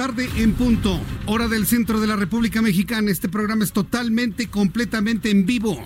Tarde 0.00 0.30
en 0.36 0.54
punto, 0.54 0.98
hora 1.26 1.46
del 1.46 1.66
centro 1.66 2.00
de 2.00 2.06
la 2.06 2.16
República 2.16 2.62
Mexicana. 2.62 3.10
Este 3.10 3.28
programa 3.28 3.64
es 3.64 3.72
totalmente, 3.72 4.48
completamente 4.48 5.28
en 5.28 5.44
vivo, 5.44 5.78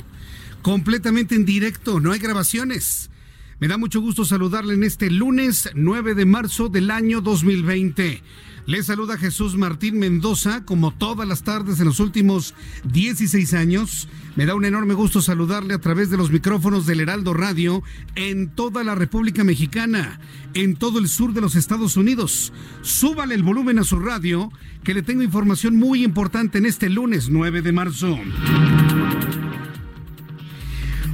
completamente 0.62 1.34
en 1.34 1.45
directo, 1.45 1.98
no 1.98 2.12
hay 2.12 2.20
grabaciones. 2.20 3.11
Me 3.59 3.67
da 3.67 3.77
mucho 3.77 4.01
gusto 4.01 4.25
saludarle 4.25 4.75
en 4.75 4.85
este 4.85 5.11
lunes 5.11 5.69
9 5.75 6.15
de 6.15 6.27
marzo 6.27 6.69
del 6.69 6.92
año 6.92 7.23
2020. 7.23 8.23
Le 8.67 8.83
saluda 8.83 9.19
Jesús 9.19 9.59
Martín 9.59 9.98
Mendoza, 9.98 10.65
como 10.65 10.91
todas 10.91 11.29
las 11.29 11.43
tardes 11.43 11.81
en 11.81 11.84
los 11.84 12.01
últimos 12.01 12.55
16 12.91 13.53
años. 13.53 14.09
Me 14.37 14.47
da 14.47 14.55
un 14.55 14.65
enorme 14.65 14.95
gusto 14.95 15.20
saludarle 15.20 15.75
a 15.75 15.81
través 15.81 16.09
de 16.09 16.17
los 16.17 16.31
micrófonos 16.31 16.87
del 16.87 17.01
Heraldo 17.01 17.35
Radio 17.35 17.83
en 18.15 18.48
toda 18.48 18.83
la 18.83 18.95
República 18.95 19.45
Mexicana, 19.45 20.19
en 20.55 20.77
todo 20.77 20.98
el 20.98 21.09
sur 21.09 21.35
de 21.35 21.42
los 21.42 21.57
Estados 21.57 21.98
Unidos. 21.98 22.55
Súbale 22.81 23.35
el 23.35 23.42
volumen 23.42 23.79
a 23.79 23.85
su 23.85 23.98
radio, 23.98 24.51
que 24.83 24.95
le 24.95 25.03
tengo 25.03 25.23
información 25.23 25.77
muy 25.77 26.03
importante 26.03 26.57
en 26.57 26.65
este 26.65 26.89
lunes 26.89 27.29
9 27.29 27.61
de 27.61 27.73
marzo. 27.73 28.19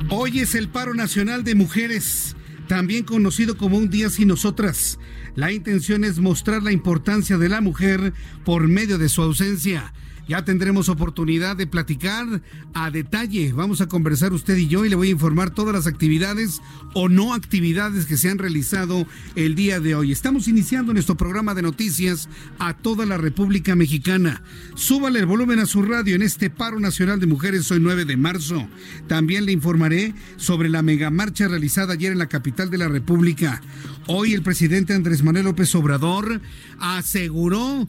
Hoy 0.09 0.39
es 0.39 0.55
el 0.55 0.69
paro 0.69 0.95
nacional 0.95 1.43
de 1.43 1.57
mujeres, 1.57 2.37
también 2.69 3.03
conocido 3.03 3.57
como 3.57 3.77
un 3.77 3.91
día 3.91 4.09
sin 4.09 4.29
nosotras. 4.29 5.01
La 5.35 5.53
intención 5.53 6.05
es 6.05 6.19
mostrar 6.19 6.63
la 6.63 6.73
importancia 6.73 7.39
de 7.39 7.49
la 7.49 7.61
mujer 7.61 8.13
por 8.45 8.69
medio 8.69 8.99
de 8.99 9.09
su 9.09 9.23
ausencia. 9.23 9.93
Ya 10.31 10.45
tendremos 10.45 10.89
oportunidad 10.89 11.57
de 11.57 11.67
platicar 11.67 12.41
a 12.73 12.93
detalle. 12.93 13.53
Vamos 13.53 13.81
a 13.81 13.89
conversar 13.89 14.33
usted 14.33 14.57
y 14.59 14.69
yo 14.69 14.85
y 14.85 14.89
le 14.89 14.95
voy 14.95 15.09
a 15.09 15.11
informar 15.11 15.51
todas 15.51 15.75
las 15.75 15.89
actividades 15.89 16.63
o 16.95 17.09
no 17.09 17.35
actividades 17.35 18.07
que 18.07 18.17
se 18.17 18.31
han 18.31 18.39
realizado 18.39 19.09
el 19.35 19.57
día 19.57 19.81
de 19.81 19.97
hoy. 19.97 20.13
Estamos 20.13 20.47
iniciando 20.47 20.93
nuestro 20.93 21.17
programa 21.17 21.53
de 21.55 21.63
noticias 21.63 22.29
a 22.61 22.75
toda 22.75 23.07
la 23.07 23.17
República 23.17 23.75
Mexicana. 23.75 24.41
Súbale 24.77 25.19
el 25.19 25.27
volumen 25.27 25.59
a 25.59 25.67
su 25.67 25.83
radio 25.83 26.15
en 26.15 26.23
este 26.23 26.49
paro 26.49 26.79
nacional 26.79 27.19
de 27.19 27.27
mujeres 27.27 27.69
hoy 27.73 27.81
9 27.81 28.05
de 28.05 28.17
marzo. 28.17 28.69
También 29.09 29.47
le 29.47 29.51
informaré 29.51 30.15
sobre 30.37 30.69
la 30.69 30.83
megamarcha 30.83 31.49
realizada 31.49 31.95
ayer 31.95 32.13
en 32.13 32.19
la 32.19 32.29
capital 32.29 32.71
de 32.71 32.79
la 32.79 32.87
República. 32.87 33.61
Hoy 34.07 34.35
el 34.35 34.43
presidente 34.43 34.95
Andrés 34.95 35.25
Manuel 35.25 35.47
López 35.47 35.75
Obrador 35.75 36.41
aseguró 36.79 37.89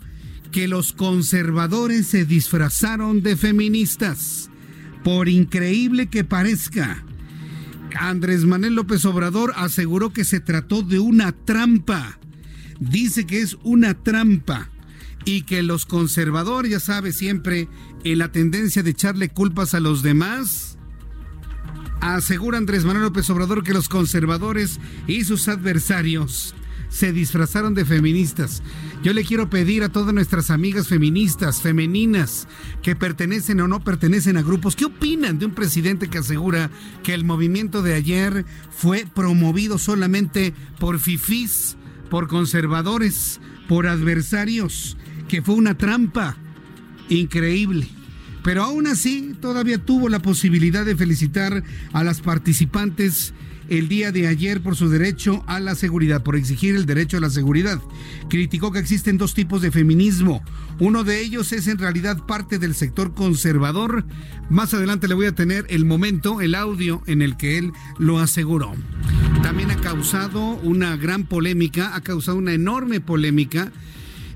que 0.52 0.68
los 0.68 0.94
conservadores 0.94 2.08
se 2.08 2.26
disfrazaron 2.26 3.24
de 3.24 3.38
feministas. 3.38 4.50
Por 5.04 5.30
increíble 5.30 6.08
que 6.08 6.24
parezca, 6.24 7.04
Andrés 7.96 8.46
Manuel 8.46 8.76
López 8.76 9.06
Obrador 9.06 9.54
aseguró 9.56 10.14
que 10.14 10.24
se 10.24 10.40
trató 10.40 10.82
de 10.82 11.00
una 11.00 11.32
trampa. 11.32 12.20
Dice 12.80 13.26
que 13.26 13.42
es 13.42 13.58
una 13.64 13.94
trampa 13.94 14.70
y 15.26 15.44
que 15.44 15.64
los 15.64 15.86
conservadores, 15.86 16.72
ya 16.72 16.80
sabe 16.80 17.14
siempre, 17.14 17.68
en 18.04 18.18
la 18.18 18.32
tendencia 18.32 18.84
de 18.84 18.92
echarle 18.92 19.30
culpas 19.30 19.74
a 19.74 19.80
los 19.80 20.04
demás, 20.04 20.78
asegura 22.02 22.58
Andrés 22.58 22.86
Manuel 22.86 23.06
López 23.06 23.30
Obrador 23.30 23.64
que 23.64 23.74
los 23.74 23.90
conservadores 23.90 24.80
y 25.08 25.24
sus 25.24 25.48
adversarios 25.48 26.56
se 26.92 27.14
disfrazaron 27.14 27.74
de 27.74 27.86
feministas. 27.86 28.62
Yo 29.02 29.14
le 29.14 29.24
quiero 29.24 29.50
pedir 29.50 29.82
a 29.82 29.90
todas 29.90 30.14
nuestras 30.14 30.52
amigas 30.52 30.88
feministas, 30.88 31.62
femeninas, 31.62 32.48
que 32.84 32.96
pertenecen 32.96 33.62
o 33.62 33.68
no 33.68 33.84
pertenecen 33.84 34.38
a 34.38 34.44
grupos, 34.44 34.76
¿qué 34.76 34.86
opinan 34.86 35.40
de 35.40 35.48
un 35.48 35.54
presidente 35.54 36.10
que 36.10 36.20
asegura 36.20 36.70
que 37.02 37.16
el 37.16 37.24
movimiento 37.24 37.82
de 37.82 37.96
ayer 37.96 38.46
fue 38.70 39.08
promovido 39.16 39.80
solamente 39.80 40.54
por 40.80 41.00
fifís, 41.00 41.78
por 42.10 42.28
conservadores, 42.28 43.40
por 43.68 43.88
adversarios, 43.88 44.98
que 45.28 45.42
fue 45.42 45.56
una 45.56 45.78
trampa? 45.78 46.36
Increíble. 47.10 47.88
Pero 48.44 48.64
aún 48.64 48.88
así, 48.88 49.36
todavía 49.40 49.78
tuvo 49.78 50.10
la 50.10 50.20
posibilidad 50.20 50.86
de 50.86 50.96
felicitar 50.96 51.64
a 51.94 52.04
las 52.04 52.22
participantes 52.22 53.34
el 53.72 53.88
día 53.88 54.12
de 54.12 54.28
ayer 54.28 54.62
por 54.62 54.76
su 54.76 54.90
derecho 54.90 55.46
a 55.48 55.62
la 55.62 55.76
seguridad, 55.76 56.24
por 56.24 56.36
exigir 56.36 56.76
el 56.76 56.86
derecho 56.86 57.16
a 57.16 57.22
la 57.22 57.30
seguridad. 57.30 57.80
Criticó 58.30 58.74
que 58.74 58.80
existen 58.80 59.18
dos 59.18 59.34
tipos 59.34 59.62
de 59.62 59.72
feminismo. 59.72 60.44
Uno 60.80 61.06
de 61.06 61.22
ellos 61.22 61.54
es 61.54 61.68
en 61.68 61.78
realidad 61.78 62.26
parte 62.26 62.60
del 62.60 62.76
sector 62.76 63.14
conservador. 63.14 64.06
Más 64.50 64.74
adelante 64.74 65.08
le 65.08 65.14
voy 65.14 65.28
a 65.28 65.36
tener 65.36 65.66
el 65.70 65.86
momento, 65.86 66.42
el 66.42 66.54
audio 66.54 67.02
en 67.08 67.22
el 67.22 67.38
que 67.38 67.58
él 67.58 67.72
lo 67.98 68.20
aseguró. 68.20 68.74
También 69.42 69.72
ha 69.72 69.78
causado 69.78 70.42
una 70.64 70.98
gran 70.98 71.24
polémica, 71.24 71.96
ha 71.96 72.02
causado 72.02 72.38
una 72.38 72.54
enorme 72.54 73.00
polémica 73.00 73.72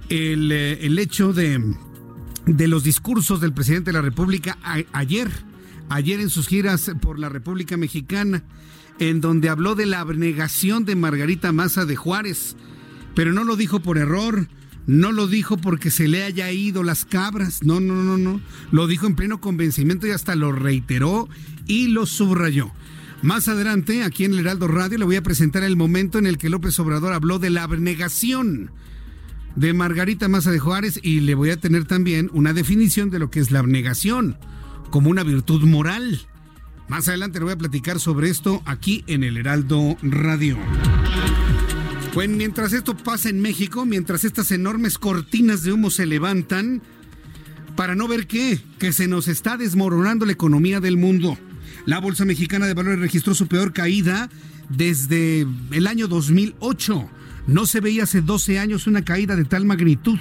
el, 0.08 0.52
el 0.52 0.98
hecho 0.98 1.34
de 1.34 1.76
de 2.46 2.68
los 2.68 2.84
discursos 2.84 3.42
del 3.42 3.54
presidente 3.54 3.90
de 3.90 3.94
la 3.94 4.02
República 4.02 4.58
ayer, 4.94 5.32
ayer 5.90 6.20
en 6.20 6.30
sus 6.30 6.48
giras 6.48 6.92
por 7.02 7.18
la 7.18 7.28
República 7.28 7.76
Mexicana, 7.76 8.44
en 9.00 9.22
donde 9.22 9.50
habló 9.50 9.76
de 9.76 9.86
la 9.86 10.00
abnegación 10.00 10.86
de 10.86 10.96
Margarita 10.96 11.52
Maza 11.52 11.86
de 11.86 11.96
Juárez, 11.96 12.56
pero 13.14 13.34
no 13.34 13.44
lo 13.44 13.56
dijo 13.56 13.80
por 13.82 13.98
error, 13.98 14.48
no 14.88 15.12
lo 15.12 15.28
dijo 15.28 15.58
porque 15.58 15.92
se 15.92 16.08
le 16.08 16.24
haya 16.24 16.52
ido 16.52 16.84
las 16.84 17.06
cabras, 17.06 17.64
no, 17.64 17.80
no, 17.80 17.96
no, 17.96 18.18
no, 18.18 18.42
lo 18.72 18.88
dijo 18.88 19.08
en 19.08 19.16
pleno 19.16 19.42
convencimiento 19.42 20.08
y 20.08 20.12
hasta 20.12 20.36
lo 20.36 20.52
reiteró 20.52 21.28
y 21.66 21.88
lo 21.88 22.06
subrayó. 22.06 22.72
Más 23.22 23.48
adelante, 23.48 24.04
aquí 24.04 24.26
en 24.26 24.34
el 24.34 24.40
Heraldo 24.40 24.68
Radio, 24.68 25.00
le 25.00 25.06
voy 25.06 25.16
a 25.16 25.24
presentar 25.24 25.64
el 25.64 25.78
momento 25.78 26.20
en 26.20 26.28
el 26.28 26.38
que 26.38 26.50
López 26.50 26.78
Obrador 26.80 27.14
habló 27.14 27.40
de 27.40 27.50
la 27.50 27.64
abnegación 27.64 28.72
de 29.56 29.74
Margarita 29.74 30.28
Maza 30.28 30.52
de 30.52 30.60
Juárez 30.60 31.00
y 31.02 31.22
le 31.22 31.34
voy 31.34 31.50
a 31.50 31.60
tener 31.60 31.86
también 31.86 32.30
una 32.34 32.54
definición 32.54 33.10
de 33.10 33.20
lo 33.20 33.32
que 33.32 33.40
es 33.40 33.52
la 33.52 33.60
abnegación 33.60 34.38
como 34.92 35.10
una 35.10 35.24
virtud 35.24 35.64
moral. 35.64 36.28
Más 36.88 37.08
adelante 37.08 37.40
le 37.40 37.46
voy 37.46 37.54
a 37.54 37.58
platicar 37.58 38.00
sobre 38.00 38.30
esto 38.30 38.62
aquí 38.66 39.04
en 39.08 39.24
el 39.24 39.38
Heraldo 39.38 39.98
Radio. 40.02 40.58
Pues 42.14 42.30
mientras 42.30 42.74
esto 42.74 42.96
pasa 42.96 43.30
en 43.30 43.42
México, 43.42 43.86
mientras 43.86 44.24
estas 44.24 44.52
enormes 44.52 44.98
cortinas 44.98 45.64
de 45.64 45.74
humo 45.74 45.90
se 45.90 46.06
levantan, 46.06 46.82
para 47.76 47.96
no 47.96 48.08
ver 48.08 48.28
qué, 48.28 48.60
que 48.80 48.94
se 48.94 49.08
nos 49.08 49.28
está 49.28 49.58
desmoronando 49.58 50.26
la 50.26 50.32
economía 50.32 50.80
del 50.80 50.96
mundo. 50.96 51.38
La 51.86 52.00
Bolsa 52.00 52.24
Mexicana 52.24 52.68
de 52.68 52.74
Valores 52.74 53.00
registró 53.00 53.36
su 53.36 53.48
peor 53.48 53.74
caída 53.74 54.30
desde 54.70 55.46
el 55.72 55.88
año 55.88 56.08
2008. 56.08 57.10
No 57.48 57.66
se 57.66 57.82
veía 57.82 58.04
hace 58.04 58.22
12 58.22 58.60
años 58.60 58.88
una 58.88 59.04
caída 59.04 59.36
de 59.36 59.46
tal 59.46 59.66
magnitud. 59.66 60.20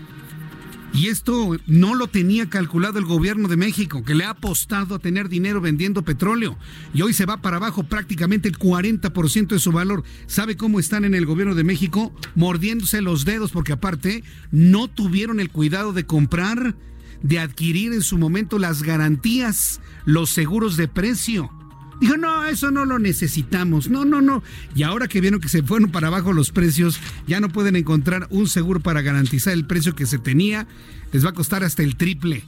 Y 0.93 1.07
esto 1.07 1.57
no 1.67 1.95
lo 1.95 2.07
tenía 2.07 2.49
calculado 2.49 2.97
el 2.97 3.03
gobierno 3.03 3.49
de 3.49 3.57
México, 3.57 4.05
que 4.05 4.15
le 4.15 4.23
ha 4.23 4.29
apostado 4.29 4.95
a 4.95 4.99
tener 4.99 5.27
dinero 5.27 5.59
vendiendo 5.59 6.03
petróleo. 6.03 6.57
Y 6.93 7.01
hoy 7.01 7.11
se 7.11 7.25
va 7.25 7.41
para 7.41 7.57
abajo 7.57 7.83
prácticamente 7.83 8.47
el 8.47 8.57
40% 8.57 9.47
de 9.47 9.59
su 9.59 9.73
valor. 9.73 10.05
¿Sabe 10.27 10.55
cómo 10.55 10.79
están 10.79 11.03
en 11.03 11.13
el 11.13 11.25
gobierno 11.25 11.55
de 11.55 11.65
México? 11.65 12.15
Mordiéndose 12.35 13.01
los 13.01 13.25
dedos 13.25 13.51
porque 13.51 13.73
aparte 13.73 14.23
no 14.49 14.87
tuvieron 14.87 15.41
el 15.41 15.49
cuidado 15.49 15.91
de 15.91 16.05
comprar, 16.05 16.73
de 17.21 17.39
adquirir 17.39 17.91
en 17.91 18.01
su 18.01 18.17
momento 18.17 18.59
las 18.59 18.81
garantías, 18.81 19.81
los 20.05 20.29
seguros 20.29 20.77
de 20.77 20.87
precio. 20.87 21.51
Dijo, 22.01 22.17
no, 22.17 22.47
eso 22.47 22.71
no 22.71 22.83
lo 22.83 22.97
necesitamos. 22.97 23.87
No, 23.91 24.05
no, 24.05 24.21
no. 24.21 24.41
Y 24.73 24.81
ahora 24.81 25.07
que 25.07 25.21
vieron 25.21 25.39
que 25.39 25.49
se 25.49 25.61
fueron 25.61 25.91
para 25.91 26.07
abajo 26.07 26.33
los 26.33 26.49
precios, 26.49 26.99
ya 27.27 27.39
no 27.39 27.49
pueden 27.49 27.75
encontrar 27.75 28.25
un 28.31 28.47
seguro 28.47 28.79
para 28.79 29.03
garantizar 29.03 29.53
el 29.53 29.67
precio 29.67 29.93
que 29.93 30.07
se 30.07 30.17
tenía. 30.17 30.65
Les 31.13 31.23
va 31.23 31.29
a 31.29 31.33
costar 31.33 31.63
hasta 31.63 31.83
el 31.83 31.95
triple. 31.97 32.43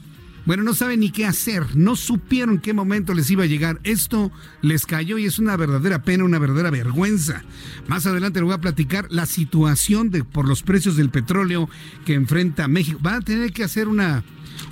Bueno, 0.47 0.63
no 0.63 0.73
saben 0.73 1.01
ni 1.01 1.11
qué 1.11 1.27
hacer, 1.27 1.63
no 1.75 1.95
supieron 1.95 2.59
qué 2.59 2.73
momento 2.73 3.13
les 3.13 3.29
iba 3.29 3.43
a 3.43 3.47
llegar. 3.47 3.79
Esto 3.83 4.31
les 4.63 4.87
cayó 4.87 5.19
y 5.19 5.25
es 5.25 5.37
una 5.37 5.55
verdadera 5.55 6.01
pena, 6.01 6.23
una 6.23 6.39
verdadera 6.39 6.71
vergüenza. 6.71 7.43
Más 7.87 8.07
adelante 8.07 8.39
les 8.39 8.45
voy 8.45 8.55
a 8.55 8.61
platicar 8.61 9.05
la 9.11 9.27
situación 9.27 10.09
de, 10.09 10.23
por 10.23 10.47
los 10.47 10.63
precios 10.63 10.97
del 10.97 11.11
petróleo 11.11 11.69
que 12.05 12.15
enfrenta 12.15 12.67
México. 12.67 12.97
Van 13.03 13.15
a 13.15 13.21
tener 13.21 13.53
que 13.53 13.63
hacer 13.63 13.87
una, 13.87 14.23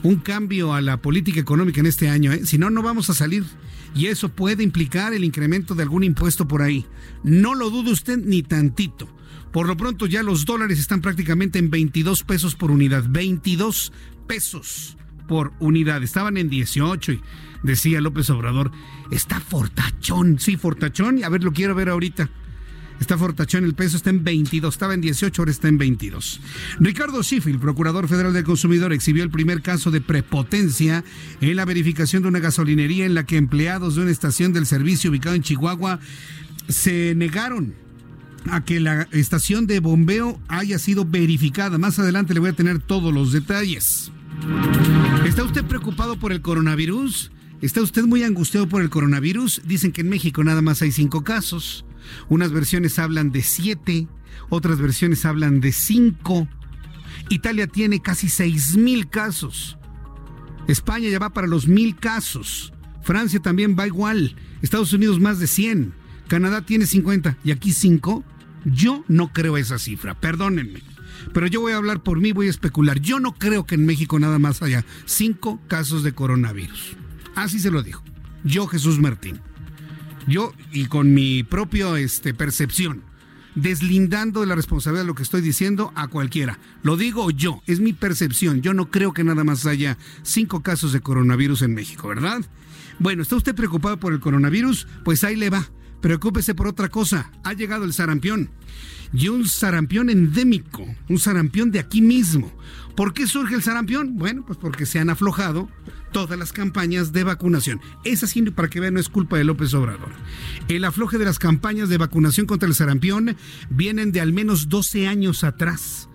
un 0.02 0.16
cambio 0.16 0.74
a 0.74 0.82
la 0.82 0.98
política 0.98 1.40
económica 1.40 1.80
en 1.80 1.86
este 1.86 2.10
año, 2.10 2.34
¿eh? 2.34 2.48
si 2.48 2.58
no, 2.58 2.72
no 2.72 2.82
vamos 2.82 3.12
a 3.12 3.14
salir 3.14 3.46
y 3.94 4.08
eso 4.08 4.30
puede 4.30 4.64
implicar 4.64 5.14
el 5.14 5.24
incremento 5.24 5.76
de 5.76 5.84
algún 5.84 6.04
impuesto 6.04 6.48
por 6.48 6.62
ahí. 6.62 6.86
No 7.24 7.56
lo 7.56 7.70
dude 7.70 7.92
usted 7.92 8.18
ni 8.18 8.44
tantito. 8.44 9.08
Por 9.52 9.68
lo 9.68 9.76
pronto 9.76 10.06
ya 10.06 10.24
los 10.24 10.46
dólares 10.46 10.80
están 10.80 11.02
prácticamente 11.02 11.60
en 11.60 11.70
22 11.70 12.24
pesos 12.24 12.56
por 12.56 12.72
unidad. 12.72 13.06
22 13.10 13.92
pesos 14.28 14.98
por 15.28 15.52
unidad. 15.60 16.04
Estaban 16.04 16.38
en 16.38 16.50
18 16.50 17.12
y 17.12 17.22
decía 17.64 18.02
López 18.02 18.30
Obrador, 18.30 18.72
está 19.12 19.40
fortachón. 19.40 20.40
Sí, 20.40 20.56
fortachón. 20.56 21.24
A 21.24 21.30
ver, 21.30 21.44
lo 21.44 21.52
quiero 21.52 21.76
ver 21.76 21.90
ahorita. 21.90 22.30
Está 23.02 23.18
fortachón, 23.18 23.66
el 23.66 23.74
peso 23.74 23.98
está 23.98 24.12
en 24.12 24.24
22, 24.24 24.76
estaba 24.76 24.94
en 24.94 25.02
18, 25.02 25.42
ahora 25.42 25.52
está 25.52 25.68
en 25.68 25.80
22. 25.80 26.40
Ricardo 26.80 27.24
Schiffel, 27.24 27.58
procurador 27.58 28.08
federal 28.08 28.32
del 28.32 28.44
consumidor, 28.44 28.94
exhibió 28.94 29.24
el 29.24 29.32
primer 29.32 29.64
caso 29.64 29.90
de 29.90 30.02
prepotencia 30.02 31.04
en 31.42 31.56
la 31.56 31.66
verificación 31.66 32.22
de 32.22 32.30
una 32.30 32.38
gasolinería 32.38 33.08
en 33.08 33.16
la 33.16 33.26
que 33.26 33.38
empleados 33.38 33.96
de 33.96 34.04
una 34.04 34.12
estación 34.12 34.54
del 34.54 34.68
servicio 34.68 35.10
ubicado 35.10 35.36
en 35.36 35.42
Chihuahua 35.42 36.00
se 36.70 37.16
negaron 37.16 37.74
a 38.52 38.64
que 38.64 38.80
la 38.80 39.08
estación 39.12 39.66
de 39.66 39.80
bombeo 39.80 40.40
haya 40.48 40.78
sido 40.78 41.04
verificada. 41.04 41.80
Más 41.80 41.98
adelante 41.98 42.36
le 42.36 42.40
voy 42.40 42.52
a 42.52 42.56
tener 42.56 42.78
todos 42.78 43.12
los 43.12 43.32
detalles. 43.32 44.12
¿Está 45.26 45.44
usted 45.44 45.66
preocupado 45.66 46.18
por 46.18 46.32
el 46.32 46.42
coronavirus? 46.42 47.32
¿Está 47.64 47.82
usted 47.82 48.04
muy 48.04 48.22
angustiado 48.24 48.70
por 48.70 48.84
el 48.84 48.92
coronavirus? 48.92 49.64
Dicen 49.66 49.92
que 49.92 50.02
en 50.02 50.10
México 50.10 50.44
nada 50.44 50.62
más 50.62 50.84
hay 50.84 50.92
cinco 50.92 51.24
casos. 51.24 51.84
Unas 52.30 52.52
versiones 52.52 53.00
hablan 53.00 53.32
de 53.32 53.42
siete, 53.42 54.08
otras 54.50 54.80
versiones 54.80 55.26
hablan 55.26 55.62
de 55.62 55.72
cinco. 55.72 56.48
Italia 57.30 57.68
tiene 57.68 58.02
casi 58.02 58.30
seis 58.30 58.76
mil 58.76 59.10
casos. 59.10 59.78
España 60.68 61.10
ya 61.10 61.20
va 61.20 61.32
para 61.32 61.48
los 61.48 61.68
mil 61.68 61.96
casos. 61.96 62.74
Francia 63.04 63.40
también 63.40 63.76
va 63.78 63.88
igual. 63.88 64.36
Estados 64.62 64.94
Unidos 64.94 65.20
más 65.20 65.40
de 65.40 65.48
100. 65.48 65.94
Canadá 66.28 66.62
tiene 66.66 66.86
50 66.86 67.38
y 67.44 67.52
aquí 67.52 67.74
5. 67.74 68.24
Yo 68.66 69.04
no 69.08 69.34
creo 69.34 69.58
esa 69.58 69.80
cifra, 69.80 70.20
perdónenme. 70.20 70.82
Pero 71.34 71.48
yo 71.48 71.62
voy 71.62 71.74
a 71.74 71.78
hablar 71.78 72.04
por 72.04 72.20
mí, 72.20 72.32
voy 72.32 72.48
a 72.48 72.52
especular. 72.52 73.00
Yo 73.00 73.20
no 73.20 73.34
creo 73.34 73.66
que 73.66 73.76
en 73.76 73.86
México 73.86 74.20
nada 74.20 74.40
más 74.40 74.62
haya 74.62 74.86
5 75.06 75.62
casos 75.68 76.04
de 76.04 76.14
coronavirus. 76.14 76.96
Así 77.36 77.60
se 77.60 77.72
lo 77.72 77.84
dijo. 77.84 78.04
Yo, 78.44 78.68
Jesús 78.68 79.00
Martín. 79.00 79.40
Yo, 80.28 80.54
y 80.72 80.86
con 80.86 81.14
mi 81.14 81.44
propia 81.44 81.98
este, 82.00 82.34
percepción, 82.34 83.04
deslindando 83.56 84.42
de 84.42 84.48
la 84.48 84.56
responsabilidad 84.56 85.04
de 85.04 85.08
lo 85.08 85.16
que 85.16 85.24
estoy 85.24 85.42
diciendo 85.42 85.92
a 85.96 86.08
cualquiera. 86.08 86.60
Lo 86.84 86.98
digo 86.98 87.32
yo, 87.32 87.62
es 87.68 87.80
mi 87.80 87.94
percepción. 87.94 88.62
Yo 88.62 88.74
no 88.74 88.90
creo 88.90 89.14
que 89.14 89.24
nada 89.24 89.44
más 89.44 89.66
haya 89.66 89.98
cinco 90.24 90.62
casos 90.62 90.94
de 90.94 91.02
coronavirus 91.02 91.64
en 91.64 91.74
México, 91.74 92.08
¿verdad? 92.08 92.42
Bueno, 93.00 93.24
¿está 93.24 93.36
usted 93.36 93.56
preocupado 93.56 93.98
por 93.98 94.14
el 94.14 94.20
coronavirus? 94.20 94.88
Pues 95.04 95.24
ahí 95.24 95.36
le 95.36 95.50
va. 95.50 95.68
Preocúpese 96.02 96.56
por 96.56 96.68
otra 96.68 96.90
cosa. 96.90 97.32
Ha 97.44 97.54
llegado 97.54 97.84
el 97.84 97.94
sarampión. 97.94 98.50
Y 99.14 99.28
un 99.28 99.48
sarampión 99.48 100.10
endémico, 100.10 100.86
un 101.10 101.20
sarampión 101.20 101.72
de 101.72 101.80
aquí 101.80 102.02
mismo. 102.02 102.52
¿Por 102.96 103.14
qué 103.14 103.28
surge 103.28 103.56
el 103.56 103.64
sarampión? 103.64 104.18
Bueno, 104.18 104.44
pues 104.46 104.58
porque 104.58 104.86
se 104.86 105.00
han 105.00 105.10
aflojado 105.10 105.70
todas 106.12 106.38
las 106.38 106.52
campañas 106.52 107.14
de 107.14 107.24
vacunación. 107.24 107.80
Es 108.04 108.24
así, 108.24 108.42
para 108.44 108.70
que 108.70 108.80
vean, 108.80 108.96
no 108.96 109.00
es 109.00 109.10
culpa 109.10 109.38
de 109.38 109.44
López 109.44 109.74
Obrador. 109.74 110.10
El 110.68 110.84
afloje 110.84 111.18
de 111.18 111.26
las 111.26 111.40
campañas 111.40 111.90
de 111.90 111.98
vacunación 111.98 112.46
contra 112.46 112.68
el 112.68 112.76
sarampión 112.76 113.36
vienen 113.70 114.12
de 114.12 114.22
al 114.22 114.34
menos 114.34 114.70
12 114.70 115.08
años 115.08 115.44
atrás. 115.44 116.10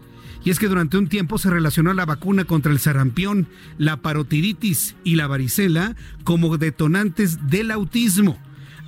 Y 0.44 0.50
es 0.50 0.58
que 0.58 0.69
durante 0.69 0.96
un 0.96 1.08
tiempo 1.08 1.38
se 1.38 1.50
relacionó 1.50 1.93
la 1.93 2.06
vacuna 2.06 2.44
contra 2.44 2.70
el 2.70 2.78
sarampión, 2.78 3.49
la 3.78 3.96
parotiditis 3.96 4.94
y 5.02 5.17
la 5.17 5.26
varicela 5.26 5.96
como 6.23 6.56
detonantes 6.56 7.49
del 7.49 7.73
autismo 7.73 8.38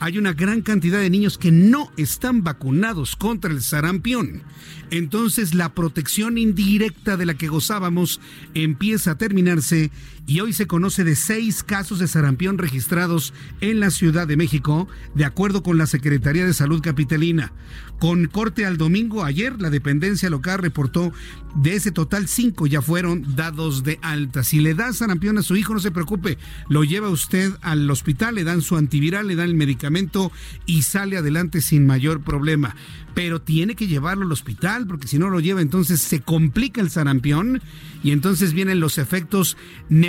hay 0.00 0.18
una 0.18 0.32
gran 0.32 0.62
cantidad 0.62 1.00
de 1.00 1.10
niños 1.10 1.38
que 1.38 1.50
no 1.50 1.90
están 1.96 2.44
vacunados 2.44 3.16
contra 3.16 3.50
el 3.50 3.62
sarampión. 3.62 4.42
Entonces 4.90 5.54
la 5.54 5.74
protección 5.74 6.38
indirecta 6.38 7.16
de 7.16 7.26
la 7.26 7.34
que 7.34 7.48
gozábamos 7.48 8.20
empieza 8.54 9.12
a 9.12 9.18
terminarse 9.18 9.90
y 10.28 10.40
hoy 10.40 10.52
se 10.52 10.66
conoce 10.66 11.04
de 11.04 11.16
seis 11.16 11.62
casos 11.62 11.98
de 11.98 12.06
sarampión 12.06 12.58
registrados 12.58 13.32
en 13.62 13.80
la 13.80 13.90
Ciudad 13.90 14.28
de 14.28 14.36
México, 14.36 14.86
de 15.14 15.24
acuerdo 15.24 15.62
con 15.62 15.78
la 15.78 15.86
Secretaría 15.86 16.44
de 16.44 16.52
Salud 16.52 16.82
Capitalina. 16.82 17.50
Con 17.98 18.26
corte 18.26 18.66
al 18.66 18.76
domingo, 18.76 19.24
ayer 19.24 19.60
la 19.60 19.70
dependencia 19.70 20.28
local 20.28 20.58
reportó 20.58 21.14
de 21.56 21.74
ese 21.74 21.90
total 21.90 22.28
cinco 22.28 22.66
ya 22.66 22.82
fueron 22.82 23.34
dados 23.34 23.82
de 23.82 23.98
alta. 24.02 24.44
Si 24.44 24.60
le 24.60 24.74
da 24.74 24.92
sarampión 24.92 25.38
a 25.38 25.42
su 25.42 25.56
hijo, 25.56 25.72
no 25.72 25.80
se 25.80 25.90
preocupe, 25.90 26.36
lo 26.68 26.84
lleva 26.84 27.08
usted 27.08 27.52
al 27.62 27.90
hospital, 27.90 28.34
le 28.34 28.44
dan 28.44 28.60
su 28.60 28.76
antiviral, 28.76 29.26
le 29.26 29.34
dan 29.34 29.48
el 29.48 29.54
medicamento 29.54 30.30
y 30.66 30.82
sale 30.82 31.16
adelante 31.16 31.62
sin 31.62 31.86
mayor 31.86 32.20
problema. 32.20 32.76
Pero 33.14 33.40
tiene 33.40 33.74
que 33.74 33.88
llevarlo 33.88 34.26
al 34.26 34.32
hospital 34.32 34.86
porque 34.86 35.08
si 35.08 35.18
no 35.18 35.30
lo 35.30 35.40
lleva 35.40 35.60
entonces 35.60 36.00
se 36.00 36.20
complica 36.20 36.80
el 36.80 36.90
sarampión 36.90 37.62
y 38.04 38.12
entonces 38.12 38.52
vienen 38.52 38.78
los 38.78 38.98
efectos 38.98 39.56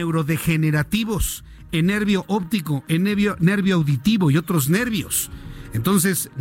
neurodegenerativos 0.09 1.43
en 1.71 1.85
nervio 1.87 2.25
óptico, 2.27 2.83
en 2.87 3.03
nervio, 3.03 3.37
nervio 3.39 3.75
auditivo 3.75 4.31
y 4.31 4.37
otros 4.37 4.69
nervios. 4.69 5.29
Entonces, 5.73 6.31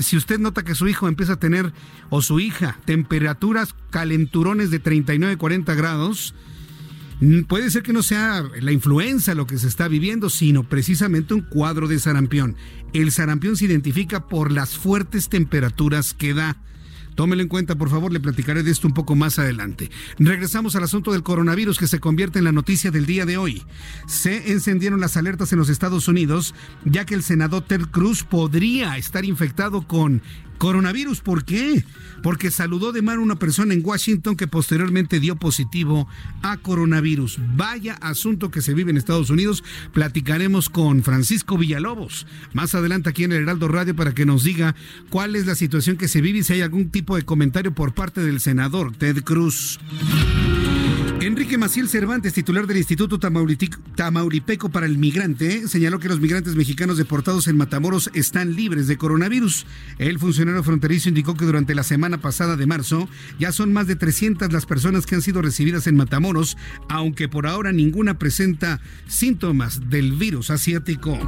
si 0.00 0.16
usted 0.16 0.40
nota 0.40 0.64
que 0.64 0.74
su 0.74 0.88
hijo 0.88 1.06
empieza 1.06 1.34
a 1.34 1.38
tener, 1.38 1.72
o 2.10 2.22
su 2.22 2.40
hija, 2.40 2.76
temperaturas 2.84 3.76
calenturones 3.90 4.72
de 4.72 4.80
39, 4.80 5.36
40 5.36 5.74
grados, 5.76 6.34
puede 7.46 7.70
ser 7.70 7.84
que 7.84 7.92
no 7.92 8.02
sea 8.02 8.44
la 8.60 8.72
influenza 8.72 9.34
lo 9.34 9.46
que 9.46 9.58
se 9.58 9.68
está 9.68 9.86
viviendo, 9.86 10.28
sino 10.28 10.64
precisamente 10.64 11.34
un 11.34 11.42
cuadro 11.42 11.86
de 11.86 12.00
sarampión. 12.00 12.56
El 12.92 13.12
sarampión 13.12 13.54
se 13.56 13.66
identifica 13.66 14.26
por 14.26 14.50
las 14.50 14.76
fuertes 14.76 15.28
temperaturas 15.28 16.14
que 16.14 16.34
da. 16.34 16.56
Tómelo 17.18 17.42
en 17.42 17.48
cuenta, 17.48 17.74
por 17.74 17.90
favor, 17.90 18.12
le 18.12 18.20
platicaré 18.20 18.62
de 18.62 18.70
esto 18.70 18.86
un 18.86 18.94
poco 18.94 19.16
más 19.16 19.40
adelante. 19.40 19.90
Regresamos 20.20 20.76
al 20.76 20.84
asunto 20.84 21.10
del 21.10 21.24
coronavirus 21.24 21.76
que 21.76 21.88
se 21.88 21.98
convierte 21.98 22.38
en 22.38 22.44
la 22.44 22.52
noticia 22.52 22.92
del 22.92 23.06
día 23.06 23.26
de 23.26 23.36
hoy. 23.36 23.64
Se 24.06 24.52
encendieron 24.52 25.00
las 25.00 25.16
alertas 25.16 25.52
en 25.52 25.58
los 25.58 25.68
Estados 25.68 26.06
Unidos, 26.06 26.54
ya 26.84 27.04
que 27.06 27.16
el 27.16 27.24
senador 27.24 27.64
Ted 27.64 27.86
Cruz 27.90 28.22
podría 28.22 28.96
estar 28.98 29.24
infectado 29.24 29.84
con 29.84 30.22
Coronavirus, 30.58 31.20
¿por 31.20 31.44
qué? 31.44 31.84
Porque 32.22 32.50
saludó 32.50 32.92
de 32.92 33.02
mano 33.02 33.22
una 33.22 33.36
persona 33.36 33.74
en 33.74 33.84
Washington 33.84 34.36
que 34.36 34.48
posteriormente 34.48 35.20
dio 35.20 35.36
positivo 35.36 36.08
a 36.42 36.56
coronavirus. 36.56 37.38
Vaya 37.56 37.94
asunto 37.94 38.50
que 38.50 38.60
se 38.60 38.74
vive 38.74 38.90
en 38.90 38.96
Estados 38.96 39.30
Unidos. 39.30 39.62
Platicaremos 39.92 40.68
con 40.68 41.02
Francisco 41.02 41.56
Villalobos 41.56 42.26
más 42.52 42.74
adelante 42.74 43.08
aquí 43.08 43.24
en 43.24 43.32
el 43.32 43.42
Heraldo 43.42 43.68
Radio 43.68 43.94
para 43.94 44.14
que 44.14 44.26
nos 44.26 44.44
diga 44.44 44.74
cuál 45.10 45.36
es 45.36 45.46
la 45.46 45.54
situación 45.54 45.96
que 45.96 46.08
se 46.08 46.20
vive 46.20 46.40
y 46.40 46.42
si 46.42 46.54
hay 46.54 46.60
algún 46.62 46.90
tipo 46.90 47.16
de 47.16 47.22
comentario 47.22 47.72
por 47.72 47.94
parte 47.94 48.20
del 48.20 48.40
senador 48.40 48.96
Ted 48.96 49.22
Cruz. 49.22 49.78
Enrique 51.20 51.58
Maciel 51.58 51.88
Cervantes, 51.88 52.32
titular 52.32 52.68
del 52.68 52.76
Instituto 52.76 53.18
Tamaulipeco 53.18 54.68
para 54.68 54.86
el 54.86 54.98
Migrante, 54.98 55.66
señaló 55.66 55.98
que 55.98 56.08
los 56.08 56.20
migrantes 56.20 56.54
mexicanos 56.54 56.96
deportados 56.96 57.48
en 57.48 57.56
Matamoros 57.56 58.08
están 58.14 58.54
libres 58.54 58.86
de 58.86 58.96
coronavirus. 58.96 59.66
El 59.98 60.20
funcionario 60.20 60.62
fronterizo 60.62 61.08
indicó 61.08 61.34
que 61.34 61.44
durante 61.44 61.74
la 61.74 61.82
semana 61.82 62.18
pasada 62.18 62.54
de 62.54 62.66
marzo 62.66 63.08
ya 63.36 63.50
son 63.50 63.72
más 63.72 63.88
de 63.88 63.96
300 63.96 64.52
las 64.52 64.64
personas 64.64 65.06
que 65.06 65.16
han 65.16 65.22
sido 65.22 65.42
recibidas 65.42 65.88
en 65.88 65.96
Matamoros, 65.96 66.56
aunque 66.88 67.28
por 67.28 67.48
ahora 67.48 67.72
ninguna 67.72 68.16
presenta 68.16 68.80
síntomas 69.08 69.90
del 69.90 70.12
virus 70.12 70.50
asiático. 70.50 71.18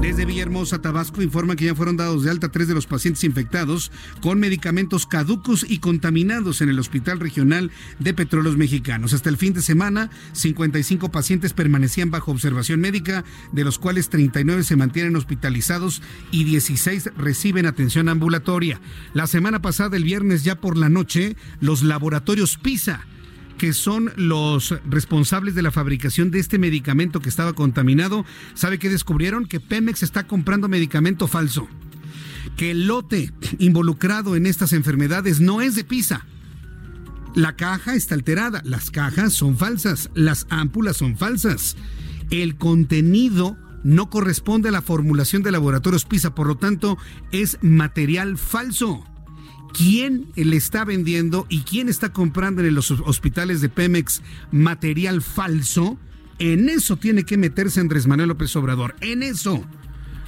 Desde 0.00 0.24
Villahermosa, 0.24 0.80
Tabasco, 0.80 1.20
informa 1.20 1.56
que 1.56 1.64
ya 1.64 1.74
fueron 1.74 1.96
dados 1.96 2.22
de 2.22 2.30
alta 2.30 2.52
tres 2.52 2.68
de 2.68 2.74
los 2.74 2.86
pacientes 2.86 3.24
infectados 3.24 3.90
con 4.20 4.38
medicamentos 4.38 5.04
caducos 5.04 5.66
y 5.68 5.78
contaminados 5.78 6.60
en 6.60 6.68
el 6.68 6.78
Hospital 6.78 7.18
Regional 7.18 7.72
de 7.98 8.14
Petróleos 8.14 8.56
Mexicanos. 8.56 9.12
Hasta 9.12 9.31
el 9.32 9.38
fin 9.38 9.54
de 9.54 9.62
semana, 9.62 10.10
55 10.32 11.10
pacientes 11.10 11.54
permanecían 11.54 12.10
bajo 12.10 12.30
observación 12.30 12.80
médica, 12.80 13.24
de 13.50 13.64
los 13.64 13.78
cuales 13.78 14.10
39 14.10 14.62
se 14.62 14.76
mantienen 14.76 15.16
hospitalizados 15.16 16.02
y 16.30 16.44
16 16.44 17.10
reciben 17.16 17.66
atención 17.66 18.08
ambulatoria. 18.08 18.80
La 19.14 19.26
semana 19.26 19.62
pasada, 19.62 19.96
el 19.96 20.04
viernes 20.04 20.44
ya 20.44 20.60
por 20.60 20.76
la 20.76 20.88
noche, 20.88 21.36
los 21.60 21.82
laboratorios 21.82 22.58
PISA 22.58 23.06
que 23.58 23.72
son 23.72 24.12
los 24.16 24.74
responsables 24.88 25.54
de 25.54 25.62
la 25.62 25.70
fabricación 25.70 26.32
de 26.32 26.40
este 26.40 26.58
medicamento 26.58 27.20
que 27.20 27.28
estaba 27.28 27.52
contaminado, 27.52 28.24
¿sabe 28.54 28.78
qué 28.78 28.88
descubrieron? 28.88 29.46
Que 29.46 29.60
Pemex 29.60 30.02
está 30.02 30.26
comprando 30.26 30.68
medicamento 30.68 31.28
falso. 31.28 31.68
Que 32.56 32.72
el 32.72 32.88
lote 32.88 33.30
involucrado 33.60 34.34
en 34.34 34.46
estas 34.46 34.72
enfermedades 34.72 35.40
no 35.40 35.60
es 35.60 35.76
de 35.76 35.84
PISA, 35.84 36.26
la 37.34 37.56
caja 37.56 37.94
está 37.94 38.14
alterada, 38.14 38.62
las 38.64 38.90
cajas 38.90 39.32
son 39.32 39.56
falsas, 39.56 40.10
las 40.14 40.46
ámpulas 40.50 40.98
son 40.98 41.16
falsas. 41.16 41.76
El 42.30 42.56
contenido 42.56 43.56
no 43.84 44.10
corresponde 44.10 44.68
a 44.68 44.72
la 44.72 44.82
formulación 44.82 45.42
de 45.42 45.52
laboratorios 45.52 46.04
PISA, 46.04 46.34
por 46.34 46.46
lo 46.46 46.56
tanto 46.56 46.98
es 47.30 47.58
material 47.62 48.36
falso. 48.38 49.04
¿Quién 49.72 50.26
le 50.34 50.56
está 50.56 50.84
vendiendo 50.84 51.46
y 51.48 51.60
quién 51.60 51.88
está 51.88 52.12
comprando 52.12 52.62
en 52.62 52.74
los 52.74 52.90
hospitales 52.90 53.62
de 53.62 53.70
Pemex 53.70 54.22
material 54.50 55.22
falso? 55.22 55.98
En 56.38 56.68
eso 56.68 56.96
tiene 56.96 57.24
que 57.24 57.38
meterse 57.38 57.80
Andrés 57.80 58.06
Manuel 58.06 58.28
López 58.28 58.54
Obrador, 58.56 58.94
en 59.00 59.22
eso. 59.22 59.64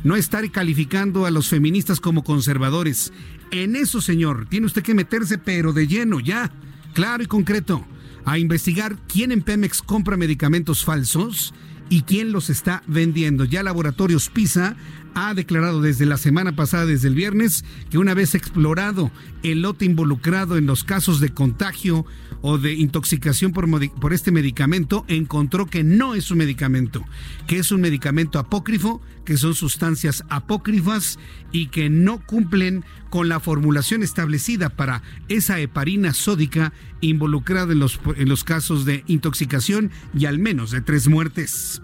No 0.02 0.16
estar 0.16 0.50
calificando 0.50 1.26
a 1.26 1.30
los 1.30 1.49
feministas 1.49 2.00
como 2.00 2.25
conservadores. 2.25 3.12
En 3.50 3.76
eso, 3.76 4.00
señor, 4.00 4.46
tiene 4.49 4.66
usted 4.66 4.82
que 4.82 4.94
meterse, 4.94 5.38
pero 5.38 5.73
de 5.73 5.87
lleno, 5.87 6.20
ya 6.20 6.50
claro 6.95 7.23
y 7.23 7.27
concreto, 7.27 7.85
a 8.25 8.39
investigar 8.39 8.97
quién 9.07 9.33
en 9.33 9.43
Pemex 9.43 9.83
compra 9.83 10.17
medicamentos 10.17 10.85
falsos 10.85 11.53
y 11.91 12.03
quién 12.03 12.33
los 12.33 12.49
está 12.49 12.83
vendiendo. 12.87 13.45
Ya 13.45 13.63
Laboratorios 13.63 14.31
PISA 14.31 14.77
ha 15.15 15.35
declarado 15.35 15.83
desde 15.83 16.07
la 16.07 16.17
semana 16.17 16.57
pasada, 16.57 16.87
desde 16.87 17.09
el 17.09 17.15
viernes, 17.15 17.65
que 17.91 17.99
una 17.99 18.15
vez 18.15 18.35
explorado 18.35 19.11
el 19.43 19.63
lote 19.63 19.85
involucrado 19.85 20.57
en 20.57 20.67
los 20.67 20.85
casos 20.85 21.21
de 21.21 21.35
contagio 21.35 22.07
o 22.47 22.59
de 22.59 22.75
intoxicación 22.75 23.53
por, 23.53 23.67
por, 23.89 24.13
este 24.13 24.31
medicamento, 24.31 25.07
encontró 25.09 25.65
que 25.65 25.83
no 25.83 26.15
es 26.15 26.31
un 26.31 26.37
medicamento, 26.37 27.03
que 27.47 27.57
es 27.57 27.73
un 27.73 27.81
medicamento 27.81 28.39
apócrifo, 28.39 29.01
que 29.25 29.39
son 29.39 29.55
sustancias 29.55 30.25
apócrifas 30.29 31.19
y 31.53 31.69
que 31.69 31.89
no 31.89 32.21
cumplen 32.27 32.85
con 33.09 33.31
la 33.31 33.41
formulación 33.41 34.03
establecida 34.03 34.69
para 34.69 35.03
esa 35.31 35.59
heparina 35.59 36.13
sódica 36.13 36.75
involucrada 37.01 37.73
en 37.73 37.79
los, 37.79 37.99
en 38.15 38.29
los 38.29 38.45
casos 38.45 38.85
de 38.85 39.05
intoxicación 39.07 39.91
y 40.13 40.27
al 40.27 40.39
menos 40.39 40.71
de 40.71 40.83
tres 40.83 41.09
muertes. 41.09 41.81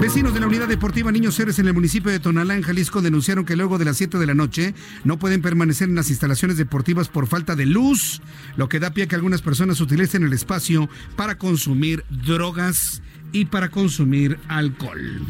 Vecinos 0.00 0.32
de 0.32 0.40
la 0.40 0.46
Unidad 0.46 0.68
Deportiva 0.68 1.12
Niños 1.12 1.38
Héroes 1.38 1.58
en 1.58 1.66
el 1.66 1.74
municipio 1.74 2.10
de 2.10 2.20
Tonalá, 2.20 2.54
en 2.54 2.62
Jalisco, 2.62 3.02
denunciaron 3.02 3.44
que 3.44 3.56
luego 3.56 3.78
de 3.78 3.84
las 3.84 3.96
7 3.98 4.18
de 4.18 4.26
la 4.26 4.34
noche 4.34 4.74
no 5.04 5.18
pueden 5.18 5.42
permanecer 5.42 5.88
en 5.88 5.94
las 5.94 6.10
instalaciones 6.10 6.56
deportivas 6.56 7.08
por 7.08 7.26
falta 7.26 7.54
de 7.54 7.66
luz, 7.66 8.22
lo 8.56 8.68
que 8.68 8.80
da 8.80 8.92
pie 8.92 9.04
a 9.04 9.06
que 9.08 9.14
algunas 9.14 9.42
personas 9.42 9.80
utilicen 9.80 10.22
el 10.22 10.32
espacio 10.32 10.88
para 11.16 11.36
consumir 11.36 12.04
drogas 12.08 13.02
y 13.32 13.44
para 13.44 13.68
consumir 13.70 14.38
alcohol. 14.48 15.20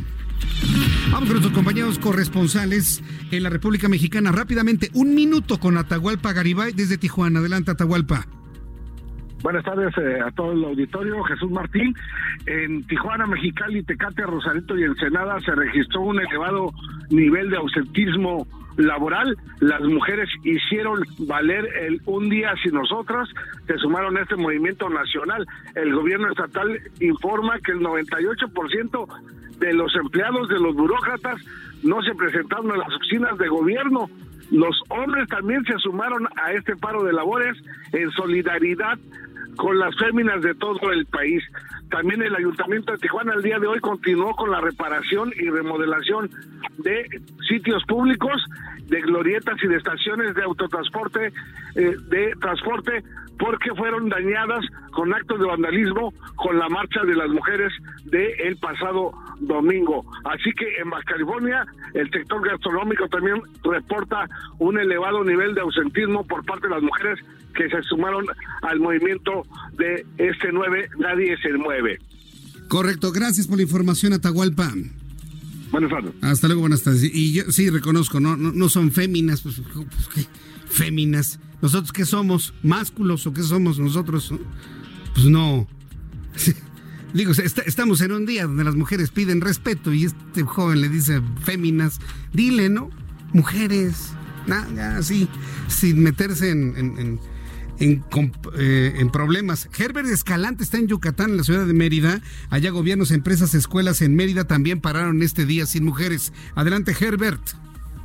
Vamos 1.10 1.28
con 1.28 1.30
nuestros 1.30 1.52
compañeros 1.52 1.98
corresponsales 1.98 3.02
en 3.30 3.42
la 3.42 3.50
República 3.50 3.88
Mexicana. 3.88 4.32
Rápidamente, 4.32 4.90
un 4.94 5.14
minuto 5.14 5.58
con 5.58 5.76
Atahualpa 5.76 6.32
Garibay 6.32 6.72
desde 6.72 6.98
Tijuana. 6.98 7.40
Adelante, 7.40 7.72
Atahualpa. 7.72 8.26
Buenas 9.42 9.64
tardes 9.64 9.96
eh, 9.96 10.20
a 10.20 10.30
todo 10.32 10.52
el 10.52 10.64
auditorio. 10.64 11.22
Jesús 11.24 11.50
Martín. 11.50 11.94
En 12.46 12.86
Tijuana, 12.86 13.26
Mexicali, 13.26 13.82
Tecate, 13.82 14.22
Rosarito 14.22 14.76
y 14.76 14.84
Ensenada 14.84 15.40
se 15.40 15.52
registró 15.52 16.02
un 16.02 16.20
elevado 16.20 16.70
nivel 17.10 17.48
de 17.50 17.56
ausentismo 17.56 18.46
laboral. 18.76 19.36
Las 19.60 19.80
mujeres 19.82 20.28
hicieron 20.44 21.00
valer 21.20 21.66
el 21.82 22.00
un 22.06 22.28
día 22.28 22.52
sin 22.62 22.74
nosotras, 22.74 23.28
se 23.66 23.76
sumaron 23.78 24.16
a 24.16 24.22
este 24.22 24.36
movimiento 24.36 24.88
nacional. 24.88 25.46
El 25.74 25.94
gobierno 25.94 26.28
estatal 26.28 26.80
informa 27.00 27.58
que 27.60 27.72
el 27.72 27.80
98% 27.80 29.06
de 29.58 29.72
los 29.74 29.94
empleados 29.96 30.48
de 30.48 30.58
los 30.58 30.74
burócratas 30.74 31.40
no 31.82 32.02
se 32.02 32.14
presentaron 32.14 32.72
a 32.72 32.76
las 32.76 32.94
oficinas 32.94 33.38
de 33.38 33.48
gobierno. 33.48 34.10
Los 34.50 34.82
hombres 34.88 35.28
también 35.28 35.64
se 35.64 35.78
sumaron 35.78 36.26
a 36.36 36.52
este 36.52 36.74
paro 36.76 37.04
de 37.04 37.12
labores 37.12 37.56
en 37.92 38.10
solidaridad 38.12 38.98
con 39.60 39.78
las 39.78 39.94
féminas 39.98 40.40
de 40.40 40.54
todo 40.54 40.90
el 40.90 41.04
país. 41.04 41.42
También 41.90 42.22
el 42.22 42.34
Ayuntamiento 42.34 42.92
de 42.92 42.98
Tijuana 42.98 43.34
el 43.34 43.42
día 43.42 43.58
de 43.58 43.66
hoy 43.66 43.78
continuó 43.80 44.34
con 44.34 44.50
la 44.50 44.60
reparación 44.60 45.32
y 45.36 45.50
remodelación 45.50 46.30
de 46.78 47.06
sitios 47.46 47.84
públicos, 47.84 48.42
de 48.86 49.02
glorietas 49.02 49.62
y 49.62 49.66
de 49.66 49.76
estaciones 49.76 50.34
de 50.34 50.44
autotransporte, 50.44 51.26
eh, 51.74 51.94
de 52.08 52.32
transporte, 52.40 53.04
porque 53.38 53.74
fueron 53.74 54.08
dañadas 54.08 54.64
con 54.92 55.12
actos 55.12 55.38
de 55.38 55.46
vandalismo 55.46 56.14
con 56.36 56.58
la 56.58 56.68
marcha 56.70 57.02
de 57.02 57.14
las 57.14 57.28
mujeres 57.28 57.70
del 58.04 58.40
el 58.40 58.56
pasado 58.56 59.12
domingo. 59.40 60.04
Así 60.24 60.52
que 60.52 60.66
en 60.76 60.88
Baja 60.88 61.04
California 61.04 61.66
el 61.92 62.10
sector 62.10 62.46
gastronómico 62.48 63.08
también 63.08 63.42
reporta 63.62 64.26
un 64.58 64.78
elevado 64.78 65.22
nivel 65.22 65.54
de 65.54 65.60
ausentismo 65.60 66.26
por 66.26 66.44
parte 66.46 66.66
de 66.66 66.74
las 66.74 66.82
mujeres 66.82 67.18
que 67.54 67.68
se 67.68 67.82
sumaron 67.82 68.24
al 68.62 68.80
movimiento 68.80 69.46
de 69.76 70.06
este 70.18 70.52
9, 70.52 70.90
nadie 70.98 71.36
se 71.42 71.52
mueve. 71.52 71.98
Correcto, 72.68 73.12
gracias 73.12 73.46
por 73.46 73.56
la 73.56 73.62
información, 73.62 74.12
Atahualpa. 74.12 74.72
Buenas 75.70 75.90
tardes. 75.90 76.12
Hasta 76.20 76.46
luego, 76.48 76.62
buenas 76.62 76.82
tardes. 76.82 77.02
Y 77.02 77.32
yo 77.32 77.44
sí 77.50 77.70
reconozco, 77.70 78.20
no, 78.20 78.36
no, 78.36 78.68
son 78.68 78.90
féminas, 78.90 79.42
pues, 79.42 79.60
pues 80.14 80.28
féminas. 80.68 81.38
¿Nosotros 81.62 81.92
qué 81.92 82.04
somos? 82.04 82.54
¿Másculos 82.62 83.26
o 83.26 83.32
qué 83.32 83.42
somos 83.42 83.78
nosotros? 83.78 84.32
Pues 85.14 85.26
no. 85.26 85.68
Digo, 87.12 87.32
estamos 87.32 88.00
en 88.02 88.12
un 88.12 88.24
día 88.24 88.46
donde 88.46 88.64
las 88.64 88.76
mujeres 88.76 89.10
piden 89.10 89.40
respeto 89.40 89.92
y 89.92 90.04
este 90.04 90.42
joven 90.44 90.80
le 90.80 90.88
dice 90.88 91.20
féminas. 91.42 91.98
Dile, 92.32 92.68
¿no? 92.68 92.90
Mujeres. 93.32 94.12
Nada, 94.46 94.96
así, 94.96 95.28
sin 95.68 96.02
meterse 96.02 96.50
en, 96.50 97.20
eh, 97.80 98.92
en, 98.96 99.10
problemas. 99.10 99.68
Herbert 99.78 100.08
Escalante 100.08 100.62
está 100.62 100.76
en 100.76 100.86
Yucatán, 100.86 101.30
en 101.30 101.36
la 101.38 101.44
ciudad 101.44 101.66
de 101.66 101.72
Mérida. 101.72 102.20
Allá 102.50 102.70
gobiernos, 102.70 103.10
empresas, 103.10 103.54
escuelas 103.54 104.02
en 104.02 104.14
Mérida 104.14 104.44
también 104.44 104.80
pararon 104.80 105.22
este 105.22 105.46
día 105.46 105.64
sin 105.66 105.84
mujeres. 105.84 106.32
Adelante, 106.54 106.94
Herbert. 106.98 107.40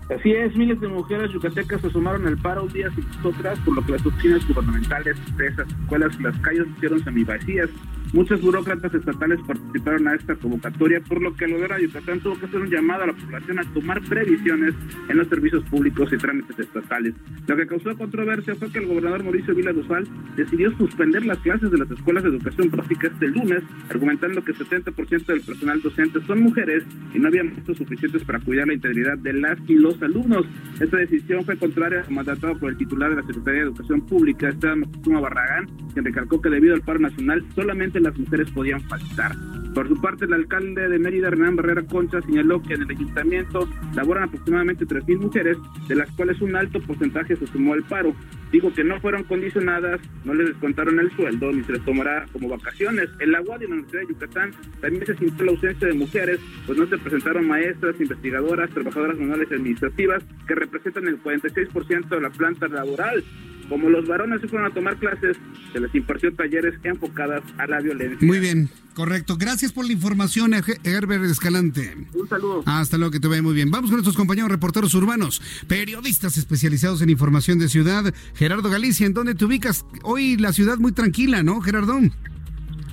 Así 0.10 0.32
es, 0.32 0.56
miles 0.56 0.80
de 0.80 0.88
mujeres 0.88 1.32
yucatecas 1.32 1.82
se 1.82 1.90
sumaron 1.90 2.28
al 2.28 2.38
paro 2.38 2.64
un 2.64 2.72
día 2.72 2.92
sin 2.92 3.08
nosotras, 3.08 3.58
por 3.66 3.76
lo 3.76 3.86
que 3.86 3.94
las 3.94 4.06
oficinas 4.06 4.48
gubernamentales, 4.48 5.18
empresas, 5.28 5.68
escuelas 5.68 6.16
y 6.20 6.24
las 6.24 6.38
calles 6.40 6.68
hicieron 6.78 7.04
semivacías. 7.04 7.70
Muchos 8.14 8.40
burócratas 8.40 8.94
estatales 8.94 9.40
participaron 9.46 10.08
a 10.08 10.14
esta 10.14 10.36
convocatoria, 10.36 11.02
por 11.02 11.22
lo 11.22 11.36
que 11.36 11.46
el 11.46 11.54
gobierno 11.54 11.76
de 11.76 11.88
Yucatán 11.88 12.20
tuvo 12.20 12.40
que 12.40 12.46
hacer 12.46 12.62
un 12.62 12.70
llamado 12.70 13.04
a 13.04 13.08
la 13.08 13.14
población 13.14 13.60
a 13.60 13.64
tomar 13.74 14.02
previsiones 14.04 14.76
en 15.10 15.18
los 15.18 15.28
servicios 15.28 15.64
públicos 15.66 16.14
y 16.14 16.18
trámites 16.18 16.60
estatales. 16.60 17.16
Lo 17.48 17.58
que 17.58 17.68
causó 17.68 17.98
controversia 17.98 18.56
fue 18.56 18.72
que 18.72 18.80
el 18.80 18.88
gobernador 18.88 19.24
Mauricio 19.24 19.56
Vila 19.56 19.74
Dosal 19.74 20.08
decidió 20.38 20.72
suspender 20.78 21.26
las 21.26 21.40
clases 21.40 21.72
de 21.72 21.78
las 21.80 21.90
escuelas 21.90 22.24
de 22.24 22.30
educación 22.30 22.70
práctica 22.70 23.08
este 23.08 23.28
lunes, 23.28 23.64
argumentando 23.90 24.44
que 24.44 24.54
70% 24.54 25.26
del 25.26 25.42
personal 25.42 25.82
docente 25.82 26.20
son 26.28 26.42
mujeres 26.42 26.84
y 27.14 27.20
no 27.20 27.28
había 27.28 27.44
medios 27.44 27.78
suficientes 27.78 28.24
para 28.24 28.40
cuidar 28.40 28.68
la 28.68 28.76
integridad 28.76 29.18
de 29.18 29.34
las 29.34 29.58
y 29.68 29.74
los 29.74 29.95
alumnos. 30.02 30.46
Esta 30.80 30.98
decisión 30.98 31.44
fue 31.46 31.58
contraria 31.58 32.04
a 32.06 32.10
mandatado 32.10 32.58
por 32.58 32.72
el 32.72 32.78
titular 32.78 33.10
de 33.10 33.18
la 33.18 33.28
Secretaría 33.28 33.62
de 33.62 33.68
Educación 33.68 34.02
Pública, 34.02 34.50
Esteban 34.50 34.82
Moctezuma 34.82 35.20
Barragán, 35.22 35.68
quien 35.94 36.06
recalcó 36.06 36.42
que 36.42 36.50
debido 36.50 36.76
al 36.76 36.82
paro 36.82 37.00
nacional 37.00 37.46
solamente 37.54 38.00
las 38.00 38.18
mujeres 38.18 38.50
podían 38.52 38.82
faltar. 38.82 39.36
Por 39.76 39.90
su 39.90 40.00
parte, 40.00 40.24
el 40.24 40.32
alcalde 40.32 40.88
de 40.88 40.98
Mérida, 40.98 41.28
Hernán 41.28 41.58
Barrera 41.58 41.86
Concha, 41.86 42.22
señaló 42.22 42.62
que 42.62 42.76
en 42.76 42.84
el 42.84 42.92
ayuntamiento 42.92 43.68
laboran 43.94 44.24
aproximadamente 44.24 44.86
3.000 44.86 45.20
mujeres, 45.20 45.58
de 45.90 45.96
las 45.96 46.10
cuales 46.12 46.42
un 46.42 46.56
alto 46.56 46.80
porcentaje 46.80 47.36
se 47.36 47.46
sumó 47.48 47.74
al 47.74 47.84
paro. 47.84 48.16
Dijo 48.54 48.74
que 48.74 48.86
no 48.86 49.02
fueron 49.02 49.26
condicionadas, 49.26 50.00
no 50.24 50.34
les 50.34 50.48
descontaron 50.48 50.98
el 50.98 51.12
sueldo, 51.12 51.52
ni 51.52 51.62
se 51.66 51.74
les 51.74 51.84
tomará 51.84 52.26
como 52.32 52.48
vacaciones. 52.48 53.10
En 53.20 53.34
la 53.34 53.42
UAD 53.42 53.64
en 53.64 53.70
la 53.70 53.76
Universidad 53.76 54.02
de 54.04 54.08
Yucatán 54.14 54.52
también 54.80 55.06
se 55.06 55.18
sintió 55.18 55.46
la 55.46 55.52
ausencia 55.52 55.88
de 55.90 55.94
mujeres, 55.94 56.40
pues 56.66 56.80
no 56.80 56.88
se 56.88 56.98
presentaron 56.98 57.46
maestras, 57.46 58.00
investigadoras, 58.00 58.70
trabajadoras 58.70 59.18
manuales 59.18 59.52
administrativas, 59.52 60.24
que 60.48 60.56
representan 60.56 61.06
el 61.08 61.22
46% 61.22 62.08
de 62.08 62.22
la 62.22 62.30
planta 62.30 62.70
laboral. 62.70 63.26
Como 63.70 63.90
los 63.90 64.08
varones 64.08 64.42
se 64.42 64.48
fueron 64.48 64.70
a 64.70 64.74
tomar 64.74 64.98
clases, 64.98 65.38
se 65.74 65.80
les 65.80 65.94
impartió 65.96 66.34
talleres 66.34 66.76
enfocadas 66.84 67.42
a 67.58 67.66
la 67.68 67.80
violencia. 67.80 68.26
Muy 68.26 68.40
bien, 68.40 68.70
correcto. 68.94 69.38
Gracias 69.38 69.72
por 69.72 69.86
la 69.86 69.94
información, 69.94 70.54
Herbert 70.84 71.24
Escalante. 71.26 71.96
Un 72.14 72.30
saludo. 72.30 72.64
Hasta 72.66 72.98
luego, 72.98 73.12
que 73.12 73.20
te 73.20 73.28
vaya 73.28 73.42
muy 73.42 73.54
bien. 73.54 73.72
Vamos 73.72 73.90
con 73.90 73.98
nuestros 73.98 74.16
compañeros 74.16 74.52
reporteros 74.52 74.94
urbanos, 74.94 75.42
periodistas 75.68 76.38
especializados 76.38 77.02
en 77.02 77.10
información 77.10 77.58
de 77.60 77.70
ciudad. 77.70 78.14
Gerardo 78.36 78.70
Galicia, 78.70 79.08
¿en 79.08 79.14
dónde 79.14 79.36
te 79.36 79.46
ubicas? 79.46 79.86
Hoy 80.04 80.38
la 80.38 80.54
ciudad 80.54 80.78
muy 80.78 80.92
tranquila, 80.92 81.42
¿no, 81.44 81.60
Gerardo? 81.62 82.00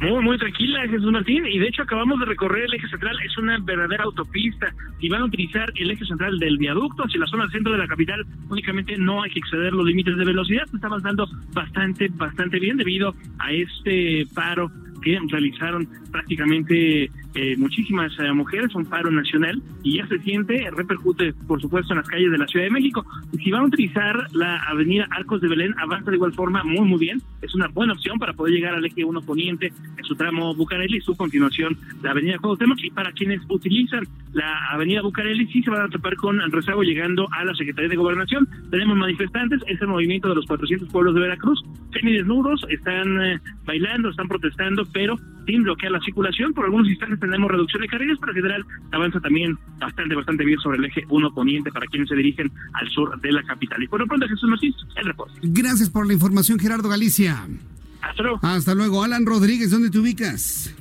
Muy, 0.02 0.20
muy 0.20 0.36
tranquila, 0.36 0.80
Jesús 0.88 1.12
Martín. 1.12 1.46
Y 1.46 1.60
de 1.60 1.68
hecho 1.68 1.82
acabamos 1.82 2.18
de 2.18 2.26
recorrer 2.26 2.64
el 2.64 2.74
eje 2.74 2.88
central. 2.88 3.16
Es 3.24 3.38
una 3.38 3.58
verdadera 3.60 4.02
autopista. 4.02 4.74
Si 5.00 5.08
van 5.08 5.22
a 5.22 5.26
utilizar 5.26 5.72
el 5.76 5.92
eje 5.92 6.04
central 6.04 6.40
del 6.40 6.58
viaducto 6.58 7.04
hacia 7.04 7.20
la 7.20 7.26
zona 7.28 7.48
centro 7.50 7.72
de 7.72 7.78
la 7.78 7.86
capital, 7.86 8.26
únicamente 8.50 8.96
no 8.96 9.22
hay 9.22 9.30
que 9.30 9.38
exceder 9.38 9.72
los 9.72 9.86
límites 9.86 10.16
de 10.16 10.24
velocidad. 10.24 10.64
Está 10.74 10.88
avanzando 10.88 11.28
bastante, 11.52 12.08
bastante 12.08 12.58
bien 12.58 12.76
debido 12.78 13.14
a 13.38 13.52
este 13.52 14.26
paro 14.34 14.72
que 15.02 15.18
realizaron 15.28 15.88
prácticamente 16.10 17.08
eh, 17.34 17.56
muchísimas 17.56 18.12
eh, 18.18 18.32
mujeres, 18.32 18.74
un 18.74 18.86
paro 18.86 19.10
nacional, 19.10 19.62
y 19.82 19.98
ya 19.98 20.06
se 20.06 20.18
siente, 20.20 20.70
repercute 20.70 21.32
por 21.46 21.60
supuesto 21.60 21.92
en 21.92 21.98
las 21.98 22.08
calles 22.08 22.30
de 22.30 22.38
la 22.38 22.46
Ciudad 22.46 22.66
de 22.66 22.70
México. 22.70 23.04
Si 23.42 23.50
van 23.50 23.62
a 23.62 23.66
utilizar 23.66 24.26
la 24.32 24.62
avenida 24.64 25.06
Arcos 25.10 25.40
de 25.40 25.48
Belén, 25.48 25.74
avanza 25.78 26.10
de 26.10 26.16
igual 26.16 26.32
forma 26.32 26.62
muy 26.64 26.86
muy 26.86 26.98
bien, 26.98 27.20
es 27.40 27.54
una 27.54 27.68
buena 27.68 27.94
opción 27.94 28.18
para 28.18 28.32
poder 28.32 28.54
llegar 28.54 28.74
al 28.74 28.84
eje 28.84 29.04
1 29.04 29.20
poniente 29.22 29.72
en 29.96 30.04
su 30.04 30.14
tramo 30.14 30.54
Bucareli 30.54 30.98
y 30.98 31.00
su 31.00 31.16
continuación 31.16 31.76
la 32.02 32.10
avenida 32.10 32.38
Cuauhtémoc, 32.38 32.78
y 32.82 32.90
para 32.90 33.12
quienes 33.12 33.40
utilizan 33.48 34.04
la 34.32 34.68
avenida 34.70 35.02
Bucareli 35.02 35.46
sí 35.46 35.62
se 35.62 35.70
van 35.70 35.82
a 35.82 35.88
topar 35.88 36.16
con 36.16 36.40
el 36.40 36.52
rezago 36.52 36.82
llegando 36.82 37.28
a 37.32 37.44
la 37.44 37.54
Secretaría 37.54 37.90
de 37.90 37.96
Gobernación. 37.96 38.48
Tenemos 38.70 38.96
manifestantes, 38.96 39.60
es 39.66 39.80
el 39.80 39.88
movimiento 39.88 40.28
de 40.28 40.34
los 40.34 40.46
400 40.46 40.88
pueblos 40.90 41.14
de 41.14 41.20
Veracruz, 41.20 41.62
desnudos, 42.10 42.64
están 42.68 43.22
eh, 43.22 43.40
bailando, 43.64 44.10
están 44.10 44.28
protestando, 44.28 44.84
pero 44.92 45.18
sin 45.46 45.62
bloquear 45.62 45.92
la 45.92 46.00
circulación. 46.00 46.52
Por 46.52 46.64
algunos 46.64 46.88
instantes 46.88 47.18
tenemos 47.26 47.50
reducción 47.50 47.82
de 47.82 47.88
carriles, 47.88 48.18
pero 48.20 48.32
en 48.32 48.36
general 48.36 48.66
avanza 48.92 49.20
también 49.20 49.58
bastante, 49.78 50.14
bastante 50.14 50.44
bien 50.44 50.58
sobre 50.60 50.78
el 50.78 50.84
eje 50.84 51.04
1 51.08 51.34
poniente 51.34 51.70
para 51.72 51.86
quienes 51.86 52.08
se 52.08 52.16
dirigen 52.16 52.50
al 52.74 52.88
sur 52.90 53.20
de 53.20 53.32
la 53.32 53.42
capital. 53.42 53.82
Y 53.82 53.88
por 53.88 54.00
lo 54.00 54.06
pronto, 54.06 54.26
Jesús 54.28 54.48
Martín, 54.48 54.74
el 54.96 55.06
reporte. 55.06 55.38
Gracias 55.42 55.90
por 55.90 56.06
la 56.06 56.12
información, 56.12 56.58
Gerardo 56.58 56.88
Galicia. 56.88 57.46
Hasta 58.02 58.22
luego. 58.22 58.38
Hasta 58.42 58.74
luego. 58.74 59.02
Alan 59.02 59.26
Rodríguez, 59.26 59.70
¿dónde 59.70 59.90
te 59.90 59.98
ubicas? 59.98 60.74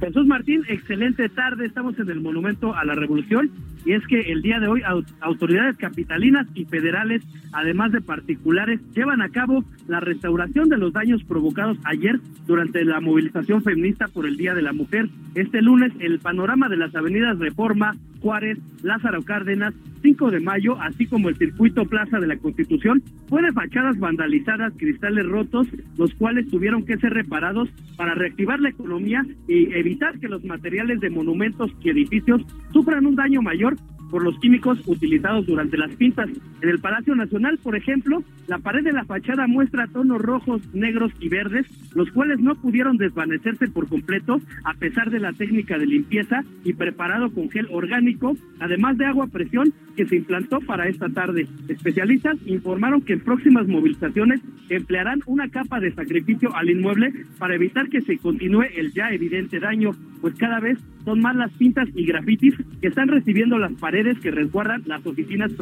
Jesús 0.00 0.26
Martín, 0.26 0.62
excelente 0.68 1.28
tarde. 1.28 1.66
Estamos 1.66 1.98
en 1.98 2.10
el 2.10 2.20
Monumento 2.20 2.74
a 2.74 2.84
la 2.84 2.94
Revolución 2.94 3.50
y 3.84 3.92
es 3.92 4.06
que 4.06 4.20
el 4.32 4.42
día 4.42 4.60
de 4.60 4.66
hoy 4.66 4.82
autoridades 5.20 5.76
capitalinas 5.76 6.46
y 6.54 6.64
federales, 6.64 7.22
además 7.52 7.92
de 7.92 8.00
particulares, 8.00 8.80
llevan 8.94 9.22
a 9.22 9.30
cabo 9.30 9.64
la 9.88 10.00
restauración 10.00 10.68
de 10.68 10.76
los 10.76 10.92
daños 10.92 11.24
provocados 11.24 11.78
ayer 11.84 12.20
durante 12.46 12.84
la 12.84 13.00
movilización 13.00 13.62
feminista 13.62 14.08
por 14.08 14.26
el 14.26 14.36
Día 14.36 14.54
de 14.54 14.62
la 14.62 14.72
Mujer. 14.72 15.08
Este 15.34 15.62
lunes, 15.62 15.92
el 16.00 16.18
panorama 16.18 16.68
de 16.68 16.76
las 16.76 16.94
avenidas 16.94 17.38
Reforma, 17.38 17.94
Juárez, 18.20 18.58
Lázaro 18.82 19.22
Cárdenas, 19.22 19.74
5 20.02 20.30
de 20.30 20.40
Mayo, 20.40 20.80
así 20.80 21.06
como 21.06 21.28
el 21.28 21.36
circuito 21.36 21.84
Plaza 21.84 22.18
de 22.18 22.26
la 22.26 22.36
Constitución, 22.36 23.02
fue 23.28 23.42
de 23.42 23.52
fachadas 23.52 23.98
vandalizadas, 23.98 24.72
cristales 24.76 25.26
rotos, 25.26 25.68
los 25.96 26.12
cuales 26.14 26.48
tuvieron 26.48 26.84
que 26.84 26.96
ser 26.98 27.12
reparados 27.12 27.68
para 27.96 28.14
reactivar 28.14 28.60
la 28.60 28.70
economía 28.70 29.24
y 29.48 29.72
evitar 29.74 29.85
que 30.20 30.28
los 30.28 30.44
materiales 30.44 31.00
de 31.00 31.10
monumentos 31.10 31.70
y 31.80 31.90
edificios 31.90 32.42
sufran 32.72 33.06
un 33.06 33.14
daño 33.14 33.40
mayor 33.40 33.76
por 34.10 34.22
los 34.22 34.38
químicos 34.38 34.78
utilizados 34.86 35.46
durante 35.46 35.76
las 35.76 35.92
pintas. 35.94 36.28
En 36.62 36.68
el 36.68 36.78
Palacio 36.78 37.14
Nacional, 37.14 37.58
por 37.62 37.76
ejemplo, 37.76 38.22
la 38.46 38.58
pared 38.58 38.84
de 38.84 38.92
la 38.92 39.04
fachada 39.04 39.46
muestra 39.46 39.88
tonos 39.88 40.20
rojos, 40.20 40.62
negros 40.72 41.12
y 41.20 41.28
verdes, 41.28 41.66
los 41.94 42.10
cuales 42.10 42.38
no 42.40 42.54
pudieron 42.54 42.96
desvanecerse 42.96 43.68
por 43.68 43.88
completo 43.88 44.40
a 44.64 44.74
pesar 44.74 45.10
de 45.10 45.20
la 45.20 45.32
técnica 45.32 45.78
de 45.78 45.86
limpieza 45.86 46.44
y 46.64 46.72
preparado 46.72 47.30
con 47.32 47.50
gel 47.50 47.66
orgánico, 47.70 48.36
además 48.60 48.96
de 48.98 49.06
agua 49.06 49.26
a 49.26 49.28
presión 49.28 49.72
que 49.96 50.06
se 50.06 50.16
implantó 50.16 50.60
para 50.60 50.88
esta 50.88 51.08
tarde. 51.08 51.48
Especialistas 51.68 52.36
informaron 52.46 53.00
que 53.02 53.14
en 53.14 53.20
próximas 53.20 53.66
movilizaciones 53.66 54.40
emplearán 54.68 55.20
una 55.26 55.48
capa 55.48 55.80
de 55.80 55.92
sacrificio 55.92 56.54
al 56.54 56.70
inmueble 56.70 57.12
para 57.38 57.54
evitar 57.54 57.88
que 57.88 58.02
se 58.02 58.18
continúe 58.18 58.64
el 58.76 58.92
ya 58.92 59.10
evidente 59.10 59.58
daño, 59.58 59.75
pues 60.20 60.34
cada 60.34 60.60
vez 60.60 60.78
son 61.04 61.20
más 61.20 61.36
las 61.36 61.52
pintas 61.52 61.88
y 61.94 62.06
grafitis 62.06 62.54
que 62.80 62.88
están 62.88 63.08
recibiendo 63.08 63.58
las 63.58 63.72
paredes 63.74 64.18
que 64.20 64.30
resguardan 64.30 64.82
las 64.86 65.06
oficinas 65.06 65.52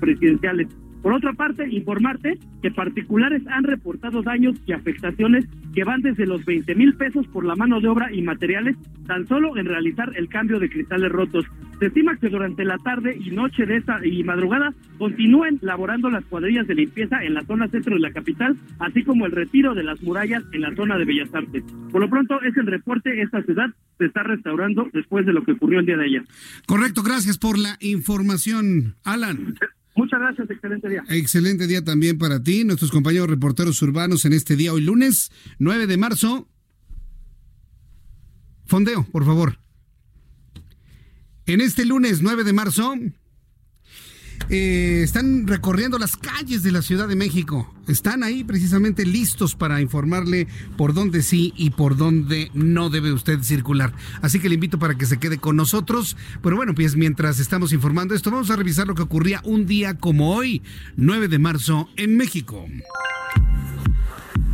presidenciales. 0.00 0.68
Por 1.02 1.12
otra 1.12 1.32
parte, 1.32 1.68
informarte 1.68 2.38
que 2.62 2.70
particulares 2.70 3.42
han 3.46 3.64
reportado 3.64 4.22
daños 4.22 4.56
y 4.66 4.72
afectaciones 4.72 5.46
que 5.74 5.84
van 5.84 6.02
desde 6.02 6.26
los 6.26 6.44
20 6.44 6.74
mil 6.74 6.94
pesos 6.94 7.26
por 7.28 7.44
la 7.44 7.54
mano 7.54 7.80
de 7.80 7.88
obra 7.88 8.12
y 8.12 8.22
materiales 8.22 8.76
tan 9.06 9.26
solo 9.26 9.56
en 9.56 9.66
realizar 9.66 10.12
el 10.16 10.28
cambio 10.28 10.58
de 10.58 10.68
cristales 10.68 11.10
rotos. 11.10 11.44
Se 11.78 11.86
estima 11.86 12.16
que 12.16 12.28
durante 12.28 12.64
la 12.64 12.76
tarde 12.78 13.16
y 13.18 13.30
noche 13.30 13.64
de 13.64 13.76
esta 13.76 14.04
y 14.04 14.24
madrugada 14.24 14.74
continúen 14.98 15.58
laborando 15.62 16.10
las 16.10 16.24
cuadrillas 16.24 16.66
de 16.66 16.74
limpieza 16.74 17.22
en 17.22 17.34
la 17.34 17.44
zona 17.44 17.68
centro 17.68 17.94
de 17.94 18.00
la 18.00 18.12
capital, 18.12 18.56
así 18.80 19.04
como 19.04 19.26
el 19.26 19.32
retiro 19.32 19.74
de 19.74 19.84
las 19.84 20.02
murallas 20.02 20.42
en 20.52 20.62
la 20.62 20.74
zona 20.74 20.98
de 20.98 21.04
Bellas 21.04 21.32
Artes. 21.32 21.62
Por 21.92 22.00
lo 22.00 22.10
pronto 22.10 22.40
es 22.42 22.56
el 22.56 22.66
reporte, 22.66 23.22
esta 23.22 23.42
ciudad 23.42 23.68
se 23.98 24.06
está 24.06 24.24
restaurando 24.24 24.88
después 24.92 25.24
de 25.26 25.32
lo 25.32 25.44
que 25.44 25.52
ocurrió 25.52 25.80
el 25.80 25.86
día 25.86 25.96
de 25.96 26.04
ayer. 26.04 26.22
Correcto, 26.66 27.02
gracias 27.02 27.38
por 27.38 27.58
la 27.58 27.76
información, 27.80 28.96
Alan. 29.04 29.54
Muchas 29.98 30.20
gracias, 30.20 30.48
excelente 30.48 30.88
día. 30.88 31.02
Excelente 31.08 31.66
día 31.66 31.82
también 31.82 32.18
para 32.18 32.40
ti, 32.40 32.62
nuestros 32.62 32.92
compañeros 32.92 33.28
reporteros 33.28 33.82
urbanos 33.82 34.24
en 34.24 34.32
este 34.32 34.54
día, 34.54 34.72
hoy 34.72 34.80
lunes 34.80 35.32
9 35.58 35.88
de 35.88 35.96
marzo. 35.96 36.48
Fondeo, 38.64 39.04
por 39.10 39.24
favor. 39.24 39.58
En 41.46 41.60
este 41.60 41.84
lunes 41.84 42.22
9 42.22 42.44
de 42.44 42.52
marzo 42.52 42.94
eh, 44.50 45.02
están 45.02 45.46
recorriendo 45.46 45.98
las 45.98 46.16
calles 46.16 46.62
de 46.62 46.72
la 46.72 46.82
Ciudad 46.82 47.08
de 47.08 47.16
México. 47.16 47.72
Están 47.86 48.22
ahí 48.22 48.44
precisamente 48.44 49.04
listos 49.06 49.54
para 49.54 49.80
informarle 49.80 50.46
por 50.76 50.94
dónde 50.94 51.22
sí 51.22 51.52
y 51.56 51.70
por 51.70 51.96
dónde 51.96 52.50
no 52.54 52.90
debe 52.90 53.12
usted 53.12 53.40
circular. 53.42 53.92
Así 54.22 54.40
que 54.40 54.48
le 54.48 54.54
invito 54.54 54.78
para 54.78 54.94
que 54.94 55.06
se 55.06 55.18
quede 55.18 55.38
con 55.38 55.56
nosotros. 55.56 56.16
Pero 56.42 56.56
bueno, 56.56 56.74
pues 56.74 56.96
mientras 56.96 57.38
estamos 57.38 57.72
informando 57.72 58.14
esto, 58.14 58.30
vamos 58.30 58.50
a 58.50 58.56
revisar 58.56 58.86
lo 58.86 58.94
que 58.94 59.02
ocurría 59.02 59.40
un 59.44 59.66
día 59.66 59.94
como 59.94 60.34
hoy, 60.34 60.62
9 60.96 61.28
de 61.28 61.38
marzo, 61.38 61.88
en 61.96 62.16
México. 62.16 62.66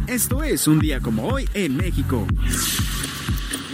Esto 0.06 0.42
es 0.42 0.68
un 0.68 0.80
día 0.80 1.00
como 1.00 1.24
hoy 1.26 1.48
en 1.54 1.76
México. 1.76 2.26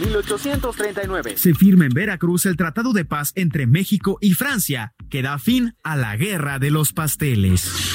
1839. 0.00 1.34
Se 1.36 1.54
firma 1.54 1.84
en 1.84 1.92
Veracruz 1.92 2.46
el 2.46 2.56
Tratado 2.56 2.92
de 2.92 3.04
Paz 3.04 3.32
entre 3.34 3.66
México 3.66 4.18
y 4.20 4.34
Francia, 4.34 4.94
que 5.08 5.22
da 5.22 5.38
fin 5.38 5.74
a 5.82 5.96
la 5.96 6.16
Guerra 6.16 6.58
de 6.58 6.70
los 6.70 6.92
Pasteles. 6.92 7.90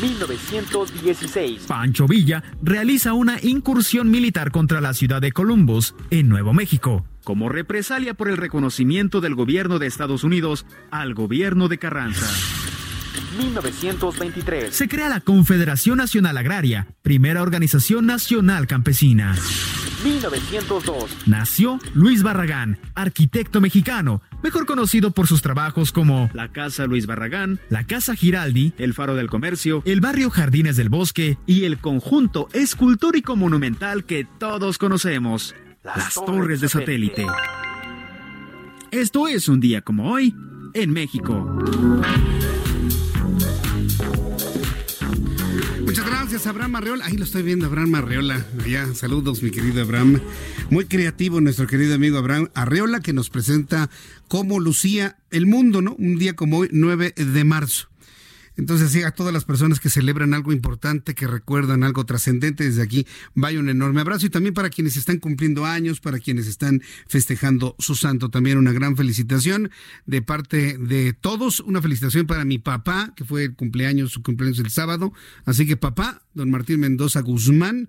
1916. 0.00 1.64
Pancho 1.66 2.06
Villa 2.06 2.42
realiza 2.62 3.12
una 3.12 3.38
incursión 3.42 4.10
militar 4.10 4.50
contra 4.50 4.80
la 4.80 4.94
ciudad 4.94 5.20
de 5.20 5.32
Columbus, 5.32 5.94
en 6.10 6.28
Nuevo 6.28 6.54
México, 6.54 7.04
como 7.24 7.48
represalia 7.48 8.14
por 8.14 8.28
el 8.28 8.36
reconocimiento 8.36 9.20
del 9.20 9.34
gobierno 9.34 9.78
de 9.78 9.86
Estados 9.86 10.24
Unidos 10.24 10.66
al 10.90 11.14
gobierno 11.14 11.68
de 11.68 11.78
Carranza. 11.78 12.28
1923. 13.38 14.74
Se 14.74 14.88
crea 14.88 15.08
la 15.08 15.20
Confederación 15.20 15.98
Nacional 15.98 16.36
Agraria, 16.36 16.88
primera 17.02 17.42
organización 17.42 18.06
nacional 18.06 18.66
campesina. 18.66 19.36
1902. 20.04 21.26
Nació 21.26 21.78
Luis 21.94 22.22
Barragán, 22.22 22.78
arquitecto 22.94 23.60
mexicano, 23.60 24.22
mejor 24.42 24.66
conocido 24.66 25.10
por 25.10 25.26
sus 25.26 25.42
trabajos 25.42 25.92
como 25.92 26.30
la 26.34 26.48
Casa 26.48 26.86
Luis 26.86 27.06
Barragán, 27.06 27.58
la 27.68 27.84
Casa 27.84 28.14
Giraldi, 28.14 28.72
el 28.78 28.94
Faro 28.94 29.16
del 29.16 29.28
Comercio, 29.28 29.82
el 29.84 30.00
barrio 30.00 30.30
Jardines 30.30 30.76
del 30.76 30.88
Bosque 30.88 31.38
y 31.46 31.64
el 31.64 31.78
conjunto 31.78 32.48
escultórico 32.52 33.36
monumental 33.36 34.04
que 34.04 34.26
todos 34.38 34.78
conocemos, 34.78 35.54
las, 35.82 36.14
Torres 36.14 36.60
de 36.60 36.68
satélite. 36.68 37.26
Esto 38.90 39.28
es 39.28 39.48
un 39.48 39.60
día 39.60 39.82
como 39.82 40.12
hoy 40.12 40.34
en 40.74 40.92
México. 40.92 41.58
Abraham 46.46 46.76
Arreola. 46.76 47.06
Ahí 47.06 47.16
lo 47.16 47.24
estoy 47.24 47.42
viendo, 47.42 47.66
Abraham 47.66 47.96
Arreola. 47.96 48.46
Allá, 48.64 48.94
saludos, 48.94 49.42
mi 49.42 49.50
querido 49.50 49.82
Abraham. 49.82 50.20
Muy 50.70 50.84
creativo 50.84 51.40
nuestro 51.40 51.66
querido 51.66 51.94
amigo 51.94 52.18
Abraham 52.18 52.48
Arreola, 52.54 53.00
que 53.00 53.12
nos 53.12 53.30
presenta 53.30 53.90
cómo 54.28 54.60
lucía 54.60 55.16
el 55.30 55.46
mundo, 55.46 55.82
¿no? 55.82 55.94
Un 55.94 56.18
día 56.18 56.34
como 56.34 56.58
hoy, 56.58 56.68
9 56.70 57.14
de 57.16 57.44
marzo. 57.44 57.87
Entonces, 58.58 58.90
sí, 58.90 59.02
a 59.02 59.12
todas 59.12 59.32
las 59.32 59.44
personas 59.44 59.78
que 59.78 59.88
celebran 59.88 60.34
algo 60.34 60.52
importante, 60.52 61.14
que 61.14 61.28
recuerdan 61.28 61.84
algo 61.84 62.04
trascendente, 62.04 62.64
desde 62.64 62.82
aquí 62.82 63.06
vaya 63.34 63.60
un 63.60 63.68
enorme 63.68 64.00
abrazo. 64.00 64.26
Y 64.26 64.30
también 64.30 64.52
para 64.52 64.68
quienes 64.68 64.96
están 64.96 65.18
cumpliendo 65.18 65.64
años, 65.64 66.00
para 66.00 66.18
quienes 66.18 66.48
están 66.48 66.82
festejando 67.06 67.76
su 67.78 67.94
santo, 67.94 68.30
también 68.30 68.58
una 68.58 68.72
gran 68.72 68.96
felicitación 68.96 69.70
de 70.06 70.22
parte 70.22 70.76
de 70.76 71.12
todos, 71.12 71.60
una 71.60 71.80
felicitación 71.80 72.26
para 72.26 72.44
mi 72.44 72.58
papá, 72.58 73.14
que 73.14 73.24
fue 73.24 73.44
el 73.44 73.54
cumpleaños, 73.54 74.10
su 74.10 74.24
cumpleaños 74.24 74.58
el 74.58 74.70
sábado, 74.70 75.12
así 75.44 75.64
que 75.64 75.76
papá, 75.76 76.22
don 76.34 76.50
Martín 76.50 76.80
Mendoza 76.80 77.20
Guzmán, 77.20 77.88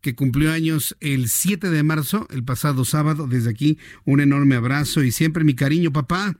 que 0.00 0.16
cumplió 0.16 0.52
años 0.52 0.96
el 0.98 1.28
7 1.28 1.70
de 1.70 1.82
marzo, 1.84 2.26
el 2.30 2.42
pasado 2.42 2.84
sábado. 2.84 3.28
Desde 3.28 3.50
aquí, 3.50 3.78
un 4.04 4.20
enorme 4.20 4.56
abrazo 4.56 5.04
y 5.04 5.12
siempre 5.12 5.44
mi 5.44 5.54
cariño, 5.54 5.92
papá 5.92 6.36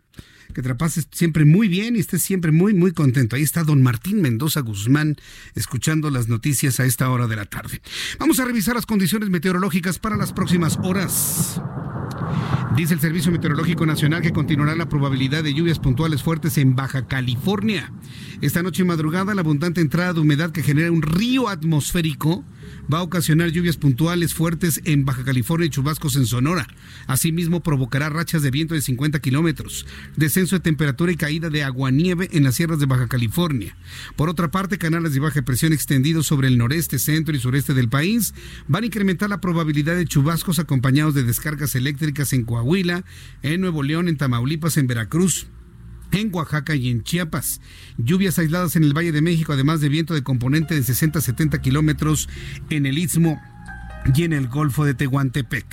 que 0.54 0.62
te 0.62 0.74
siempre 1.12 1.44
muy 1.44 1.68
bien 1.68 1.96
y 1.96 2.00
estés 2.00 2.22
siempre 2.22 2.52
muy, 2.52 2.74
muy 2.74 2.92
contento. 2.92 3.36
Ahí 3.36 3.42
está 3.42 3.64
don 3.64 3.82
Martín 3.82 4.20
Mendoza 4.22 4.60
Guzmán 4.60 5.16
escuchando 5.54 6.10
las 6.10 6.28
noticias 6.28 6.80
a 6.80 6.84
esta 6.84 7.10
hora 7.10 7.26
de 7.26 7.36
la 7.36 7.44
tarde. 7.44 7.80
Vamos 8.18 8.40
a 8.40 8.44
revisar 8.44 8.74
las 8.74 8.86
condiciones 8.86 9.28
meteorológicas 9.30 9.98
para 9.98 10.16
las 10.16 10.32
próximas 10.32 10.78
horas. 10.82 11.60
Dice 12.76 12.94
el 12.94 13.00
Servicio 13.00 13.32
Meteorológico 13.32 13.86
Nacional 13.86 14.22
que 14.22 14.32
continuará 14.32 14.76
la 14.76 14.88
probabilidad 14.88 15.42
de 15.42 15.54
lluvias 15.54 15.78
puntuales 15.78 16.22
fuertes 16.22 16.58
en 16.58 16.76
Baja 16.76 17.06
California. 17.06 17.92
Esta 18.40 18.62
noche 18.62 18.82
y 18.82 18.86
madrugada, 18.86 19.34
la 19.34 19.40
abundante 19.40 19.80
entrada 19.80 20.12
de 20.12 20.20
humedad 20.20 20.52
que 20.52 20.62
genera 20.62 20.92
un 20.92 21.02
río 21.02 21.48
atmosférico 21.48 22.44
va 22.92 22.98
a 22.98 23.02
ocasionar 23.02 23.50
lluvias 23.50 23.76
puntuales 23.76 24.34
fuertes 24.34 24.80
en 24.84 25.04
Baja 25.04 25.24
California 25.24 25.66
y 25.66 25.70
chubascos 25.70 26.16
en 26.16 26.26
Sonora. 26.26 26.66
Asimismo, 27.06 27.62
provocará 27.62 28.08
rachas 28.08 28.42
de 28.42 28.50
viento 28.50 28.74
de 28.74 28.82
50 28.82 29.20
kilómetros, 29.20 29.86
descenso 30.16 30.56
de 30.56 30.60
temperatura 30.60 31.12
y 31.12 31.16
caída 31.16 31.50
de 31.50 31.64
aguanieve 31.64 32.28
en 32.32 32.44
las 32.44 32.56
sierras 32.56 32.78
de 32.78 32.86
Baja 32.86 33.08
California. 33.08 33.76
Por 34.16 34.28
otra 34.28 34.50
parte, 34.50 34.78
canales 34.78 35.14
de 35.14 35.20
baja 35.20 35.42
presión 35.42 35.72
extendidos 35.72 36.26
sobre 36.26 36.48
el 36.48 36.58
noreste, 36.58 36.98
centro 36.98 37.36
y 37.36 37.40
sureste 37.40 37.74
del 37.74 37.88
país 37.88 38.34
van 38.66 38.84
a 38.84 38.86
incrementar 38.86 39.28
la 39.30 39.40
probabilidad 39.40 39.96
de 39.96 40.06
chubascos 40.06 40.58
acompañados 40.58 41.14
de 41.14 41.24
descargas 41.24 41.74
eléctricas 41.74 42.32
en 42.32 42.44
Coahuila, 42.44 43.04
en 43.42 43.60
Nuevo 43.60 43.82
León, 43.82 44.08
en 44.08 44.16
Tamaulipas, 44.16 44.76
en 44.76 44.86
Veracruz 44.86 45.46
en 46.12 46.34
Oaxaca 46.34 46.74
y 46.74 46.88
en 46.88 47.02
Chiapas. 47.02 47.60
Lluvias 47.96 48.38
aisladas 48.38 48.76
en 48.76 48.84
el 48.84 48.96
Valle 48.96 49.12
de 49.12 49.22
México, 49.22 49.52
además 49.52 49.80
de 49.80 49.88
viento 49.88 50.14
de 50.14 50.22
componente 50.22 50.74
de 50.74 50.82
60 50.82 51.18
a 51.18 51.22
70 51.22 51.60
kilómetros 51.60 52.28
en 52.70 52.86
el 52.86 52.98
Istmo 52.98 53.40
y 54.14 54.24
en 54.24 54.32
el 54.32 54.48
Golfo 54.48 54.84
de 54.84 54.94
Tehuantepec. 54.94 55.66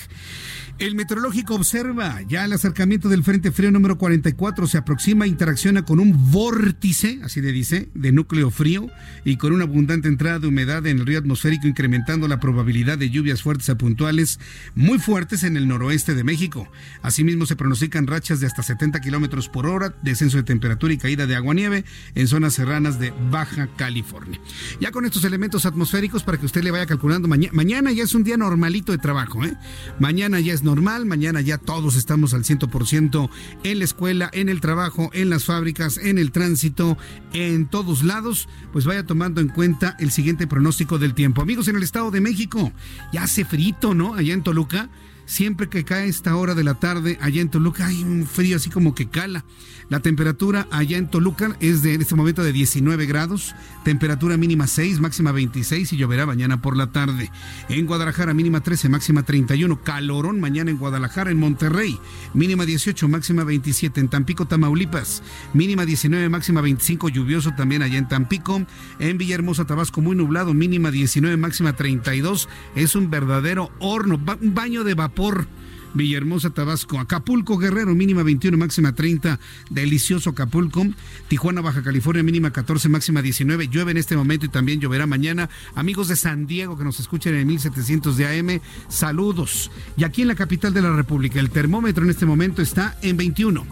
El 0.78 0.96
meteorológico 0.96 1.56
observa 1.56 2.22
ya 2.28 2.44
el 2.44 2.52
acercamiento 2.52 3.08
del 3.08 3.24
Frente 3.24 3.54
Frío 3.54 3.72
número 3.72 3.98
44 3.98 4.68
se 4.68 4.78
aproxima 4.78 5.24
e 5.24 5.30
interacciona 5.30 5.86
con 5.86 6.02
un 6.02 6.34
vórtice, 6.34 7.22
así 7.24 7.40
le 7.40 7.54
dice, 7.54 7.90
de 7.94 8.12
núcleo 8.12 8.52
frío 8.52 8.90
y 9.24 9.38
con 9.38 9.54
una 9.54 9.64
abundante 9.64 10.10
entrada 10.10 10.40
de 10.40 10.48
humedad 10.48 10.86
en 10.86 11.00
el 11.00 11.06
río 11.06 11.20
atmosférico, 11.20 11.66
incrementando 11.66 12.28
la 12.28 12.42
probabilidad 12.42 12.98
de 12.98 13.10
lluvias 13.10 13.42
fuertes 13.42 13.70
a 13.70 13.78
puntuales 13.78 14.38
muy 14.76 15.00
fuertes 15.00 15.44
en 15.44 15.56
el 15.56 15.70
noroeste 15.70 16.14
de 16.14 16.26
México. 16.26 16.70
Asimismo, 17.02 17.46
se 17.46 17.56
pronostican 17.56 18.06
rachas 18.06 18.42
de 18.42 18.48
hasta 18.48 18.62
70 18.62 19.00
kilómetros 19.00 19.48
por 19.48 19.68
hora, 19.68 19.96
descenso 20.02 20.36
de 20.36 20.44
temperatura 20.44 20.92
y 20.92 20.98
caída 20.98 21.26
de 21.26 21.38
agua-nieve 21.38 21.86
en 22.16 22.28
zonas 22.28 22.54
serranas 22.54 23.00
de 23.00 23.14
Baja 23.32 23.70
California. 23.78 24.42
Ya 24.82 24.92
con 24.92 25.06
estos 25.06 25.24
elementos 25.24 25.66
atmosféricos, 25.66 26.24
para 26.24 26.38
que 26.38 26.46
usted 26.46 26.64
le 26.64 26.72
vaya 26.72 26.86
calculando, 26.86 27.30
mañana 27.30 27.94
ya 27.94 28.04
es 28.04 28.14
un 28.14 28.26
día 28.26 28.36
normalito 28.36 28.92
de 28.92 28.98
trabajo, 28.98 29.46
¿eh? 29.46 29.56
Mañana 30.00 30.42
ya 30.42 30.54
es 30.54 30.65
normal. 30.66 31.06
Mañana 31.06 31.40
ya 31.40 31.58
todos 31.58 31.96
estamos 31.96 32.34
al 32.34 32.44
100% 32.44 33.30
en 33.64 33.80
la 33.80 33.86
escuela, 33.86 34.30
en 34.34 34.50
el 34.50 34.60
trabajo, 34.60 35.10
en 35.14 35.30
las 35.30 35.46
fábricas, 35.46 35.98
en 35.98 36.18
el 36.18 36.32
tránsito, 36.32 36.98
en 37.32 37.68
todos 37.68 38.04
lados. 38.04 38.50
Pues 38.74 38.84
vaya 38.84 39.06
tomando 39.06 39.40
en 39.40 39.48
cuenta 39.48 39.96
el 40.00 40.12
siguiente 40.12 40.48
pronóstico 40.48 41.00
del 41.00 41.14
tiempo. 41.14 41.42
Amigos, 41.42 41.70
en 41.70 41.78
el 41.78 41.84
Estado 41.84 42.12
de 42.12 42.20
México, 42.20 42.74
ya 43.14 43.24
hace 43.24 43.46
frito, 43.46 43.94
¿no? 43.94 44.16
Allá 44.16 44.34
en 44.34 44.44
Toluca. 44.44 44.90
Siempre 45.26 45.70
que 45.70 45.84
cae 45.84 46.08
esta 46.08 46.36
hora 46.36 46.54
de 46.54 46.64
la 46.64 46.76
tarde, 46.76 47.18
allá 47.20 47.42
en 47.42 47.50
Toluca 47.50 47.88
hay 47.88 48.04
un 48.04 48.28
frío 48.28 48.58
así 48.58 48.70
como 48.70 48.94
que 48.94 49.08
cala. 49.08 49.44
La 49.90 50.00
temperatura 50.00 50.68
allá 50.72 50.98
en 50.98 51.10
Toluca 51.10 51.56
es 51.60 51.82
de 51.82 51.96
en 51.96 52.02
este 52.02 52.16
momento 52.16 52.44
de 52.44 52.52
19 52.52 53.08
grados, 53.08 53.56
temperatura 53.86 54.36
mínima 54.36 54.66
6, 54.66 55.00
máxima 55.00 55.32
26 55.32 55.94
y 55.94 55.98
lloverá 55.98 56.26
mañana 56.26 56.60
por 56.60 56.76
la 56.76 56.88
tarde. 56.88 57.32
En 57.70 57.86
Guadalajara 57.86 58.34
mínima 58.34 58.62
13, 58.62 58.90
máxima 58.90 59.22
31, 59.22 59.84
calorón 59.84 60.40
mañana 60.40 60.72
en 60.72 60.80
Guadalajara, 60.80 61.30
en 61.30 61.38
Monterrey, 61.38 62.00
mínima 62.34 62.66
18, 62.66 63.08
máxima 63.08 63.44
27, 63.44 64.00
en 64.00 64.10
Tampico, 64.10 64.48
Tamaulipas, 64.48 65.22
mínima 65.54 65.86
19, 65.86 66.30
máxima 66.30 66.62
25, 66.62 67.10
lluvioso 67.10 67.52
también 67.56 67.84
allá 67.84 68.00
en 68.00 68.08
Tampico, 68.08 68.66
en 68.98 69.18
Villahermosa, 69.20 69.66
Tabasco 69.66 70.02
muy 70.02 70.16
nublado, 70.16 70.56
mínima 70.56 70.90
19, 70.90 71.38
máxima 71.38 71.74
32, 71.74 72.50
es 72.76 72.96
un 72.96 73.12
verdadero 73.12 73.70
horno, 73.78 74.20
un 74.42 74.56
baño 74.56 74.84
de 74.84 74.96
vapor 74.96 75.48
Villahermosa, 75.96 76.52
Tabasco, 76.52 77.00
Acapulco, 77.00 77.58
Guerrero, 77.58 77.96
mínima 77.96 78.22
21, 78.22 78.58
máxima 78.58 78.94
30, 78.94 79.40
delicioso 79.70 80.30
Acapulco, 80.30 80.86
Tijuana, 81.28 81.62
Baja 81.62 81.82
California, 81.82 82.22
mínima 82.22 82.52
14, 82.52 82.90
máxima 82.90 83.22
19, 83.22 83.70
llueve 83.70 83.92
en 83.92 83.98
este 83.98 84.16
momento 84.16 84.46
y 84.46 84.50
también 84.50 84.80
lloverá 84.80 85.08
mañana. 85.08 85.50
Amigos 85.74 86.08
de 86.08 86.16
San 86.16 86.46
Diego 86.46 86.78
que 86.78 86.84
nos 86.84 87.00
escuchan 87.00 87.34
en 87.34 87.48
1700 87.48 88.18
de 88.18 88.40
AM, 88.40 88.62
saludos. 88.90 89.72
Y 89.98 90.04
aquí 90.04 90.22
en 90.22 90.28
la 90.28 90.36
capital 90.36 90.74
de 90.74 90.82
la 90.82 90.96
República, 90.96 91.40
el 91.40 91.50
termómetro 91.50 92.04
en 92.04 92.10
este 92.10 92.26
momento 92.26 92.62
está 92.62 92.98
en 93.02 93.18
21. 93.18 93.66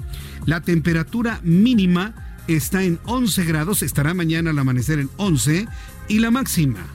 La 0.45 0.61
temperatura 0.61 1.39
mínima 1.43 2.39
está 2.47 2.83
en 2.83 2.99
11 3.05 3.45
grados, 3.45 3.83
estará 3.83 4.13
mañana 4.13 4.49
al 4.49 4.59
amanecer 4.59 4.99
en 4.99 5.09
11 5.17 5.67
y 6.07 6.19
la 6.19 6.31
máxima 6.31 6.85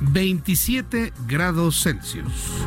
27 0.00 1.12
grados 1.26 1.82
Celsius. 1.82 2.62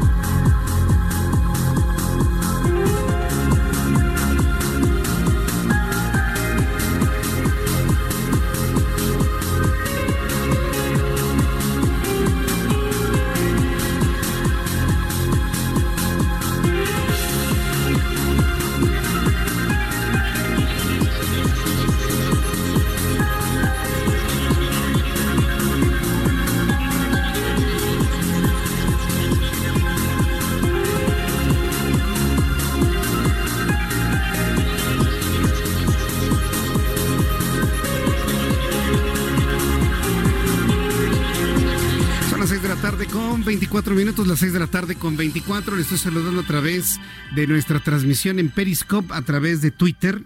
24 43.51 43.95
minutos, 43.95 44.27
las 44.27 44.39
6 44.39 44.53
de 44.53 44.59
la 44.59 44.67
tarde 44.67 44.95
con 44.95 45.17
24. 45.17 45.75
Le 45.75 45.81
estoy 45.81 45.97
saludando 45.97 46.39
a 46.39 46.47
través 46.47 47.01
de 47.35 47.47
nuestra 47.47 47.83
transmisión 47.83 48.39
en 48.39 48.49
Periscope, 48.49 49.13
a 49.13 49.23
través 49.23 49.59
de 49.59 49.71
Twitter. 49.71 50.23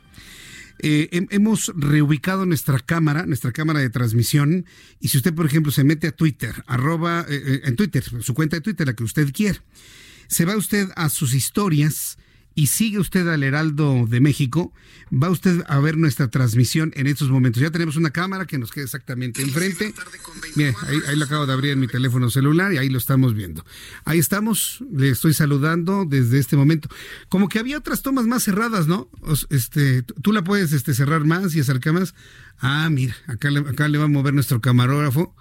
Eh, 0.78 1.10
hemos 1.32 1.72
reubicado 1.76 2.46
nuestra 2.46 2.78
cámara, 2.78 3.26
nuestra 3.26 3.52
cámara 3.52 3.80
de 3.80 3.90
transmisión. 3.90 4.68
Y 5.00 5.08
si 5.08 5.18
usted, 5.18 5.34
por 5.34 5.48
ejemplo, 5.48 5.72
se 5.72 5.84
mete 5.84 6.06
a 6.06 6.12
Twitter, 6.12 6.54
arroba, 6.68 7.26
eh, 7.28 7.42
eh, 7.44 7.62
en 7.64 7.76
Twitter, 7.76 8.04
su 8.04 8.36
cuenta 8.36 8.58
de 8.58 8.62
Twitter, 8.62 8.86
la 8.86 8.94
que 8.94 9.04
usted 9.04 9.34
quiera, 9.34 9.60
se 10.28 10.46
va 10.46 10.56
usted 10.56 10.90
a 10.96 11.10
sus 11.10 11.34
historias 11.34 12.20
y 12.56 12.68
sigue 12.68 13.00
usted 13.00 13.28
al 13.28 13.44
Heraldo 13.44 14.06
de 14.08 14.22
México, 14.22 14.74
va 15.12 15.30
usted 15.30 15.64
a 15.68 15.78
ver 15.80 15.98
nuestra 15.98 16.30
transmisión 16.30 16.94
en 16.96 17.06
estos 17.06 17.30
momentos. 17.30 17.62
Ya 17.62 17.70
tenemos 17.70 17.98
una 17.98 18.12
cámara 18.12 18.46
que 18.46 18.58
nos 18.58 18.72
queda 18.72 18.86
exactamente 18.86 19.42
enfrente. 19.42 19.94
Mire, 20.56 20.74
ahí, 20.88 20.98
ahí 21.08 21.18
lo 21.18 21.26
acabo 21.26 21.46
de 21.46 21.52
abrir 21.52 21.72
en 21.72 21.82
mi 21.82 21.88
teléfono 21.88 22.30
celular 22.30 22.72
y 22.72 22.78
ahí 22.78 22.90
lo 22.90 22.98
estamos 22.98 23.34
viendo. 23.34 23.66
Ahí 24.06 24.20
estamos, 24.20 24.82
le 24.90 25.10
estoy 25.10 25.34
saludando 25.34 26.06
desde 26.06 26.40
este 26.40 26.56
momento. 26.56 26.88
Como 27.28 27.50
que 27.50 27.60
había 27.60 27.78
otras 27.78 28.02
tomas 28.02 28.26
más 28.26 28.44
cerradas, 28.44 28.88
¿no? 28.88 29.10
Este, 29.50 30.04
tú 30.04 30.32
la 30.32 30.44
puedes 30.44 30.72
este, 30.72 30.94
cerrar 30.94 31.26
más 31.26 31.54
y 31.56 31.60
acercar 31.60 31.92
más. 31.92 32.16
Ah, 32.60 32.90
mira, 32.90 33.16
acá 33.28 33.52
le, 33.52 33.60
acá 33.60 33.90
le 33.90 33.98
va 33.98 34.06
a 34.06 34.08
mover 34.08 34.34
nuestro 34.34 34.62
camarógrafo. 34.62 35.36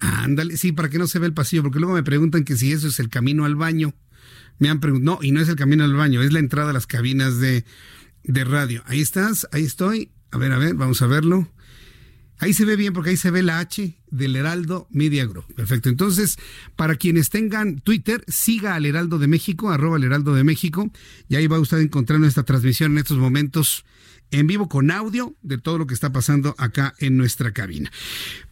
Ándale, 0.00 0.56
sí, 0.56 0.72
para 0.72 0.88
que 0.88 0.98
no 0.98 1.08
se 1.08 1.18
vea 1.18 1.26
el 1.26 1.34
pasillo, 1.34 1.62
porque 1.62 1.80
luego 1.80 1.94
me 1.94 2.04
preguntan 2.04 2.44
que 2.44 2.56
si 2.56 2.70
eso 2.70 2.86
es 2.86 3.00
el 3.00 3.08
camino 3.08 3.44
al 3.44 3.56
baño. 3.56 3.94
Me 4.58 4.68
han 4.68 4.80
preguntado, 4.80 5.18
no, 5.18 5.22
y 5.22 5.32
no 5.32 5.40
es 5.40 5.48
el 5.48 5.56
camino 5.56 5.84
al 5.84 5.94
baño, 5.94 6.22
es 6.22 6.32
la 6.32 6.38
entrada 6.38 6.70
a 6.70 6.72
las 6.72 6.86
cabinas 6.86 7.38
de, 7.38 7.64
de 8.24 8.44
radio. 8.44 8.82
Ahí 8.86 9.00
estás, 9.00 9.46
ahí 9.52 9.64
estoy. 9.64 10.10
A 10.30 10.38
ver, 10.38 10.52
a 10.52 10.58
ver, 10.58 10.74
vamos 10.74 11.02
a 11.02 11.06
verlo. 11.06 11.48
Ahí 12.38 12.52
se 12.52 12.66
ve 12.66 12.76
bien 12.76 12.92
porque 12.92 13.10
ahí 13.10 13.16
se 13.16 13.30
ve 13.30 13.42
la 13.42 13.60
H 13.60 13.98
del 14.10 14.36
Heraldo 14.36 14.88
Media 14.90 15.24
Group. 15.24 15.54
Perfecto. 15.54 15.88
Entonces, 15.88 16.36
para 16.74 16.96
quienes 16.96 17.30
tengan 17.30 17.80
Twitter, 17.80 18.24
siga 18.28 18.74
al 18.74 18.84
Heraldo 18.84 19.18
de 19.18 19.26
México, 19.26 19.70
arroba 19.70 19.96
el 19.96 20.04
Heraldo 20.04 20.34
de 20.34 20.44
México, 20.44 20.90
y 21.28 21.36
ahí 21.36 21.46
va 21.46 21.58
usted 21.58 21.78
a 21.78 21.82
encontrar 21.82 22.20
nuestra 22.20 22.42
transmisión 22.42 22.92
en 22.92 22.98
estos 22.98 23.16
momentos 23.16 23.86
en 24.30 24.46
vivo 24.46 24.68
con 24.68 24.90
audio 24.90 25.34
de 25.42 25.58
todo 25.58 25.78
lo 25.78 25.86
que 25.86 25.94
está 25.94 26.12
pasando 26.12 26.54
acá 26.58 26.94
en 26.98 27.16
nuestra 27.16 27.52
cabina. 27.52 27.90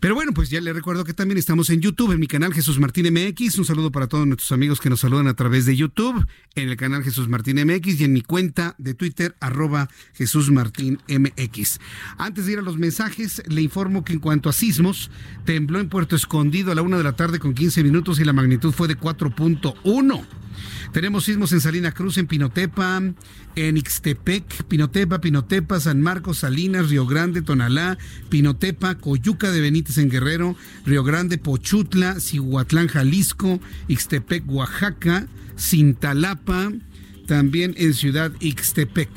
Pero 0.01 0.15
bueno, 0.15 0.33
pues 0.33 0.51
ya 0.51 0.61
le 0.61 0.73
recuerdo 0.73 1.05
que 1.05 1.15
también 1.15 1.39
estamos 1.39 1.71
en 1.71 1.81
YouTube, 1.81 2.13
en 2.13 2.21
mi 2.21 2.27
canal 2.27 2.55
Jesús 2.55 2.79
Martín 2.79 3.13
MX. 3.13 3.59
Un 3.59 3.65
saludo 3.65 3.91
para 3.91 4.07
todos 4.07 4.27
nuestros 4.27 4.53
amigos 4.53 4.81
que 4.81 4.91
nos 4.91 5.01
saludan 5.01 5.27
a 5.27 5.35
través 5.35 5.67
de 5.67 5.77
YouTube, 5.77 6.27
en 6.55 6.69
el 6.69 6.77
canal 6.77 7.03
Jesús 7.03 7.29
Martín 7.29 7.57
MX 7.65 8.01
y 8.01 8.05
en 8.05 8.13
mi 8.13 8.23
cuenta 8.23 8.75
de 8.79 8.95
Twitter, 8.95 9.35
arroba 9.41 9.89
Jesús 10.15 10.51
Martín 10.51 11.01
MX. 11.09 11.81
Antes 12.19 12.47
de 12.47 12.53
ir 12.53 12.59
a 12.59 12.63
los 12.63 12.79
mensajes, 12.79 13.43
le 13.49 13.63
informo 13.63 14.05
que 14.05 14.13
en 14.13 14.21
cuanto 14.21 14.49
a 14.49 14.53
sismos, 14.53 15.11
tembló 15.45 15.81
en 15.81 15.89
Puerto 15.89 16.17
Escondido 16.17 16.73
a 16.73 16.75
la 16.75 16.83
una 16.83 16.99
de 16.99 17.05
la 17.05 17.17
tarde 17.17 17.39
con 17.39 17.55
15 17.55 17.83
minutos 17.83 18.21
y 18.21 18.25
la 18.25 18.33
magnitud 18.33 18.73
fue 18.73 18.89
de 18.89 18.99
4.1. 18.99 20.25
Tenemos 20.93 21.25
sismos 21.25 21.53
en 21.53 21.61
Salina 21.61 21.93
Cruz, 21.93 22.19
en 22.19 22.27
Pinotepa, 22.27 23.03
en 23.57 23.77
Ixtepec, 23.77 24.65
Pinotepa, 24.65 25.21
Pinotepa, 25.21 25.64
San 25.81 26.01
Marcos, 26.01 26.39
Salinas, 26.39 26.91
Río 26.91 27.07
Grande, 27.07 27.43
Tonalá, 27.43 27.99
Pinotepa, 28.29 28.97
Coyuca 28.97 29.51
de 29.51 29.61
Benítez 29.61 29.99
en 29.99 30.11
Guerrero, 30.11 30.57
Río 30.87 31.03
Grande, 31.03 31.39
Pochutla, 31.39 32.21
Cihuatlán, 32.21 32.89
Jalisco, 32.89 33.61
Ixtepec, 33.89 34.45
Oaxaca, 34.47 35.27
Cintalapa, 35.59 36.71
también 37.27 37.75
en 37.77 37.95
Ciudad 37.95 38.33
Ixtepec. 38.41 39.11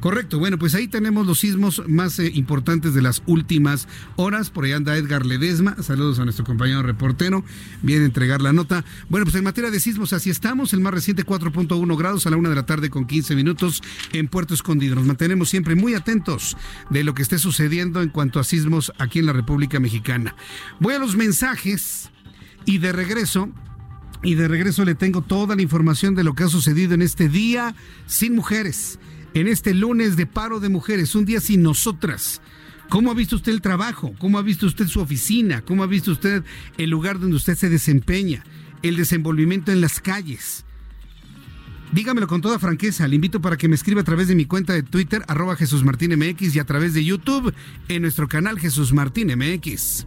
Correcto, 0.00 0.38
bueno, 0.38 0.58
pues 0.58 0.74
ahí 0.74 0.88
tenemos 0.88 1.26
los 1.26 1.40
sismos 1.40 1.82
más 1.86 2.18
eh, 2.18 2.30
importantes 2.34 2.94
de 2.94 3.02
las 3.02 3.22
últimas 3.26 3.86
horas. 4.16 4.48
Por 4.48 4.64
ahí 4.64 4.72
anda 4.72 4.96
Edgar 4.96 5.26
Ledesma. 5.26 5.76
Saludos 5.82 6.18
a 6.18 6.24
nuestro 6.24 6.46
compañero 6.46 6.82
reportero. 6.82 7.44
Viene 7.82 8.04
a 8.04 8.06
entregar 8.06 8.40
la 8.40 8.54
nota. 8.54 8.82
Bueno, 9.10 9.26
pues 9.26 9.36
en 9.36 9.44
materia 9.44 9.70
de 9.70 9.78
sismos, 9.78 10.14
así 10.14 10.30
estamos. 10.30 10.72
El 10.72 10.80
más 10.80 10.94
reciente 10.94 11.26
4.1 11.26 11.98
grados 11.98 12.26
a 12.26 12.30
la 12.30 12.38
una 12.38 12.48
de 12.48 12.54
la 12.54 12.64
tarde 12.64 12.88
con 12.88 13.06
15 13.06 13.36
minutos 13.36 13.82
en 14.12 14.28
Puerto 14.28 14.54
Escondido. 14.54 14.94
Nos 14.94 15.04
mantenemos 15.04 15.50
siempre 15.50 15.74
muy 15.74 15.92
atentos 15.92 16.56
de 16.88 17.04
lo 17.04 17.12
que 17.12 17.20
esté 17.20 17.38
sucediendo 17.38 18.00
en 18.00 18.08
cuanto 18.08 18.40
a 18.40 18.44
sismos 18.44 18.92
aquí 18.98 19.18
en 19.18 19.26
la 19.26 19.34
República 19.34 19.80
Mexicana. 19.80 20.34
Voy 20.78 20.94
a 20.94 20.98
los 20.98 21.14
mensajes 21.14 22.10
y 22.64 22.78
de 22.78 22.92
regreso 22.92 23.50
y 24.22 24.34
de 24.34 24.48
regreso 24.48 24.84
le 24.84 24.94
tengo 24.94 25.22
toda 25.22 25.56
la 25.56 25.62
información 25.62 26.14
de 26.14 26.24
lo 26.24 26.34
que 26.34 26.44
ha 26.44 26.48
sucedido 26.48 26.94
en 26.94 27.02
este 27.02 27.28
día 27.28 27.74
sin 28.06 28.34
mujeres, 28.34 28.98
en 29.34 29.48
este 29.48 29.74
lunes 29.74 30.16
de 30.16 30.26
paro 30.26 30.60
de 30.60 30.68
mujeres, 30.68 31.14
un 31.14 31.24
día 31.24 31.40
sin 31.40 31.62
nosotras. 31.62 32.42
¿Cómo 32.88 33.10
ha 33.10 33.14
visto 33.14 33.36
usted 33.36 33.52
el 33.52 33.62
trabajo? 33.62 34.14
¿Cómo 34.18 34.38
ha 34.38 34.42
visto 34.42 34.66
usted 34.66 34.88
su 34.88 35.00
oficina? 35.00 35.62
¿Cómo 35.62 35.84
ha 35.84 35.86
visto 35.86 36.10
usted 36.10 36.44
el 36.76 36.90
lugar 36.90 37.20
donde 37.20 37.36
usted 37.36 37.54
se 37.54 37.68
desempeña? 37.68 38.44
El 38.82 38.96
desenvolvimiento 38.96 39.70
en 39.70 39.80
las 39.80 40.00
calles. 40.00 40.64
Dígamelo 41.92 42.26
con 42.26 42.40
toda 42.40 42.58
franqueza. 42.58 43.06
Le 43.08 43.14
invito 43.14 43.40
para 43.40 43.56
que 43.56 43.68
me 43.68 43.74
escriba 43.74 44.00
a 44.00 44.04
través 44.04 44.28
de 44.28 44.34
mi 44.34 44.44
cuenta 44.44 44.72
de 44.72 44.82
Twitter, 44.82 45.24
arroba 45.28 45.56
Jesús 45.56 45.84
Martín 45.84 46.16
MX, 46.18 46.56
y 46.56 46.58
a 46.58 46.64
través 46.64 46.94
de 46.94 47.04
YouTube 47.04 47.54
en 47.88 48.02
nuestro 48.02 48.28
canal 48.28 48.58
Jesús 48.58 48.92
Martín 48.92 49.32
MX. 49.36 50.06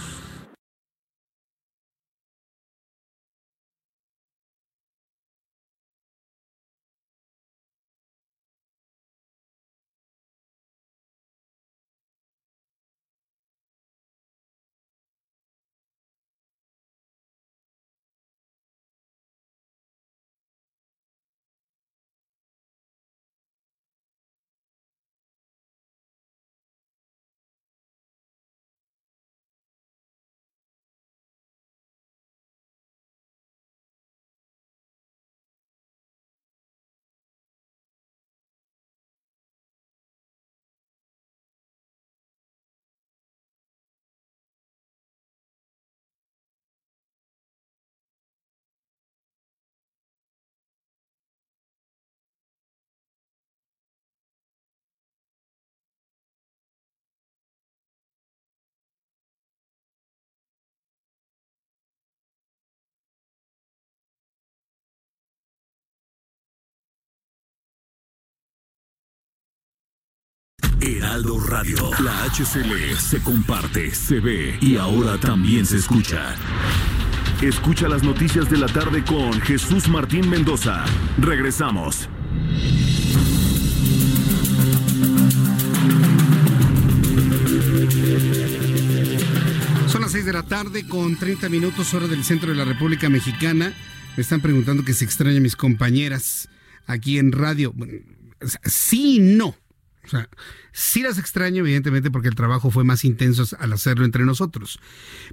Heraldo 70.81 71.39
Radio. 71.39 71.91
La 72.03 72.23
HCL 72.25 72.97
se 72.97 73.21
comparte, 73.21 73.93
se 73.93 74.19
ve 74.19 74.57
y 74.61 74.77
ahora 74.77 75.19
también 75.19 75.63
se 75.65 75.77
escucha. 75.77 76.35
Escucha 77.39 77.87
las 77.87 78.01
noticias 78.01 78.49
de 78.49 78.57
la 78.57 78.65
tarde 78.67 79.03
con 79.03 79.31
Jesús 79.41 79.87
Martín 79.87 80.27
Mendoza. 80.27 80.83
Regresamos. 81.19 82.09
Son 89.87 90.01
las 90.01 90.11
6 90.11 90.25
de 90.25 90.33
la 90.33 90.43
tarde 90.43 90.87
con 90.87 91.15
30 91.15 91.47
minutos 91.49 91.93
hora 91.93 92.07
del 92.07 92.23
centro 92.23 92.49
de 92.49 92.55
la 92.55 92.65
República 92.65 93.07
Mexicana. 93.07 93.71
Me 94.17 94.23
están 94.23 94.41
preguntando 94.41 94.83
que 94.83 94.93
se 94.93 95.05
extraña 95.05 95.37
a 95.37 95.41
mis 95.41 95.55
compañeras 95.55 96.49
aquí 96.87 97.19
en 97.19 97.31
radio. 97.31 97.71
Bueno, 97.75 97.99
sí 98.65 99.19
no. 99.19 99.60
O 100.05 100.07
sea, 100.07 100.29
sí 100.71 101.01
las 101.01 101.17
extraño, 101.17 101.59
evidentemente, 101.59 102.11
porque 102.11 102.27
el 102.27 102.35
trabajo 102.35 102.71
fue 102.71 102.83
más 102.83 103.05
intenso 103.05 103.45
al 103.59 103.73
hacerlo 103.73 104.05
entre 104.05 104.25
nosotros. 104.25 104.79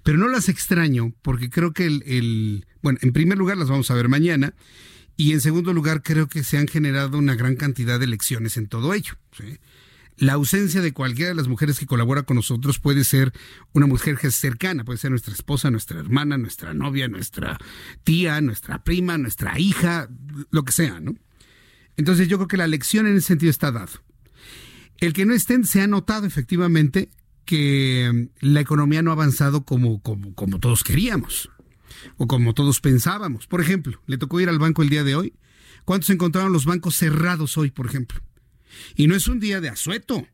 Pero 0.03 0.19
no 0.19 0.29
las 0.29 0.49
extraño 0.49 1.15
porque 1.23 1.51
creo 1.51 1.73
que 1.73 1.87
el, 1.87 2.67
bueno, 2.83 2.99
en 3.03 3.13
primer 3.13 3.39
lugar 3.39 3.57
las 3.57 3.69
vamos 3.69 3.91
a 3.91 3.95
ver 3.95 4.09
mañana. 4.09 4.55
Y 5.17 5.33
en 5.33 5.41
segundo 5.41 5.73
lugar, 5.73 6.03
creo 6.03 6.29
que 6.29 6.45
se 6.45 6.59
han 6.59 6.69
generado 6.69 7.19
una 7.19 7.35
gran 7.35 7.57
cantidad 7.57 7.99
de 7.99 8.07
lecciones 8.07 8.57
en 8.57 8.69
todo 8.69 8.95
ello. 8.95 9.15
La 10.17 10.35
ausencia 10.35 10.81
de 10.81 10.93
cualquiera 10.93 11.31
de 11.31 11.35
las 11.35 11.49
mujeres 11.49 11.79
que 11.79 11.87
colabora 11.87 12.23
con 12.23 12.37
nosotros 12.37 12.79
puede 12.79 13.05
ser 13.05 13.33
una 13.73 13.87
mujer 13.87 14.19
cercana, 14.31 14.85
puede 14.85 14.99
ser 14.99 15.11
nuestra 15.11 15.33
esposa, 15.33 15.71
nuestra 15.71 15.99
hermana, 15.99 16.39
nuestra 16.39 16.75
novia, 16.75 17.09
nuestra 17.09 17.59
tía, 18.05 18.41
nuestra 18.41 18.85
prima, 18.85 19.19
nuestra 19.19 19.59
hija, 19.59 20.09
lo 20.51 20.65
que 20.65 20.73
sea, 20.73 21.01
¿no? 21.01 21.17
Entonces 21.97 22.29
yo 22.29 22.37
creo 22.39 22.49
que 22.49 22.57
la 22.57 22.69
lección 22.69 23.07
en 23.09 23.17
ese 23.17 23.29
sentido 23.29 23.51
está 23.51 23.73
dado. 23.73 23.93
El 25.01 25.13
que 25.13 25.25
no 25.25 25.35
estén, 25.35 25.65
se 25.65 25.81
ha 25.81 25.87
notado 25.87 26.27
efectivamente 26.27 27.11
que 27.45 28.29
la 28.41 28.61
economía 28.61 29.01
no 29.01 29.11
ha 29.11 29.15
avanzado 29.15 29.65
como, 29.65 30.03
como, 30.03 30.35
como 30.35 30.59
todos 30.59 30.85
queríamos 30.85 31.51
o 32.17 32.27
como 32.27 32.53
todos 32.53 32.81
pensábamos. 32.81 33.47
Por 33.47 33.61
ejemplo, 33.61 34.03
le 34.07 34.19
tocó 34.19 34.41
ir 34.41 34.49
al 34.49 34.59
banco 34.59 34.83
el 34.83 34.91
día 34.91 35.05
de 35.05 35.15
hoy. 35.15 35.35
¿Cuántos 35.85 36.11
encontraron 36.11 36.53
los 36.53 36.67
bancos 36.67 36.97
cerrados 36.97 37.57
hoy, 37.57 37.71
por 37.71 37.87
ejemplo? 37.87 38.21
Y 38.97 39.07
no 39.07 39.15
es 39.15 39.29
un 39.29 39.41
día 39.41 39.61
de 39.61 39.69
asueto. 39.69 40.27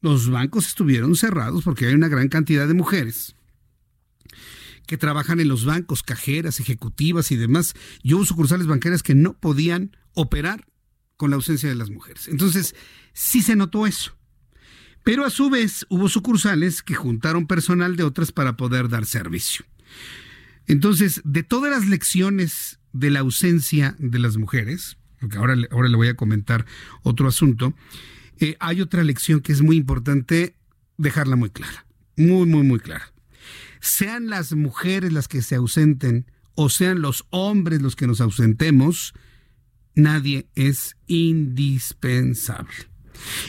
Los 0.00 0.30
bancos 0.30 0.68
estuvieron 0.68 1.16
cerrados 1.16 1.64
porque 1.64 1.86
hay 1.86 1.94
una 1.94 2.08
gran 2.08 2.28
cantidad 2.28 2.66
de 2.66 2.74
mujeres 2.74 3.34
que 4.86 4.96
trabajan 4.96 5.40
en 5.40 5.48
los 5.48 5.64
bancos, 5.64 6.02
cajeras, 6.02 6.60
ejecutivas 6.60 7.32
y 7.32 7.36
demás. 7.36 7.74
Y 8.02 8.14
hubo 8.14 8.24
sucursales 8.24 8.66
bancarias 8.66 9.02
que 9.02 9.14
no 9.14 9.34
podían 9.34 9.96
operar 10.14 10.66
con 11.16 11.30
la 11.30 11.36
ausencia 11.36 11.68
de 11.68 11.74
las 11.74 11.90
mujeres. 11.90 12.28
Entonces, 12.28 12.74
sí 13.12 13.42
se 13.42 13.56
notó 13.56 13.86
eso. 13.86 14.16
Pero 15.02 15.24
a 15.24 15.30
su 15.30 15.50
vez 15.50 15.86
hubo 15.88 16.08
sucursales 16.08 16.82
que 16.82 16.94
juntaron 16.94 17.46
personal 17.46 17.96
de 17.96 18.02
otras 18.02 18.32
para 18.32 18.56
poder 18.56 18.88
dar 18.88 19.06
servicio. 19.06 19.64
Entonces, 20.66 21.20
de 21.24 21.42
todas 21.42 21.70
las 21.70 21.86
lecciones 21.86 22.80
de 22.92 23.10
la 23.10 23.20
ausencia 23.20 23.94
de 23.98 24.18
las 24.18 24.36
mujeres, 24.36 24.96
porque 25.20 25.38
ahora, 25.38 25.54
ahora 25.70 25.88
le 25.88 25.96
voy 25.96 26.08
a 26.08 26.16
comentar 26.16 26.66
otro 27.02 27.28
asunto, 27.28 27.72
eh, 28.38 28.56
hay 28.58 28.80
otra 28.80 29.04
lección 29.04 29.40
que 29.40 29.52
es 29.52 29.62
muy 29.62 29.76
importante 29.76 30.56
dejarla 30.98 31.36
muy 31.36 31.50
clara, 31.50 31.86
muy, 32.16 32.46
muy, 32.46 32.64
muy 32.64 32.80
clara. 32.80 33.12
Sean 33.80 34.28
las 34.28 34.54
mujeres 34.54 35.12
las 35.12 35.28
que 35.28 35.42
se 35.42 35.54
ausenten 35.54 36.26
o 36.54 36.68
sean 36.68 37.00
los 37.00 37.26
hombres 37.30 37.80
los 37.80 37.94
que 37.94 38.06
nos 38.06 38.20
ausentemos, 38.20 39.14
nadie 39.96 40.46
es 40.54 40.96
indispensable. 41.08 42.74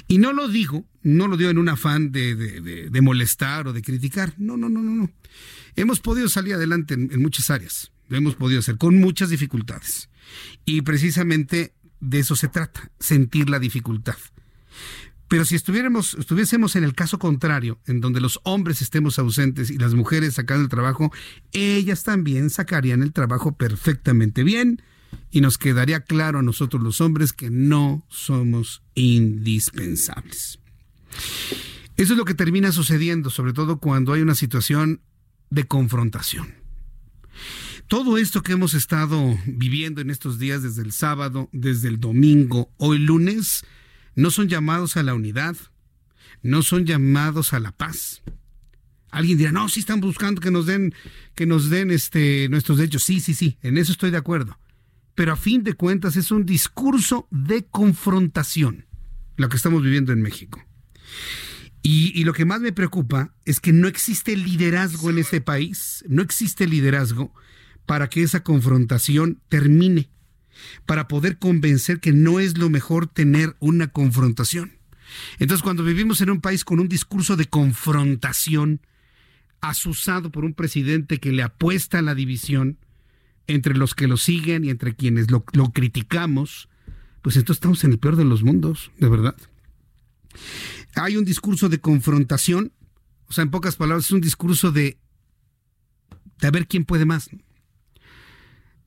Y 0.08 0.18
no 0.18 0.34
lo 0.34 0.48
digo, 0.48 0.86
no 1.04 1.28
lo 1.28 1.38
digo 1.38 1.52
en 1.52 1.60
un 1.60 1.70
afán 1.70 2.12
de, 2.12 2.90
molestar 3.04 3.68
o 3.68 3.74
de 3.74 3.84
criticar. 3.84 4.34
No, 4.38 4.58
no, 4.58 4.70
no, 4.70 4.82
no, 4.82 4.92
no. 4.92 5.12
Hemos 5.76 6.00
podido 6.00 6.28
salir 6.30 6.56
adelante 6.56 6.96
en, 6.96 7.22
muchas 7.22 7.52
áreas. 7.52 7.92
Lo 8.08 8.18
hemos 8.18 8.36
podido 8.36 8.62
hacer 8.62 8.78
con 8.78 8.98
muchas 8.98 9.30
dificultades. 9.30 10.10
Y 10.66 10.82
precisamente 10.82 11.74
de 12.00 12.20
eso 12.20 12.36
se 12.36 12.48
trata, 12.48 12.92
sentir 13.00 13.50
la 13.50 13.60
dificultad. 13.60 14.18
Pero 15.28 15.44
si 15.44 15.56
estuviéramos, 15.56 16.14
estuviésemos 16.14 16.78
en 16.78 16.86
el 16.86 16.96
caso 16.96 17.20
contrario, 17.20 17.80
en 17.86 18.00
donde 18.00 18.22
los 18.22 18.40
hombres 18.44 18.82
estemos 18.82 19.20
ausentes 19.20 19.70
y 19.70 19.78
las 19.78 19.94
mujeres 19.94 20.36
sacando 20.36 20.64
el 20.64 20.70
trabajo, 20.70 21.12
ellas 21.52 22.04
también 22.04 22.50
sacarían 22.50 23.04
el 23.04 23.12
trabajo 23.12 23.58
perfectamente 23.58 24.44
bien 24.46 24.82
y 25.32 25.42
nos 25.42 25.58
quedaría 25.58 26.02
claro 26.02 26.40
a 26.40 26.44
nosotros 26.44 26.82
los 26.82 27.02
hombres 27.02 27.34
que 27.34 27.50
no 27.50 28.06
somos 28.10 28.82
indispensables. 28.96 30.60
Eso 31.96 32.14
es 32.14 32.18
lo 32.18 32.26
que 32.26 32.34
termina 32.34 32.72
sucediendo, 32.72 33.30
sobre 33.30 33.54
todo 33.54 33.80
cuando 33.80 34.14
hay 34.14 34.22
una 34.22 34.36
situación 34.36 35.02
de 35.50 35.66
confrontación. 35.66 36.56
Todo 37.88 38.18
esto 38.18 38.44
que 38.44 38.52
hemos 38.52 38.74
estado 38.74 39.38
viviendo 39.46 40.02
en 40.02 40.10
estos 40.10 40.40
días, 40.40 40.62
desde 40.62 40.82
el 40.82 40.92
sábado, 40.92 41.50
desde 41.54 41.88
el 41.88 42.00
domingo, 42.00 42.70
hoy 42.78 43.00
lunes, 43.00 43.66
no 44.16 44.30
son 44.30 44.50
llamados 44.50 44.98
a 44.98 45.04
la 45.04 45.14
unidad, 45.14 45.56
no 46.44 46.64
son 46.64 46.86
llamados 46.86 47.54
a 47.54 47.60
la 47.60 47.72
paz. 47.72 48.22
Alguien 49.10 49.38
dirá, 49.38 49.52
no, 49.52 49.70
sí 49.70 49.80
están 49.80 50.02
buscando 50.02 50.42
que 50.42 50.52
nos 50.52 50.66
den, 50.66 50.94
que 51.34 51.46
nos 51.46 51.70
den 51.70 51.92
este, 51.92 52.50
nuestros 52.50 52.78
derechos. 52.78 53.04
Sí, 53.04 53.22
sí, 53.22 53.34
sí, 53.34 53.58
en 53.62 53.78
eso 53.78 53.92
estoy 53.92 54.12
de 54.12 54.18
acuerdo. 54.18 54.60
Pero 55.18 55.34
a 55.34 55.36
fin 55.36 55.64
de 55.64 55.74
cuentas 55.74 56.16
es 56.16 56.30
un 56.30 56.46
discurso 56.46 57.28
de 57.32 57.66
confrontación 57.66 58.86
lo 59.36 59.50
que 59.50 59.58
estamos 59.58 59.82
viviendo 59.82 60.14
en 60.14 60.22
México. 60.22 60.64
Y, 61.82 62.24
lo 62.24 62.34
que 62.34 62.46
más 62.46 62.62
me 62.62 62.72
preocupa 62.72 63.34
es 63.44 63.60
que 63.60 63.74
no 63.74 63.88
existe 63.88 64.38
liderazgo 64.38 65.10
en 65.10 65.18
este 65.18 65.42
país, 65.42 66.06
no 66.08 66.22
existe 66.22 66.68
liderazgo 66.68 67.34
para 67.88 68.10
que 68.10 68.22
esa 68.22 68.44
confrontación 68.44 69.42
termine, 69.50 70.12
para 70.86 71.08
poder 71.08 71.40
convencer 71.40 72.00
que 72.00 72.14
no 72.14 72.40
es 72.40 72.60
lo 72.60 72.70
mejor 72.70 73.08
tener 73.08 73.56
una 73.58 73.88
confrontación. 73.88 74.78
Entonces, 75.40 75.64
cuando 75.64 75.84
vivimos 75.84 76.22
en 76.22 76.30
un 76.30 76.42
país 76.42 76.64
con 76.64 76.80
un 76.80 76.90
discurso 76.90 77.36
de 77.36 77.48
confrontación, 77.48 78.82
asusado 79.62 80.32
por 80.32 80.46
un 80.46 80.54
presidente 80.54 81.20
que 81.20 81.32
le 81.32 81.42
apuesta 81.42 81.98
a 81.98 82.04
la 82.04 82.14
división 82.14 82.78
entre 83.48 83.76
los 83.76 83.96
que 83.96 84.08
lo 84.08 84.18
siguen 84.18 84.66
y 84.66 84.70
entre 84.70 84.96
quienes 84.96 85.32
lo, 85.32 85.44
lo 85.54 85.72
criticamos, 85.72 86.70
pues 87.22 87.36
entonces 87.36 87.58
estamos 87.58 87.84
en 87.84 87.92
el 87.92 88.00
peor 88.00 88.16
de 88.16 88.26
los 88.26 88.44
mundos, 88.44 88.92
de 89.00 89.10
verdad. 89.10 89.36
Hay 90.96 91.18
un 91.18 91.26
discurso 91.26 91.70
de 91.70 91.80
confrontación, 91.80 92.72
o 93.28 93.34
sea, 93.34 93.44
en 93.44 93.52
pocas 93.52 93.76
palabras, 93.76 94.06
es 94.06 94.12
un 94.12 94.22
discurso 94.22 94.72
de, 94.72 94.98
de 96.40 96.48
a 96.48 96.52
ver 96.52 96.68
quién 96.68 96.86
puede 96.86 97.06
más 97.06 97.30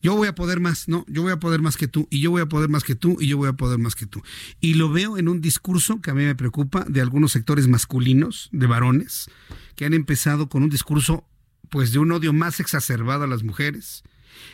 yo 0.03 0.17
voy 0.17 0.29
a 0.29 0.35
poder 0.35 0.61
más, 0.61 0.89
no, 0.89 1.05
yo 1.09 1.23
voy 1.23 1.33
a 1.33 1.39
poder 1.39 1.61
más 1.61 1.77
que 1.77 1.87
tú, 1.87 2.09
y 2.11 2.21
yo 2.21 2.31
voy 2.31 2.41
a 2.41 2.47
poder 2.47 2.71
más 2.71 2.85
que 2.85 2.95
tú, 2.95 3.19
y 3.21 3.27
yo 3.27 3.37
voy 3.37 3.49
a 3.49 3.53
poder 3.53 3.79
más 3.79 3.95
que 3.95 4.07
tú. 4.07 4.23
Y 4.61 4.75
lo 4.75 4.91
veo 4.91 5.19
en 5.19 5.29
un 5.29 5.41
discurso 5.41 6.01
que 6.01 6.11
a 6.11 6.15
mí 6.15 6.25
me 6.25 6.35
preocupa 6.35 6.85
de 6.89 7.01
algunos 7.01 7.33
sectores 7.33 7.69
masculinos, 7.69 8.49
de 8.53 8.67
varones, 8.67 9.31
que 9.77 9.85
han 9.85 9.95
empezado 9.95 10.49
con 10.49 10.63
un 10.63 10.71
discurso 10.71 11.27
pues 11.69 11.93
de 11.93 11.99
un 11.99 12.11
odio 12.13 12.33
más 12.33 12.61
exacerbado 12.61 13.25
a 13.25 13.27
las 13.27 13.43
mujeres. 13.43 14.03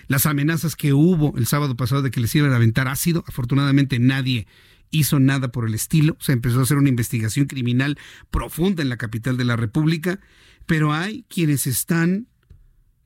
Las 0.09 0.27
amenazas 0.27 0.77
que 0.77 0.93
hubo 0.93 1.37
el 1.37 1.47
sábado 1.47 1.77
pasado 1.77 2.03
de 2.03 2.11
que 2.11 2.21
les 2.21 2.35
iban 2.35 2.53
a 2.53 2.57
aventar 2.57 2.89
ácido, 2.89 3.25
afortunadamente 3.27 3.99
nadie 3.99 4.47
hizo 4.91 5.19
nada 5.19 5.49
por 5.49 5.67
el 5.67 5.75
estilo, 5.75 6.17
se 6.21 6.33
empezó 6.33 6.61
a 6.61 6.63
hacer 6.63 6.79
una 6.79 6.89
investigación 6.89 7.47
criminal 7.47 7.99
profunda 8.31 8.83
en 8.83 8.89
la 8.89 8.97
capital 8.97 9.37
de 9.37 9.45
la 9.45 9.57
República, 9.57 10.21
pero 10.67 10.93
hay 10.93 11.25
quienes 11.29 11.67
están 11.67 12.29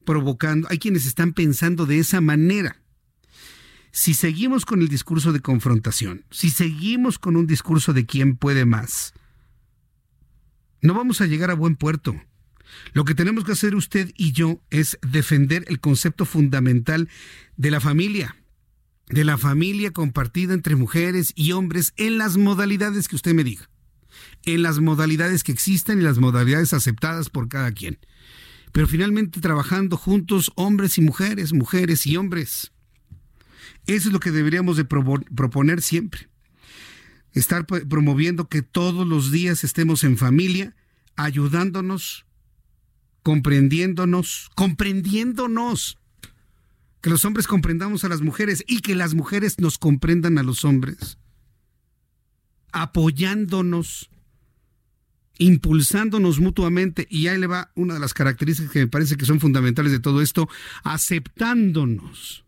provocando, 0.05 0.69
hay 0.71 0.79
quienes 0.79 1.07
están 1.07 1.33
pensando 1.33 1.87
de 1.87 1.99
esa 1.99 2.21
manera. 2.21 2.77
Si 3.93 4.15
seguimos 4.15 4.67
con 4.67 4.83
el 4.83 4.89
discurso 4.89 5.33
de 5.33 5.41
confrontación, 5.41 6.25
si 6.31 6.51
seguimos 6.51 7.19
con 7.19 7.37
un 7.37 7.47
discurso 7.47 7.93
de 7.93 8.07
quién 8.07 8.37
puede 8.37 8.65
más, 8.65 9.15
no 10.81 10.95
vamos 10.95 11.21
a 11.21 11.27
llegar 11.27 11.51
a 11.51 11.55
buen 11.55 11.77
puerto. 11.77 12.15
Lo 12.93 13.05
que 13.05 13.15
tenemos 13.15 13.45
que 13.45 13.53
hacer 13.53 13.75
usted 13.75 14.13
y 14.17 14.33
yo 14.33 14.61
es 14.71 14.99
defender 15.03 15.65
el 15.69 15.81
concepto 15.81 16.25
fundamental 16.25 17.09
de 17.57 17.71
la 17.71 17.81
familia, 17.81 18.37
de 19.09 19.25
la 19.25 19.39
familia 19.39 19.93
compartida 19.93 20.55
entre 20.55 20.77
mujeres 20.77 21.33
y 21.35 21.53
hombres 21.53 21.93
en 21.97 22.19
las 22.19 22.37
modalidades 22.37 23.09
que 23.09 23.17
usted 23.17 23.35
me 23.35 23.45
diga, 23.45 23.69
en 24.45 24.63
las 24.63 24.79
modalidades 24.79 25.43
que 25.43 25.53
existen 25.53 26.01
y 26.01 26.05
las 26.05 26.19
modalidades 26.19 26.73
aceptadas 26.73 27.31
por 27.31 27.49
cada 27.49 27.73
quien 27.73 27.99
pero 28.73 28.87
finalmente 28.87 29.41
trabajando 29.41 29.97
juntos 29.97 30.53
hombres 30.55 30.99
y 30.99 31.03
mujeres, 31.03 31.53
mujeres 31.53 32.07
y 32.07 32.17
hombres. 32.17 32.73
Eso 33.87 34.09
es 34.09 34.13
lo 34.13 34.21
que 34.21 34.31
deberíamos 34.31 34.77
de 34.77 34.85
proponer 34.85 35.83
siempre. 35.83 36.29
Estar 37.33 37.67
promoviendo 37.67 38.49
que 38.49 38.63
todos 38.63 39.07
los 39.07 39.31
días 39.31 39.65
estemos 39.65 40.05
en 40.05 40.17
familia, 40.17 40.75
ayudándonos, 41.17 42.27
comprendiéndonos, 43.23 44.51
comprendiéndonos. 44.55 45.99
Que 47.01 47.11
los 47.11 47.25
hombres 47.25 47.47
comprendamos 47.47 48.05
a 48.05 48.09
las 48.09 48.21
mujeres 48.21 48.63
y 48.67 48.81
que 48.81 48.95
las 48.95 49.15
mujeres 49.15 49.59
nos 49.59 49.79
comprendan 49.79 50.39
a 50.39 50.43
los 50.43 50.65
hombres. 50.65 51.19
Apoyándonos, 52.73 54.11
impulsándonos 55.39 56.41
mutuamente, 56.41 57.07
y 57.11 57.29
ahí 57.29 57.39
le 57.39 57.47
va 57.47 57.73
una 57.75 57.95
de 57.95 58.01
las 58.01 58.13
características 58.13 58.73
que 58.73 58.81
me 58.81 58.87
parece 58.87 59.17
que 59.17 59.25
son 59.25 59.41
fundamentales 59.41 59.93
de 59.93 60.01
todo 60.01 60.21
esto, 60.21 60.49
aceptándonos. 60.85 62.45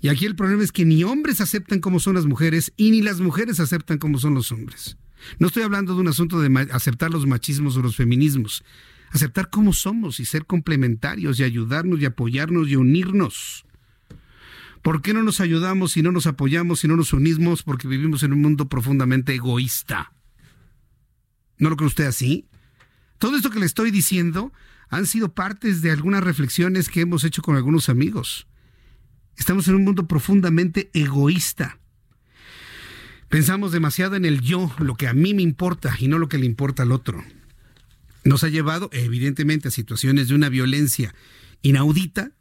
Y 0.00 0.08
aquí 0.08 0.26
el 0.26 0.34
problema 0.34 0.64
es 0.64 0.72
que 0.72 0.84
ni 0.84 1.04
hombres 1.04 1.40
aceptan 1.40 1.80
como 1.80 2.00
son 2.00 2.14
las 2.14 2.26
mujeres 2.26 2.72
y 2.76 2.90
ni 2.90 3.02
las 3.02 3.20
mujeres 3.20 3.60
aceptan 3.60 3.98
como 3.98 4.18
son 4.18 4.34
los 4.34 4.50
hombres. 4.50 4.96
No 5.38 5.46
estoy 5.46 5.62
hablando 5.62 5.94
de 5.94 6.00
un 6.00 6.08
asunto 6.08 6.40
de 6.40 6.68
aceptar 6.72 7.10
los 7.10 7.26
machismos 7.26 7.76
o 7.76 7.82
los 7.82 7.96
feminismos, 7.96 8.64
aceptar 9.10 9.50
cómo 9.50 9.72
somos 9.72 10.20
y 10.20 10.24
ser 10.24 10.46
complementarios 10.46 11.38
y 11.38 11.44
ayudarnos 11.44 12.00
y 12.00 12.06
apoyarnos 12.06 12.68
y 12.68 12.76
unirnos. 12.76 13.64
¿Por 14.82 15.02
qué 15.02 15.12
no 15.12 15.22
nos 15.22 15.40
ayudamos 15.40 15.96
y 15.96 16.02
no 16.02 16.10
nos 16.10 16.26
apoyamos 16.26 16.84
y 16.84 16.88
no 16.88 16.96
nos 16.96 17.12
unimos? 17.12 17.62
Porque 17.62 17.86
vivimos 17.86 18.22
en 18.22 18.32
un 18.32 18.40
mundo 18.40 18.68
profundamente 18.68 19.34
egoísta. 19.34 20.12
¿No 21.58 21.68
lo 21.68 21.76
cree 21.76 21.88
usted 21.88 22.06
así? 22.06 22.48
Todo 23.18 23.36
esto 23.36 23.50
que 23.50 23.60
le 23.60 23.66
estoy 23.66 23.90
diciendo 23.90 24.52
han 24.88 25.06
sido 25.06 25.34
partes 25.34 25.82
de 25.82 25.90
algunas 25.90 26.24
reflexiones 26.24 26.88
que 26.88 27.02
hemos 27.02 27.24
hecho 27.24 27.42
con 27.42 27.56
algunos 27.56 27.90
amigos. 27.90 28.46
Estamos 29.36 29.68
en 29.68 29.74
un 29.74 29.84
mundo 29.84 30.08
profundamente 30.08 30.90
egoísta. 30.94 31.78
Pensamos 33.28 33.70
demasiado 33.72 34.16
en 34.16 34.24
el 34.24 34.40
yo, 34.40 34.74
lo 34.78 34.96
que 34.96 35.06
a 35.06 35.12
mí 35.12 35.34
me 35.34 35.42
importa 35.42 35.94
y 35.98 36.08
no 36.08 36.18
lo 36.18 36.28
que 36.28 36.38
le 36.38 36.46
importa 36.46 36.82
al 36.82 36.92
otro. 36.92 37.22
Nos 38.24 38.44
ha 38.44 38.48
llevado, 38.48 38.90
evidentemente, 38.92 39.68
a 39.68 39.70
situaciones 39.70 40.28
de 40.28 40.34
una 40.34 40.48
violencia 40.48 41.14
inaudita 41.62 42.32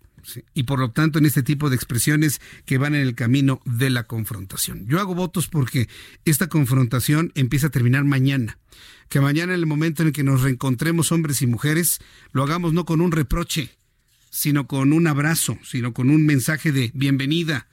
y 0.54 0.64
por 0.64 0.80
lo 0.80 0.92
tanto 0.92 1.20
en 1.20 1.26
este 1.26 1.44
tipo 1.44 1.70
de 1.70 1.76
expresiones 1.76 2.42
que 2.66 2.78
van 2.78 2.96
en 2.96 3.02
el 3.02 3.16
camino 3.16 3.62
de 3.66 3.90
la 3.90 4.04
confrontación. 4.04 4.86
Yo 4.88 5.00
hago 5.00 5.16
votos 5.16 5.48
porque 5.48 5.88
esta 6.26 6.48
confrontación 6.48 7.32
empieza 7.36 7.68
a 7.68 7.72
terminar 7.72 8.04
mañana. 8.04 8.58
Que 9.08 9.22
mañana 9.22 9.54
en 9.54 9.60
el 9.60 9.66
momento 9.66 10.04
en 10.04 10.08
el 10.08 10.14
que 10.14 10.24
nos 10.24 10.42
reencontremos 10.42 11.12
hombres 11.12 11.42
y 11.42 11.48
mujeres, 11.48 12.00
lo 12.32 12.44
hagamos 12.44 12.74
no 12.74 12.86
con 12.86 13.02
un 13.02 13.12
reproche, 13.12 13.72
sino 14.30 14.68
con 14.68 14.94
un 14.94 15.08
abrazo, 15.08 15.58
sino 15.64 15.94
con 15.94 16.10
un 16.10 16.26
mensaje 16.26 16.72
de 16.72 16.92
bienvenida. 16.94 17.68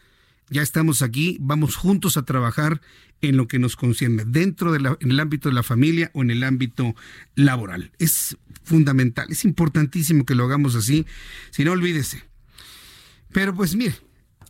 Ya 0.49 0.63
estamos 0.63 1.03
aquí, 1.03 1.39
vamos 1.41 1.77
juntos 1.77 2.17
a 2.17 2.25
trabajar 2.25 2.81
en 3.21 3.37
lo 3.37 3.49
que 3.49 3.59
nos 3.59 3.77
concierne, 3.77 4.25
dentro 4.27 4.73
del 4.73 5.21
ámbito 5.21 5.49
de 5.49 5.55
la 5.55 5.63
familia 5.63 6.11
o 6.15 6.23
en 6.23 6.31
el 6.31 6.45
ámbito 6.45 6.95
laboral. 7.35 7.91
Es 7.99 8.37
fundamental, 8.63 9.27
es 9.31 9.45
importantísimo 9.45 10.25
que 10.25 10.35
lo 10.35 10.45
hagamos 10.45 10.75
así, 10.75 11.07
si 11.51 11.65
no 11.65 11.73
olvídese. 11.73 12.23
Pero 13.33 13.55
pues 13.55 13.75
mire, 13.75 13.95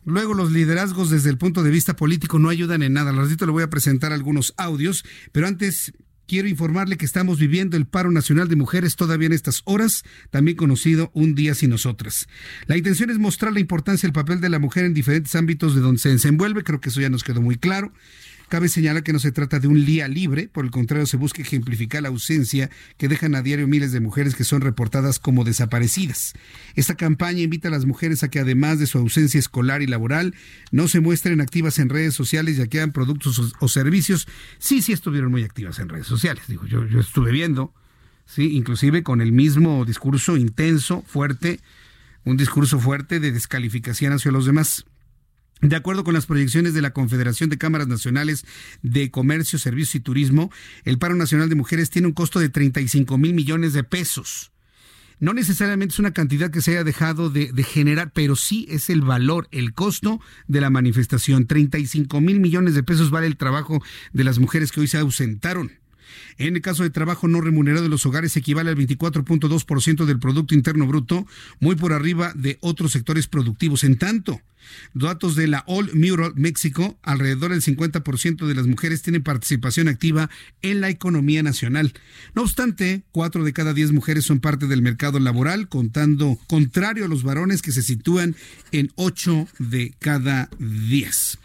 Luego 0.07 0.33
los 0.33 0.53
liderazgos 0.53 1.09
desde 1.09 1.29
el 1.29 1.37
punto 1.37 1.63
de 1.63 1.69
vista 1.69 1.97
político 1.97 2.39
no 2.39 2.47
ayudan 2.47 2.81
en 2.81 2.93
nada. 2.93 3.09
Al 3.09 3.17
ratito 3.17 3.45
le 3.45 3.51
voy 3.51 3.63
a 3.63 3.69
presentar 3.69 4.13
algunos 4.13 4.53
audios, 4.55 5.03
pero 5.33 5.47
antes 5.47 5.91
quiero 6.27 6.47
informarle 6.47 6.97
que 6.97 7.05
estamos 7.05 7.39
viviendo 7.39 7.77
el 7.77 7.87
paro 7.87 8.11
nacional 8.11 8.47
de 8.47 8.55
mujeres 8.55 8.95
todavía 8.95 9.27
en 9.27 9.33
estas 9.33 9.61
horas, 9.65 10.03
también 10.29 10.57
conocido 10.57 11.09
un 11.13 11.33
día 11.33 11.55
sin 11.55 11.69
nosotras. 11.69 12.27
La 12.67 12.77
intención 12.77 13.09
es 13.09 13.17
mostrar 13.17 13.53
la 13.53 13.59
importancia 13.59 14.07
del 14.07 14.13
papel 14.13 14.41
de 14.41 14.49
la 14.49 14.59
mujer 14.59 14.85
en 14.85 14.93
diferentes 14.93 15.33
ámbitos 15.35 15.73
de 15.73 15.81
donde 15.81 15.99
se 15.99 16.09
desenvuelve, 16.09 16.63
creo 16.63 16.79
que 16.79 16.89
eso 16.89 17.01
ya 17.01 17.09
nos 17.09 17.23
quedó 17.23 17.41
muy 17.41 17.55
claro. 17.55 17.91
Cabe 18.49 18.69
señalar 18.69 19.03
que 19.03 19.11
no 19.11 19.19
se 19.19 19.33
trata 19.33 19.59
de 19.59 19.67
un 19.67 19.85
día 19.85 20.07
libre, 20.07 20.47
por 20.47 20.63
el 20.63 20.71
contrario, 20.71 21.05
se 21.05 21.17
busca 21.17 21.41
ejemplificar 21.41 22.01
la 22.01 22.07
ausencia 22.07 22.69
que 22.97 23.09
dejan 23.09 23.35
a 23.35 23.41
diario 23.41 23.67
miles 23.67 23.91
de 23.91 23.99
mujeres 23.99 24.35
que 24.35 24.45
son 24.45 24.61
reportadas 24.61 25.19
como 25.19 25.43
desaparecidas. 25.43 26.33
Esta 26.75 26.95
campaña 26.95 27.41
invita 27.41 27.67
a 27.67 27.71
las 27.71 27.85
mujeres 27.85 28.23
a 28.23 28.29
que 28.29 28.39
además 28.39 28.79
de 28.79 28.87
su 28.87 28.99
ausencia 28.99 29.37
escolar 29.37 29.81
y 29.81 29.87
laboral, 29.87 30.33
no 30.71 30.87
se 30.87 31.01
muestren 31.01 31.41
activas 31.41 31.77
en 31.77 31.89
redes 31.89 32.13
sociales 32.13 32.55
ya 32.55 32.67
que 32.67 32.77
hagan 32.77 32.93
productos 32.93 33.53
o, 33.59 33.67
servicios. 33.67 34.29
Sí, 34.59 34.81
sí 34.81 34.93
estuvieron 34.93 35.29
muy 35.29 35.43
activas 35.43 35.79
en 35.79 35.89
redes 35.89 36.07
sociales, 36.07 36.43
digo, 36.47 36.65
yo, 36.65 36.85
yo 36.87 37.01
estuve 37.01 37.33
viendo, 37.33 37.73
sí, 38.25 38.55
inclusive 38.55 39.03
con 39.03 39.19
el 39.19 39.33
mismo 39.33 39.83
discurso 39.83 40.37
intenso, 40.37 41.03
fuerte, 41.05 41.59
un 42.23 42.37
discurso 42.37 42.79
fuerte 42.79 43.19
de 43.19 43.33
descalificación 43.33 44.13
hacia 44.13 44.31
los 44.31 44.45
demás. 44.45 44.85
De 45.61 45.75
acuerdo 45.75 46.03
con 46.03 46.13
las 46.13 46.27
proyecciones 46.27 46.73
de 46.73 46.81
la 46.81 46.91
Confederación 46.91 47.49
de 47.49 47.57
Cámaras 47.57 47.87
Nacionales 47.87 48.45
de 48.83 49.09
Comercio, 49.09 49.57
Servicios 49.57 49.95
y 49.95 49.99
Turismo, 49.99 50.51
el 50.83 50.99
paro 50.99 51.15
nacional 51.15 51.49
de 51.49 51.55
mujeres 51.55 51.89
tiene 51.89 52.07
un 52.07 52.13
costo 52.13 52.39
de 52.39 52.49
35 52.49 53.17
mil 53.17 53.33
millones 53.33 53.73
de 53.73 53.83
pesos. 53.83 54.51
No 55.19 55.33
necesariamente 55.33 55.93
es 55.93 55.99
una 55.99 56.13
cantidad 56.13 56.51
que 56.51 56.61
se 56.61 56.71
haya 56.71 56.83
dejado 56.83 57.31
de, 57.31 57.51
generar, 57.63 58.11
pero 58.13 58.35
sí 58.35 58.67
es 58.69 58.91
el 58.91 59.01
valor, 59.01 59.47
el 59.51 59.73
costo 59.73 60.21
de 60.47 60.61
la 60.61 60.69
manifestación. 60.69 61.47
35 61.47 62.21
mil 62.21 62.39
millones 62.39 62.75
de 62.75 62.83
pesos 62.83 63.09
vale 63.09 63.25
el 63.25 63.35
trabajo 63.35 63.81
de 64.13 64.23
las 64.23 64.37
mujeres 64.37 64.71
que 64.71 64.81
hoy 64.81 64.87
se 64.87 64.99
ausentaron. 64.99 65.71
En 66.37 66.55
el 66.55 66.61
caso 66.61 66.83
de 66.83 66.91
trabajo 66.91 67.27
no 67.27 67.41
remunerado 67.41 67.83
de 67.83 67.89
los 67.89 68.05
hogares 68.05 68.37
equivale 68.37 68.69
al 68.69 68.77
24.2% 68.77 70.05
del 70.05 70.19
Producto 70.19 70.53
Interno 70.53 70.85
Bruto, 70.85 71.25
muy 71.59 71.75
por 71.75 71.93
arriba 71.93 72.31
de 72.35 72.59
otros 72.61 72.91
sectores 72.91 73.27
productivos. 73.27 73.83
En 73.83 73.97
tanto, 73.97 74.39
Datos 74.93 75.35
de 75.35 75.47
la 75.47 75.63
All 75.67 75.91
Mural 75.93 76.33
México, 76.35 76.97
alrededor 77.03 77.51
del 77.51 77.61
50% 77.61 78.47
de 78.47 78.55
las 78.55 78.67
mujeres 78.67 79.01
tienen 79.01 79.23
participación 79.23 79.87
activa 79.87 80.29
en 80.61 80.81
la 80.81 80.89
economía 80.89 81.43
nacional. 81.43 81.93
No 82.35 82.43
obstante, 82.43 83.03
cuatro 83.11 83.43
de 83.43 83.53
cada 83.53 83.73
diez 83.73 83.91
mujeres 83.91 84.25
son 84.25 84.39
parte 84.39 84.67
del 84.67 84.81
mercado 84.81 85.19
laboral, 85.19 85.69
contando 85.69 86.39
contrario 86.47 87.05
a 87.05 87.07
los 87.07 87.23
varones 87.23 87.61
que 87.61 87.71
se 87.71 87.81
sitúan 87.81 88.35
en 88.71 88.91
ocho 88.95 89.47
de 89.59 89.93
cada 89.99 90.49
diez. 90.59 91.37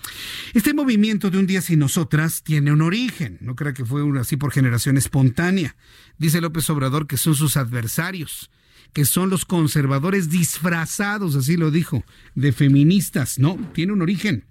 Este 0.55 0.75
movimiento 0.75 1.31
de 1.31 1.39
un 1.39 1.47
día 1.47 1.61
sin 1.61 1.79
nosotras 1.79 2.43
tiene 2.43 2.73
un 2.73 2.83
origen, 2.83 3.39
no 3.41 3.57
creo 3.57 3.75
que 3.75 3.85
fue 3.85 4.03
así 4.19 4.37
por 4.37 4.53
generación 4.53 4.97
espontánea. 4.97 5.77
Dice 6.19 6.41
López 6.41 6.69
Obrador 6.71 7.07
que 7.07 7.17
son 7.17 7.35
sus 7.35 7.57
adversarios 7.57 8.51
que 8.93 9.05
son 9.05 9.31
los 9.31 9.45
conservadores 9.45 10.29
disfrazados, 10.29 11.35
así 11.37 11.57
lo 11.57 11.71
dijo, 11.71 12.05
de 12.35 12.53
feministas. 12.53 13.39
No, 13.39 13.59
tiene 13.73 13.93
un 13.93 14.03
origen. 14.03 14.45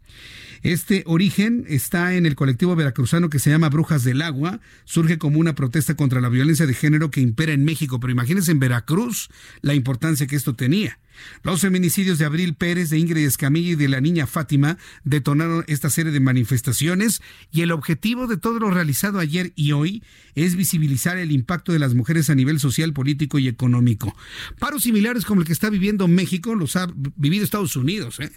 Este 0.64 1.04
origen 1.08 1.66
está 1.68 2.14
en 2.14 2.28
el 2.28 2.36
colectivo 2.36 2.76
veracruzano 2.76 3.30
que 3.30 3.40
se 3.40 3.50
llama 3.50 3.70
Brujas 3.70 4.04
del 4.04 4.22
Agua. 4.22 4.60
Surge 4.86 5.18
como 5.18 5.40
una 5.40 5.56
protesta 5.56 5.96
contra 5.96 6.22
la 6.22 6.30
violencia 6.30 6.68
de 6.68 6.76
género 6.76 7.10
que 7.10 7.22
impera 7.22 7.52
en 7.52 7.66
México. 7.66 8.00
Pero 8.00 8.12
imagínense 8.12 8.52
en 8.52 8.60
Veracruz 8.60 9.30
la 9.62 9.74
importancia 9.74 10.28
que 10.28 10.36
esto 10.36 10.56
tenía. 10.56 11.00
Los 11.44 11.62
feminicidios 11.62 12.18
de 12.18 12.26
Abril 12.26 12.56
Pérez, 12.56 12.90
de 12.90 13.00
Ingrid 13.00 13.26
Escamilla 13.26 13.72
y 13.72 13.76
de 13.76 13.90
la 13.90 14.02
niña 14.02 14.28
Fátima 14.28 14.78
detonaron 15.04 15.64
esta 15.68 15.90
serie 15.90 16.12
de 16.12 16.20
manifestaciones 16.20 17.22
y 17.52 17.62
el 17.62 17.72
objetivo 17.72 18.28
de 18.28 18.38
todo 18.38 18.60
lo 18.60 18.72
realizado 18.72 19.20
ayer 19.20 19.52
y 19.56 19.72
hoy 19.72 20.04
es 20.36 20.56
visibilizar 20.56 21.18
el 21.18 21.32
impacto 21.32 21.74
de 21.74 21.80
las 21.80 21.94
mujeres 21.94 22.30
a 22.30 22.36
nivel 22.36 22.60
social, 22.60 22.94
político 22.94 23.40
y 23.40 23.48
económico. 23.48 24.16
Paros 24.60 24.84
similares 24.84 25.26
como 25.26 25.42
el 25.42 25.48
que 25.48 25.54
está 25.54 25.70
viviendo 25.70 26.08
México 26.08 26.56
los 26.56 26.76
ha 26.76 26.88
vivido 27.16 27.44
Estados 27.44 27.76
Unidos. 27.76 28.20
¿eh? 28.20 28.32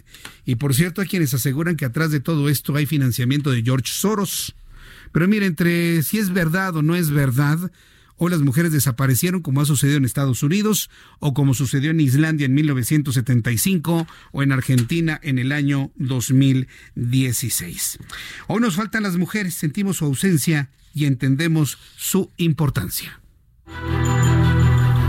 Y 0.45 0.55
por 0.55 0.73
cierto, 0.73 1.01
hay 1.01 1.07
quienes 1.07 1.33
aseguran 1.33 1.64
que 1.73 1.85
atrás 1.85 2.11
de 2.11 2.19
todo 2.19 2.49
esto 2.49 2.75
hay 2.75 2.85
financiamiento 2.85 3.49
de 3.49 3.63
George 3.63 3.91
Soros. 3.91 4.55
Pero 5.11 5.27
mire, 5.27 5.45
entre 5.45 6.03
si 6.03 6.19
es 6.19 6.31
verdad 6.31 6.75
o 6.75 6.81
no 6.81 6.95
es 6.95 7.09
verdad, 7.09 7.71
o 8.17 8.29
las 8.29 8.41
mujeres 8.41 8.71
desaparecieron 8.71 9.41
como 9.41 9.61
ha 9.61 9.65
sucedido 9.65 9.97
en 9.97 10.05
Estados 10.05 10.43
Unidos 10.43 10.89
o 11.19 11.33
como 11.33 11.53
sucedió 11.53 11.91
en 11.91 11.99
Islandia 11.99 12.45
en 12.45 12.53
1975 12.53 14.07
o 14.31 14.43
en 14.43 14.51
Argentina 14.51 15.19
en 15.23 15.39
el 15.39 15.51
año 15.51 15.91
2016. 15.95 17.99
Hoy 18.47 18.61
nos 18.61 18.75
faltan 18.75 19.03
las 19.03 19.17
mujeres, 19.17 19.55
sentimos 19.55 19.97
su 19.97 20.05
ausencia 20.05 20.69
y 20.93 21.05
entendemos 21.05 21.77
su 21.97 22.31
importancia. 22.37 23.19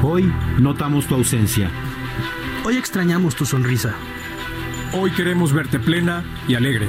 Hoy 0.02 0.24
notamos 0.58 1.06
tu 1.06 1.14
ausencia. 1.14 1.70
Hoy 2.64 2.76
extrañamos 2.76 3.36
tu 3.36 3.46
sonrisa. 3.46 3.94
Hoy 4.92 5.10
queremos 5.10 5.52
verte 5.52 5.78
plena 5.78 6.24
y 6.46 6.54
alegre. 6.54 6.88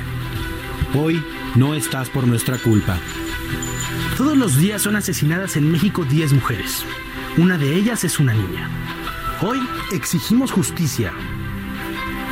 Hoy 0.93 1.23
no 1.55 1.73
estás 1.73 2.09
por 2.09 2.27
nuestra 2.27 2.57
culpa. 2.57 2.97
Todos 4.17 4.37
los 4.37 4.57
días 4.57 4.81
son 4.83 4.95
asesinadas 4.95 5.57
en 5.57 5.71
México 5.71 6.05
10 6.05 6.33
mujeres. 6.33 6.85
Una 7.37 7.57
de 7.57 7.75
ellas 7.75 8.03
es 8.03 8.19
una 8.19 8.33
niña. 8.33 8.69
Hoy 9.41 9.59
exigimos 9.91 10.51
justicia. 10.51 11.11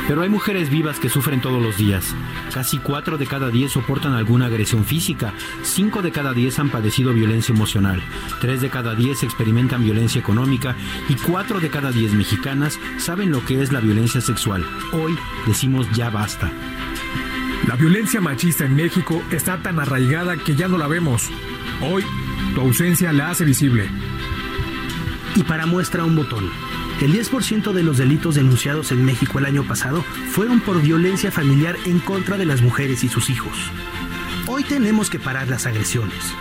Pero 0.08 0.22
hay 0.22 0.28
mujeres 0.28 0.70
vivas 0.70 1.00
que 1.00 1.08
sufren 1.08 1.40
todos 1.40 1.60
los 1.60 1.76
días. 1.76 2.14
Casi 2.54 2.78
4 2.78 3.18
de 3.18 3.26
cada 3.26 3.50
10 3.50 3.72
soportan 3.72 4.12
alguna 4.12 4.46
agresión 4.46 4.84
física, 4.84 5.34
5 5.62 6.00
de 6.00 6.12
cada 6.12 6.32
10 6.32 6.60
han 6.60 6.70
padecido 6.70 7.12
violencia 7.12 7.52
emocional, 7.52 8.00
3 8.40 8.60
de 8.60 8.70
cada 8.70 8.94
10 8.94 9.24
experimentan 9.24 9.82
violencia 9.82 10.20
económica 10.20 10.76
y 11.08 11.14
4 11.14 11.58
de 11.58 11.70
cada 11.70 11.90
10 11.90 12.12
mexicanas 12.12 12.78
saben 12.98 13.32
lo 13.32 13.44
que 13.44 13.62
es 13.62 13.72
la 13.72 13.80
violencia 13.80 14.20
sexual. 14.20 14.64
Hoy 14.92 15.18
decimos 15.46 15.88
ya 15.92 16.08
basta. 16.08 16.52
La 17.66 17.74
violencia 17.74 18.20
machista 18.20 18.64
en 18.64 18.76
México 18.76 19.20
está 19.32 19.60
tan 19.60 19.80
arraigada 19.80 20.36
que 20.36 20.54
ya 20.54 20.68
no 20.68 20.78
la 20.78 20.86
vemos. 20.86 21.28
Hoy, 21.82 22.04
tu 22.54 22.60
ausencia 22.60 23.12
la 23.12 23.30
hace 23.30 23.44
visible. 23.44 23.88
Y 25.34 25.42
para 25.42 25.66
muestra 25.66 26.04
un 26.04 26.14
botón. 26.14 26.48
El 27.00 27.12
10% 27.12 27.72
de 27.72 27.82
los 27.82 27.98
delitos 27.98 28.36
denunciados 28.36 28.90
en 28.90 29.04
México 29.04 29.38
el 29.38 29.44
año 29.44 29.64
pasado 29.64 30.02
fueron 30.30 30.60
por 30.60 30.80
violencia 30.80 31.30
familiar 31.30 31.76
en 31.84 31.98
contra 31.98 32.38
de 32.38 32.46
las 32.46 32.62
mujeres 32.62 33.04
y 33.04 33.08
sus 33.08 33.28
hijos. 33.28 33.70
Hoy 34.46 34.64
tenemos 34.64 35.10
que 35.10 35.18
parar 35.18 35.48
las 35.48 35.66
agresiones. 35.66 36.32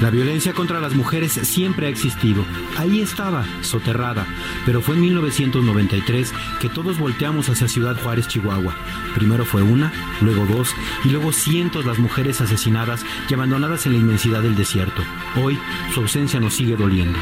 La 0.00 0.08
violencia 0.08 0.54
contra 0.54 0.80
las 0.80 0.94
mujeres 0.94 1.32
siempre 1.32 1.86
ha 1.86 1.90
existido. 1.90 2.42
Ahí 2.78 3.02
estaba, 3.02 3.44
soterrada. 3.60 4.26
Pero 4.64 4.80
fue 4.80 4.94
en 4.94 5.02
1993 5.02 6.32
que 6.58 6.70
todos 6.70 6.98
volteamos 6.98 7.50
hacia 7.50 7.68
Ciudad 7.68 8.00
Juárez, 8.00 8.28
Chihuahua. 8.28 8.74
Primero 9.14 9.44
fue 9.44 9.60
una, 9.60 9.92
luego 10.22 10.46
dos 10.46 10.74
y 11.04 11.10
luego 11.10 11.32
cientos 11.32 11.84
las 11.84 11.98
mujeres 11.98 12.40
asesinadas 12.40 13.04
y 13.28 13.34
abandonadas 13.34 13.84
en 13.84 13.92
la 13.92 13.98
inmensidad 13.98 14.40
del 14.40 14.56
desierto. 14.56 15.02
Hoy 15.36 15.58
su 15.92 16.00
ausencia 16.00 16.40
nos 16.40 16.54
sigue 16.54 16.76
doliendo. 16.76 17.18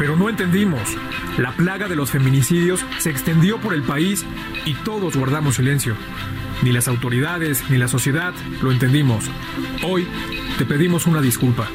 Pero 0.00 0.16
no 0.16 0.30
entendimos. 0.30 0.80
La 1.36 1.52
plaga 1.52 1.86
de 1.86 1.94
los 1.94 2.10
feminicidios 2.10 2.82
se 2.96 3.10
extendió 3.10 3.58
por 3.60 3.74
el 3.74 3.82
país 3.82 4.24
y 4.64 4.72
todos 4.72 5.14
guardamos 5.14 5.56
silencio. 5.56 5.94
Ni 6.62 6.72
las 6.72 6.88
autoridades 6.88 7.62
ni 7.68 7.76
la 7.76 7.86
sociedad 7.86 8.32
lo 8.62 8.72
entendimos. 8.72 9.26
Hoy 9.86 10.08
te 10.56 10.64
pedimos 10.64 11.06
una 11.06 11.20
disculpa. 11.20 11.68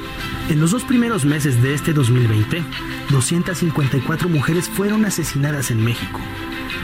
En 0.50 0.60
los 0.60 0.72
dos 0.72 0.84
primeros 0.86 1.24
meses 1.24 1.62
de 1.62 1.76
este 1.76 1.94
2020, 1.94 2.64
254 3.12 4.28
mujeres 4.28 4.70
fueron 4.70 5.06
asesinadas 5.06 5.70
en 5.70 5.86
México. 5.86 6.20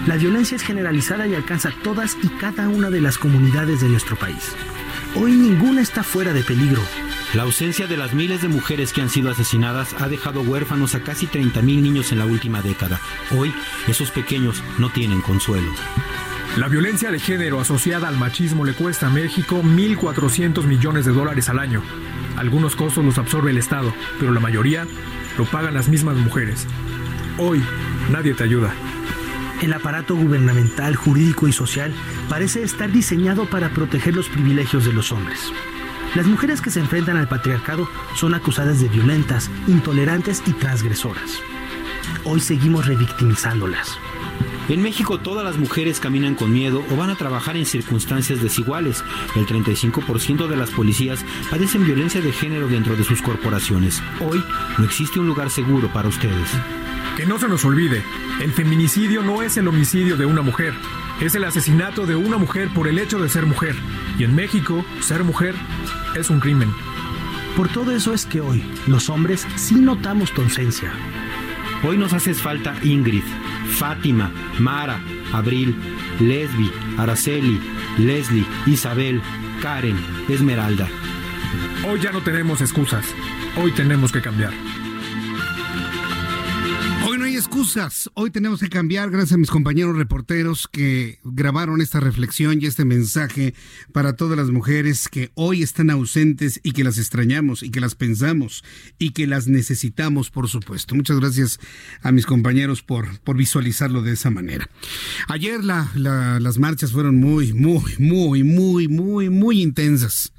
La 0.05 0.17
violencia 0.17 0.55
es 0.55 0.61
generalizada 0.61 1.25
y 1.25 1.33
alcanza 1.33 1.71
todas 1.83 2.19
y 2.21 2.27
cada 2.27 2.69
una 2.69 2.91
de 2.91 3.01
las 3.01 3.17
comunidades 3.17 3.81
de 3.81 3.89
nuestro 3.89 4.15
país. 4.15 4.55
Hoy 5.15 5.31
ninguna 5.31 5.81
está 5.81 6.03
fuera 6.03 6.33
de 6.33 6.43
peligro. 6.43 6.83
La 7.33 7.43
ausencia 7.43 7.87
de 7.87 7.95
las 7.95 8.13
miles 8.13 8.41
de 8.41 8.49
mujeres 8.49 8.91
que 8.91 9.01
han 9.01 9.09
sido 9.09 9.31
asesinadas 9.31 9.93
ha 10.01 10.09
dejado 10.09 10.41
huérfanos 10.41 10.95
a 10.95 11.03
casi 11.03 11.27
30.000 11.27 11.81
niños 11.81 12.11
en 12.11 12.19
la 12.19 12.25
última 12.25 12.61
década. 12.61 12.99
Hoy, 13.31 13.53
esos 13.87 14.11
pequeños 14.11 14.61
no 14.79 14.89
tienen 14.89 15.21
consuelo. 15.21 15.71
La 16.57 16.67
violencia 16.67 17.09
de 17.09 17.19
género 17.19 17.61
asociada 17.61 18.09
al 18.09 18.17
machismo 18.17 18.65
le 18.65 18.73
cuesta 18.73 19.07
a 19.07 19.09
México 19.09 19.63
1.400 19.63 20.65
millones 20.65 21.05
de 21.05 21.13
dólares 21.13 21.47
al 21.47 21.59
año. 21.59 21.81
Algunos 22.35 22.75
costos 22.75 23.05
los 23.05 23.17
absorbe 23.17 23.51
el 23.51 23.57
Estado, 23.57 23.93
pero 24.19 24.33
la 24.33 24.41
mayoría 24.41 24.85
lo 25.37 25.45
pagan 25.45 25.73
las 25.73 25.87
mismas 25.87 26.17
mujeres. 26.17 26.67
Hoy 27.37 27.63
nadie 28.11 28.33
te 28.33 28.43
ayuda. 28.43 28.73
El 29.61 29.71
aparato 29.71 30.17
gubernamental, 30.17 30.97
jurídico 30.97 31.47
y 31.47 31.53
social 31.53 31.93
parece 32.27 32.61
estar 32.61 32.91
diseñado 32.91 33.45
para 33.45 33.69
proteger 33.69 34.17
los 34.17 34.27
privilegios 34.27 34.83
de 34.83 34.91
los 34.91 35.13
hombres. 35.13 35.53
Las 36.15 36.27
mujeres 36.27 36.59
que 36.59 36.71
se 36.71 36.81
enfrentan 36.81 37.15
al 37.15 37.29
patriarcado 37.29 37.87
son 38.15 38.33
acusadas 38.33 38.81
de 38.81 38.89
violentas, 38.89 39.49
intolerantes 39.67 40.43
y 40.45 40.51
transgresoras. 40.51 41.39
Hoy 42.25 42.41
seguimos 42.41 42.85
revictimizándolas. 42.85 43.97
En 44.67 44.81
México 44.81 45.19
todas 45.19 45.45
las 45.45 45.57
mujeres 45.57 46.01
caminan 46.01 46.35
con 46.35 46.51
miedo 46.51 46.83
o 46.91 46.97
van 46.97 47.11
a 47.11 47.15
trabajar 47.15 47.55
en 47.55 47.65
circunstancias 47.65 48.41
desiguales. 48.41 49.05
El 49.37 49.47
35% 49.47 50.47
de 50.47 50.57
las 50.57 50.69
policías 50.71 51.23
padecen 51.49 51.85
violencia 51.85 52.19
de 52.19 52.33
género 52.33 52.67
dentro 52.67 52.97
de 52.97 53.05
sus 53.05 53.21
corporaciones. 53.21 54.03
Hoy 54.19 54.43
no 54.77 54.83
existe 54.83 55.17
un 55.17 55.27
lugar 55.27 55.49
seguro 55.49 55.87
para 55.93 56.09
ustedes. 56.09 56.49
Que 57.15 57.25
no 57.25 57.39
se 57.39 57.47
nos 57.47 57.63
olvide, 57.63 58.03
el 58.41 58.51
feminicidio 58.51 59.23
no 59.23 59.41
es 59.41 59.55
el 59.55 59.67
homicidio 59.67 60.17
de 60.17 60.25
una 60.25 60.41
mujer, 60.41 60.73
es 61.21 61.35
el 61.35 61.43
asesinato 61.43 62.05
de 62.05 62.15
una 62.15 62.37
mujer 62.37 62.69
por 62.73 62.87
el 62.87 62.97
hecho 62.97 63.19
de 63.19 63.29
ser 63.29 63.45
mujer. 63.45 63.75
Y 64.17 64.23
en 64.23 64.35
México, 64.35 64.83
ser 65.01 65.23
mujer 65.23 65.55
es 66.15 66.29
un 66.29 66.39
crimen. 66.39 66.73
Por 67.55 67.69
todo 67.69 67.91
eso 67.91 68.13
es 68.13 68.25
que 68.25 68.41
hoy, 68.41 68.63
los 68.87 69.09
hombres 69.09 69.45
sí 69.55 69.75
notamos 69.75 70.31
tu 70.31 70.41
ausencia. 70.41 70.91
Hoy 71.83 71.97
nos 71.97 72.13
haces 72.13 72.41
falta 72.41 72.75
Ingrid, 72.83 73.23
Fátima, 73.77 74.31
Mara, 74.59 74.99
Abril, 75.33 75.75
Lesbi, 76.19 76.71
Araceli, 76.97 77.59
Leslie, 77.97 78.45
Isabel, 78.65 79.21
Karen, 79.61 79.97
Esmeralda. 80.27 80.87
Hoy 81.87 81.99
ya 81.99 82.11
no 82.11 82.21
tenemos 82.21 82.61
excusas. 82.61 83.05
Hoy 83.57 83.71
tenemos 83.71 84.11
que 84.11 84.21
cambiar. 84.21 84.53
Hoy 87.11 87.17
no 87.17 87.25
hay 87.25 87.35
excusas. 87.35 88.09
Hoy 88.13 88.31
tenemos 88.31 88.61
que 88.61 88.69
cambiar 88.69 89.11
gracias 89.11 89.33
a 89.33 89.37
mis 89.37 89.49
compañeros 89.49 89.97
reporteros 89.97 90.69
que 90.71 91.19
grabaron 91.25 91.81
esta 91.81 91.99
reflexión 91.99 92.61
y 92.61 92.67
este 92.67 92.85
mensaje 92.85 93.53
para 93.91 94.15
todas 94.15 94.37
las 94.37 94.49
mujeres 94.49 95.09
que 95.09 95.29
hoy 95.33 95.61
están 95.61 95.89
ausentes 95.89 96.61
y 96.63 96.71
que 96.71 96.85
las 96.85 96.97
extrañamos 96.97 97.63
y 97.63 97.69
que 97.69 97.81
las 97.81 97.95
pensamos 97.95 98.63
y 98.97 99.09
que 99.09 99.27
las 99.27 99.49
necesitamos, 99.49 100.29
por 100.29 100.47
supuesto. 100.47 100.95
Muchas 100.95 101.19
gracias 101.19 101.59
a 102.01 102.13
mis 102.13 102.25
compañeros 102.25 102.81
por, 102.81 103.19
por 103.19 103.35
visualizarlo 103.35 104.03
de 104.03 104.13
esa 104.13 104.29
manera. 104.29 104.69
Ayer 105.27 105.65
las 105.65 106.57
marchas 106.59 106.93
fueron 106.93 107.17
muy, 107.17 107.51
muy, 107.51 107.93
muy, 107.99 108.43
muy, 108.45 108.87
muy, 108.87 109.29
muy 109.29 109.61
intensas. 109.61 110.31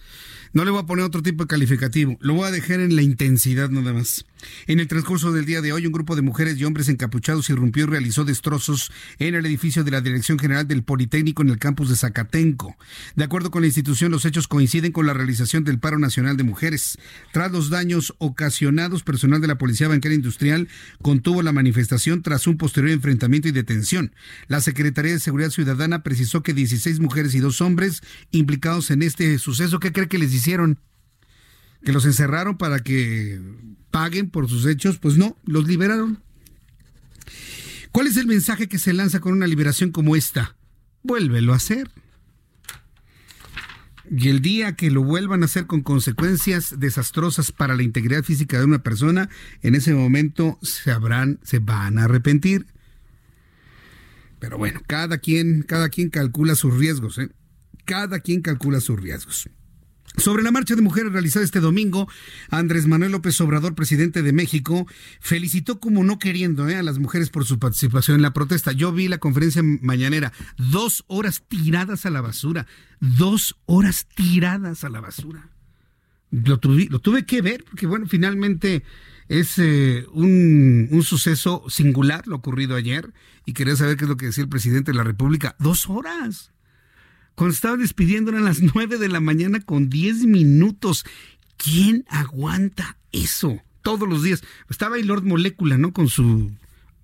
No 0.54 0.64
le 0.64 0.70
voy 0.70 0.80
a 0.80 0.86
poner 0.86 1.04
otro 1.04 1.20
tipo 1.20 1.44
de 1.44 1.48
calificativo, 1.48 2.16
lo 2.22 2.32
voy 2.32 2.48
a 2.48 2.50
dejar 2.50 2.80
en 2.80 2.96
la 2.96 3.02
intensidad 3.02 3.68
nada 3.68 3.92
más. 3.92 4.24
En 4.66 4.80
el 4.80 4.88
transcurso 4.88 5.32
del 5.32 5.44
día 5.44 5.60
de 5.60 5.72
hoy, 5.72 5.86
un 5.86 5.92
grupo 5.92 6.16
de 6.16 6.22
mujeres 6.22 6.58
y 6.58 6.64
hombres 6.64 6.88
encapuchados 6.88 7.50
irrumpió 7.50 7.84
y 7.84 7.86
realizó 7.86 8.24
destrozos 8.24 8.92
en 9.18 9.34
el 9.34 9.46
edificio 9.46 9.84
de 9.84 9.90
la 9.90 10.00
Dirección 10.00 10.38
General 10.38 10.66
del 10.66 10.82
Politécnico 10.82 11.42
en 11.42 11.50
el 11.50 11.58
campus 11.58 11.88
de 11.88 11.96
Zacatenco. 11.96 12.76
De 13.16 13.24
acuerdo 13.24 13.50
con 13.50 13.62
la 13.62 13.68
institución, 13.68 14.10
los 14.10 14.24
hechos 14.24 14.48
coinciden 14.48 14.92
con 14.92 15.06
la 15.06 15.14
realización 15.14 15.64
del 15.64 15.78
paro 15.78 15.98
nacional 15.98 16.36
de 16.36 16.44
mujeres. 16.44 16.98
Tras 17.32 17.52
los 17.52 17.70
daños 17.70 18.14
ocasionados, 18.18 19.02
personal 19.02 19.40
de 19.40 19.48
la 19.48 19.58
Policía 19.58 19.88
Bancaria 19.88 20.16
Industrial 20.16 20.68
contuvo 21.02 21.42
la 21.42 21.52
manifestación 21.52 22.22
tras 22.22 22.46
un 22.46 22.56
posterior 22.56 22.92
enfrentamiento 22.92 23.48
y 23.48 23.52
detención. 23.52 24.14
La 24.48 24.60
Secretaría 24.60 25.12
de 25.12 25.20
Seguridad 25.20 25.50
Ciudadana 25.50 26.02
precisó 26.02 26.42
que 26.42 26.54
16 26.54 27.00
mujeres 27.00 27.34
y 27.34 27.40
dos 27.40 27.60
hombres 27.60 28.02
implicados 28.30 28.90
en 28.90 29.02
este 29.02 29.38
suceso, 29.38 29.80
¿qué 29.80 29.92
cree 29.92 30.08
que 30.08 30.18
les 30.18 30.32
hicieron? 30.32 30.78
¿Que 31.84 31.92
los 31.92 32.04
encerraron 32.04 32.56
para 32.56 32.80
que 32.80 33.40
paguen 33.90 34.30
por 34.30 34.48
sus 34.48 34.66
hechos? 34.66 34.98
Pues 34.98 35.16
no, 35.16 35.36
los 35.44 35.66
liberaron. 35.66 36.22
¿Cuál 37.90 38.06
es 38.06 38.16
el 38.16 38.26
mensaje 38.26 38.68
que 38.68 38.78
se 38.78 38.92
lanza 38.92 39.20
con 39.20 39.32
una 39.32 39.46
liberación 39.46 39.90
como 39.90 40.16
esta? 40.16 40.56
Vuélvelo 41.02 41.52
a 41.52 41.56
hacer. 41.56 41.90
Y 44.10 44.28
el 44.28 44.40
día 44.40 44.76
que 44.76 44.90
lo 44.90 45.02
vuelvan 45.02 45.42
a 45.42 45.46
hacer 45.46 45.66
con 45.66 45.82
consecuencias 45.82 46.78
desastrosas 46.78 47.52
para 47.52 47.74
la 47.74 47.82
integridad 47.82 48.22
física 48.22 48.58
de 48.58 48.64
una 48.64 48.82
persona, 48.82 49.28
en 49.62 49.74
ese 49.74 49.94
momento 49.94 50.58
se 50.62 50.90
habrán, 50.90 51.38
se 51.42 51.58
van 51.58 51.98
a 51.98 52.04
arrepentir. 52.04 52.66
Pero 54.38 54.58
bueno, 54.58 54.80
cada 54.86 55.18
quien, 55.18 55.62
cada 55.62 55.88
quien 55.88 56.10
calcula 56.10 56.54
sus 56.54 56.76
riesgos, 56.76 57.18
¿eh? 57.18 57.30
Cada 57.84 58.20
quien 58.20 58.42
calcula 58.42 58.80
sus 58.80 59.00
riesgos. 59.00 59.48
Sobre 60.16 60.42
la 60.42 60.50
marcha 60.50 60.76
de 60.76 60.82
mujeres 60.82 61.12
realizada 61.12 61.44
este 61.44 61.60
domingo, 61.60 62.08
Andrés 62.50 62.86
Manuel 62.86 63.12
López 63.12 63.40
Obrador, 63.40 63.74
presidente 63.74 64.22
de 64.22 64.32
México, 64.32 64.86
felicitó 65.20 65.80
como 65.80 66.04
no 66.04 66.18
queriendo 66.18 66.68
eh, 66.68 66.76
a 66.76 66.82
las 66.82 66.98
mujeres 66.98 67.30
por 67.30 67.46
su 67.46 67.58
participación 67.58 68.16
en 68.16 68.22
la 68.22 68.32
protesta. 68.32 68.72
Yo 68.72 68.92
vi 68.92 69.08
la 69.08 69.18
conferencia 69.18 69.62
mañanera, 69.62 70.32
dos 70.58 71.04
horas 71.06 71.42
tiradas 71.48 72.04
a 72.04 72.10
la 72.10 72.20
basura, 72.20 72.66
dos 73.00 73.56
horas 73.64 74.06
tiradas 74.14 74.84
a 74.84 74.90
la 74.90 75.00
basura. 75.00 75.48
Lo 76.30 76.58
tuve, 76.58 76.88
lo 76.90 76.98
tuve 76.98 77.24
que 77.24 77.42
ver 77.42 77.64
porque, 77.64 77.86
bueno, 77.86 78.06
finalmente 78.06 78.82
es 79.28 79.58
eh, 79.58 80.06
un, 80.12 80.88
un 80.90 81.02
suceso 81.02 81.64
singular 81.68 82.26
lo 82.26 82.36
ocurrido 82.36 82.76
ayer 82.76 83.12
y 83.46 83.54
quería 83.54 83.76
saber 83.76 83.96
qué 83.96 84.04
es 84.04 84.10
lo 84.10 84.16
que 84.16 84.26
decía 84.26 84.44
el 84.44 84.50
presidente 84.50 84.92
de 84.92 84.96
la 84.96 85.04
República. 85.04 85.56
Dos 85.58 85.88
horas 85.88 86.51
cuando 87.34 87.54
estaba 87.54 87.76
despidiendo 87.76 88.30
eran 88.30 88.44
las 88.44 88.60
9 88.60 88.98
de 88.98 89.08
la 89.08 89.20
mañana 89.20 89.60
con 89.60 89.88
10 89.88 90.26
minutos. 90.26 91.04
¿Quién 91.56 92.04
aguanta 92.08 92.98
eso? 93.12 93.60
Todos 93.82 94.08
los 94.08 94.22
días. 94.22 94.42
Estaba 94.68 94.96
ahí 94.96 95.02
Lord 95.02 95.24
Molécula, 95.24 95.78
¿no? 95.78 95.92
Con 95.92 96.08
su 96.08 96.52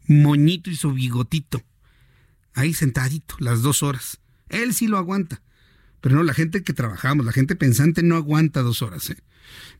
moñito 0.07 0.71
y 0.71 0.77
su 0.77 0.93
bigotito. 0.93 1.63
Ahí 2.55 2.75
sentadito, 2.75 3.37
las 3.39 3.63
dos 3.63 3.83
horas. 3.83 4.19
Él 4.49 4.75
sí 4.75 4.87
lo 4.87 4.99
aguanta. 4.99 5.43
Pero 6.01 6.17
no, 6.17 6.23
la 6.23 6.35
gente 6.35 6.63
que 6.63 6.73
trabajamos, 6.73 7.27
la 7.27 7.33
gente 7.33 7.57
pensante 7.57 8.03
no 8.03 8.17
aguanta 8.17 8.63
dos 8.63 8.83
horas. 8.83 9.11
¿eh? 9.11 9.19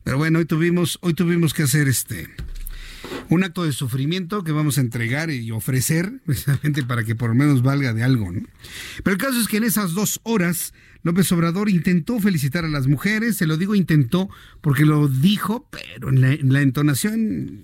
Pero 0.03 0.17
bueno, 0.17 0.39
hoy 0.39 0.45
tuvimos, 0.45 0.99
hoy 1.01 1.13
tuvimos 1.13 1.53
que 1.53 1.63
hacer 1.63 1.87
este 1.87 2.29
un 3.29 3.43
acto 3.43 3.63
de 3.63 3.71
sufrimiento 3.71 4.43
que 4.43 4.51
vamos 4.51 4.77
a 4.77 4.81
entregar 4.81 5.29
y 5.29 5.51
ofrecer 5.51 6.11
precisamente 6.25 6.83
para 6.83 7.03
que 7.03 7.15
por 7.15 7.29
lo 7.29 7.35
menos 7.35 7.61
valga 7.61 7.93
de 7.93 8.03
algo. 8.03 8.31
¿no? 8.31 8.41
Pero 9.03 9.13
el 9.13 9.21
caso 9.21 9.39
es 9.39 9.47
que 9.47 9.57
en 9.57 9.63
esas 9.63 9.93
dos 9.93 10.19
horas 10.23 10.73
López 11.01 11.31
Obrador 11.31 11.69
intentó 11.69 12.19
felicitar 12.19 12.65
a 12.65 12.69
las 12.69 12.87
mujeres, 12.87 13.37
se 13.37 13.47
lo 13.47 13.55
digo 13.55 13.73
intentó 13.73 14.29
porque 14.59 14.85
lo 14.85 15.07
dijo, 15.07 15.65
pero 15.71 16.09
en 16.09 16.51
la, 16.51 16.61
entonación 16.61 17.61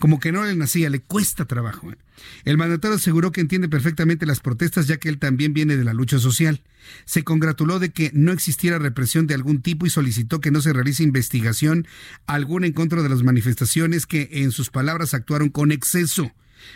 como 0.00 0.18
que 0.18 0.32
no 0.32 0.44
le 0.44 0.56
nacía, 0.56 0.90
le 0.90 0.98
cuesta 0.98 1.44
trabajo. 1.44 1.92
¿eh? 1.92 1.96
El 2.44 2.58
mandatario 2.58 2.96
aseguró 2.96 3.30
que 3.30 3.40
entiende 3.40 3.68
perfectamente 3.68 4.26
las 4.26 4.40
protestas 4.40 4.88
ya 4.88 4.96
que 4.96 5.08
él 5.08 5.18
también 5.18 5.54
viene 5.54 5.76
de 5.76 5.84
la 5.84 5.94
lucha 5.94 6.18
social. 6.18 6.60
Se 7.04 7.22
congratuló 7.22 7.78
de 7.78 7.90
que 7.90 8.10
no 8.12 8.32
existiera 8.32 8.78
represión 8.78 9.28
de 9.28 9.34
algún 9.34 9.62
tipo 9.62 9.86
y 9.86 9.90
solicitó 9.90 10.40
que 10.40 10.50
no 10.50 10.60
se 10.60 10.72
realice 10.72 11.04
investigación 11.04 11.86
alguna 12.26 12.66
en 12.66 12.72
contra 12.72 13.02
de 13.02 13.08
las 13.08 13.22
manifestaciones 13.22 14.06
que 14.06 14.28
en 14.32 14.50
sus 14.50 14.70
palabras 14.70 15.01
actuaron 15.14 15.48
con 15.48 15.72
exceso. 15.72 16.32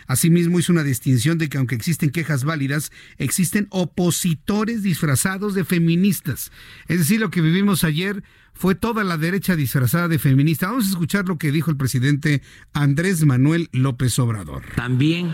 Asimismo, 0.06 0.58
hizo 0.58 0.72
una 0.72 0.82
distinción 0.82 1.38
de 1.38 1.48
que 1.48 1.58
aunque 1.58 1.74
existen 1.74 2.10
quejas 2.10 2.44
válidas, 2.44 2.92
existen 3.18 3.66
opositores 3.70 4.82
disfrazados 4.82 5.54
de 5.54 5.64
feministas. 5.64 6.50
Es 6.88 6.98
decir, 6.98 7.20
lo 7.20 7.30
que 7.30 7.40
vivimos 7.40 7.84
ayer 7.84 8.22
fue 8.54 8.74
toda 8.74 9.04
la 9.04 9.18
derecha 9.18 9.56
disfrazada 9.56 10.08
de 10.08 10.18
feminista. 10.18 10.68
Vamos 10.68 10.86
a 10.86 10.90
escuchar 10.90 11.26
lo 11.28 11.38
que 11.38 11.52
dijo 11.52 11.70
el 11.70 11.76
presidente 11.76 12.42
Andrés 12.72 13.24
Manuel 13.24 13.68
López 13.72 14.18
Obrador. 14.18 14.64
También 14.76 15.30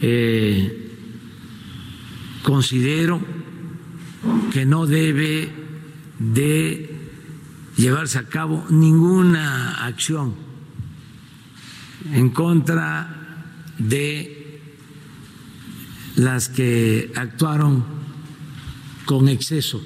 eh, 0.00 0.90
considero 2.42 3.20
que 4.52 4.66
no 4.66 4.86
debe 4.86 5.48
de 6.18 6.94
llevarse 7.76 8.18
a 8.18 8.24
cabo 8.24 8.66
ninguna 8.68 9.86
acción 9.86 10.49
en 12.12 12.30
contra 12.30 13.44
de 13.78 14.60
las 16.16 16.48
que 16.48 17.12
actuaron 17.14 17.84
con 19.04 19.28
exceso, 19.28 19.82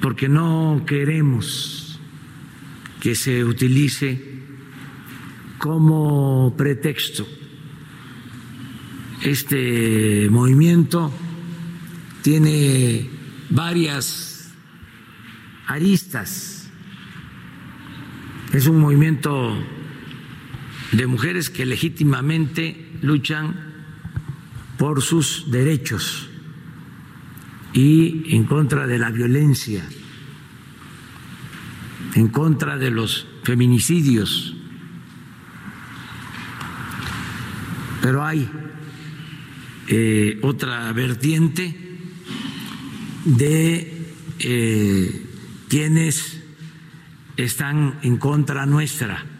porque 0.00 0.28
no 0.28 0.84
queremos 0.86 1.98
que 3.00 3.14
se 3.14 3.44
utilice 3.44 4.42
como 5.58 6.54
pretexto 6.56 7.26
este 9.24 10.28
movimiento 10.30 11.10
tiene 12.20 13.08
varias 13.48 14.52
aristas. 15.66 16.68
Es 18.52 18.66
un 18.66 18.80
movimiento 18.80 19.56
de 20.96 21.06
mujeres 21.08 21.50
que 21.50 21.66
legítimamente 21.66 22.88
luchan 23.02 23.56
por 24.78 25.02
sus 25.02 25.50
derechos 25.50 26.28
y 27.72 28.34
en 28.36 28.44
contra 28.44 28.86
de 28.86 28.98
la 28.98 29.10
violencia, 29.10 29.84
en 32.14 32.28
contra 32.28 32.78
de 32.78 32.92
los 32.92 33.26
feminicidios. 33.42 34.54
Pero 38.00 38.24
hay 38.24 38.48
eh, 39.88 40.38
otra 40.42 40.92
vertiente 40.92 41.98
de 43.24 44.12
eh, 44.38 45.26
quienes 45.68 46.40
están 47.36 47.98
en 48.02 48.16
contra 48.18 48.64
nuestra. 48.66 49.33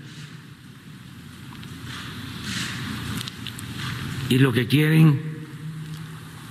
Y 4.28 4.38
lo 4.38 4.52
que 4.52 4.66
quieren 4.66 5.20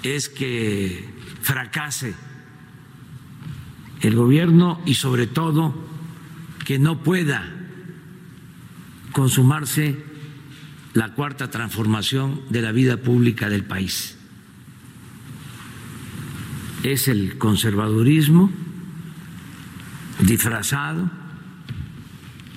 es 0.04 0.30
que 0.30 1.10
fracase 1.42 2.14
el 4.02 4.16
gobierno 4.16 4.82
y 4.86 4.96
sobre 4.96 5.28
todo 5.28 5.74
que 6.66 6.78
no 6.78 7.04
pueda 7.04 7.50
consumarse 9.12 9.98
la 10.94 11.14
cuarta 11.14 11.50
transformación 11.50 12.42
de 12.50 12.62
la 12.62 12.72
vida 12.72 12.98
pública 12.98 13.50
del 13.50 13.64
país. 13.64 14.18
Es 16.84 17.08
el 17.08 17.38
conservadurismo 17.38 18.52
disfrazado 20.20 21.10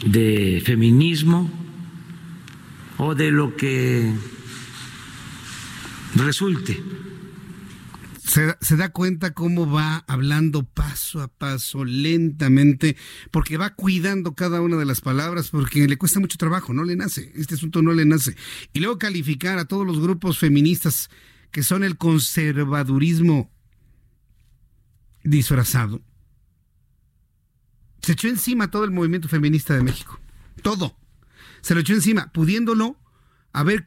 de 0.05 0.63
feminismo 0.65 1.51
o 2.99 3.15
de 3.15 3.31
lo 3.31 3.57
que 3.57 4.13
resulte 6.15 6.83
se, 8.27 8.77
da 8.77 8.89
cuenta 8.91 9.33
cómo 9.33 9.71
va 9.71 10.05
hablando 10.09 10.65
paso 10.65 11.23
a 11.23 11.29
paso, 11.29 11.85
lentamente, 11.85 12.97
porque 13.31 13.57
va 13.57 13.75
cuidando 13.75 14.35
cada 14.35 14.61
una 14.61 14.77
de 14.77 14.85
las 14.85 15.01
palabras, 15.01 15.51
porque 15.51 15.87
le 15.87 15.97
cuesta 15.97 16.21
mucho 16.21 16.37
trabajo, 16.37 16.73
no 16.73 16.85
le 16.85 16.97
nace, 16.97 17.33
este 17.37 17.55
asunto 17.55 17.83
no 17.83 17.93
le 17.93 18.05
nace. 18.05 18.37
Y 18.73 18.81
luego 18.81 18.99
calificar 18.99 19.59
a 19.59 19.65
todos 19.65 19.87
los 19.87 20.01
grupos 20.01 20.39
feministas 20.39 21.09
que 21.51 21.63
son 21.63 21.85
el 21.85 21.97
conservadurismo 21.97 23.51
disfrazado. 25.23 26.03
Se 28.03 28.13
echó 28.13 28.29
encima 28.29 28.71
todo 28.71 28.85
el 28.85 28.91
movimiento 28.91 29.29
feminista 29.29 29.75
de 29.75 29.83
México, 29.83 30.21
todo. 30.63 30.97
Se 31.63 31.75
lo 31.75 31.81
echó 31.81 31.95
encima, 31.95 32.31
pudiéndolo 32.33 32.97
haber, 33.53 33.87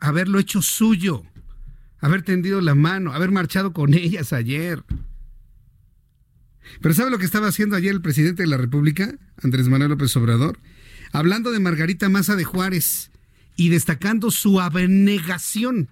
haberlo 0.00 0.38
hecho 0.38 0.62
suyo 0.62 1.24
haber 2.00 2.22
tendido 2.22 2.60
la 2.60 2.74
mano, 2.74 3.12
haber 3.12 3.30
marchado 3.30 3.72
con 3.72 3.94
ellas 3.94 4.32
ayer. 4.32 4.82
Pero 6.80 6.94
¿sabe 6.94 7.10
lo 7.10 7.18
que 7.18 7.24
estaba 7.24 7.48
haciendo 7.48 7.76
ayer 7.76 7.92
el 7.92 8.02
presidente 8.02 8.42
de 8.42 8.48
la 8.48 8.56
República, 8.56 9.14
Andrés 9.42 9.68
Manuel 9.68 9.90
López 9.90 10.16
Obrador? 10.16 10.58
Hablando 11.12 11.50
de 11.50 11.60
Margarita 11.60 12.08
Maza 12.08 12.36
de 12.36 12.44
Juárez 12.44 13.10
y 13.56 13.68
destacando 13.68 14.30
su 14.30 14.60
abnegación. 14.60 15.88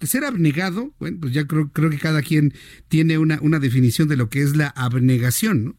Ser 0.00 0.24
abnegado, 0.24 0.92
bueno, 0.98 1.18
pues 1.20 1.32
ya 1.32 1.46
creo, 1.46 1.70
creo 1.70 1.88
que 1.88 1.98
cada 1.98 2.20
quien 2.20 2.52
tiene 2.88 3.16
una, 3.16 3.38
una, 3.40 3.58
definición 3.58 4.06
de 4.06 4.16
lo 4.16 4.28
que 4.28 4.42
es 4.42 4.54
la 4.54 4.68
abnegación, 4.68 5.64
¿no? 5.64 5.76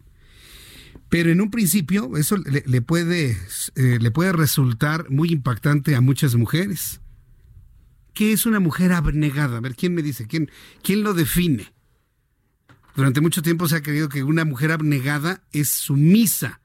Pero 1.10 1.32
en 1.32 1.42
un 1.42 1.52
principio 1.52 2.18
eso 2.18 2.36
le, 2.38 2.82
puede, 2.82 3.38
eh, 3.76 4.00
le 4.02 4.12
puede 4.12 4.32
resultar 4.32 5.10
muy 5.10 5.32
impactante 5.32 5.96
a 5.96 6.02
muchas 6.02 6.36
mujeres. 6.36 7.00
¿Qué 8.16 8.32
es 8.32 8.46
una 8.46 8.62
mujer 8.62 8.94
abnegada? 8.94 9.58
A 9.58 9.60
ver, 9.60 9.76
¿quién 9.76 9.94
me 9.94 10.02
dice? 10.02 10.26
¿Quién, 10.26 10.50
quién 10.82 11.04
lo 11.04 11.14
define? 11.14 11.74
Durante 12.96 13.20
mucho 13.20 13.42
tiempo 13.42 13.68
se 13.68 13.76
ha 13.76 13.84
creído 13.84 14.08
que 14.08 14.24
una 14.24 14.46
mujer 14.46 14.72
abnegada 14.72 15.44
es 15.52 15.68
sumisa. 15.70 16.62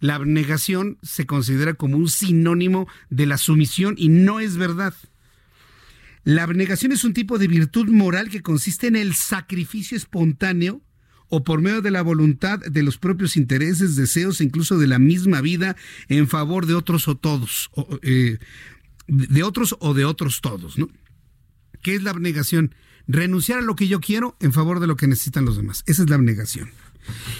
La 0.00 0.14
abnegación 0.14 0.96
se 1.02 1.26
considera 1.26 1.74
como 1.74 1.98
un 1.98 2.08
sinónimo 2.08 2.88
de 3.10 3.26
la 3.26 3.36
sumisión 3.36 3.96
y 3.98 4.08
no 4.08 4.40
es 4.40 4.56
verdad. 4.56 4.94
La 6.24 6.44
abnegación 6.44 6.92
es 6.92 7.04
un 7.04 7.12
tipo 7.12 7.38
de 7.38 7.48
virtud 7.48 7.88
moral 7.88 8.30
que 8.30 8.40
consiste 8.40 8.86
en 8.86 8.96
el 8.96 9.14
sacrificio 9.14 9.94
espontáneo 9.94 10.80
o 11.28 11.44
por 11.44 11.60
medio 11.60 11.82
de 11.82 11.90
la 11.90 12.00
voluntad 12.00 12.60
de 12.60 12.82
los 12.82 12.96
propios 12.96 13.36
intereses, 13.36 13.96
deseos 13.96 14.40
incluso 14.40 14.78
de 14.78 14.86
la 14.86 14.98
misma 14.98 15.42
vida 15.42 15.76
en 16.08 16.28
favor 16.28 16.64
de 16.64 16.74
otros 16.74 17.08
o 17.08 17.16
todos. 17.16 17.70
Eh, 18.00 18.38
de 19.08 19.42
otros 19.42 19.76
o 19.80 19.94
de 19.94 20.04
otros 20.04 20.40
todos, 20.40 20.78
¿no? 20.78 20.88
¿Qué 21.82 21.94
es 21.94 22.02
la 22.02 22.10
abnegación? 22.10 22.74
Renunciar 23.06 23.58
a 23.58 23.62
lo 23.62 23.74
que 23.74 23.88
yo 23.88 24.00
quiero 24.00 24.36
en 24.40 24.52
favor 24.52 24.80
de 24.80 24.86
lo 24.86 24.96
que 24.96 25.08
necesitan 25.08 25.44
los 25.44 25.56
demás. 25.56 25.82
Esa 25.86 26.02
es 26.02 26.10
la 26.10 26.16
abnegación. 26.16 26.70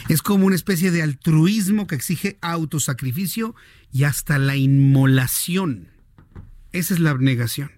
Es 0.08 0.22
como 0.22 0.46
una 0.46 0.56
especie 0.56 0.90
de 0.90 1.02
altruismo 1.02 1.86
que 1.86 1.94
exige 1.94 2.38
autosacrificio 2.40 3.54
y 3.92 4.04
hasta 4.04 4.38
la 4.38 4.56
inmolación. 4.56 5.88
Esa 6.72 6.94
es 6.94 7.00
la 7.00 7.10
abnegación. 7.10 7.70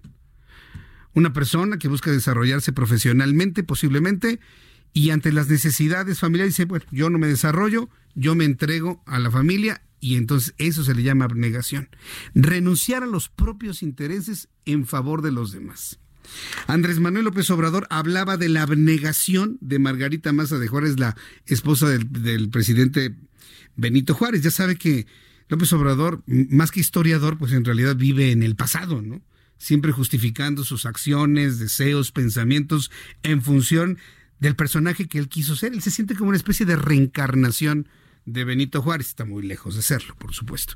Una 1.12 1.32
persona 1.32 1.78
que 1.78 1.88
busca 1.88 2.12
desarrollarse 2.12 2.72
profesionalmente, 2.72 3.64
posiblemente, 3.64 4.38
y 4.92 5.10
ante 5.10 5.32
las 5.32 5.48
necesidades 5.48 6.20
familiares 6.20 6.54
dice, 6.54 6.66
bueno, 6.66 6.84
yo 6.92 7.10
no 7.10 7.18
me 7.18 7.26
desarrollo, 7.26 7.88
yo 8.14 8.36
me 8.36 8.44
entrego 8.44 9.02
a 9.06 9.18
la 9.18 9.30
familia 9.30 9.82
y 10.00 10.16
entonces 10.16 10.54
eso 10.58 10.82
se 10.82 10.94
le 10.94 11.02
llama 11.02 11.26
abnegación. 11.26 11.88
Renunciar 12.34 13.02
a 13.02 13.06
los 13.06 13.28
propios 13.28 13.82
intereses 13.82 14.48
en 14.64 14.86
favor 14.86 15.22
de 15.22 15.32
los 15.32 15.52
demás. 15.52 15.98
Andrés 16.66 17.00
Manuel 17.00 17.24
López 17.24 17.50
Obrador 17.50 17.86
hablaba 17.90 18.36
de 18.36 18.48
la 18.48 18.62
abnegación 18.62 19.58
de 19.60 19.78
Margarita 19.78 20.32
Maza 20.32 20.58
de 20.58 20.68
Juárez, 20.68 20.98
la 20.98 21.16
esposa 21.46 21.88
del, 21.88 22.10
del 22.10 22.50
presidente 22.50 23.14
Benito 23.76 24.14
Juárez. 24.14 24.42
Ya 24.42 24.50
sabe 24.50 24.76
que 24.76 25.06
López 25.48 25.72
Obrador, 25.72 26.22
más 26.26 26.70
que 26.70 26.80
historiador, 26.80 27.36
pues 27.36 27.52
en 27.52 27.64
realidad 27.64 27.96
vive 27.96 28.30
en 28.30 28.42
el 28.42 28.54
pasado, 28.54 29.02
¿no? 29.02 29.22
Siempre 29.58 29.92
justificando 29.92 30.64
sus 30.64 30.86
acciones, 30.86 31.58
deseos, 31.58 32.12
pensamientos 32.12 32.90
en 33.22 33.42
función 33.42 33.98
del 34.38 34.56
personaje 34.56 35.06
que 35.06 35.18
él 35.18 35.28
quiso 35.28 35.56
ser. 35.56 35.74
Él 35.74 35.82
se 35.82 35.90
siente 35.90 36.14
como 36.14 36.28
una 36.28 36.36
especie 36.36 36.64
de 36.64 36.76
reencarnación 36.76 37.88
de 38.24 38.44
Benito 38.44 38.82
Juárez. 38.82 39.08
Está 39.08 39.24
muy 39.24 39.42
lejos 39.42 39.76
de 39.76 39.82
serlo, 39.82 40.14
por 40.16 40.34
supuesto. 40.34 40.74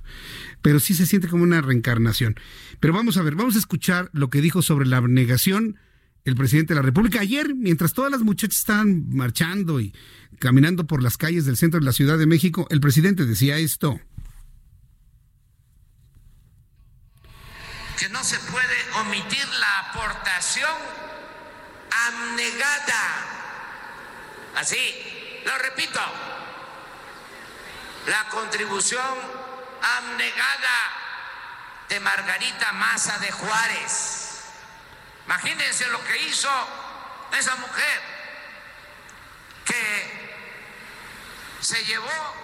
Pero 0.63 0.81
sí 0.81 0.95
se 0.95 1.07
siente 1.07 1.29
como 1.29 1.43
una 1.43 1.61
reencarnación. 1.61 2.37
Pero 2.81 2.93
vamos 2.93 3.17
a 3.17 3.23
ver, 3.23 3.35
vamos 3.35 3.57
a 3.57 3.59
escuchar 3.59 4.11
lo 4.13 4.31
que 4.31 4.41
dijo 4.41 4.63
sobre 4.63 4.87
la 4.87 4.99
abnegación 4.99 5.79
el 6.25 6.37
presidente 6.37 6.73
de 6.73 6.81
la 6.81 6.87
República. 6.87 7.21
Ayer, 7.21 7.55
mientras 7.55 7.93
todas 7.93 8.11
las 8.11 8.23
muchachas 8.23 8.59
estaban 8.59 9.09
marchando 9.11 9.81
y 9.81 9.95
caminando 10.39 10.87
por 10.87 11.03
las 11.03 11.17
calles 11.17 11.45
del 11.45 11.57
centro 11.57 11.81
de 11.81 11.87
la 11.87 11.93
Ciudad 11.93 12.19
de 12.19 12.27
México, 12.27 12.67
el 12.71 12.81
presidente 12.81 13.27
decía 13.27 13.59
esto. 13.59 14.01
Que 17.99 18.09
no 18.09 18.25
se 18.25 18.39
puede 18.51 18.77
omitir 19.01 19.47
la 19.61 19.91
aportación 19.91 20.71
abnegada. 22.09 23.35
Así, 24.57 24.79
lo 25.45 25.59
repito, 25.59 26.01
la 28.07 28.25
contribución 28.29 29.19
abnegada 29.83 30.93
de 31.89 32.01
Margarita 32.01 32.73
Maza 32.73 33.19
de 33.19 33.31
Juárez. 33.31 34.43
Imagínense 35.27 35.87
lo 35.89 36.03
que 36.05 36.19
hizo 36.23 36.51
esa 37.33 37.55
mujer 37.57 38.03
que 39.65 40.25
se 41.61 41.85
llevó 41.85 42.35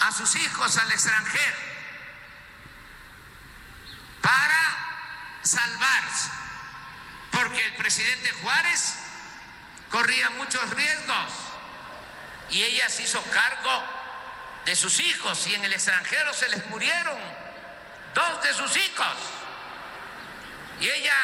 a 0.00 0.12
sus 0.12 0.34
hijos 0.36 0.76
al 0.78 0.90
extranjero 0.92 1.56
para 4.22 5.40
salvarse, 5.42 6.30
porque 7.30 7.64
el 7.64 7.76
presidente 7.76 8.32
Juárez 8.42 8.94
corría 9.90 10.30
muchos 10.30 10.68
riesgos 10.70 11.32
y 12.50 12.62
ella 12.62 12.88
se 12.88 13.02
hizo 13.02 13.22
cargo 13.30 13.97
de 14.68 14.76
sus 14.76 15.00
hijos 15.00 15.46
y 15.46 15.54
en 15.54 15.64
el 15.64 15.72
extranjero 15.72 16.34
se 16.34 16.46
les 16.50 16.66
murieron 16.66 17.18
dos 18.14 18.42
de 18.42 18.52
sus 18.52 18.76
hijos. 18.76 19.16
Y 20.78 20.90
ella 20.90 21.16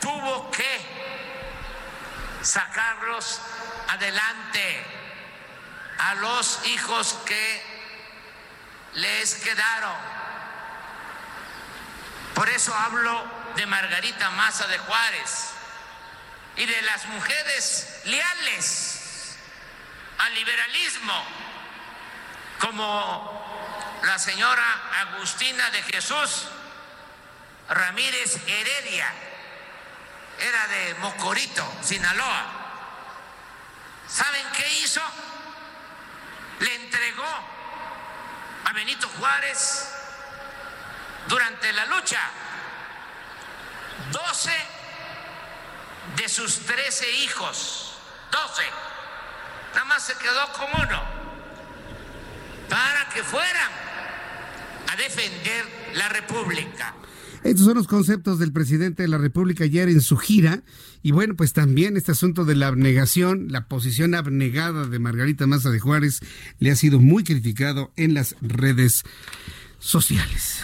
tuvo 0.00 0.48
que 0.52 0.80
sacarlos 2.40 3.40
adelante 3.88 4.86
a 5.98 6.14
los 6.14 6.64
hijos 6.66 7.18
que 7.26 7.62
les 8.92 9.34
quedaron. 9.34 9.96
Por 12.36 12.48
eso 12.48 12.72
hablo 12.76 13.26
de 13.56 13.66
Margarita 13.66 14.30
Maza 14.30 14.68
de 14.68 14.78
Juárez 14.78 15.48
y 16.54 16.64
de 16.64 16.80
las 16.82 17.06
mujeres 17.06 18.02
leales 18.04 19.36
al 20.18 20.32
liberalismo 20.32 21.43
como 22.58 24.00
la 24.02 24.18
señora 24.18 24.64
Agustina 25.00 25.70
de 25.70 25.82
Jesús 25.82 26.46
Ramírez 27.68 28.36
Heredia, 28.46 29.12
era 30.38 30.66
de 30.68 30.94
Mocorito, 30.96 31.66
Sinaloa. 31.82 32.44
¿Saben 34.06 34.46
qué 34.56 34.68
hizo? 34.80 35.00
Le 36.60 36.74
entregó 36.74 37.24
a 38.64 38.72
Benito 38.72 39.08
Juárez 39.18 39.88
durante 41.26 41.72
la 41.72 41.86
lucha 41.86 42.20
12 44.10 44.50
de 46.16 46.28
sus 46.28 46.66
13 46.66 47.10
hijos, 47.10 47.94
12, 48.30 48.62
nada 49.72 49.84
más 49.86 50.02
se 50.04 50.16
quedó 50.18 50.52
con 50.52 50.68
uno, 50.80 51.02
para 52.68 53.08
que 53.12 53.22
fueran 53.22 53.70
a 54.92 54.96
defender 54.96 55.64
la 55.94 56.08
República. 56.08 56.94
Estos 57.44 57.66
son 57.66 57.74
los 57.76 57.86
conceptos 57.86 58.38
del 58.38 58.52
presidente 58.52 59.02
de 59.02 59.08
la 59.08 59.18
República 59.18 59.64
ayer 59.64 59.90
en 59.90 60.00
su 60.00 60.16
gira. 60.16 60.62
Y 61.02 61.12
bueno, 61.12 61.34
pues 61.36 61.52
también 61.52 61.98
este 61.98 62.12
asunto 62.12 62.46
de 62.46 62.54
la 62.54 62.68
abnegación, 62.68 63.48
la 63.50 63.68
posición 63.68 64.14
abnegada 64.14 64.86
de 64.86 64.98
Margarita 64.98 65.46
Maza 65.46 65.70
de 65.70 65.78
Juárez, 65.78 66.20
le 66.58 66.70
ha 66.70 66.76
sido 66.76 67.00
muy 67.00 67.22
criticado 67.22 67.92
en 67.96 68.14
las 68.14 68.34
redes 68.40 69.02
sociales. 69.78 70.62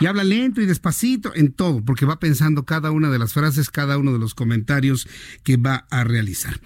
Y 0.00 0.06
habla 0.06 0.24
lento 0.24 0.60
y 0.60 0.66
despacito 0.66 1.34
en 1.34 1.52
todo, 1.52 1.84
porque 1.84 2.06
va 2.06 2.20
pensando 2.20 2.64
cada 2.64 2.90
una 2.90 3.10
de 3.10 3.18
las 3.18 3.32
frases, 3.32 3.70
cada 3.70 3.98
uno 3.98 4.12
de 4.12 4.18
los 4.18 4.34
comentarios 4.34 5.08
que 5.42 5.56
va 5.56 5.86
a 5.90 6.04
realizar. 6.04 6.60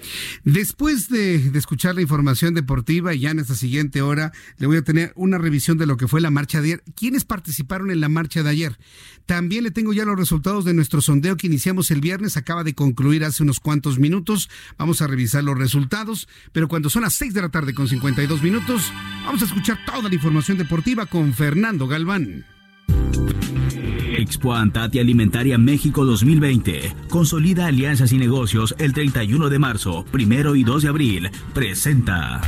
Después 0.45 1.09
de, 1.09 1.51
escuchar 1.55 1.95
la 1.95 2.03
información 2.03 2.55
deportiva, 2.55 3.15
ya 3.15 3.31
en 3.31 3.39
esta 3.39 3.55
siguiente 3.55 4.03
hora, 4.03 4.33
le 4.59 4.67
voy 4.67 4.77
a 4.77 4.83
tener 4.83 5.13
una 5.17 5.39
revisión 5.39 5.79
de 5.79 5.87
lo 5.87 5.97
que 5.97 6.09
fue 6.09 6.21
la 6.21 6.31
marcha 6.31 6.61
de 6.61 6.69
ayer. 6.69 6.85
¿Quiénes 6.95 7.25
participaron 7.25 7.91
en 7.91 8.01
la 8.01 8.09
marcha 8.09 8.43
de 8.43 8.51
ayer? 8.51 8.79
También 9.27 9.65
le 9.65 9.71
tengo 9.71 9.93
ya 9.93 10.05
los 10.05 10.19
resultados 10.19 10.65
de 10.65 10.75
nuestro 10.75 11.01
sondeo 11.01 11.37
que 11.37 11.47
iniciamos 11.47 11.91
el 11.91 12.01
viernes, 12.01 12.37
acaba 12.37 12.65
de 12.65 12.75
concluir 12.75 13.25
hace 13.25 13.43
unos 13.43 13.61
cuantos 13.61 13.99
minutos. 13.99 14.51
Vamos 14.77 15.01
a 15.01 15.07
revisar 15.07 15.45
los 15.45 15.59
resultados, 15.59 16.29
pero 16.53 16.69
cuando 16.69 16.91
son 16.91 17.03
las 17.03 17.15
6 17.15 17.35
de 17.35 17.43
la 17.43 17.49
tarde 17.49 17.75
con 17.75 17.89
52 17.89 18.43
minutos, 18.43 18.93
vamos 19.25 19.43
a 19.43 19.47
escuchar 19.47 19.79
toda 19.87 20.09
la 20.09 20.15
información 20.15 20.59
deportiva 20.59 21.07
con 21.07 21.33
Fernando 21.33 21.87
Galván. 21.87 22.45
Expo 24.17 24.55
Antati 24.55 24.99
Alimentaria 24.99 25.59
México 25.59 26.05
2020. 26.05 26.95
Consolida 27.09 27.67
alianzas 27.67 28.13
y 28.13 28.19
negocios 28.19 28.75
el 28.79 28.93
31 28.93 29.49
de 29.49 29.59
marzo, 29.59 30.05
primero 30.11 30.55
y 30.55 30.65
2 30.65 30.83
de 30.83 30.89
abril. 30.89 31.31
Presenta. 31.55 32.41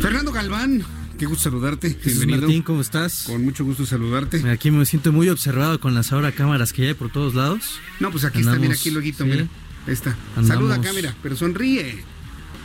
Fernando 0.00 0.32
Galván. 0.32 0.82
Qué 1.18 1.26
gusto 1.26 1.44
saludarte. 1.44 1.94
Jesús 1.94 2.26
Martín, 2.26 2.62
¿cómo 2.62 2.80
estás? 2.80 3.24
Con 3.26 3.44
mucho 3.44 3.64
gusto 3.64 3.86
saludarte. 3.86 4.48
Aquí 4.50 4.70
me 4.70 4.84
siento 4.86 5.12
muy 5.12 5.28
observado 5.28 5.78
con 5.78 5.94
las 5.94 6.12
ahora 6.12 6.32
cámaras 6.32 6.72
que 6.72 6.88
hay 6.88 6.94
por 6.94 7.10
todos 7.10 7.34
lados. 7.34 7.78
No, 8.00 8.10
pues 8.10 8.24
aquí 8.24 8.38
Andamos, 8.38 8.56
está, 8.56 8.60
mira, 8.60 8.74
aquí 8.74 8.90
luego, 8.90 9.08
¿sí? 9.16 9.24
mira. 9.24 9.46
Ahí 9.86 9.92
está. 9.92 10.16
Andamos. 10.36 10.48
Saluda 10.48 10.74
acá, 10.76 10.92
mira, 10.92 11.14
pero 11.22 11.36
sonríe. 11.36 12.04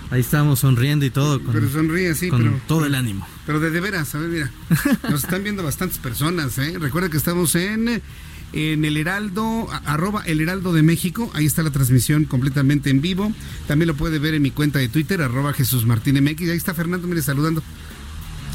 Ahí 0.09 0.21
estamos 0.21 0.59
sonriendo 0.59 1.05
y 1.05 1.09
todo. 1.09 1.41
Con, 1.43 1.53
pero 1.53 1.69
sonríe, 1.69 2.15
sí, 2.15 2.29
con 2.29 2.43
pero, 2.43 2.61
todo 2.67 2.85
el 2.85 2.95
ánimo. 2.95 3.27
Pero 3.45 3.59
de, 3.59 3.71
de 3.71 3.81
veras, 3.81 4.13
a 4.15 4.19
ver, 4.19 4.29
mira. 4.29 4.51
Nos 5.09 5.23
están 5.23 5.43
viendo 5.43 5.63
bastantes 5.63 5.97
personas, 5.97 6.57
¿eh? 6.57 6.77
Recuerda 6.79 7.09
que 7.09 7.17
estamos 7.17 7.55
en, 7.55 8.01
en 8.53 8.85
el 8.85 8.97
Heraldo, 8.97 9.67
arroba 9.85 10.23
el 10.25 10.39
Heraldo 10.39 10.71
de 10.71 10.81
México. 10.81 11.29
Ahí 11.33 11.45
está 11.45 11.61
la 11.61 11.71
transmisión 11.71 12.23
completamente 12.25 12.89
en 12.89 13.01
vivo. 13.01 13.33
También 13.67 13.87
lo 13.87 13.95
puede 13.95 14.19
ver 14.19 14.33
en 14.33 14.41
mi 14.41 14.51
cuenta 14.51 14.79
de 14.79 14.87
Twitter, 14.87 15.21
arroba 15.21 15.53
Jesús 15.53 15.85
Martín 15.85 16.23
MX. 16.23 16.41
Ahí 16.49 16.57
está 16.57 16.73
Fernando, 16.73 17.07
mire, 17.07 17.21
saludando. 17.21 17.61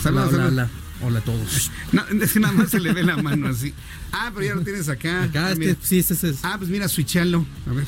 Saluda, 0.03 0.28
hola, 0.28 0.36
hola, 0.36 0.46
hola. 0.46 0.70
Hola 1.05 1.18
a 1.18 1.22
todos. 1.22 1.70
No, 1.92 2.03
es 2.07 2.32
que 2.32 2.40
nada 2.40 2.55
más 2.55 2.70
se 2.70 2.80
le 2.80 2.92
ve 2.94 3.03
la 3.03 3.16
mano 3.16 3.48
así. 3.48 3.74
Ah, 4.12 4.30
pero 4.32 4.46
ya 4.46 4.55
lo 4.55 4.62
tienes 4.62 4.88
acá. 4.88 5.24
Acá, 5.24 5.48
ah, 5.48 5.53
este, 5.53 5.76
sí, 5.82 5.98
este 5.98 6.14
es. 6.14 6.38
Ah, 6.42 6.57
pues 6.59 6.70
mira, 6.70 6.88
switchalo. 6.88 7.44
A 7.68 7.72
ver. 7.72 7.86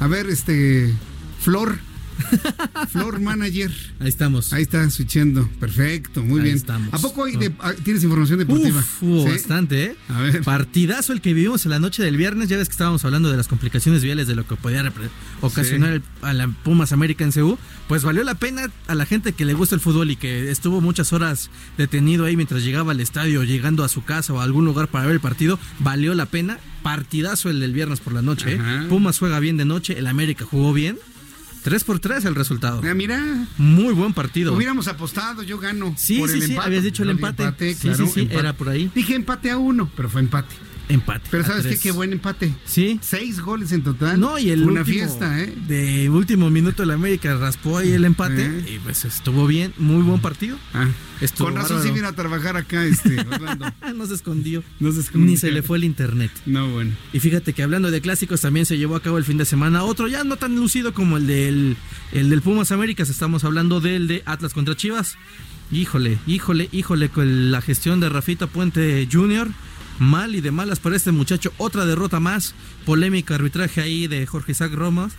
A 0.00 0.06
ver, 0.06 0.26
este. 0.28 0.92
Flor. 1.40 1.78
Flor 2.90 3.20
Manager. 3.20 3.70
Ahí 4.00 4.08
estamos. 4.08 4.52
Ahí 4.52 4.62
está 4.62 4.88
switchando. 4.90 5.48
Perfecto, 5.60 6.22
muy 6.22 6.40
Ahí 6.40 6.44
bien. 6.44 6.56
Estamos. 6.56 6.92
¿A 6.92 6.98
poco 6.98 7.24
hay 7.24 7.36
de, 7.36 7.50
tienes 7.84 8.02
información 8.04 8.38
deportiva? 8.38 8.82
Uf, 9.00 9.24
bastante, 9.28 9.84
¿eh? 9.84 9.96
A 10.08 10.20
ver. 10.20 10.42
Partidazo 10.42 11.12
el 11.12 11.20
que 11.20 11.32
vivimos 11.32 11.64
en 11.64 11.70
la 11.70 11.78
noche 11.78 12.02
del 12.02 12.16
viernes. 12.16 12.48
Ya 12.48 12.56
ves 12.56 12.68
que 12.68 12.72
estábamos 12.72 13.04
hablando 13.04 13.30
de 13.30 13.36
las 13.36 13.48
complicaciones 13.48 14.02
viales 14.02 14.26
de 14.26 14.34
lo 14.34 14.46
que 14.46 14.56
podía 14.56 14.92
ocasionar 15.40 15.90
sí. 15.90 15.96
el, 15.96 16.26
a 16.28 16.32
la 16.32 16.48
Pumas 16.48 16.92
América 16.92 17.24
en 17.24 17.32
CU. 17.32 17.58
Pues 17.88 18.04
valió 18.04 18.22
la 18.22 18.34
pena 18.34 18.70
a 18.86 18.94
la 18.94 19.06
gente 19.06 19.32
que 19.32 19.44
le 19.44 19.54
gusta 19.54 19.74
el 19.74 19.80
fútbol 19.80 20.10
y 20.10 20.16
que 20.16 20.50
estuvo 20.50 20.80
muchas 20.80 21.12
horas 21.12 21.50
detenido 21.76 22.24
ahí 22.24 22.36
mientras 22.36 22.62
llegaba 22.62 22.92
al 22.92 23.00
estadio, 23.00 23.44
llegando 23.44 23.84
a 23.84 23.88
su 23.88 24.04
casa 24.04 24.32
o 24.32 24.40
a 24.40 24.44
algún 24.44 24.64
lugar 24.64 24.88
para 24.88 25.06
ver 25.06 25.14
el 25.14 25.20
partido. 25.20 25.58
Valió 25.78 26.14
la 26.14 26.26
pena. 26.26 26.58
Partidazo 26.82 27.50
el 27.50 27.60
del 27.60 27.72
viernes 27.72 28.00
por 28.00 28.12
la 28.12 28.22
noche. 28.22 28.54
¿eh? 28.54 28.86
Pumas 28.88 29.18
juega 29.18 29.40
bien 29.40 29.56
de 29.56 29.64
noche. 29.64 29.98
El 29.98 30.06
América 30.06 30.44
jugó 30.44 30.72
bien. 30.72 30.96
3 31.62 31.84
por 31.84 31.98
3 31.98 32.24
el 32.24 32.34
resultado. 32.34 32.80
Ah, 32.84 32.94
mira. 32.94 33.20
Muy 33.56 33.92
buen 33.92 34.12
partido. 34.12 34.54
Hubiéramos 34.54 34.88
apostado, 34.88 35.42
yo 35.42 35.58
gano. 35.58 35.94
Sí, 35.96 36.18
por 36.18 36.28
sí, 36.28 36.36
el 36.36 36.42
sí. 36.42 36.50
empate. 36.50 36.66
Habías 36.66 36.84
dicho 36.84 37.02
el 37.02 37.10
empate. 37.10 37.74
sí, 37.74 37.94
sí, 37.94 38.06
sí. 38.06 38.20
empate. 38.20 38.38
Era 38.38 38.52
por 38.52 38.68
ahí. 38.68 38.90
Dije 38.94 39.14
empate 39.14 39.50
a 39.50 39.58
uno, 39.58 39.90
pero 39.96 40.08
fue 40.08 40.20
empate. 40.20 40.54
Empate. 40.88 41.28
Pero 41.30 41.44
¿sabes 41.44 41.66
qué? 41.66 41.78
Qué 41.78 41.90
buen 41.90 42.12
empate. 42.12 42.54
Sí. 42.64 42.98
Seis 43.02 43.40
goles 43.40 43.72
en 43.72 43.82
total. 43.82 44.18
No, 44.18 44.38
y 44.38 44.50
el 44.50 44.62
Una 44.62 44.80
último, 44.80 44.84
fiesta, 44.98 45.40
¿eh? 45.40 45.54
De 45.66 46.08
último 46.08 46.48
minuto 46.50 46.82
el 46.82 46.90
América 46.90 47.36
raspó 47.36 47.78
ahí 47.78 47.92
el 47.92 48.04
empate 48.06 48.46
Eh. 48.46 48.74
y 48.74 48.78
pues 48.78 49.04
estuvo 49.04 49.46
bien, 49.46 49.74
muy 49.78 50.02
buen 50.02 50.20
partido. 50.20 50.56
Ah, 50.72 50.88
Estuvo 51.20 51.48
Con 51.48 51.56
razón 51.56 51.78
bárbaro. 51.78 51.88
sí 51.88 51.94
vino 51.94 52.08
a 52.08 52.12
trabajar 52.12 52.56
acá, 52.56 52.84
este, 52.84 53.18
Orlando. 53.32 53.66
no 53.94 54.06
se 54.06 54.14
escondió. 54.14 54.62
No 54.80 54.92
se 54.92 55.00
escondió. 55.00 55.30
Ni 55.30 55.36
se 55.36 55.50
le 55.50 55.62
fue 55.62 55.76
el 55.78 55.84
internet. 55.84 56.30
No, 56.46 56.68
bueno. 56.70 56.92
Y 57.12 57.20
fíjate 57.20 57.52
que 57.52 57.62
hablando 57.62 57.90
de 57.90 58.00
clásicos 58.00 58.40
también 58.40 58.64
se 58.66 58.78
llevó 58.78 58.96
a 58.96 59.02
cabo 59.02 59.18
el 59.18 59.24
fin 59.24 59.36
de 59.36 59.44
semana 59.44 59.82
otro 59.82 60.06
ya 60.08 60.22
no 60.24 60.36
tan 60.36 60.54
lucido 60.56 60.94
como 60.94 61.16
el 61.16 61.26
del 61.26 61.76
el 62.12 62.30
del 62.30 62.40
Pumas 62.40 62.70
Américas, 62.72 63.10
estamos 63.10 63.44
hablando 63.44 63.80
del 63.80 64.06
de 64.08 64.22
Atlas 64.26 64.54
contra 64.54 64.74
Chivas. 64.76 65.16
Híjole, 65.70 66.18
híjole, 66.26 66.68
híjole 66.72 67.10
con 67.10 67.50
la 67.50 67.60
gestión 67.60 68.00
de 68.00 68.08
Rafita 68.08 68.46
Puente 68.46 69.06
Jr. 69.12 69.48
Mal 69.98 70.34
y 70.34 70.40
de 70.40 70.50
malas 70.50 70.80
para 70.80 70.96
este 70.96 71.12
muchacho. 71.12 71.52
Otra 71.58 71.86
derrota 71.86 72.20
más. 72.20 72.54
Polémica 72.84 73.34
arbitraje 73.34 73.80
ahí 73.80 74.06
de 74.06 74.26
Jorge 74.26 74.52
Isaac 74.52 74.72
Romas. 74.72 75.12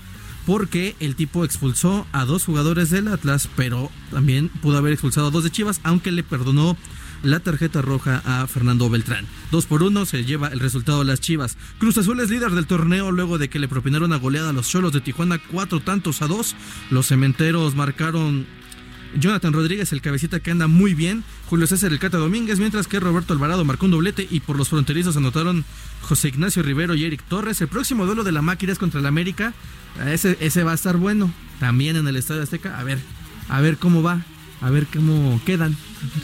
Porque 0.46 0.96
el 1.00 1.16
tipo 1.16 1.46
expulsó 1.46 2.08
a 2.12 2.26
dos 2.26 2.46
jugadores 2.46 2.90
del 2.90 3.08
Atlas, 3.08 3.50
pero 3.56 3.92
también 4.10 4.50
pudo 4.50 4.78
haber 4.78 4.94
expulsado 4.94 5.28
a 5.28 5.32
dos 5.32 5.44
de 5.44 5.52
Chivas, 5.52 5.80
aunque 5.84 6.12
le 6.12 6.24
perdonó 6.24 6.76
la 7.24 7.40
tarjeta 7.40 7.82
roja 7.82 8.22
a 8.26 8.48
Fernando 8.48 8.90
Beltrán. 8.90 9.28
Dos 9.52 9.66
por 9.66 9.84
uno 9.84 10.06
se 10.06 10.24
lleva 10.24 10.48
el 10.48 10.60
resultado 10.60 11.00
de 11.00 11.06
las 11.06 11.20
Chivas. 11.20 11.58
Cruz 11.78 11.98
Azul 11.98 12.20
es 12.20 12.30
líder 12.30 12.52
del 12.52 12.66
torneo 12.66 13.12
luego 13.12 13.38
de 13.38 13.50
que 13.50 13.60
le 13.60 13.68
propinaron 13.68 14.10
una 14.10 14.18
goleada 14.18 14.50
a 14.50 14.54
los 14.54 14.70
Cholos 14.70 14.94
de 14.94 15.02
Tijuana, 15.02 15.38
cuatro 15.38 15.82
tantos 15.82 16.22
a 16.22 16.28
dos. 16.28 16.56
Los 16.90 17.08
cementeros 17.08 17.76
marcaron 17.76 18.48
Jonathan 19.18 19.54
Rodríguez, 19.54 19.92
el 19.92 20.02
cabecita 20.02 20.40
que 20.40 20.52
anda 20.52 20.68
muy 20.68 20.94
bien, 20.94 21.24
Julio 21.48 21.68
César 21.68 21.92
el 21.92 22.00
Cata 22.00 22.18
Domínguez, 22.18 22.60
mientras 22.60 22.88
que 22.88 23.00
Roberto 23.00 23.34
Alvarado 23.34 23.66
marcó 23.66 23.86
un 23.86 23.92
doblete 23.92 24.28
y 24.30 24.40
por 24.40 24.58
los 24.58 24.70
fronterizos 24.70 25.18
anotaron 25.18 25.66
José 26.02 26.30
Ignacio 26.30 26.64
Rivero 26.64 26.96
y 26.96 27.06
Eric 27.06 27.24
Torres. 27.28 27.62
El 27.62 27.68
próximo 27.68 28.06
duelo 28.06 28.24
de 28.24 28.32
la 28.32 28.42
máquina 28.42 28.72
es 28.72 28.80
contra 28.80 29.00
el 29.00 29.06
América. 29.06 29.54
Ese, 30.08 30.38
ese 30.40 30.64
va 30.64 30.72
a 30.72 30.76
estar 30.76 30.98
bueno. 30.98 31.34
También 31.60 31.96
en 31.96 32.08
el 32.08 32.16
Estadio 32.16 32.44
Azteca. 32.44 32.80
A 32.80 32.84
ver, 32.84 33.00
a 33.50 33.62
ver 33.62 33.78
cómo 33.78 34.04
va. 34.04 34.24
A 34.62 34.70
ver 34.70 34.88
cómo 34.88 35.42
quedan. 35.46 35.76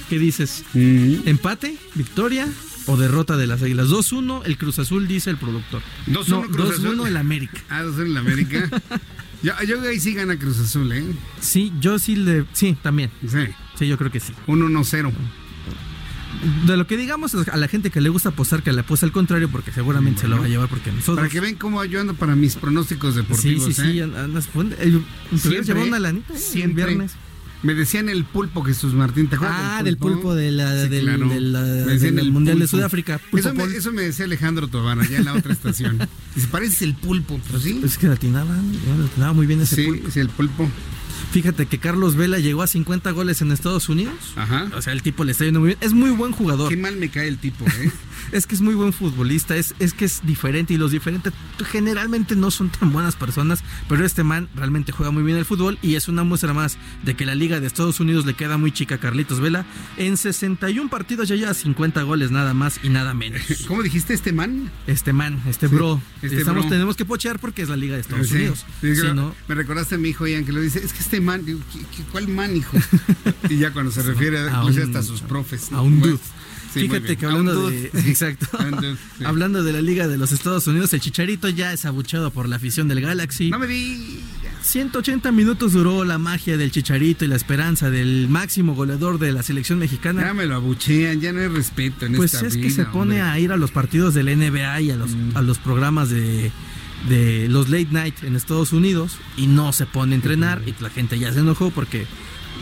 ¿Qué 0.09 0.19
dices? 0.19 0.63
¿Empate? 0.73 1.77
¿Victoria? 1.95 2.47
¿O 2.88 2.97
derrota 2.97 3.38
de 3.38 3.47
las 3.47 3.63
Águilas? 3.63 3.88
2-1 3.88 4.43
el 4.45 4.57
Cruz 4.57 4.77
Azul, 4.79 5.07
dice 5.07 5.29
el 5.29 5.38
productor. 5.38 5.81
2-1 6.07 6.27
no, 6.27 6.41
Cruz 6.43 6.71
Azul. 6.71 6.97
2-1 6.97 7.07
el 7.07 7.17
América. 7.17 7.61
Ah, 7.69 7.83
2-1 7.83 8.05
el 8.05 8.17
América. 8.17 8.69
yo, 9.46 9.54
yo 9.68 9.82
ahí 9.82 10.00
sí 10.00 10.14
gana 10.14 10.38
Cruz 10.38 10.60
Azul, 10.60 10.91
¿eh? 10.91 11.04
Sí, 11.39 11.72
yo 11.80 12.00
sí 12.00 12.16
le... 12.16 12.46
Sí, 12.54 12.78
también. 12.82 13.12
Sí. 13.28 13.48
Sí, 13.78 13.88
yo 13.88 13.98
creo 13.98 14.12
que 14.12 14.20
sí. 14.20 14.34
Un 14.48 14.62
1-0. 14.62 15.12
De 16.66 16.78
lo 16.78 16.86
que 16.86 16.98
digamos 16.98 17.34
a 17.36 17.58
la 17.58 17.68
gente 17.68 17.89
que 17.89 18.02
le 18.02 18.10
gusta 18.10 18.30
apostar, 18.30 18.62
que 18.62 18.74
le 18.74 18.82
apuesta 18.82 19.06
al 19.06 19.12
contrario, 19.12 19.50
porque 19.50 19.72
seguramente 19.72 20.22
se 20.22 20.28
lo 20.28 20.38
va 20.38 20.46
a 20.46 20.48
llevar 20.48 20.68
porque 20.68 20.91
nosotros... 20.91 21.18
Para 21.18 21.30
que 21.30 21.39
ven 21.39 21.56
cómo 21.56 21.84
yo 21.86 22.02
ando 22.02 22.14
para 22.14 22.36
mis 22.36 22.56
pronósticos 22.56 23.16
deportivos. 23.16 23.66
Sí, 23.66 23.74
sí, 23.74 23.82
sí. 23.82 24.00
¿eh? 24.00 24.04
Andas, 24.04 24.50
el, 24.80 25.04
Siempre, 25.38 25.64
llevó 25.64 25.84
una 25.84 26.00
lanita 26.00 26.34
¿eh? 26.34 26.38
siempre. 26.38 26.84
el 26.84 26.88
viernes. 26.89 27.16
Me 27.66 27.74
decían 27.74 28.09
el 28.09 28.26
pulpo 28.26 28.63
Jesús 28.63 28.93
Martín, 28.93 29.28
¿te 29.28 29.36
acuerdas? 29.38 29.57
Ah, 29.59 29.82
del 29.84 29.97
pulpo, 29.97 30.36
de 30.36 30.51
la, 30.51 30.84
Sí, 30.84 30.89
del, 30.89 31.03
claro. 31.05 31.28
de 31.30 31.41
la- 31.41 31.61
Me 31.61 31.66
del 31.68 31.88
decían 31.88 32.20
el 32.20 32.32
Mundial 32.32 32.59
de. 32.59 32.68
Sudáfrica. 32.68 33.20
Eso 33.34 33.53
me, 33.53 33.63
eso 33.66 33.91
me 33.91 34.03
decía 34.03 34.26
Alejandro 34.26 34.68
Tobar 34.68 34.99
allá 34.99 35.18
en 35.18 35.26
la 35.26 35.34
otra 35.34 35.51
estación. 35.51 35.97
Dice, 36.36 36.47
pareces 36.49 36.82
el 36.84 36.93
pulpo. 36.93 37.39
Pues 37.49 37.63
sí. 37.63 37.82
Es 37.84 37.97
que 37.97 38.07
latinaba, 38.07 38.55
latinaba 38.99 39.34
muy 39.34 39.47
bien 39.47 39.61
ese 39.61 39.76
Sí, 39.78 39.86
pulpo. 39.88 40.11
sí, 40.11 40.20
el 40.20 40.30
pulpo. 40.30 40.70
Fíjate 41.36 41.65
que 41.65 41.79
Carlos 41.79 42.15
Vela 42.15 42.39
llegó 42.39 42.61
a 42.63 42.67
50 42.67 43.11
goles 43.11 43.41
en 43.41 43.51
Estados 43.51 43.89
Unidos. 43.89 44.13
Ajá. 44.38 44.69
O 44.73 44.81
sea, 44.81 44.93
el 44.93 45.01
tipo 45.01 45.25
le 45.25 45.33
está 45.33 45.43
yendo 45.43 45.59
muy 45.59 45.67
bien. 45.67 45.79
Es 45.81 45.91
muy 45.91 46.11
buen 46.11 46.31
jugador. 46.31 46.69
Qué 46.69 46.77
mal 46.77 46.95
me 46.95 47.09
cae 47.09 47.27
el 47.27 47.38
tipo, 47.38 47.65
¿eh? 47.65 47.91
Es 48.31 48.47
que 48.47 48.55
es 48.55 48.61
muy 48.61 48.73
buen 48.73 48.91
futbolista, 48.91 49.55
es, 49.55 49.75
es 49.77 49.93
que 49.93 50.05
es 50.05 50.21
diferente 50.25 50.73
y 50.73 50.77
los 50.77 50.89
diferentes 50.91 51.31
generalmente 51.69 52.36
no 52.36 52.49
son 52.49 52.69
tan 52.69 52.91
buenas 52.91 53.15
personas, 53.15 53.63
pero 53.88 54.03
este 54.03 54.23
man 54.23 54.49
realmente 54.55 54.91
juega 54.91 55.11
muy 55.11 55.21
bien 55.21 55.38
el 55.38 55.45
fútbol 55.45 55.77
y 55.83 55.93
es 55.93 56.07
una 56.07 56.23
muestra 56.23 56.51
más 56.53 56.77
de 57.03 57.15
que 57.15 57.25
la 57.25 57.36
liga 57.36 57.59
de 57.59 57.67
Estados 57.67 57.99
Unidos 57.99 58.25
le 58.25 58.33
queda 58.33 58.57
muy 58.57 58.71
chica 58.71 58.95
a 58.95 58.97
Carlitos 58.97 59.39
Vela. 59.41 59.65
En 59.97 60.17
61 60.17 60.89
partidos 60.89 61.27
ya 61.27 61.36
lleva 61.36 61.53
50 61.53 62.01
goles 62.01 62.31
nada 62.31 62.53
más 62.55 62.79
y 62.81 62.89
nada 62.89 63.13
menos. 63.13 63.41
¿Cómo 63.67 63.83
dijiste 63.83 64.13
este 64.15 64.33
man? 64.33 64.71
Este 64.88 65.13
man, 65.13 65.41
este 65.47 65.67
Sí, 65.69 65.75
bro. 65.75 66.01
este 66.23 66.38
Estamos, 66.38 66.63
bro. 66.63 66.71
tenemos 66.71 66.95
que 66.95 67.05
pochear 67.05 67.39
porque 67.39 67.61
es 67.61 67.69
la 67.69 67.77
liga 67.77 67.93
de 67.95 68.01
Estados 68.01 68.27
Sí. 68.27 68.36
Unidos. 68.36 68.65
Sí, 68.81 68.95
Si 68.95 69.01
no, 69.13 69.36
Me 69.47 69.53
recordaste 69.55 69.95
a 69.95 69.97
mi 69.99 70.09
hijo 70.09 70.25
Ian 70.25 70.45
que 70.45 70.51
lo 70.51 70.61
dice, 70.61 70.83
es 70.83 70.93
que 70.93 70.99
este 70.99 71.21
man, 71.26 71.43
digo, 71.45 71.59
¿qué- 71.73 71.80
qué- 71.95 72.03
¿cuál 72.11 72.28
man, 72.30 72.55
hijo? 72.55 72.78
y 73.49 73.57
ya 73.57 73.71
cuando 73.73 73.91
se 73.91 74.01
refiere 74.11 74.39
A 74.49 74.63
un- 74.63 74.80
hasta 74.80 74.99
a 74.99 75.03
sus 75.03 75.21
profes. 75.32 75.71
a 75.73 75.82
un 75.82 75.99
dude. 75.99 76.17
sí, 76.73 76.82
Fíjate 76.82 77.17
que 77.17 77.26
hablando 77.26 77.53
dude, 77.53 77.89
de, 77.93 78.01
sí. 78.01 78.09
Exacto. 78.09 78.47
Hablando 79.26 79.63
de 79.63 79.73
la 79.73 79.82
Liga 79.82 80.07
de 80.07 80.17
los 80.17 80.32
Estados 80.32 80.67
Unidos, 80.67 80.93
el 80.93 80.99
Chicharito 81.01 81.49
ya 81.49 81.73
es 81.73 81.86
abuchado 81.86 82.32
por 82.32 82.47
la 82.47 82.55
afición 82.57 82.88
del 82.88 83.01
Galaxy. 83.01 83.49
No 83.49 83.59
me 83.59 83.67
digas. 83.67 84.23
180 84.63 85.32
minutos 85.32 85.73
duró 85.73 86.03
la 86.05 86.17
magia 86.17 86.57
del 86.57 86.71
Chicharito 86.71 87.23
y 87.23 87.28
la 87.28 87.36
esperanza 87.36 87.91
del 87.91 88.28
máximo 88.30 88.73
goleador 88.73 89.19
de 89.19 89.32
la 89.32 89.43
selección 89.43 89.78
mexicana. 89.78 90.21
Ya 90.23 90.34
me 90.34 90.47
lo 90.47 90.55
abuchean, 90.55 91.21
ya 91.21 91.32
no 91.32 91.39
hay 91.39 91.47
respeto 91.49 92.07
en 92.07 92.13
pues 92.15 92.34
esta 92.34 92.47
es 92.47 92.57
que 92.57 92.71
se 92.71 92.84
pone 92.86 93.21
a 93.21 93.38
ir 93.39 93.51
a 93.51 93.57
los 93.57 93.69
partidos 93.69 94.15
del 94.15 94.26
NBA 94.28 94.82
y 94.82 94.89
a 94.91 94.95
los, 94.95 95.11
Mm. 95.11 95.32
a 95.38 95.41
los 95.43 95.59
programas 95.59 96.09
de, 96.09 96.51
de 97.10 97.47
los 97.49 97.70
late 97.70 97.88
night 97.91 98.24
en 98.24 98.36
Estados 98.36 98.74
Unidos 98.74 99.18
y 99.38 99.47
no 99.47 99.74
se 99.74 99.86
pone 99.86 100.14
a 100.14 100.16
entrenar 100.16 100.62
y 100.66 100.74
la 100.82 100.89
gente 100.89 101.20
ya 101.20 101.32
se 101.32 101.39
enojó 101.39 101.70
porque 101.72 102.06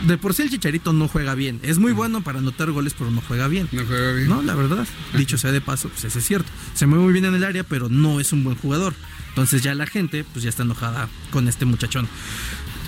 de 0.06 0.18
por 0.18 0.34
sí 0.34 0.42
el 0.42 0.50
Chicharito 0.50 0.92
no 0.92 1.08
juega 1.08 1.34
bien. 1.34 1.60
Es 1.62 1.78
muy 1.78 1.92
bueno 1.92 2.20
para 2.22 2.40
anotar 2.40 2.70
goles, 2.72 2.94
pero 2.98 3.10
no 3.10 3.22
juega 3.26 3.48
bien. 3.48 3.68
No 3.72 3.84
juega 3.86 4.12
bien. 4.12 4.28
No, 4.28 4.42
la 4.42 4.54
verdad. 4.54 4.86
Dicho 5.16 5.38
sea 5.38 5.52
de 5.52 5.60
paso, 5.60 5.88
pues 5.88 6.04
eso 6.04 6.18
es 6.18 6.26
cierto. 6.26 6.50
Se 6.74 6.86
mueve 6.86 7.04
muy 7.04 7.12
bien 7.12 7.24
en 7.24 7.34
el 7.34 7.44
área, 7.44 7.62
pero 7.64 7.88
no 7.88 8.20
es 8.20 8.32
un 8.32 8.44
buen 8.44 8.56
jugador. 8.56 8.94
Entonces 9.28 9.62
ya 9.62 9.74
la 9.74 9.86
gente 9.86 10.24
pues 10.24 10.42
ya 10.42 10.50
está 10.50 10.62
enojada 10.62 11.08
con 11.30 11.48
este 11.48 11.64
muchachón. 11.64 12.08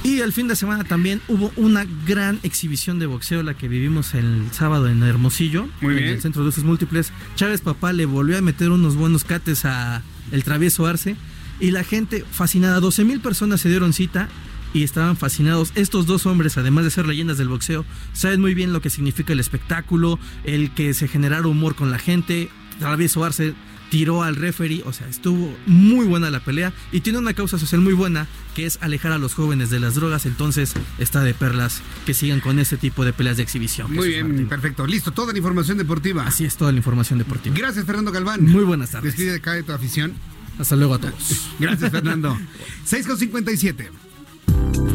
Y 0.05 0.21
el 0.21 0.33
fin 0.33 0.47
de 0.47 0.55
semana 0.55 0.85
también 0.85 1.21
hubo 1.27 1.53
una 1.57 1.85
gran 2.07 2.39
exhibición 2.43 2.99
de 2.99 3.07
boxeo, 3.07 3.43
la 3.43 3.55
que 3.55 3.67
vivimos 3.67 4.15
el 4.15 4.47
sábado 4.53 4.89
en 4.89 5.03
Hermosillo, 5.03 5.69
Muy 5.81 5.95
en 5.95 5.99
bien. 6.01 6.15
el 6.15 6.23
Centro 6.23 6.43
de 6.43 6.51
Usos 6.51 6.65
Múltiples. 6.65 7.13
Chávez 7.35 7.61
Papá 7.61 7.93
le 7.93 8.05
volvió 8.07 8.39
a 8.39 8.41
meter 8.43 8.71
unos 8.71 8.95
buenos 8.95 9.25
cates 9.25 9.65
a 9.65 10.03
el 10.31 10.45
travieso 10.45 10.87
Arce 10.87 11.17
y 11.61 11.71
la 11.71 11.85
gente 11.85 12.25
fascinada, 12.31 12.81
12 12.81 13.05
mil 13.05 13.21
personas 13.21 13.61
se 13.61 13.69
dieron 13.69 13.93
cita 13.93 14.29
y 14.75 14.83
estaban 14.83 15.17
fascinados. 15.17 15.73
Estos 15.75 16.07
dos 16.07 16.27
hombres, 16.27 16.59
además 16.59 16.85
de 16.85 16.91
ser 16.91 17.07
leyendas 17.07 17.39
del 17.39 17.49
boxeo, 17.49 17.85
saben 18.13 18.41
muy 18.41 18.55
bien 18.55 18.73
lo 18.73 18.81
que 18.81 18.91
significa 18.91 19.33
el 19.33 19.41
espectáculo, 19.41 20.19
el 20.45 20.71
que 20.73 20.93
se 20.95 21.09
generara 21.09 21.47
humor 21.47 21.75
con 21.75 21.91
la 21.91 21.99
gente. 21.99 22.51
Travieso 22.79 23.25
Arce 23.25 23.55
tiró 23.91 24.23
al 24.23 24.37
referee, 24.37 24.83
o 24.85 24.93
sea, 24.93 25.09
estuvo 25.09 25.57
muy 25.67 26.07
buena 26.07 26.31
la 26.31 26.41
pelea 26.41 26.73
y 26.93 27.01
tiene 27.01 27.19
una 27.19 27.35
causa 27.35 27.59
social 27.59 27.81
muy 27.81 27.95
buena 27.95 28.27
que 28.55 28.67
es 28.67 28.79
alejar 28.83 29.13
a 29.13 29.19
los 29.19 29.35
jóvenes 29.35 29.71
de 29.71 29.81
las 29.81 29.95
drogas, 29.95 30.27
entonces 30.27 30.75
está 30.99 31.23
de 31.23 31.35
perlas 31.35 31.83
que 32.05 32.13
sigan 32.13 32.41
con 32.41 32.59
ese 32.59 32.77
tipo 32.77 33.05
de 33.05 33.13
peleas 33.13 33.37
de 33.37 33.45
exhibición. 33.45 33.93
Muy 33.95 34.09
bien, 34.09 34.29
Martín. 34.29 34.49
perfecto. 34.49 34.87
Listo, 34.87 35.13
toda 35.13 35.33
la 35.33 35.39
información 35.39 35.79
deportiva. 35.79 36.27
Así 36.27 36.45
es 36.45 36.57
toda 36.57 36.73
la 36.73 36.79
información 36.79 37.19
deportiva. 37.19 37.57
Gracias, 37.57 37.87
Fernando 37.87 38.13
Galván. 38.13 38.45
Muy 38.45 38.65
buenas 38.65 38.91
tardes. 38.91 39.13
Despide 39.17 39.37
acá 39.37 39.53
de 39.53 39.63
tu 39.63 39.73
afición. 39.73 40.15
Hasta 40.59 40.77
luego 40.77 40.95
a 40.95 40.99
todos. 40.99 41.49
Gracias, 41.59 41.91
Fernando. 41.91 42.37
6 42.85 43.07
con 43.07 43.19
57. 43.19 43.91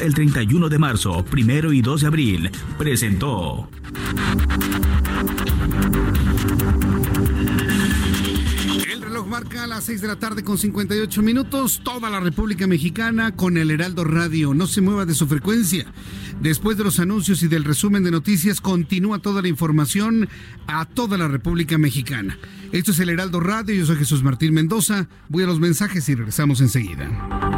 el 0.00 0.14
31 0.14 0.68
de 0.68 0.78
marzo, 0.78 1.24
1 1.32 1.72
y 1.72 1.82
2 1.82 2.00
de 2.00 2.06
abril. 2.06 2.50
Presentó. 2.78 3.68
El 8.90 9.02
reloj 9.02 9.26
marca 9.26 9.66
las 9.66 9.84
6 9.84 10.00
de 10.00 10.08
la 10.08 10.16
tarde 10.16 10.42
con 10.42 10.58
58 10.58 11.22
minutos. 11.22 11.80
Toda 11.82 12.10
la 12.10 12.20
República 12.20 12.66
Mexicana 12.66 13.34
con 13.34 13.56
el 13.56 13.70
Heraldo 13.70 14.04
Radio. 14.04 14.54
No 14.54 14.66
se 14.66 14.80
mueva 14.80 15.04
de 15.06 15.14
su 15.14 15.26
frecuencia. 15.26 15.86
Después 16.40 16.76
de 16.76 16.84
los 16.84 17.00
anuncios 17.00 17.42
y 17.42 17.48
del 17.48 17.64
resumen 17.64 18.04
de 18.04 18.10
noticias, 18.10 18.60
continúa 18.60 19.18
toda 19.18 19.42
la 19.42 19.48
información 19.48 20.28
a 20.66 20.84
toda 20.84 21.18
la 21.18 21.28
República 21.28 21.78
Mexicana. 21.78 22.38
Esto 22.72 22.92
es 22.92 23.00
el 23.00 23.08
Heraldo 23.08 23.40
Radio. 23.40 23.74
Yo 23.74 23.86
soy 23.86 23.96
Jesús 23.96 24.22
Martín 24.22 24.54
Mendoza. 24.54 25.08
Voy 25.28 25.42
a 25.42 25.46
los 25.46 25.58
mensajes 25.58 26.08
y 26.08 26.14
regresamos 26.14 26.60
enseguida. 26.60 27.57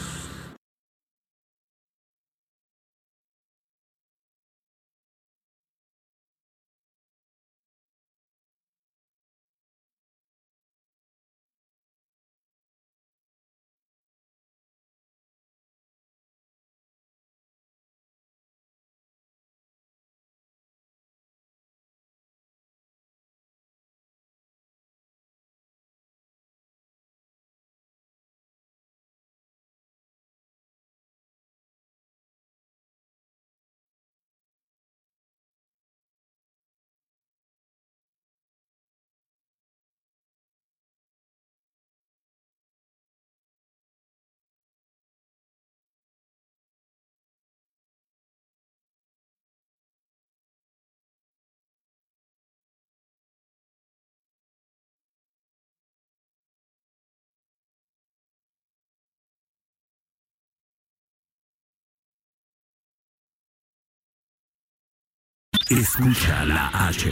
Escucha 65.71 66.43
la 66.43 66.67
H. 66.67 67.09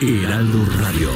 Heraldo 0.00 0.64
Radio. 0.78 1.10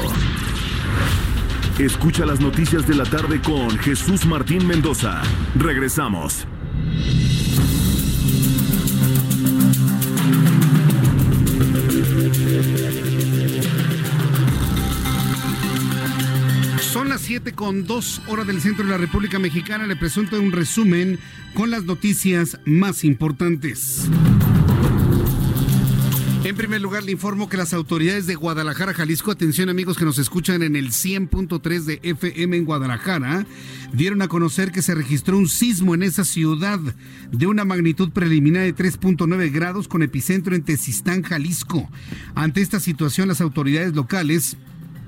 Escucha 1.79 2.27
las 2.27 2.41
noticias 2.41 2.89
de 2.89 2.97
la 2.97 3.05
tarde 3.05 3.41
con 3.41 3.79
Jesús 3.79 4.27
Martín 4.27 4.67
Mendoza. 4.67 5.23
Regresamos. 5.55 6.45
Son 16.81 17.09
las 17.09 17.21
7 17.21 17.53
con 17.53 17.87
2 17.87 18.23
horas 18.27 18.49
del 18.49 18.61
centro 18.61 18.85
de 18.85 18.91
la 18.91 18.99
República 18.99 19.39
Mexicana. 19.39 19.87
Le 19.87 19.95
presento 19.95 20.41
un 20.41 20.51
resumen 20.51 21.21
con 21.55 21.71
las 21.71 21.85
noticias 21.85 22.59
más 22.65 23.05
importantes. 23.05 24.09
En 26.53 26.59
primer 26.59 26.83
lugar, 26.83 27.03
le 27.03 27.13
informo 27.13 27.49
que 27.49 27.57
las 27.57 27.73
autoridades 27.73 28.27
de 28.27 28.35
Guadalajara, 28.35 28.93
Jalisco, 28.93 29.31
atención 29.31 29.71
amigos 29.71 29.97
que 29.97 30.05
nos 30.05 30.19
escuchan 30.19 30.63
en 30.63 30.77
el 30.77 30.91
100.3 30.91 31.85
de 31.85 31.99
FM 32.03 32.59
en 32.59 32.65
Guadalajara, 32.67 33.47
dieron 33.95 34.21
a 34.21 34.29
conocer 34.29 34.71
que 34.71 34.83
se 34.83 34.95
registró 34.95 35.39
un 35.39 35.49
sismo 35.49 35.95
en 35.95 36.03
esa 36.03 36.27
ciudad 36.27 36.79
de 37.31 37.47
una 37.47 37.65
magnitud 37.65 38.11
preliminar 38.11 38.65
de 38.65 38.77
3.9 38.77 39.51
grados 39.51 39.89
con 39.89 40.03
epicentro 40.03 40.55
en 40.55 40.63
Tezistán, 40.63 41.23
Jalisco. 41.23 41.89
Ante 42.35 42.61
esta 42.61 42.81
situación, 42.81 43.29
las 43.29 43.41
autoridades 43.41 43.95
locales 43.95 44.59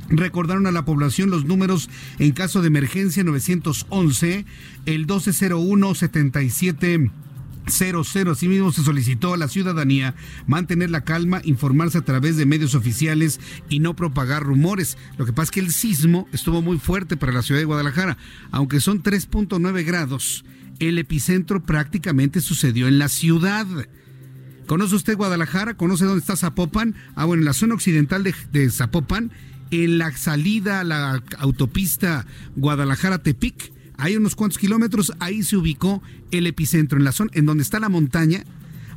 Recordaron 0.08 0.66
a 0.66 0.70
la 0.70 0.84
población 0.84 1.30
los 1.30 1.46
números 1.46 1.88
en 2.18 2.32
caso 2.32 2.60
de 2.60 2.68
emergencia 2.68 3.24
911, 3.24 4.44
el 4.84 4.98
1201 5.00 5.94
77 5.94 7.10
00. 7.66 8.32
Asimismo, 8.32 8.72
se 8.72 8.82
solicitó 8.82 9.34
a 9.34 9.36
la 9.36 9.48
ciudadanía 9.48 10.14
mantener 10.46 10.90
la 10.90 11.04
calma, 11.04 11.40
informarse 11.44 11.98
a 11.98 12.04
través 12.04 12.36
de 12.36 12.46
medios 12.46 12.74
oficiales 12.74 13.40
y 13.68 13.80
no 13.80 13.96
propagar 13.96 14.42
rumores. 14.42 14.98
Lo 15.18 15.26
que 15.26 15.32
pasa 15.32 15.44
es 15.44 15.50
que 15.50 15.60
el 15.60 15.72
sismo 15.72 16.28
estuvo 16.32 16.62
muy 16.62 16.78
fuerte 16.78 17.16
para 17.16 17.32
la 17.32 17.42
ciudad 17.42 17.60
de 17.60 17.66
Guadalajara. 17.66 18.16
Aunque 18.50 18.80
son 18.80 19.02
3.9 19.02 19.84
grados, 19.84 20.44
el 20.78 20.98
epicentro 20.98 21.62
prácticamente 21.62 22.40
sucedió 22.40 22.88
en 22.88 22.98
la 22.98 23.08
ciudad. 23.08 23.66
¿Conoce 24.66 24.94
usted 24.94 25.16
Guadalajara? 25.16 25.74
¿Conoce 25.74 26.04
dónde 26.04 26.20
está 26.20 26.36
Zapopan? 26.36 26.94
Ah, 27.14 27.24
bueno, 27.24 27.42
en 27.42 27.46
la 27.46 27.52
zona 27.52 27.74
occidental 27.74 28.24
de, 28.24 28.34
de 28.52 28.70
Zapopan 28.70 29.30
en 29.70 29.98
la 29.98 30.16
salida 30.16 30.80
a 30.80 30.84
la 30.84 31.22
autopista 31.38 32.26
Guadalajara-Tepic, 32.56 33.72
hay 33.96 34.16
unos 34.16 34.34
cuantos 34.34 34.58
kilómetros, 34.58 35.12
ahí 35.20 35.42
se 35.42 35.56
ubicó 35.56 36.02
el 36.30 36.46
epicentro, 36.46 36.98
en 36.98 37.04
la 37.04 37.12
zona, 37.12 37.30
en 37.34 37.46
donde 37.46 37.62
está 37.62 37.80
la 37.80 37.88
montaña, 37.88 38.44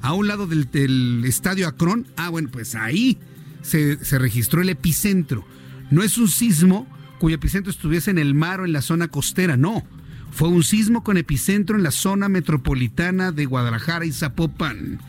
a 0.02 0.14
un 0.14 0.28
lado 0.28 0.48
del, 0.48 1.24
estadio 1.26 1.68
Acron. 1.68 2.08
Ah, 2.18 2.30
bueno, 2.30 2.50
pues 2.52 2.76
ahí 2.76 3.18
se, 3.62 4.04
se 4.04 4.20
registró 4.20 4.62
el 4.62 4.70
epicentro. 4.70 5.46
No 5.92 6.04
es 6.04 6.18
un 6.18 6.28
sismo 6.28 6.88
cuyo 7.20 7.36
epicentro 7.36 7.72
estuviese 7.72 8.12
en 8.12 8.18
el 8.18 8.34
mar 8.34 8.62
o 8.62 8.66
en 8.66 8.74
la 8.74 8.82
zona 8.82 9.08
costera, 9.08 9.58
no. 9.58 9.84
Fue 10.32 10.50
un 10.50 10.64
sismo 10.64 11.04
con 11.04 11.18
epicentro 11.18 11.78
en 11.78 11.84
la 11.84 11.92
zona 11.92 12.30
metropolitana 12.30 13.32
de 13.32 13.46
Guadalajara 13.46 14.06
y 14.06 14.12
Zapopan. 14.12 15.00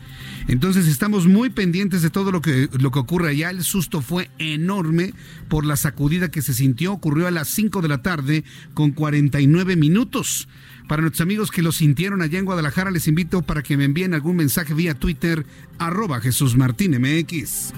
Entonces 0.49 0.87
estamos 0.87 1.27
muy 1.27 1.51
pendientes 1.51 2.01
de 2.01 2.09
todo 2.09 2.31
lo 2.31 2.41
que, 2.41 2.69
lo 2.79 2.89
que 2.89 2.97
ocurre 2.97 3.29
allá. 3.29 3.51
El 3.51 3.63
susto 3.63 4.01
fue 4.01 4.31
enorme 4.39 5.13
por 5.47 5.63
la 5.63 5.75
sacudida 5.75 6.31
que 6.31 6.41
se 6.41 6.55
sintió. 6.55 6.91
Ocurrió 6.91 7.27
a 7.27 7.31
las 7.31 7.49
5 7.49 7.83
de 7.83 7.87
la 7.87 8.01
tarde 8.01 8.43
con 8.73 8.89
49 8.89 9.75
minutos. 9.75 10.47
Para 10.89 11.03
nuestros 11.03 11.21
amigos 11.21 11.51
que 11.51 11.61
lo 11.61 11.71
sintieron 11.71 12.23
allá 12.23 12.39
en 12.39 12.45
Guadalajara, 12.45 12.89
les 12.89 13.07
invito 13.07 13.43
para 13.43 13.61
que 13.61 13.77
me 13.77 13.83
envíen 13.83 14.15
algún 14.15 14.37
mensaje 14.37 14.73
vía 14.73 14.95
Twitter, 14.95 15.45
arroba 15.77 16.19
Jesús 16.19 16.57
Martín 16.57 16.99
MX. 16.99 17.73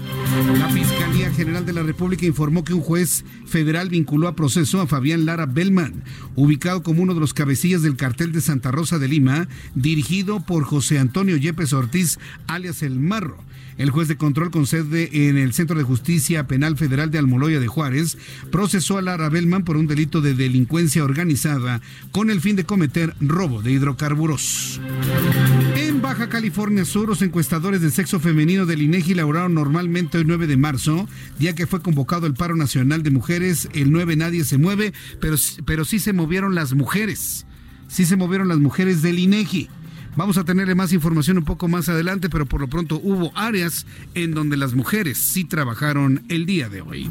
La 0.58 0.70
Fiscalía 0.70 1.30
General 1.30 1.66
de 1.66 1.74
la 1.74 1.82
República 1.82 2.24
informó 2.24 2.64
que 2.64 2.72
un 2.72 2.80
juez 2.80 3.26
federal 3.44 3.90
vinculó 3.90 4.28
a 4.28 4.34
proceso 4.34 4.80
a 4.80 4.86
Fabián 4.86 5.26
Lara 5.26 5.44
Bellman, 5.44 6.04
ubicado 6.36 6.82
como 6.82 7.02
uno 7.02 7.12
de 7.12 7.20
los 7.20 7.34
cabecillas 7.34 7.82
del 7.82 7.96
cartel 7.96 8.32
de 8.32 8.40
Santa 8.40 8.70
Rosa 8.70 8.98
de 8.98 9.08
Lima, 9.08 9.46
dirigido 9.74 10.46
por 10.46 10.64
José 10.64 10.98
Antonio 10.98 11.36
Yepes 11.36 11.74
Ortiz, 11.74 12.18
alias 12.46 12.82
El 12.82 12.98
Marro 12.98 13.36
el 13.82 13.90
juez 13.90 14.06
de 14.06 14.16
control 14.16 14.52
con 14.52 14.66
sede 14.66 15.28
en 15.28 15.36
el 15.36 15.52
Centro 15.52 15.76
de 15.76 15.82
Justicia 15.82 16.46
Penal 16.46 16.76
Federal 16.76 17.10
de 17.10 17.18
Almoloya 17.18 17.58
de 17.58 17.66
Juárez 17.66 18.16
procesó 18.52 18.96
a 18.96 19.02
Lara 19.02 19.28
Bellman 19.28 19.64
por 19.64 19.76
un 19.76 19.88
delito 19.88 20.20
de 20.20 20.34
delincuencia 20.34 21.02
organizada 21.02 21.80
con 22.12 22.30
el 22.30 22.40
fin 22.40 22.54
de 22.54 22.64
cometer 22.64 23.16
robo 23.20 23.60
de 23.60 23.72
hidrocarburos. 23.72 24.80
En 25.74 26.00
Baja 26.00 26.28
California 26.28 26.84
Sur, 26.84 27.08
los 27.08 27.22
encuestadores 27.22 27.80
de 27.80 27.90
sexo 27.90 28.20
femenino 28.20 28.66
del 28.66 28.82
INEGI 28.82 29.14
laboraron 29.14 29.54
normalmente 29.54 30.16
el 30.16 30.28
9 30.28 30.46
de 30.46 30.56
marzo, 30.56 31.08
día 31.40 31.56
que 31.56 31.66
fue 31.66 31.82
convocado 31.82 32.28
el 32.28 32.34
paro 32.34 32.54
nacional 32.54 33.02
de 33.02 33.10
mujeres. 33.10 33.68
El 33.72 33.90
9 33.90 34.14
nadie 34.14 34.44
se 34.44 34.58
mueve, 34.58 34.92
pero, 35.20 35.36
pero 35.64 35.84
sí 35.84 35.98
se 35.98 36.12
movieron 36.12 36.54
las 36.54 36.74
mujeres. 36.74 37.46
Sí 37.88 38.06
se 38.06 38.16
movieron 38.16 38.46
las 38.46 38.58
mujeres 38.58 39.02
del 39.02 39.18
INEGI. 39.18 39.68
Vamos 40.14 40.36
a 40.36 40.44
tenerle 40.44 40.74
más 40.74 40.92
información 40.92 41.38
un 41.38 41.44
poco 41.44 41.68
más 41.68 41.88
adelante, 41.88 42.28
pero 42.28 42.44
por 42.44 42.60
lo 42.60 42.68
pronto 42.68 43.00
hubo 43.02 43.32
áreas 43.34 43.86
en 44.14 44.32
donde 44.32 44.58
las 44.58 44.74
mujeres 44.74 45.16
sí 45.16 45.44
trabajaron 45.44 46.22
el 46.28 46.44
día 46.44 46.68
de 46.68 46.82
hoy. 46.82 47.10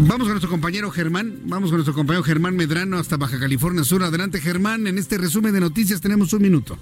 Vamos 0.00 0.26
con 0.26 0.30
nuestro 0.30 0.50
compañero 0.50 0.90
Germán, 0.90 1.40
vamos 1.44 1.70
con 1.70 1.76
nuestro 1.78 1.94
compañero 1.94 2.24
Germán 2.24 2.56
Medrano 2.56 2.98
hasta 2.98 3.16
Baja 3.16 3.38
California 3.38 3.84
Sur. 3.84 4.02
Adelante 4.02 4.40
Germán, 4.40 4.86
en 4.86 4.98
este 4.98 5.16
resumen 5.16 5.52
de 5.52 5.60
noticias 5.60 6.00
tenemos 6.00 6.32
un 6.32 6.42
minuto. 6.42 6.76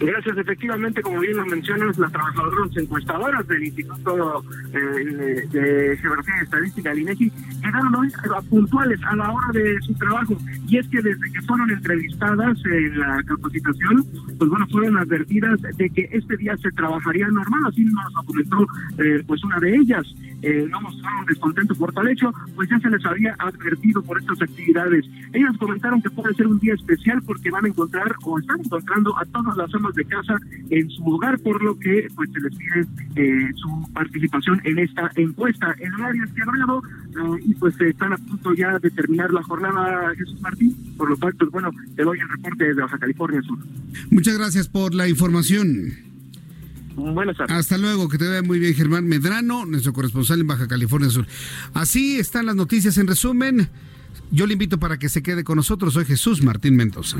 Gracias, 0.00 0.38
efectivamente, 0.38 1.02
como 1.02 1.18
bien 1.18 1.36
lo 1.36 1.46
mencionas, 1.46 1.98
las 1.98 2.12
trabajadoras 2.12 2.76
encuestadoras 2.76 3.48
del 3.48 3.64
Instituto 3.64 4.44
eh, 4.72 5.44
de 5.50 5.96
Geografía 5.96 6.34
y 6.38 6.44
Estadística, 6.44 6.92
el 6.92 6.98
INEGI, 7.00 7.32
llegaron 7.64 7.94
hoy 7.96 8.08
puntuales 8.48 9.00
a 9.02 9.16
la 9.16 9.32
hora 9.32 9.48
de 9.52 9.80
su 9.80 9.92
trabajo. 9.94 10.36
Y 10.68 10.78
es 10.78 10.86
que 10.88 11.02
desde 11.02 11.32
que 11.32 11.42
fueron 11.42 11.70
entrevistadas 11.70 12.58
en 12.64 12.98
la 12.98 13.22
capacitación, 13.24 14.06
pues 14.38 14.50
bueno, 14.50 14.66
fueron 14.70 14.98
advertidas 14.98 15.60
de 15.62 15.90
que 15.90 16.08
este 16.12 16.36
día 16.36 16.56
se 16.58 16.70
trabajaría 16.70 17.26
normal, 17.28 17.60
así 17.66 17.84
nos 17.84 18.14
lo 18.14 18.22
comentó 18.22 18.66
eh, 18.98 19.24
pues 19.26 19.42
una 19.42 19.58
de 19.58 19.74
ellas. 19.74 20.06
Eh, 20.40 20.68
no 20.70 20.80
mostraron 20.80 21.26
descontento 21.26 21.74
por 21.74 21.92
tal 21.92 22.08
hecho, 22.08 22.32
pues 22.54 22.68
ya 22.70 22.78
se 22.78 22.90
les 22.90 23.04
había 23.04 23.34
advertido 23.40 24.00
por 24.02 24.20
estas 24.20 24.40
actividades. 24.40 25.04
Ellas 25.32 25.56
comentaron 25.58 26.00
que 26.00 26.10
puede 26.10 26.32
ser 26.34 26.46
un 26.46 26.60
día 26.60 26.74
especial 26.74 27.20
porque 27.26 27.50
van 27.50 27.64
a 27.64 27.68
encontrar 27.68 28.14
o 28.22 28.38
están 28.38 28.60
encontrando 28.60 29.18
a 29.18 29.24
todas 29.24 29.56
las 29.56 29.74
amas 29.74 29.87
de 29.94 30.04
casa 30.04 30.36
en 30.70 30.90
su 30.90 31.04
hogar, 31.06 31.38
por 31.40 31.62
lo 31.62 31.78
que 31.78 32.08
pues 32.14 32.30
se 32.32 32.40
les 32.40 32.54
pide 32.56 32.86
eh, 33.16 33.50
su 33.54 33.92
participación 33.92 34.60
en 34.64 34.78
esta 34.78 35.10
encuesta. 35.16 35.74
En 35.78 35.92
el 35.94 36.02
área 36.02 36.24
Quebrado 36.34 36.82
eh, 36.82 37.42
y 37.46 37.54
pues 37.54 37.80
están 37.80 38.12
a 38.12 38.16
punto 38.16 38.54
ya 38.54 38.78
de 38.78 38.90
terminar 38.90 39.32
la 39.32 39.42
jornada 39.42 40.14
Jesús 40.16 40.40
Martín, 40.40 40.76
por 40.96 41.10
lo 41.10 41.16
cual 41.16 41.34
pues 41.34 41.50
bueno, 41.50 41.70
te 41.96 42.02
doy 42.02 42.18
el 42.20 42.28
reporte 42.28 42.64
de 42.64 42.74
Baja 42.74 42.98
California 42.98 43.42
Sur. 43.42 43.58
Muchas 44.10 44.36
gracias 44.36 44.68
por 44.68 44.94
la 44.94 45.08
información. 45.08 46.08
Buenas 46.96 47.36
tardes. 47.36 47.56
Hasta 47.56 47.78
luego, 47.78 48.08
que 48.08 48.18
te 48.18 48.26
vea 48.26 48.42
muy 48.42 48.58
bien 48.58 48.74
Germán 48.74 49.06
Medrano, 49.06 49.64
nuestro 49.66 49.92
corresponsal 49.92 50.40
en 50.40 50.48
Baja 50.48 50.66
California 50.66 51.10
Sur. 51.10 51.26
Así 51.74 52.18
están 52.18 52.46
las 52.46 52.56
noticias 52.56 52.98
en 52.98 53.06
resumen. 53.06 53.68
Yo 54.30 54.46
le 54.46 54.54
invito 54.54 54.78
para 54.78 54.98
que 54.98 55.08
se 55.08 55.22
quede 55.22 55.44
con 55.44 55.56
nosotros. 55.56 55.94
Soy 55.94 56.04
Jesús 56.04 56.42
Martín 56.42 56.76
Mendoza. 56.76 57.18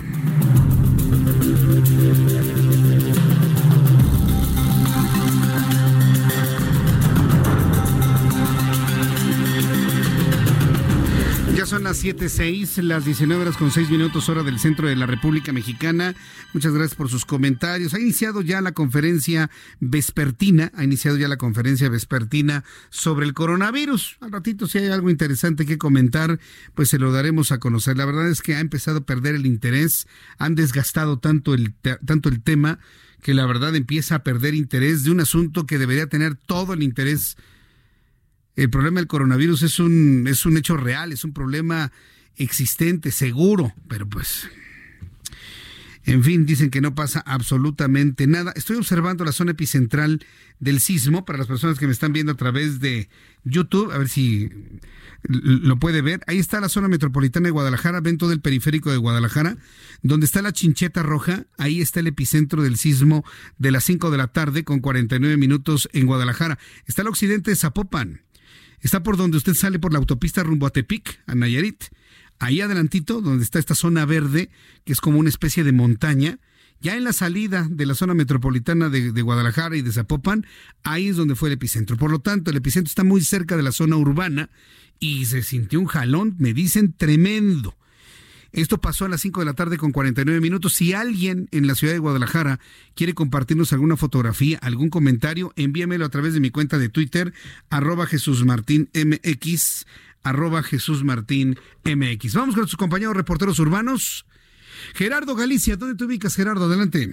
Son 11.68 11.84
las 11.84 12.02
7.06, 12.02 12.80
las 12.82 13.04
19 13.04 13.42
horas 13.42 13.58
con 13.58 13.70
6 13.70 13.90
minutos 13.90 14.30
hora 14.30 14.42
del 14.42 14.58
centro 14.58 14.88
de 14.88 14.96
la 14.96 15.04
República 15.04 15.52
Mexicana. 15.52 16.14
Muchas 16.54 16.72
gracias 16.72 16.94
por 16.96 17.10
sus 17.10 17.26
comentarios. 17.26 17.92
Ha 17.92 18.00
iniciado 18.00 18.40
ya 18.40 18.62
la 18.62 18.72
conferencia 18.72 19.50
vespertina, 19.78 20.72
ha 20.74 20.84
iniciado 20.84 21.18
ya 21.18 21.28
la 21.28 21.36
conferencia 21.36 21.90
vespertina 21.90 22.64
sobre 22.88 23.26
el 23.26 23.34
coronavirus. 23.34 24.16
Al 24.20 24.32
ratito 24.32 24.66
si 24.66 24.78
hay 24.78 24.86
algo 24.86 25.10
interesante 25.10 25.66
que 25.66 25.76
comentar, 25.76 26.40
pues 26.74 26.88
se 26.88 26.98
lo 26.98 27.12
daremos 27.12 27.52
a 27.52 27.58
conocer. 27.58 27.98
La 27.98 28.06
verdad 28.06 28.30
es 28.30 28.40
que 28.40 28.54
ha 28.54 28.60
empezado 28.60 28.98
a 28.98 29.04
perder 29.04 29.34
el 29.34 29.44
interés, 29.44 30.06
han 30.38 30.54
desgastado 30.54 31.18
tanto 31.18 31.52
el, 31.52 31.74
tanto 31.74 32.30
el 32.30 32.40
tema 32.40 32.78
que 33.20 33.34
la 33.34 33.44
verdad 33.44 33.76
empieza 33.76 34.14
a 34.14 34.22
perder 34.22 34.54
interés 34.54 35.04
de 35.04 35.10
un 35.10 35.20
asunto 35.20 35.66
que 35.66 35.76
debería 35.76 36.06
tener 36.06 36.34
todo 36.34 36.72
el 36.72 36.82
interés 36.82 37.36
el 38.58 38.70
problema 38.70 38.98
del 38.98 39.06
coronavirus 39.06 39.62
es 39.62 39.78
un, 39.78 40.26
es 40.26 40.44
un 40.44 40.56
hecho 40.56 40.76
real, 40.76 41.12
es 41.12 41.22
un 41.22 41.32
problema 41.32 41.92
existente, 42.36 43.12
seguro, 43.12 43.72
pero 43.88 44.08
pues... 44.08 44.48
En 46.04 46.24
fin, 46.24 46.46
dicen 46.46 46.70
que 46.70 46.80
no 46.80 46.94
pasa 46.94 47.20
absolutamente 47.20 48.26
nada. 48.26 48.52
Estoy 48.56 48.76
observando 48.76 49.26
la 49.26 49.32
zona 49.32 49.50
epicentral 49.50 50.24
del 50.58 50.80
sismo 50.80 51.26
para 51.26 51.36
las 51.38 51.46
personas 51.46 51.78
que 51.78 51.84
me 51.86 51.92
están 51.92 52.14
viendo 52.14 52.32
a 52.32 52.34
través 52.34 52.80
de 52.80 53.10
YouTube, 53.44 53.92
a 53.92 53.98
ver 53.98 54.08
si 54.08 54.48
lo 55.22 55.78
puede 55.78 56.00
ver. 56.00 56.22
Ahí 56.26 56.38
está 56.38 56.62
la 56.62 56.70
zona 56.70 56.88
metropolitana 56.88 57.48
de 57.48 57.50
Guadalajara, 57.50 58.00
ven 58.00 58.16
todo 58.16 58.32
el 58.32 58.40
periférico 58.40 58.90
de 58.90 58.96
Guadalajara, 58.96 59.58
donde 60.00 60.24
está 60.24 60.40
la 60.40 60.52
chincheta 60.52 61.02
roja, 61.02 61.44
ahí 61.58 61.82
está 61.82 62.00
el 62.00 62.06
epicentro 62.06 62.62
del 62.62 62.78
sismo 62.78 63.22
de 63.58 63.70
las 63.70 63.84
5 63.84 64.10
de 64.10 64.16
la 64.16 64.28
tarde 64.28 64.64
con 64.64 64.80
49 64.80 65.36
minutos 65.36 65.90
en 65.92 66.06
Guadalajara. 66.06 66.58
Está 66.86 67.02
el 67.02 67.08
occidente 67.08 67.50
de 67.50 67.56
Zapopan, 67.56 68.22
Está 68.80 69.02
por 69.02 69.16
donde 69.16 69.36
usted 69.36 69.54
sale 69.54 69.78
por 69.78 69.92
la 69.92 69.98
autopista 69.98 70.42
rumbo 70.42 70.66
a 70.66 70.70
Tepic, 70.70 71.20
a 71.26 71.34
Nayarit. 71.34 71.84
Ahí 72.38 72.60
adelantito, 72.60 73.20
donde 73.20 73.42
está 73.42 73.58
esta 73.58 73.74
zona 73.74 74.04
verde, 74.04 74.50
que 74.84 74.92
es 74.92 75.00
como 75.00 75.18
una 75.18 75.28
especie 75.28 75.64
de 75.64 75.72
montaña, 75.72 76.38
ya 76.80 76.96
en 76.96 77.02
la 77.02 77.12
salida 77.12 77.66
de 77.68 77.86
la 77.86 77.94
zona 77.94 78.14
metropolitana 78.14 78.88
de, 78.88 79.10
de, 79.10 79.22
Guadalajara 79.22 79.76
y 79.76 79.82
de 79.82 79.90
Zapopan, 79.90 80.46
ahí 80.84 81.08
es 81.08 81.16
donde 81.16 81.34
fue 81.34 81.48
el 81.48 81.54
epicentro. 81.54 81.96
Por 81.96 82.12
lo 82.12 82.20
tanto, 82.20 82.52
el 82.52 82.56
epicentro 82.56 82.88
está 82.88 83.02
muy 83.02 83.20
cerca 83.22 83.56
de 83.56 83.64
la 83.64 83.72
zona 83.72 83.96
urbana 83.96 84.50
y 85.00 85.24
se 85.24 85.42
sintió 85.42 85.80
un 85.80 85.86
jalón, 85.86 86.36
me 86.38 86.54
dicen, 86.54 86.92
tremendo. 86.92 87.74
Esto 88.52 88.78
pasó 88.78 89.04
a 89.04 89.08
las 89.08 89.20
5 89.20 89.40
de 89.40 89.46
la 89.46 89.52
tarde 89.52 89.76
con 89.76 89.92
49 89.92 90.40
minutos. 90.40 90.72
Si 90.72 90.94
alguien 90.94 91.48
en 91.52 91.66
la 91.66 91.74
ciudad 91.74 91.92
de 91.92 91.98
Guadalajara 91.98 92.58
quiere 92.94 93.14
compartirnos 93.14 93.72
alguna 93.72 93.96
fotografía, 93.96 94.58
algún 94.62 94.88
comentario, 94.88 95.52
envíamelo 95.56 96.04
a 96.04 96.08
través 96.08 96.34
de 96.34 96.40
mi 96.40 96.50
cuenta 96.50 96.78
de 96.78 96.88
Twitter, 96.88 97.32
arroba 97.70 98.06
Jesús 98.06 98.44
Martín 98.44 98.88
MX, 98.94 99.86
arroba 100.24 100.62
Jesús 100.62 101.04
Martín 101.04 101.56
MX. 101.84 102.34
Vamos 102.34 102.54
con 102.54 102.66
sus 102.66 102.76
compañeros 102.76 103.16
reporteros 103.16 103.58
urbanos. 103.58 104.26
Gerardo 104.94 105.34
Galicia, 105.34 105.76
¿dónde 105.76 105.96
te 105.96 106.04
ubicas, 106.04 106.34
Gerardo? 106.34 106.64
Adelante. 106.64 107.12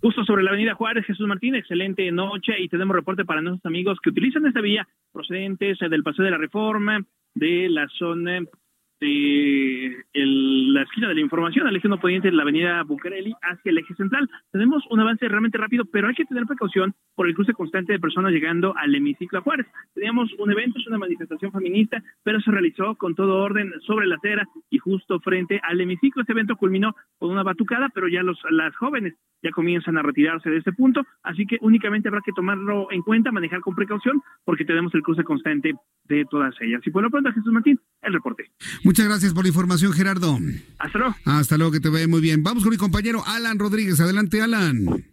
Justo 0.00 0.24
sobre 0.24 0.44
la 0.44 0.50
avenida 0.50 0.74
Juárez, 0.74 1.06
Jesús 1.06 1.26
Martín, 1.26 1.56
excelente 1.56 2.10
noche 2.12 2.52
y 2.58 2.68
tenemos 2.68 2.94
reporte 2.94 3.24
para 3.24 3.40
nuestros 3.40 3.66
amigos 3.66 3.98
que 4.02 4.10
utilizan 4.10 4.46
esta 4.46 4.60
vía 4.60 4.86
procedentes 5.12 5.78
del 5.78 6.04
Paseo 6.04 6.24
de 6.24 6.30
la 6.30 6.38
Reforma, 6.38 7.04
de 7.34 7.68
la 7.68 7.88
zona 7.98 8.42
de 9.00 10.04
el- 10.12 10.72
la 10.74 10.82
esquina 10.82 11.08
de 11.08 11.14
la 11.14 11.20
información, 11.20 11.66
al 11.66 11.76
eje 11.76 11.88
no 11.88 11.98
poniente 12.00 12.28
de 12.30 12.36
la 12.36 12.42
avenida 12.42 12.82
Bucareli 12.82 13.32
hacia 13.42 13.70
el 13.70 13.78
eje 13.78 13.94
central. 13.94 14.28
Tenemos 14.52 14.84
un 14.90 15.00
avance 15.00 15.26
realmente 15.28 15.58
rápido, 15.58 15.84
pero 15.86 16.08
hay 16.08 16.14
que 16.14 16.24
tener 16.24 16.44
precaución 16.46 16.94
por 17.14 17.26
el 17.28 17.34
cruce 17.34 17.52
constante 17.52 17.92
de 17.92 17.98
personas 18.00 18.32
llegando 18.32 18.76
al 18.76 18.94
hemiciclo 18.94 19.38
a 19.38 19.42
Juárez. 19.42 19.66
Teníamos 19.94 20.32
un 20.38 20.50
evento, 20.50 20.78
es 20.78 20.86
una 20.88 20.98
manifestación 20.98 21.52
feminista, 21.52 22.02
pero 22.22 22.40
se 22.40 22.50
realizó 22.50 22.94
con 22.96 23.14
todo 23.14 23.36
orden 23.42 23.72
sobre 23.86 24.06
la 24.06 24.16
acera 24.16 24.46
y 24.70 24.78
justo 24.78 25.20
frente 25.20 25.60
al 25.62 25.80
hemiciclo. 25.80 26.22
Este 26.22 26.32
evento 26.32 26.56
culminó 26.56 26.94
con 27.18 27.30
una 27.30 27.42
batucada, 27.42 27.88
pero 27.94 28.08
ya 28.08 28.22
los, 28.22 28.38
las 28.50 28.74
jóvenes 28.76 29.14
ya 29.42 29.50
comienzan 29.52 29.96
a 29.96 30.02
retirarse 30.02 30.50
de 30.50 30.58
este 30.58 30.72
punto, 30.72 31.04
así 31.22 31.46
que 31.46 31.58
únicamente 31.60 32.08
habrá 32.08 32.20
que 32.24 32.32
tomarlo 32.32 32.88
en 32.90 33.02
cuenta, 33.02 33.30
manejar 33.30 33.60
con 33.60 33.76
precaución, 33.76 34.20
porque 34.44 34.64
tenemos 34.64 34.92
el 34.94 35.02
cruce 35.02 35.22
constante 35.22 35.74
de 36.04 36.24
todas 36.28 36.54
ellas. 36.60 36.82
Y 36.84 36.90
por 36.90 37.04
lo 37.04 37.10
pronto, 37.10 37.30
Jesús 37.32 37.52
Martín, 37.52 37.78
el 38.02 38.12
reporte. 38.14 38.46
Muchas 38.88 39.06
gracias 39.06 39.34
por 39.34 39.44
la 39.44 39.48
información, 39.48 39.92
Gerardo. 39.92 40.38
Hasta 40.78 40.98
luego. 40.98 41.14
Hasta 41.26 41.58
luego, 41.58 41.72
que 41.72 41.80
te 41.80 41.90
vaya 41.90 42.08
muy 42.08 42.22
bien. 42.22 42.42
Vamos 42.42 42.62
con 42.62 42.70
mi 42.70 42.78
compañero 42.78 43.22
Alan 43.26 43.58
Rodríguez. 43.58 44.00
Adelante, 44.00 44.40
Alan. 44.40 45.04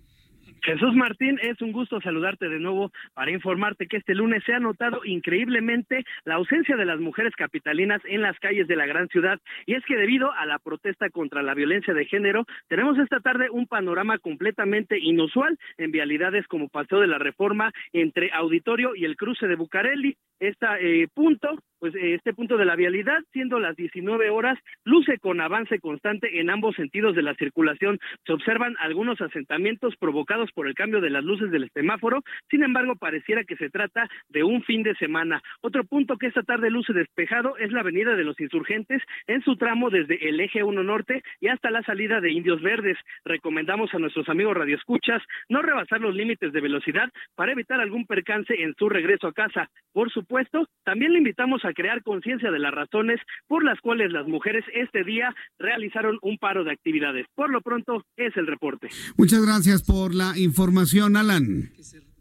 Jesús 0.65 0.95
Martín, 0.95 1.37
es 1.43 1.61
un 1.61 1.71
gusto 1.71 2.01
saludarte 2.01 2.49
de 2.49 2.57
nuevo 2.57 2.91
para 3.13 3.29
informarte 3.29 3.85
que 3.85 3.97
este 3.97 4.15
lunes 4.15 4.43
se 4.45 4.53
ha 4.53 4.59
notado 4.59 5.05
increíblemente 5.05 6.03
la 6.23 6.35
ausencia 6.35 6.75
de 6.75 6.85
las 6.85 6.99
mujeres 6.99 7.35
capitalinas 7.35 8.01
en 8.05 8.23
las 8.23 8.39
calles 8.39 8.67
de 8.67 8.75
la 8.75 8.87
gran 8.87 9.07
ciudad. 9.09 9.39
Y 9.67 9.75
es 9.75 9.85
que 9.85 9.95
debido 9.95 10.31
a 10.31 10.47
la 10.47 10.57
protesta 10.57 11.11
contra 11.11 11.43
la 11.43 11.53
violencia 11.53 11.93
de 11.93 12.05
género, 12.05 12.45
tenemos 12.67 12.97
esta 12.97 13.19
tarde 13.19 13.51
un 13.51 13.67
panorama 13.67 14.17
completamente 14.17 14.97
inusual 14.99 15.59
en 15.77 15.91
vialidades 15.91 16.47
como 16.47 16.67
Paseo 16.67 16.99
de 16.99 17.07
la 17.07 17.19
Reforma 17.19 17.71
entre 17.93 18.31
Auditorio 18.31 18.95
y 18.95 19.05
el 19.05 19.17
cruce 19.17 19.47
de 19.47 19.57
Bucareli. 19.57 20.17
Este 20.39 21.07
punto, 21.13 21.57
pues 21.79 21.95
eh, 21.95 22.15
este 22.15 22.33
punto 22.33 22.57
de 22.57 22.65
la 22.65 22.75
vialidad, 22.75 23.19
siendo 23.31 23.59
las 23.59 23.75
19 23.75 24.29
horas, 24.29 24.57
luce 24.83 25.17
con 25.19 25.39
avance 25.39 25.79
constante 25.79 26.39
en 26.39 26.49
ambos 26.49 26.75
sentidos 26.75 27.15
de 27.15 27.21
la 27.21 27.35
circulación. 27.35 27.99
Se 28.25 28.33
observan 28.33 28.75
algunos 28.79 29.21
asentamientos 29.21 29.95
provocados 29.97 30.51
por 30.51 30.67
el 30.67 30.75
cambio 30.75 31.01
de 31.01 31.09
las 31.09 31.23
luces 31.23 31.51
del 31.51 31.69
semáforo, 31.73 32.21
sin 32.49 32.63
embargo, 32.63 32.95
pareciera 32.95 33.43
que 33.43 33.55
se 33.55 33.69
trata 33.69 34.09
de 34.29 34.43
un 34.43 34.63
fin 34.63 34.83
de 34.83 34.95
semana. 34.95 35.41
Otro 35.61 35.83
punto 35.83 36.17
que 36.17 36.27
esta 36.27 36.43
tarde 36.43 36.69
luce 36.69 36.93
despejado 36.93 37.57
es 37.57 37.71
la 37.71 37.81
avenida 37.81 38.15
de 38.15 38.23
los 38.23 38.39
insurgentes 38.39 39.01
en 39.27 39.41
su 39.43 39.55
tramo 39.55 39.89
desde 39.89 40.27
el 40.27 40.39
eje 40.39 40.63
1 40.63 40.83
norte 40.83 41.23
y 41.39 41.47
hasta 41.47 41.71
la 41.71 41.83
salida 41.83 42.21
de 42.21 42.31
Indios 42.31 42.61
Verdes. 42.61 42.97
Recomendamos 43.23 43.93
a 43.93 43.99
nuestros 43.99 44.27
amigos 44.29 44.57
radioescuchas 44.57 45.21
no 45.49 45.61
rebasar 45.61 46.01
los 46.01 46.15
límites 46.15 46.51
de 46.51 46.61
velocidad 46.61 47.09
para 47.35 47.51
evitar 47.51 47.79
algún 47.79 48.05
percance 48.05 48.53
en 48.61 48.73
su 48.77 48.89
regreso 48.89 49.27
a 49.27 49.33
casa. 49.33 49.69
Por 49.93 50.11
supuesto, 50.25 50.67
también 50.83 51.13
le 51.13 51.19
invitamos 51.19 51.61
a 51.65 51.73
crear 51.73 52.01
conciencia 52.03 52.49
de 52.51 52.59
las 52.59 52.73
razones 52.73 53.19
por 53.47 53.63
las 53.63 53.79
cuales 53.79 54.11
las 54.11 54.27
mujeres 54.27 54.63
este 54.73 55.03
día 55.03 55.33
realizaron 55.59 56.17
un 56.21 56.37
paro 56.37 56.63
de 56.63 56.71
actividades. 56.71 57.25
Por 57.35 57.51
lo 57.51 57.61
pronto, 57.61 58.03
es 58.17 58.35
el 58.35 58.47
reporte. 58.47 58.89
Muchas 59.17 59.45
gracias 59.45 59.83
por 59.83 60.13
la 60.13 60.37
información, 60.37 61.15
Alan. 61.15 61.71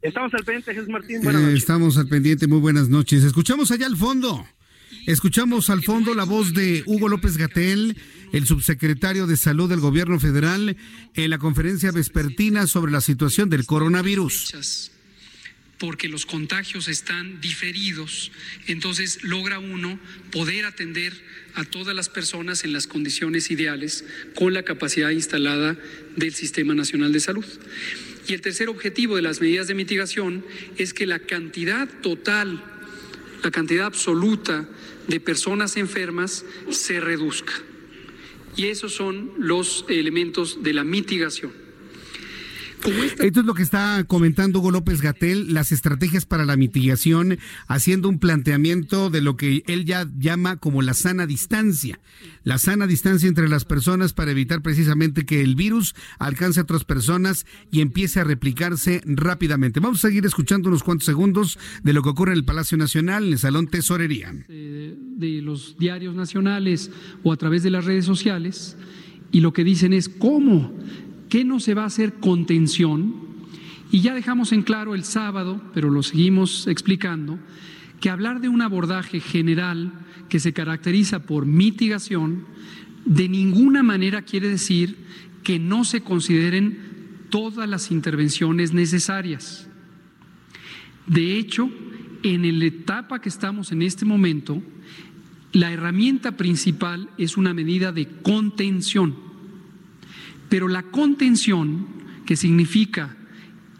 Estamos 0.03 0.35
al 0.35 0.45
pendiente, 0.45 0.75
Jesús 0.75 0.89
Martín. 0.89 1.17
Eh, 1.17 1.21
Buenas 1.25 1.43
noches. 1.43 1.59
estamos 1.59 1.97
al 1.99 2.09
pendiente. 2.09 2.47
Muy 2.47 2.59
buenas 2.61 2.89
noches. 2.91 3.25
Escuchamos 3.25 3.71
allá 3.71 3.87
al 3.87 3.97
fondo. 3.97 4.45
Escuchamos 5.07 5.71
al 5.71 5.83
fondo 5.83 6.15
la 6.15 6.25
voz 6.25 6.53
de 6.55 6.83
Hugo 6.87 7.09
López 7.09 7.37
Gatel, 7.37 7.97
el 8.33 8.47
subsecretario 8.47 9.27
de 9.27 9.37
Salud 9.37 9.69
del 9.69 9.81
Gobierno 9.81 10.21
Federal, 10.21 10.77
en 11.15 11.31
la 11.31 11.39
conferencia 11.39 11.91
vespertina 11.91 12.67
sobre 12.67 12.93
la 12.93 13.01
situación 13.01 13.51
del 13.51 13.67
coronavirus. 13.67 14.93
Porque 15.79 16.09
los 16.09 16.27
contagios 16.27 16.89
están 16.89 17.41
diferidos, 17.41 18.31
entonces 18.66 19.22
logra 19.22 19.59
uno 19.59 19.99
poder 20.31 20.64
atender 20.66 21.12
a 21.55 21.64
todas 21.64 21.95
las 21.95 22.09
personas 22.09 22.64
en 22.64 22.72
las 22.72 22.87
condiciones 22.87 23.51
ideales 23.51 24.05
con 24.35 24.55
la 24.55 24.62
capacidad 24.62 25.11
instalada 25.11 25.77
del 26.16 26.35
Sistema 26.35 26.75
Nacional 26.75 27.12
de 27.12 27.20
Salud. 27.20 27.47
Y 28.27 28.33
el 28.33 28.41
tercer 28.41 28.68
objetivo 28.68 29.16
de 29.16 29.22
las 29.22 29.41
medidas 29.41 29.66
de 29.66 29.75
mitigación 29.75 30.45
es 30.77 30.95
que 30.95 31.07
la 31.07 31.18
cantidad 31.18 31.89
total, 32.01 32.62
la 33.43 33.51
cantidad 33.51 33.87
absoluta 33.87 34.68
de 35.09 35.20
personas 35.20 35.77
enfermas 35.77 36.45
se 36.70 37.01
reduzca. 37.01 37.53
Y 38.57 38.66
esos 38.66 38.95
son 38.95 39.33
los 39.39 39.85
elementos 39.89 40.62
de 40.62 40.72
la 40.72 40.85
mitigación. 40.85 41.64
Esto 42.85 43.41
es 43.41 43.47
lo 43.47 43.55
que 43.55 43.62
está 43.62 44.05
comentando 44.07 44.59
Hugo 44.59 44.70
López 44.70 45.01
Gatel, 45.01 45.55
las 45.55 45.72
estrategias 45.72 46.26
para 46.26 46.45
la 46.45 46.57
mitigación, 46.57 47.39
haciendo 47.66 48.11
un 48.11 48.18
planteamiento 48.18 49.09
de 49.09 49.22
lo 49.22 49.37
que 49.37 49.62
él 49.66 49.87
ya 49.87 50.07
llama 50.18 50.57
como 50.59 50.82
la 50.82 50.93
sana 50.93 51.26
distancia. 51.26 51.99
La 52.43 52.59
sana 52.59 52.87
distancia 52.87 53.28
entre 53.28 53.49
las 53.49 53.64
personas 53.64 54.12
para 54.12 54.32
evitar 54.32 54.61
precisamente 54.61 55.24
que 55.24 55.41
el 55.41 55.55
virus 55.55 55.95
alcance 56.18 56.61
a 56.61 56.64
otras 56.64 56.85
personas 56.85 57.47
y 57.70 57.80
empiece 57.80 58.20
a 58.20 58.24
replicarse 58.24 59.01
rápidamente. 59.07 59.80
Vamos 59.80 60.05
a 60.05 60.09
seguir 60.09 60.26
escuchando 60.26 60.68
unos 60.68 60.82
cuantos 60.82 61.07
segundos 61.07 61.59
de 61.82 61.93
lo 61.95 62.03
que 62.03 62.11
ocurre 62.11 62.32
en 62.32 62.39
el 62.39 62.45
Palacio 62.45 62.76
Nacional, 62.76 63.26
en 63.26 63.32
el 63.32 63.39
Salón 63.39 63.68
Tesorería. 63.68 64.35
eh, 64.49 64.95
de 65.16 65.41
los 65.41 65.78
diarios 65.78 66.14
nacionales 66.14 66.91
o 67.22 67.32
a 67.32 67.37
través 67.37 67.62
de 67.62 67.70
las 67.70 67.85
redes 67.85 68.05
sociales 68.05 68.76
y 69.35 69.41
lo 69.41 69.53
que 69.53 69.64
dicen 69.64 69.93
es 69.93 70.09
cómo, 70.09 70.72
qué 71.35 71.45
no 71.45 71.59
se 71.59 71.74
va 71.74 71.82
a 71.82 71.87
hacer 71.87 72.20
contención 72.20 73.12
y 73.91 74.03
ya 74.03 74.14
dejamos 74.14 74.53
en 74.53 74.62
claro 74.62 74.95
el 74.95 75.03
sábado, 75.03 75.61
pero 75.74 75.91
lo 75.91 76.05
seguimos 76.05 76.68
explicando, 76.68 77.41
que 78.01 78.09
hablar 78.09 78.41
de 78.41 78.49
un 78.49 78.62
abordaje 78.62 79.18
general 79.18 79.91
que 80.28 80.39
se 80.39 80.53
caracteriza 80.53 81.24
por 81.24 81.45
mitigación 81.45 82.45
de 83.05 83.28
ninguna 83.28 83.82
manera 83.82 84.22
quiere 84.22 84.49
decir 84.49 84.97
que 85.43 85.59
no 85.59 85.85
se 85.85 86.03
consideren 86.03 86.78
todas 87.30 87.68
las 87.68 87.91
intervenciones 87.91 88.72
necesarias. 88.72 89.68
De 91.09 91.37
hecho, 91.37 91.68
en 92.22 92.61
la 92.61 92.64
etapa 92.66 93.20
que 93.20 93.28
estamos 93.28 93.72
en 93.72 93.82
este 93.82 94.05
momento, 94.05 94.62
la 95.51 95.72
herramienta 95.72 96.37
principal 96.37 97.11
es 97.18 97.37
una 97.37 97.53
medida 97.53 97.91
de 97.91 98.07
contención. 98.22 99.34
Pero 100.49 100.69
la 100.69 100.83
contención, 100.83 101.87
que 102.27 102.37
significa 102.37 103.17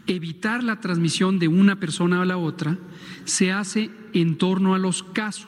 evitar 0.07 0.63
la 0.63 0.79
transmisión 0.81 1.39
de 1.39 1.47
una 1.47 1.79
persona 1.79 2.21
a 2.21 2.25
la 2.25 2.37
otra, 2.37 2.77
se 3.25 3.51
hace 3.51 3.89
en 4.13 4.37
torno 4.37 4.75
a 4.75 4.79
los 4.79 5.03
casos. 5.03 5.47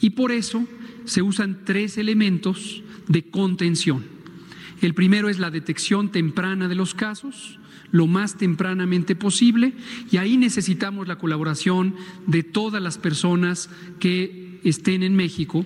Y 0.00 0.10
por 0.10 0.32
eso 0.32 0.66
se 1.04 1.22
usan 1.22 1.60
tres 1.64 1.98
elementos 1.98 2.82
de 3.08 3.22
contención. 3.22 4.04
El 4.80 4.94
primero 4.94 5.28
es 5.28 5.38
la 5.38 5.50
detección 5.50 6.10
temprana 6.10 6.68
de 6.68 6.74
los 6.74 6.94
casos, 6.94 7.58
lo 7.90 8.06
más 8.06 8.36
tempranamente 8.36 9.14
posible, 9.14 9.72
y 10.10 10.16
ahí 10.16 10.36
necesitamos 10.36 11.06
la 11.06 11.16
colaboración 11.16 11.94
de 12.26 12.42
todas 12.42 12.82
las 12.82 12.98
personas 12.98 13.70
que 14.00 14.60
estén 14.64 15.02
en 15.02 15.14
México 15.14 15.64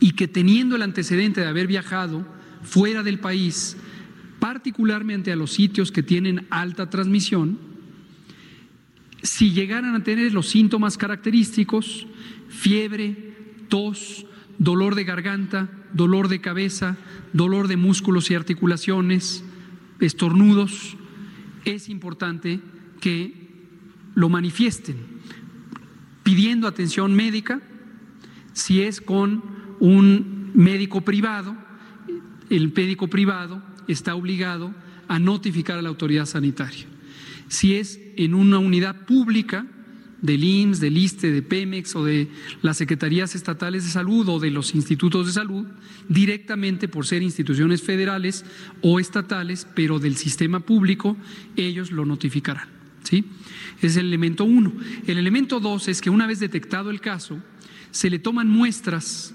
y 0.00 0.12
que 0.12 0.26
teniendo 0.26 0.76
el 0.76 0.82
antecedente 0.82 1.40
de 1.40 1.48
haber 1.48 1.66
viajado 1.66 2.24
fuera 2.62 3.02
del 3.02 3.18
país, 3.18 3.76
particularmente 4.38 5.32
a 5.32 5.36
los 5.36 5.52
sitios 5.52 5.92
que 5.92 6.02
tienen 6.02 6.46
alta 6.50 6.90
transmisión, 6.90 7.58
si 9.22 9.50
llegaran 9.50 9.94
a 9.94 10.04
tener 10.04 10.32
los 10.32 10.48
síntomas 10.48 10.96
característicos, 10.96 12.06
fiebre, 12.48 13.34
tos, 13.68 14.26
dolor 14.58 14.94
de 14.94 15.04
garganta, 15.04 15.68
dolor 15.92 16.28
de 16.28 16.40
cabeza, 16.40 16.96
dolor 17.32 17.68
de 17.68 17.76
músculos 17.76 18.30
y 18.30 18.34
articulaciones, 18.34 19.44
estornudos, 20.00 20.96
es 21.64 21.88
importante 21.88 22.60
que 23.00 23.48
lo 24.14 24.28
manifiesten 24.28 25.18
pidiendo 26.28 26.68
atención 26.68 27.14
médica, 27.14 27.62
si 28.52 28.82
es 28.82 29.00
con 29.00 29.42
un 29.80 30.50
médico 30.52 31.00
privado, 31.00 31.56
el 32.50 32.72
médico 32.72 33.08
privado 33.08 33.62
está 33.86 34.14
obligado 34.14 34.74
a 35.08 35.18
notificar 35.18 35.78
a 35.78 35.82
la 35.82 35.88
autoridad 35.88 36.26
sanitaria. 36.26 36.86
Si 37.48 37.74
es 37.74 37.98
en 38.16 38.34
una 38.34 38.58
unidad 38.58 39.06
pública 39.06 39.66
del 40.20 40.42
IMSS, 40.42 40.80
del 40.80 40.98
ISTE, 40.98 41.30
de 41.30 41.42
Pemex 41.42 41.94
o 41.96 42.04
de 42.04 42.28
las 42.62 42.76
secretarías 42.76 43.34
estatales 43.34 43.84
de 43.84 43.90
salud 43.90 44.28
o 44.28 44.38
de 44.38 44.50
los 44.50 44.74
institutos 44.74 45.26
de 45.26 45.32
salud, 45.32 45.66
directamente 46.08 46.88
por 46.88 47.06
ser 47.06 47.22
instituciones 47.22 47.82
federales 47.82 48.44
o 48.82 48.98
estatales, 49.00 49.66
pero 49.74 49.98
del 49.98 50.16
sistema 50.16 50.60
público, 50.60 51.16
ellos 51.56 51.92
lo 51.92 52.04
notificarán. 52.04 52.68
¿sí? 53.04 53.24
Es 53.80 53.96
el 53.96 54.06
elemento 54.06 54.44
uno. 54.44 54.72
El 55.06 55.18
elemento 55.18 55.60
dos 55.60 55.88
es 55.88 56.00
que 56.00 56.10
una 56.10 56.26
vez 56.26 56.40
detectado 56.40 56.90
el 56.90 57.00
caso, 57.00 57.38
se 57.90 58.10
le 58.10 58.18
toman 58.18 58.48
muestras, 58.48 59.34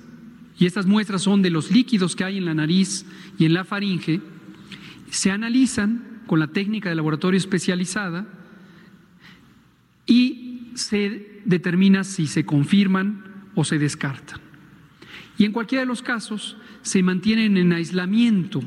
y 0.57 0.65
estas 0.65 0.85
muestras 0.85 1.21
son 1.21 1.41
de 1.41 1.49
los 1.49 1.71
líquidos 1.71 2.15
que 2.15 2.23
hay 2.23 2.37
en 2.37 2.45
la 2.45 2.53
nariz 2.53 3.05
y 3.37 3.45
en 3.45 3.53
la 3.53 3.63
faringe, 3.63 4.21
se 5.09 5.31
analizan 5.31 6.21
con 6.27 6.39
la 6.39 6.47
técnica 6.47 6.89
de 6.89 6.95
laboratorio 6.95 7.37
especializada 7.37 8.27
y 10.05 10.71
se 10.75 11.41
determina 11.45 12.03
si 12.03 12.27
se 12.27 12.45
confirman 12.45 13.23
o 13.55 13.63
se 13.63 13.77
descartan. 13.77 14.39
Y 15.37 15.45
en 15.45 15.51
cualquiera 15.51 15.81
de 15.81 15.87
los 15.87 16.01
casos 16.01 16.57
se 16.81 17.03
mantienen 17.03 17.57
en 17.57 17.73
aislamiento 17.73 18.61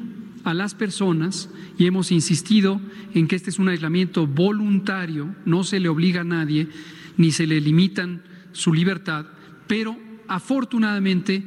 a 0.45 0.55
las 0.55 0.75
personas 0.75 1.51
y 1.79 1.87
hemos 1.87 2.13
insistido 2.13 2.81
en 3.15 3.27
que 3.27 3.37
este 3.37 3.51
es 3.51 3.59
un 3.59 3.69
aislamiento 3.69 4.27
voluntario, 4.27 5.35
no 5.45 5.65
se 5.65 5.81
le 5.81 5.89
obliga 5.89 6.21
a 6.21 6.25
nadie 6.25 6.69
ni 7.17 7.31
se 7.31 7.47
le 7.47 7.61
limitan 7.61 8.23
su 8.53 8.73
libertad, 8.73 9.27
pero 9.67 9.97
afortunadamente 10.29 11.45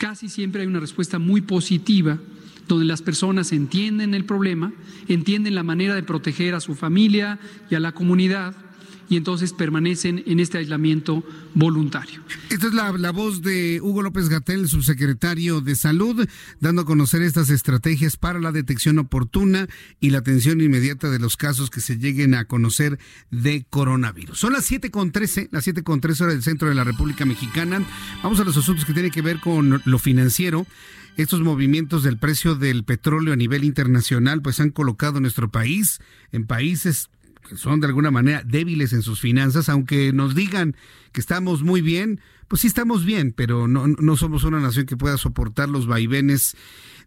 casi 0.00 0.30
siempre 0.30 0.62
hay 0.62 0.66
una 0.66 0.80
respuesta 0.80 1.18
muy 1.18 1.42
positiva 1.42 2.18
donde 2.66 2.86
las 2.86 3.02
personas 3.02 3.52
entienden 3.52 4.14
el 4.14 4.24
problema, 4.24 4.72
entienden 5.08 5.54
la 5.54 5.62
manera 5.62 5.94
de 5.94 6.02
proteger 6.02 6.54
a 6.54 6.60
su 6.60 6.74
familia 6.74 7.38
y 7.70 7.74
a 7.74 7.80
la 7.80 7.92
comunidad 7.92 8.54
y 9.10 9.16
entonces 9.16 9.52
permanecen 9.52 10.22
en 10.24 10.38
este 10.38 10.56
aislamiento 10.56 11.24
voluntario. 11.52 12.22
Esta 12.48 12.68
es 12.68 12.72
la, 12.72 12.92
la 12.92 13.10
voz 13.10 13.42
de 13.42 13.80
Hugo 13.82 14.02
López 14.02 14.28
Gatel, 14.28 14.68
subsecretario 14.68 15.60
de 15.60 15.74
Salud, 15.74 16.26
dando 16.60 16.82
a 16.82 16.84
conocer 16.86 17.20
estas 17.20 17.50
estrategias 17.50 18.16
para 18.16 18.38
la 18.38 18.52
detección 18.52 19.00
oportuna 19.00 19.68
y 19.98 20.10
la 20.10 20.18
atención 20.18 20.60
inmediata 20.60 21.10
de 21.10 21.18
los 21.18 21.36
casos 21.36 21.70
que 21.70 21.80
se 21.80 21.98
lleguen 21.98 22.34
a 22.34 22.44
conocer 22.44 23.00
de 23.32 23.66
coronavirus. 23.68 24.38
Son 24.38 24.52
las 24.52 24.64
7 24.64 24.92
con 24.92 25.10
13, 25.10 25.48
las 25.50 25.64
7 25.64 25.82
con 25.82 26.00
13 26.00 26.22
horas 26.22 26.34
del 26.36 26.44
centro 26.44 26.68
de 26.68 26.76
la 26.76 26.84
República 26.84 27.26
Mexicana. 27.26 27.84
Vamos 28.22 28.38
a 28.38 28.44
los 28.44 28.56
asuntos 28.56 28.84
que 28.84 28.92
tienen 28.92 29.10
que 29.10 29.22
ver 29.22 29.40
con 29.40 29.82
lo 29.84 29.98
financiero 29.98 30.66
estos 31.16 31.40
movimientos 31.40 32.04
del 32.04 32.16
precio 32.16 32.54
del 32.54 32.84
petróleo 32.84 33.32
a 33.32 33.36
nivel 33.36 33.64
internacional 33.64 34.40
pues 34.40 34.60
han 34.60 34.70
colocado 34.70 35.20
nuestro 35.20 35.50
país 35.50 36.00
en 36.30 36.46
países 36.46 37.10
son 37.56 37.80
de 37.80 37.86
alguna 37.86 38.10
manera 38.10 38.42
débiles 38.44 38.92
en 38.92 39.02
sus 39.02 39.20
finanzas, 39.20 39.68
aunque 39.68 40.12
nos 40.12 40.34
digan 40.34 40.76
que 41.12 41.20
estamos 41.20 41.62
muy 41.62 41.80
bien, 41.80 42.20
pues 42.48 42.62
sí 42.62 42.66
estamos 42.68 43.04
bien, 43.04 43.32
pero 43.32 43.68
no, 43.68 43.86
no 43.86 44.16
somos 44.16 44.44
una 44.44 44.60
nación 44.60 44.86
que 44.86 44.96
pueda 44.96 45.16
soportar 45.16 45.68
los 45.68 45.86
vaivenes 45.86 46.56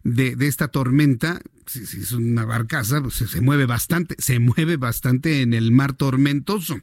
de, 0.02 0.36
de 0.36 0.46
esta 0.46 0.68
tormenta. 0.68 1.40
Si, 1.66 1.80
es 1.80 2.12
una 2.12 2.44
barcaza, 2.44 3.02
pues 3.02 3.14
se, 3.14 3.26
se 3.26 3.40
mueve 3.40 3.66
bastante, 3.66 4.14
se 4.18 4.38
mueve 4.38 4.76
bastante 4.76 5.42
en 5.42 5.54
el 5.54 5.72
mar 5.72 5.94
tormentoso. 5.94 6.80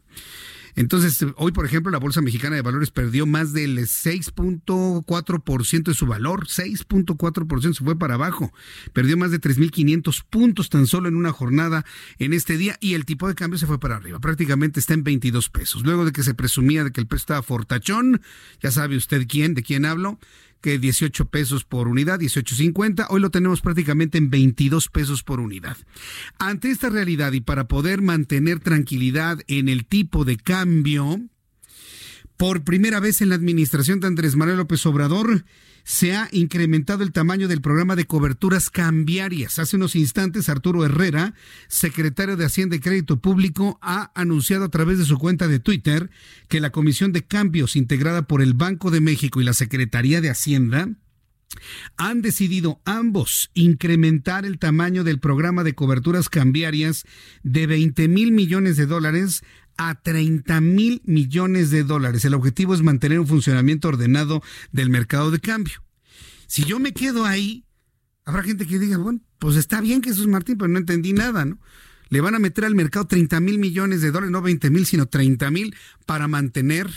Entonces, 0.76 1.26
hoy, 1.38 1.52
por 1.52 1.66
ejemplo, 1.66 1.92
la 1.92 2.00
Bolsa 2.00 2.22
Mexicana 2.22 2.56
de 2.56 2.62
Valores 2.62 2.92
perdió 2.92 3.26
más 3.26 3.54
del 3.54 3.78
6.4% 3.78 5.84
de 5.84 5.94
su 5.94 6.06
valor, 6.06 6.48
6.4% 6.48 7.74
se 7.74 7.84
fue 7.84 7.98
para 7.98 8.16
abajo, 8.16 8.54
perdió 8.94 9.18
más 9.18 9.32
de 9.32 9.42
3.500 9.42 10.24
puntos 10.30 10.70
tan 10.70 10.88
solo 10.88 11.10
en 11.10 11.16
una 11.16 11.32
jornada 11.32 11.86
en 12.20 12.34
este 12.34 12.58
día 12.58 12.78
y 12.80 12.94
el 12.94 13.06
tipo 13.06 13.28
de 13.28 13.36
cambio 13.36 13.60
se 13.60 13.68
fue 13.68 13.80
para 13.80 13.96
arriba, 13.96 14.20
prácticamente 14.20 14.80
está 14.80 14.94
en 14.94 15.04
22 15.04 15.50
pesos. 15.50 15.84
Luego 15.84 16.06
de 16.06 16.12
que 16.12 16.24
se 16.24 16.34
presumía 16.34 16.84
de 16.84 16.92
que 16.92 17.02
el 17.02 17.08
precio 17.08 17.24
estaba 17.24 17.44
fortachón, 17.44 18.22
ya 18.62 18.72
sabe 18.72 18.98
usted 18.98 19.28
quién, 19.28 19.54
de 19.54 19.64
quién 19.64 19.86
hablo, 19.86 20.20
que 20.62 20.80
18 20.80 21.26
pesos 21.26 21.66
por 21.66 21.88
unidad, 21.88 22.20
18.50, 22.20 23.08
hoy 23.10 23.20
lo 23.20 23.32
tenemos 23.32 23.62
prácticamente 23.62 24.18
en 24.18 24.30
22 24.30 24.88
pesos 24.90 25.24
por 25.24 25.40
unidad. 25.40 25.78
Ante 26.40 26.70
esta 26.70 26.90
realidad 26.90 27.32
y 27.34 27.42
para 27.42 27.68
poder 27.68 28.02
mantener 28.02 28.60
tranquilidad 28.60 29.40
en 29.48 29.70
el 29.70 29.86
tipo 29.86 30.24
de 30.24 30.38
cambio, 30.38 31.20
por 32.38 32.64
primera 32.64 33.00
vez 33.00 33.22
en 33.22 33.30
la 33.30 33.36
administración 33.36 34.00
de 34.00 34.08
Andrés 34.08 34.36
Manuel 34.36 34.58
López 34.58 34.86
Obrador, 34.86 35.46
se 35.84 36.16
ha 36.16 36.30
incrementado 36.32 37.04
el 37.04 37.12
tamaño 37.12 37.48
del 37.48 37.62
programa 37.62 37.96
de 37.96 38.06
coberturas 38.06 38.70
cambiarias. 38.70 39.60
Hace 39.60 39.76
unos 39.76 39.96
instantes, 39.96 40.50
Arturo 40.50 40.86
Herrera, 40.86 41.34
secretario 41.68 42.38
de 42.38 42.46
Hacienda 42.46 42.76
y 42.76 42.80
Crédito 42.80 43.20
Público, 43.20 43.80
ha 43.82 44.12
anunciado 44.16 44.66
a 44.66 44.70
través 44.70 44.98
de 44.98 45.06
su 45.06 45.18
cuenta 45.18 45.48
de 45.48 45.60
Twitter 45.60 46.10
que 46.48 46.60
la 46.60 46.72
Comisión 46.72 47.12
de 47.12 47.24
Cambios 47.24 47.76
integrada 47.76 48.24
por 48.24 48.42
el 48.42 48.54
Banco 48.54 48.92
de 48.92 49.02
México 49.02 49.42
y 49.42 49.44
la 49.44 49.54
Secretaría 49.54 50.22
de 50.22 50.30
Hacienda 50.30 50.90
han 51.98 52.22
decidido 52.22 52.82
ambos 52.86 53.52
incrementar 53.54 54.46
el 54.46 54.60
tamaño 54.60 55.04
del 55.04 55.20
programa 55.20 55.64
de 55.64 55.76
coberturas 55.76 56.30
cambiarias 56.30 57.04
de 57.44 57.68
20 57.68 58.08
mil 58.08 58.32
millones 58.32 58.78
de 58.78 58.86
dólares 58.86 59.44
a 59.90 59.96
30 59.96 60.62
mil 60.62 61.02
millones 61.06 61.72
de 61.72 61.84
dólares. 61.84 62.24
El 62.24 62.36
objetivo 62.36 62.76
es 62.76 62.84
mantener 62.84 63.20
un 63.20 63.26
funcionamiento 63.26 63.88
ordenado 63.88 64.44
del 64.72 64.92
mercado 64.92 65.32
de 65.32 65.40
cambio. 65.40 65.84
Si 66.46 66.66
yo 66.66 66.80
me 66.80 66.94
quedo 66.94 67.26
ahí, 67.26 67.66
habrá 68.24 68.44
gente 68.44 68.68
que 68.68 68.78
diga, 68.78 68.98
bueno, 68.98 69.22
pues 69.40 69.56
está 69.56 69.82
bien 69.82 70.04
Jesús 70.04 70.28
Martín, 70.28 70.60
pero 70.60 70.68
no 70.68 70.78
entendí 70.78 71.14
nada, 71.14 71.46
¿no? 71.46 71.58
Le 72.10 72.22
van 72.22 72.36
a 72.36 72.40
meter 72.40 72.66
al 72.66 72.76
mercado 72.76 73.08
30 73.08 73.40
mil 73.40 73.58
millones 73.58 74.02
de 74.02 74.12
dólares, 74.12 74.32
no 74.32 74.44
20 74.44 74.70
mil, 74.70 74.86
sino 74.86 75.08
30 75.08 75.50
mil 75.50 75.76
para 76.06 76.28
mantener 76.28 76.88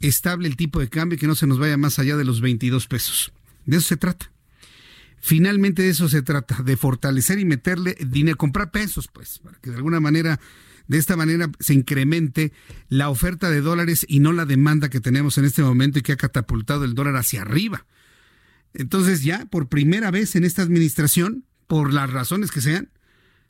estable 0.00 0.48
el 0.48 0.56
tipo 0.56 0.80
de 0.80 0.88
cambio 0.88 1.16
y 1.16 1.18
que 1.18 1.26
no 1.26 1.34
se 1.34 1.46
nos 1.46 1.58
vaya 1.58 1.76
más 1.76 1.98
allá 1.98 2.16
de 2.16 2.24
los 2.24 2.40
22 2.40 2.86
pesos. 2.86 3.32
De 3.66 3.76
eso 3.76 3.88
se 3.88 3.96
trata. 3.98 4.32
Finalmente 5.20 5.82
de 5.82 5.90
eso 5.90 6.08
se 6.08 6.22
trata, 6.22 6.62
de 6.62 6.76
fortalecer 6.78 7.38
y 7.38 7.44
meterle 7.44 7.98
dinero, 8.00 8.38
comprar 8.38 8.70
pesos, 8.70 9.08
pues, 9.12 9.40
para 9.40 9.58
que 9.58 9.70
de 9.70 9.76
alguna 9.76 10.00
manera, 10.00 10.40
de 10.88 10.98
esta 10.98 11.16
manera 11.16 11.50
se 11.60 11.74
incremente 11.74 12.52
la 12.88 13.10
oferta 13.10 13.50
de 13.50 13.60
dólares 13.60 14.04
y 14.08 14.20
no 14.20 14.32
la 14.32 14.46
demanda 14.46 14.88
que 14.88 15.00
tenemos 15.00 15.38
en 15.38 15.44
este 15.44 15.62
momento 15.62 15.98
y 15.98 16.02
que 16.02 16.12
ha 16.12 16.16
catapultado 16.16 16.84
el 16.84 16.94
dólar 16.94 17.16
hacia 17.16 17.42
arriba. 17.42 17.86
Entonces 18.74 19.22
ya, 19.22 19.46
por 19.46 19.68
primera 19.68 20.10
vez 20.10 20.34
en 20.34 20.44
esta 20.44 20.62
administración, 20.62 21.44
por 21.66 21.92
las 21.92 22.10
razones 22.10 22.50
que 22.50 22.60
sean, 22.60 22.90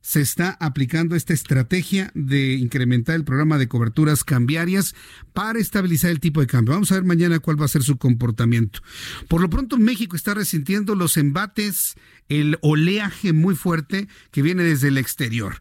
se 0.00 0.20
está 0.20 0.56
aplicando 0.60 1.16
esta 1.16 1.32
estrategia 1.32 2.10
de 2.14 2.54
incrementar 2.54 3.16
el 3.16 3.24
programa 3.24 3.58
de 3.58 3.68
coberturas 3.68 4.24
cambiarias 4.24 4.94
para 5.32 5.58
estabilizar 5.58 6.10
el 6.10 6.20
tipo 6.20 6.40
de 6.40 6.46
cambio. 6.46 6.74
Vamos 6.74 6.92
a 6.92 6.94
ver 6.94 7.04
mañana 7.04 7.40
cuál 7.40 7.60
va 7.60 7.64
a 7.64 7.68
ser 7.68 7.82
su 7.82 7.98
comportamiento. 7.98 8.80
Por 9.28 9.40
lo 9.40 9.50
pronto, 9.50 9.76
México 9.76 10.16
está 10.16 10.34
resintiendo 10.34 10.94
los 10.94 11.16
embates, 11.16 11.94
el 12.28 12.58
oleaje 12.62 13.32
muy 13.32 13.54
fuerte 13.54 14.08
que 14.30 14.42
viene 14.42 14.62
desde 14.62 14.88
el 14.88 14.98
exterior. 14.98 15.58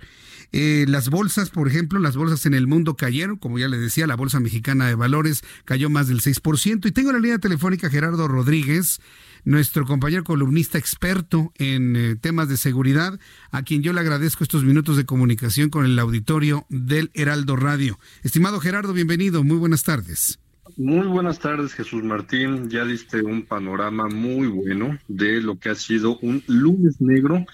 Eh, 0.52 0.86
las 0.88 1.10
bolsas, 1.10 1.50
por 1.50 1.68
ejemplo, 1.68 2.00
las 2.00 2.16
bolsas 2.16 2.46
en 2.46 2.54
el 2.54 2.68
mundo 2.68 2.96
cayeron, 2.96 3.38
como 3.38 3.60
ya 3.60 3.68
le 3.68 3.78
decía, 3.78 4.08
la 4.08 4.16
Bolsa 4.16 4.40
Mexicana 4.40 4.88
de 4.88 4.96
Valores 4.96 5.44
cayó 5.66 5.90
más 5.90 6.08
del 6.08 6.22
6%. 6.22 6.88
Y 6.88 6.92
tengo 6.92 7.10
en 7.10 7.16
la 7.18 7.22
línea 7.22 7.40
telefónica 7.40 7.90
Gerardo 7.90 8.28
Rodríguez, 8.28 9.02
nuestro 9.44 9.86
compañero 9.86 10.24
columnista 10.24 10.78
experto 10.78 11.52
en 11.58 11.96
eh, 11.96 12.16
temas 12.16 12.50
de 12.50 12.58
seguridad, 12.58 13.20
a 13.52 13.64
quien 13.64 13.84
yo 13.84 13.94
le 13.94 14.00
agradezco 14.00 14.44
estos 14.44 14.64
minutos 14.64 14.98
de 14.98 15.06
comunicación 15.06 15.70
con 15.70 15.86
el 15.86 16.00
auditorio 16.00 16.66
del 16.70 17.12
Heraldo 17.14 17.56
Radio. 17.56 18.00
Estimado 18.24 18.60
Gerardo, 18.60 18.94
bienvenido, 18.94 19.44
muy 19.44 19.58
buenas 19.58 19.84
tardes. 19.84 20.40
Muy 20.76 21.08
buenas 21.08 21.40
tardes, 21.40 21.74
Jesús 21.74 22.04
Martín. 22.04 22.70
Ya 22.70 22.84
diste 22.84 23.22
un 23.22 23.46
panorama 23.46 24.08
muy 24.10 24.48
bueno 24.48 24.98
de 25.08 25.42
lo 25.42 25.58
que 25.58 25.70
ha 25.70 25.76
sido 25.76 26.18
un 26.20 26.44
lunes 26.48 27.00
negro 27.00 27.46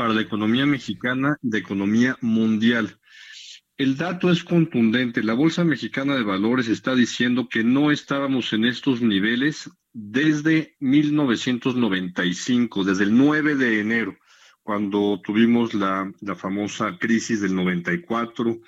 para 0.00 0.14
la 0.14 0.22
economía 0.22 0.64
mexicana 0.64 1.36
y 1.42 1.50
la 1.50 1.58
economía 1.58 2.16
mundial. 2.22 2.98
El 3.76 3.98
dato 3.98 4.30
es 4.30 4.42
contundente. 4.42 5.22
La 5.22 5.34
Bolsa 5.34 5.62
Mexicana 5.62 6.14
de 6.14 6.22
Valores 6.22 6.68
está 6.68 6.94
diciendo 6.94 7.50
que 7.50 7.64
no 7.64 7.90
estábamos 7.90 8.54
en 8.54 8.64
estos 8.64 9.02
niveles 9.02 9.68
desde 9.92 10.74
1995, 10.80 12.82
desde 12.82 13.04
el 13.04 13.14
9 13.14 13.56
de 13.56 13.80
enero, 13.80 14.16
cuando 14.62 15.20
tuvimos 15.22 15.74
la, 15.74 16.10
la 16.22 16.34
famosa 16.34 16.96
crisis 16.98 17.42
del 17.42 17.54
94. 17.54 18.58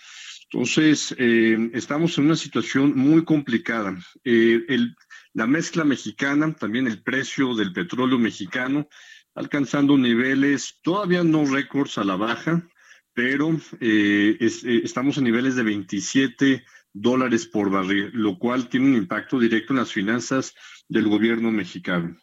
Entonces, 0.50 1.14
eh, 1.16 1.70
estamos 1.72 2.18
en 2.18 2.26
una 2.26 2.36
situación 2.36 2.94
muy 2.94 3.24
complicada. 3.24 3.96
Eh, 4.22 4.66
el, 4.68 4.94
la 5.32 5.46
mezcla 5.46 5.84
mexicana, 5.84 6.52
también 6.52 6.86
el 6.86 7.02
precio 7.02 7.54
del 7.54 7.72
petróleo 7.72 8.18
mexicano, 8.18 8.86
alcanzando 9.34 9.96
niveles 9.96 10.78
todavía 10.82 11.24
no 11.24 11.44
récords 11.44 11.98
a 11.98 12.04
la 12.04 12.16
baja, 12.16 12.68
pero 13.14 13.50
eh, 13.80 14.36
eh, 14.40 14.80
estamos 14.84 15.18
en 15.18 15.24
niveles 15.24 15.56
de 15.56 15.62
27 15.62 16.64
dólares 16.92 17.46
por 17.46 17.70
barril, 17.70 18.10
lo 18.12 18.38
cual 18.38 18.68
tiene 18.68 18.86
un 18.86 18.96
impacto 18.96 19.38
directo 19.38 19.72
en 19.72 19.78
las 19.78 19.92
finanzas 19.92 20.54
del 20.88 21.08
gobierno 21.08 21.50
mexicano. 21.50 22.16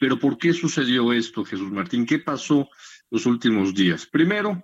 Pero 0.00 0.18
¿por 0.18 0.38
qué 0.38 0.52
sucedió 0.52 1.12
esto, 1.12 1.44
Jesús 1.44 1.70
Martín? 1.72 2.06
¿Qué 2.06 2.18
pasó 2.18 2.68
los 3.10 3.26
últimos 3.26 3.74
días? 3.74 4.06
Primero, 4.06 4.62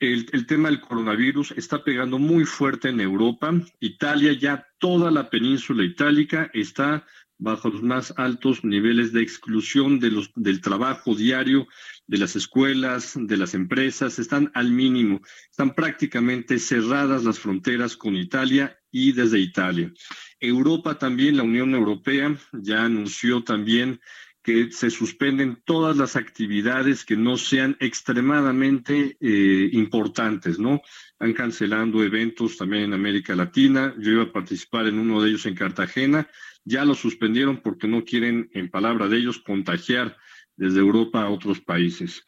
el, 0.00 0.46
tema 0.46 0.68
del 0.68 0.80
coronavirus 0.80 1.52
está 1.52 1.82
pegando 1.82 2.18
muy 2.18 2.44
fuerte 2.44 2.88
en 2.90 3.00
Europa. 3.00 3.52
Italia, 3.80 4.32
ya 4.32 4.66
toda 4.78 5.10
la 5.10 5.30
península 5.30 5.84
itálica 5.84 6.50
está 6.52 7.06
bajo 7.38 7.68
los 7.68 7.82
más 7.82 8.14
altos 8.16 8.64
niveles 8.64 9.12
de 9.12 9.22
exclusión 9.22 9.98
de 9.98 10.10
los, 10.10 10.30
del 10.34 10.60
trabajo 10.60 11.14
diario, 11.14 11.66
de 12.06 12.18
las 12.18 12.36
escuelas, 12.36 13.12
de 13.16 13.36
las 13.36 13.54
empresas, 13.54 14.18
están 14.18 14.50
al 14.54 14.70
mínimo. 14.70 15.20
Están 15.50 15.74
prácticamente 15.74 16.58
cerradas 16.58 17.24
las 17.24 17.38
fronteras 17.38 17.96
con 17.96 18.16
Italia 18.16 18.78
y 18.90 19.12
desde 19.12 19.38
Italia. 19.38 19.92
Europa 20.38 20.98
también, 20.98 21.36
la 21.36 21.42
Unión 21.42 21.74
Europea, 21.74 22.36
ya 22.52 22.84
anunció 22.84 23.42
también 23.42 24.00
que 24.44 24.70
se 24.70 24.90
suspenden 24.90 25.62
todas 25.64 25.96
las 25.96 26.16
actividades 26.16 27.06
que 27.06 27.16
no 27.16 27.38
sean 27.38 27.78
extremadamente 27.80 29.16
eh, 29.18 29.70
importantes, 29.72 30.58
¿no? 30.58 30.82
Están 31.12 31.32
cancelando 31.32 32.04
eventos 32.04 32.58
también 32.58 32.84
en 32.84 32.92
América 32.92 33.34
Latina. 33.34 33.94
Yo 33.98 34.12
iba 34.12 34.24
a 34.24 34.32
participar 34.32 34.86
en 34.86 34.98
uno 34.98 35.22
de 35.22 35.30
ellos 35.30 35.46
en 35.46 35.54
Cartagena 35.54 36.28
ya 36.64 36.84
lo 36.84 36.94
suspendieron 36.94 37.58
porque 37.58 37.86
no 37.86 38.04
quieren, 38.04 38.50
en 38.52 38.70
palabra 38.70 39.08
de 39.08 39.18
ellos, 39.18 39.38
contagiar 39.38 40.16
desde 40.56 40.80
Europa 40.80 41.22
a 41.22 41.30
otros 41.30 41.60
países. 41.60 42.24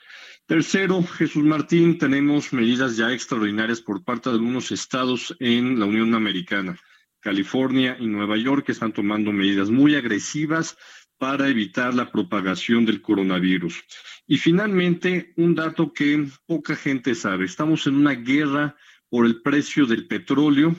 Tercero, 0.47 1.03
Jesús 1.03 1.45
Martín, 1.45 1.99
tenemos 1.99 2.53
medidas 2.53 2.97
ya 2.97 3.13
extraordinarias 3.13 3.81
por 3.81 4.05
parte 4.05 4.29
de 4.29 4.37
algunos 4.37 4.71
estados 4.71 5.37
en 5.41 5.81
la 5.81 5.87
Unión 5.87 6.15
Americana. 6.15 6.79
California 7.21 7.97
y 7.99 8.07
Nueva 8.07 8.37
York 8.37 8.69
están 8.69 8.93
tomando 8.93 9.33
medidas 9.33 9.71
muy 9.71 9.97
agresivas 9.97 10.77
para 11.19 11.49
evitar 11.49 11.95
la 11.95 12.13
propagación 12.13 12.85
del 12.85 13.01
coronavirus. 13.01 13.83
Y 14.27 14.39
finalmente, 14.39 15.33
un 15.37 15.55
dato 15.55 15.93
que 15.93 16.29
poca 16.47 16.77
gente 16.77 17.15
sabe. 17.15 17.47
Estamos 17.47 17.87
en 17.87 17.97
una 17.97 18.13
guerra 18.13 18.77
por 19.09 19.27
el 19.27 19.43
precio 19.43 19.87
del 19.87 20.07
petróleo 20.07 20.77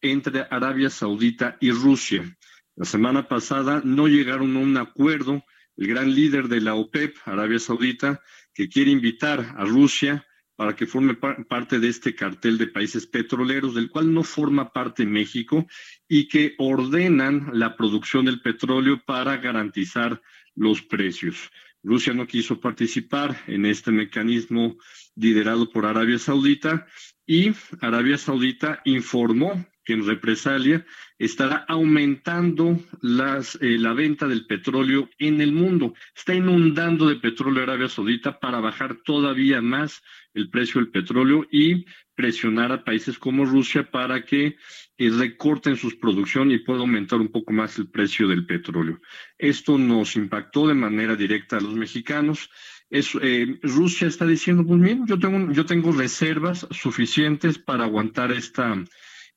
entre 0.00 0.46
Arabia 0.50 0.90
Saudita 0.90 1.56
y 1.60 1.70
Rusia. 1.70 2.36
La 2.76 2.84
semana 2.84 3.28
pasada 3.28 3.82
no 3.84 4.08
llegaron 4.08 4.56
a 4.56 4.60
un 4.60 4.76
acuerdo 4.76 5.44
el 5.76 5.86
gran 5.86 6.14
líder 6.14 6.48
de 6.48 6.60
la 6.60 6.74
OPEP, 6.74 7.16
Arabia 7.24 7.58
Saudita, 7.58 8.20
que 8.52 8.68
quiere 8.68 8.90
invitar 8.90 9.54
a 9.56 9.64
Rusia 9.64 10.26
para 10.56 10.76
que 10.76 10.86
forme 10.86 11.14
parte 11.14 11.80
de 11.80 11.88
este 11.88 12.14
cartel 12.14 12.58
de 12.58 12.68
países 12.68 13.06
petroleros, 13.06 13.74
del 13.74 13.90
cual 13.90 14.12
no 14.12 14.22
forma 14.22 14.72
parte 14.72 15.04
México, 15.04 15.66
y 16.08 16.28
que 16.28 16.54
ordenan 16.58 17.50
la 17.52 17.76
producción 17.76 18.24
del 18.24 18.40
petróleo 18.40 19.02
para 19.04 19.36
garantizar 19.38 20.20
los 20.54 20.82
precios. 20.82 21.50
Rusia 21.82 22.14
no 22.14 22.26
quiso 22.26 22.60
participar 22.60 23.36
en 23.46 23.66
este 23.66 23.90
mecanismo 23.90 24.76
liderado 25.16 25.70
por 25.70 25.86
Arabia 25.86 26.18
Saudita 26.18 26.86
y 27.26 27.52
Arabia 27.80 28.16
Saudita 28.16 28.80
informó 28.84 29.66
que 29.84 29.92
en 29.92 30.06
represalia 30.06 30.84
estará 31.18 31.64
aumentando 31.68 32.80
las, 33.00 33.56
eh, 33.60 33.78
la 33.78 33.92
venta 33.92 34.26
del 34.26 34.46
petróleo 34.46 35.08
en 35.18 35.40
el 35.40 35.52
mundo. 35.52 35.94
Está 36.16 36.34
inundando 36.34 37.08
de 37.08 37.16
petróleo 37.16 37.62
Arabia 37.62 37.88
Saudita 37.88 38.40
para 38.40 38.60
bajar 38.60 38.96
todavía 39.04 39.60
más 39.60 40.02
el 40.34 40.50
precio 40.50 40.80
del 40.80 40.90
petróleo 40.90 41.46
y 41.50 41.84
presionar 42.14 42.72
a 42.72 42.84
países 42.84 43.18
como 43.18 43.44
Rusia 43.44 43.90
para 43.90 44.24
que 44.24 44.56
eh, 44.96 45.10
recorten 45.10 45.76
sus 45.76 45.96
producción 45.96 46.50
y 46.50 46.58
pueda 46.58 46.80
aumentar 46.80 47.20
un 47.20 47.28
poco 47.28 47.52
más 47.52 47.78
el 47.78 47.88
precio 47.88 48.28
del 48.28 48.46
petróleo. 48.46 49.00
Esto 49.38 49.78
nos 49.78 50.16
impactó 50.16 50.68
de 50.68 50.74
manera 50.74 51.16
directa 51.16 51.56
a 51.56 51.60
los 51.60 51.74
mexicanos. 51.74 52.50
Eh, 52.90 53.58
Rusia 53.62 54.06
está 54.06 54.26
diciendo, 54.26 54.64
pues 54.64 54.80
bien, 54.80 55.04
yo 55.06 55.18
tengo, 55.18 55.52
yo 55.52 55.66
tengo 55.66 55.90
reservas 55.90 56.66
suficientes 56.70 57.58
para 57.58 57.84
aguantar 57.84 58.30
esta, 58.30 58.84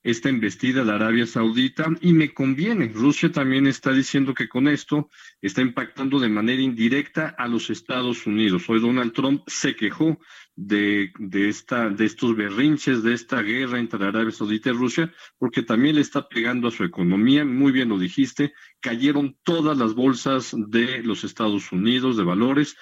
esta 0.08 0.30
embestida 0.30 0.86
de 0.86 0.94
Arabia 0.94 1.28
Saudita 1.28 1.90
y 2.00 2.14
me 2.14 2.34
conviene. 2.34 2.88
Rusia 2.88 3.30
también 3.30 3.68
está 3.68 3.92
diciendo 3.92 4.34
que 4.34 4.48
con 4.48 4.70
esto 4.70 5.10
está 5.42 5.62
impactando 5.62 6.18
de 6.18 6.30
manera 6.30 6.62
indirecta 6.62 7.36
a 7.38 7.46
los 7.50 7.70
Estados 7.70 8.26
Unidos. 8.26 8.70
Hoy 8.70 8.80
Donald 8.80 9.12
Trump 9.12 9.44
se 9.48 9.76
quejó 9.76 10.18
de, 10.56 11.12
de, 11.20 11.50
esta, 11.50 11.90
de 11.90 12.06
estos 12.06 12.38
berrinches, 12.38 13.04
de 13.04 13.14
esta 13.14 13.42
guerra 13.42 13.80
entre 13.80 14.06
Arabia 14.06 14.32
Saudita 14.32 14.70
y 14.70 14.74
Rusia, 14.74 15.14
porque 15.38 15.62
también 15.62 15.96
le 15.96 16.02
está 16.02 16.30
pegando 16.30 16.70
a 16.70 16.72
su 16.72 16.86
economía. 16.86 17.44
Muy 17.44 17.74
bien 17.74 17.90
lo 17.90 18.00
dijiste, 18.00 18.54
cayeron 18.80 19.36
todas 19.44 19.78
las 19.78 19.94
bolsas 19.94 20.56
de 20.56 21.04
los 21.04 21.26
Estados 21.26 21.70
Unidos 21.74 22.16
de 22.16 22.24
valores, 22.24 22.78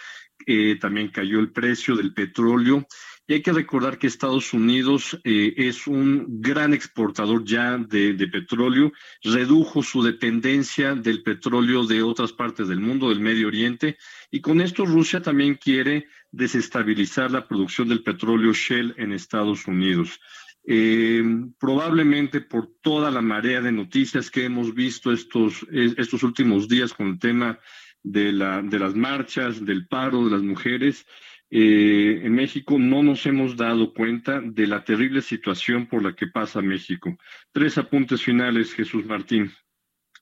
eh, 0.45 0.77
también 0.79 1.09
cayó 1.09 1.39
el 1.39 1.51
precio 1.51 1.95
del 1.95 2.13
petróleo 2.13 2.85
y 3.27 3.33
hay 3.33 3.41
que 3.41 3.53
recordar 3.53 3.97
que 3.97 4.07
Estados 4.07 4.53
Unidos 4.53 5.19
eh, 5.23 5.53
es 5.57 5.87
un 5.87 6.41
gran 6.41 6.73
exportador 6.73 7.43
ya 7.43 7.77
de, 7.77 8.13
petróleo, 8.31 8.91
redujo 9.23 9.81
su 9.81 10.03
dependencia 10.03 10.93
del 10.93 11.23
petróleo 11.23 11.85
de 11.85 12.03
otras 12.03 12.33
partes 12.33 12.67
del 12.67 12.79
mundo, 12.79 13.09
del 13.09 13.19
Medio 13.19 13.47
Oriente, 13.47 13.97
y 14.29 14.41
con 14.41 14.61
esto 14.61 14.85
Rusia 14.85 15.21
también 15.21 15.55
quiere 15.55 16.07
desestabilizar 16.31 17.31
la 17.31 17.47
producción 17.47 17.89
del 17.89 18.03
petróleo 18.03 18.53
Shell 18.53 18.93
en 18.97 19.11
Estados 19.11 19.65
Unidos. 19.65 20.19
Eh, 20.67 21.23
probablemente 21.59 22.41
por 22.41 22.73
toda 22.81 23.11
la 23.11 23.21
marea 23.21 23.61
de 23.61 23.71
noticias 23.71 24.31
que 24.31 24.45
hemos 24.45 24.73
visto 24.73 25.11
estos, 25.11 25.65
estos 25.71 26.23
últimos 26.23 26.67
días 26.67 26.93
con 26.93 27.07
el 27.07 27.19
tema 27.19 27.59
de, 28.01 28.31
la, 28.31 28.61
de 28.61 28.79
las 28.79 28.95
marchas, 28.95 29.63
del 29.63 29.87
paro 29.87 30.25
de 30.25 30.31
las 30.31 30.41
mujeres, 30.41 31.05
eh, 31.49 32.21
en 32.23 32.33
México 32.33 32.77
no 32.79 33.03
nos 33.03 33.25
hemos 33.25 33.55
dado 33.55 33.93
cuenta 33.93 34.41
de 34.41 34.67
la 34.67 34.83
terrible 34.83 35.21
situación 35.21 35.87
por 35.87 36.03
la 36.03 36.15
que 36.15 36.27
pasa 36.27 36.61
México. 36.61 37.17
Tres 37.51 37.77
apuntes 37.77 38.21
finales, 38.21 38.73
Jesús 38.73 39.05
Martín. 39.05 39.51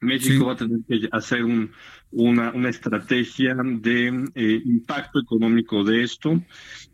México 0.04 0.46
va 0.46 0.54
a 0.54 0.58
tener 0.58 0.80
que 0.88 1.08
hacer 1.12 1.44
una, 2.12 2.70
estrategia 2.70 3.56
de 3.56 4.30
eh, 4.36 4.62
impacto 4.66 5.20
económico 5.20 5.84
de 5.84 6.04
esto. 6.04 6.42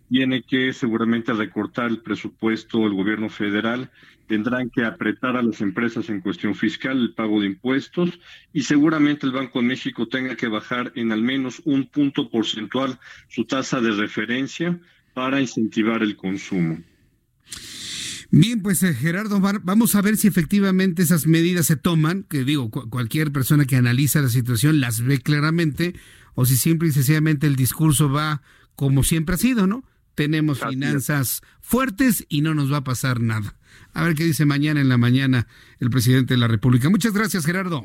Tiene 0.10 0.44
que 0.44 0.74
seguramente 0.74 1.34
recortar 1.34 1.90
el 1.90 2.02
presupuesto 2.02 2.80
del 2.80 2.94
gobierno 2.94 3.30
federal. 3.30 3.92
Tendrán 4.28 4.70
que 4.70 4.86
apretar 4.86 5.36
a 5.36 5.42
las 5.42 5.62
empresas 5.62 6.10
en 6.10 6.22
cuestión 6.22 6.56
fiscal 6.56 6.98
el 6.98 7.14
pago 7.14 7.42
de 7.42 7.48
impuestos 7.48 8.20
y 8.54 8.62
seguramente 8.62 9.26
el 9.26 9.32
Banco 9.32 9.60
de 9.60 9.68
México 9.68 10.08
tenga 10.08 10.36
que 10.36 10.48
bajar 10.48 10.92
en 10.96 11.12
al 11.12 11.22
menos 11.22 11.62
un 11.66 11.88
punto 11.88 12.30
porcentual 12.30 13.00
su 13.28 13.46
tasa 13.46 13.82
de 13.82 13.92
referencia 13.92 14.80
para 15.14 15.42
incentivar 15.42 16.04
el 16.04 16.16
consumo. 16.16 16.80
Bien, 18.32 18.62
pues 18.62 18.84
eh, 18.84 18.94
Gerardo, 18.94 19.40
vamos 19.40 19.96
a 19.96 20.02
ver 20.02 20.16
si 20.16 20.28
efectivamente 20.28 21.02
esas 21.02 21.26
medidas 21.26 21.66
se 21.66 21.76
toman, 21.76 22.24
que 22.24 22.44
digo, 22.44 22.70
cualquier 22.70 23.32
persona 23.32 23.66
que 23.66 23.76
analiza 23.76 24.22
la 24.22 24.30
situación 24.30 24.80
las 24.80 25.02
ve 25.02 25.20
claramente, 25.20 25.96
o 26.36 26.46
si 26.46 26.56
simple 26.56 26.90
y 26.90 26.92
sencillamente 26.92 27.48
el 27.48 27.56
discurso 27.56 28.12
va 28.12 28.42
como 28.76 29.04
siempre 29.04 29.36
ha 29.36 29.38
sido, 29.38 29.68
¿no? 29.68 29.84
Tenemos 30.14 30.60
finanzas 30.60 31.42
fuertes 31.60 32.26
y 32.30 32.42
no 32.42 32.54
nos 32.54 32.72
va 32.72 32.78
a 32.78 32.84
pasar 32.84 33.20
nada. 33.20 33.56
A 33.94 34.04
ver 34.04 34.16
qué 34.16 34.26
dice 34.26 34.46
mañana 34.46 34.80
en 34.80 34.90
la 34.90 34.98
mañana 34.98 35.48
el 35.80 35.90
presidente 35.90 36.34
de 36.36 36.40
la 36.40 36.48
República. 36.48 36.90
Muchas 36.90 37.14
gracias, 37.14 37.46
Gerardo. 37.46 37.84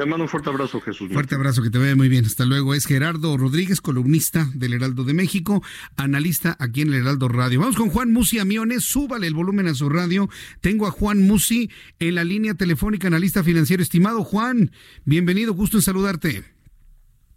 Te 0.00 0.06
mando 0.06 0.24
un 0.24 0.30
fuerte 0.30 0.48
abrazo, 0.48 0.80
Jesús. 0.80 1.12
Fuerte 1.12 1.34
abrazo, 1.34 1.62
que 1.62 1.68
te 1.68 1.76
vaya 1.76 1.94
muy 1.94 2.08
bien. 2.08 2.24
Hasta 2.24 2.46
luego. 2.46 2.72
Es 2.72 2.86
Gerardo 2.86 3.36
Rodríguez, 3.36 3.82
columnista 3.82 4.48
del 4.54 4.72
Heraldo 4.72 5.04
de 5.04 5.12
México, 5.12 5.62
analista 5.94 6.56
aquí 6.58 6.80
en 6.80 6.94
el 6.94 7.02
Heraldo 7.02 7.28
Radio. 7.28 7.60
Vamos 7.60 7.76
con 7.76 7.90
Juan 7.90 8.10
Musi 8.10 8.38
Amiones. 8.38 8.82
Súbale 8.82 9.26
el 9.26 9.34
volumen 9.34 9.68
a 9.68 9.74
su 9.74 9.90
radio. 9.90 10.30
Tengo 10.62 10.86
a 10.86 10.90
Juan 10.90 11.20
Musi 11.20 11.68
en 11.98 12.14
la 12.14 12.24
línea 12.24 12.54
telefónica, 12.54 13.08
analista 13.08 13.44
financiero. 13.44 13.82
Estimado 13.82 14.24
Juan, 14.24 14.70
bienvenido. 15.04 15.52
Gusto 15.52 15.76
en 15.76 15.82
saludarte. 15.82 16.59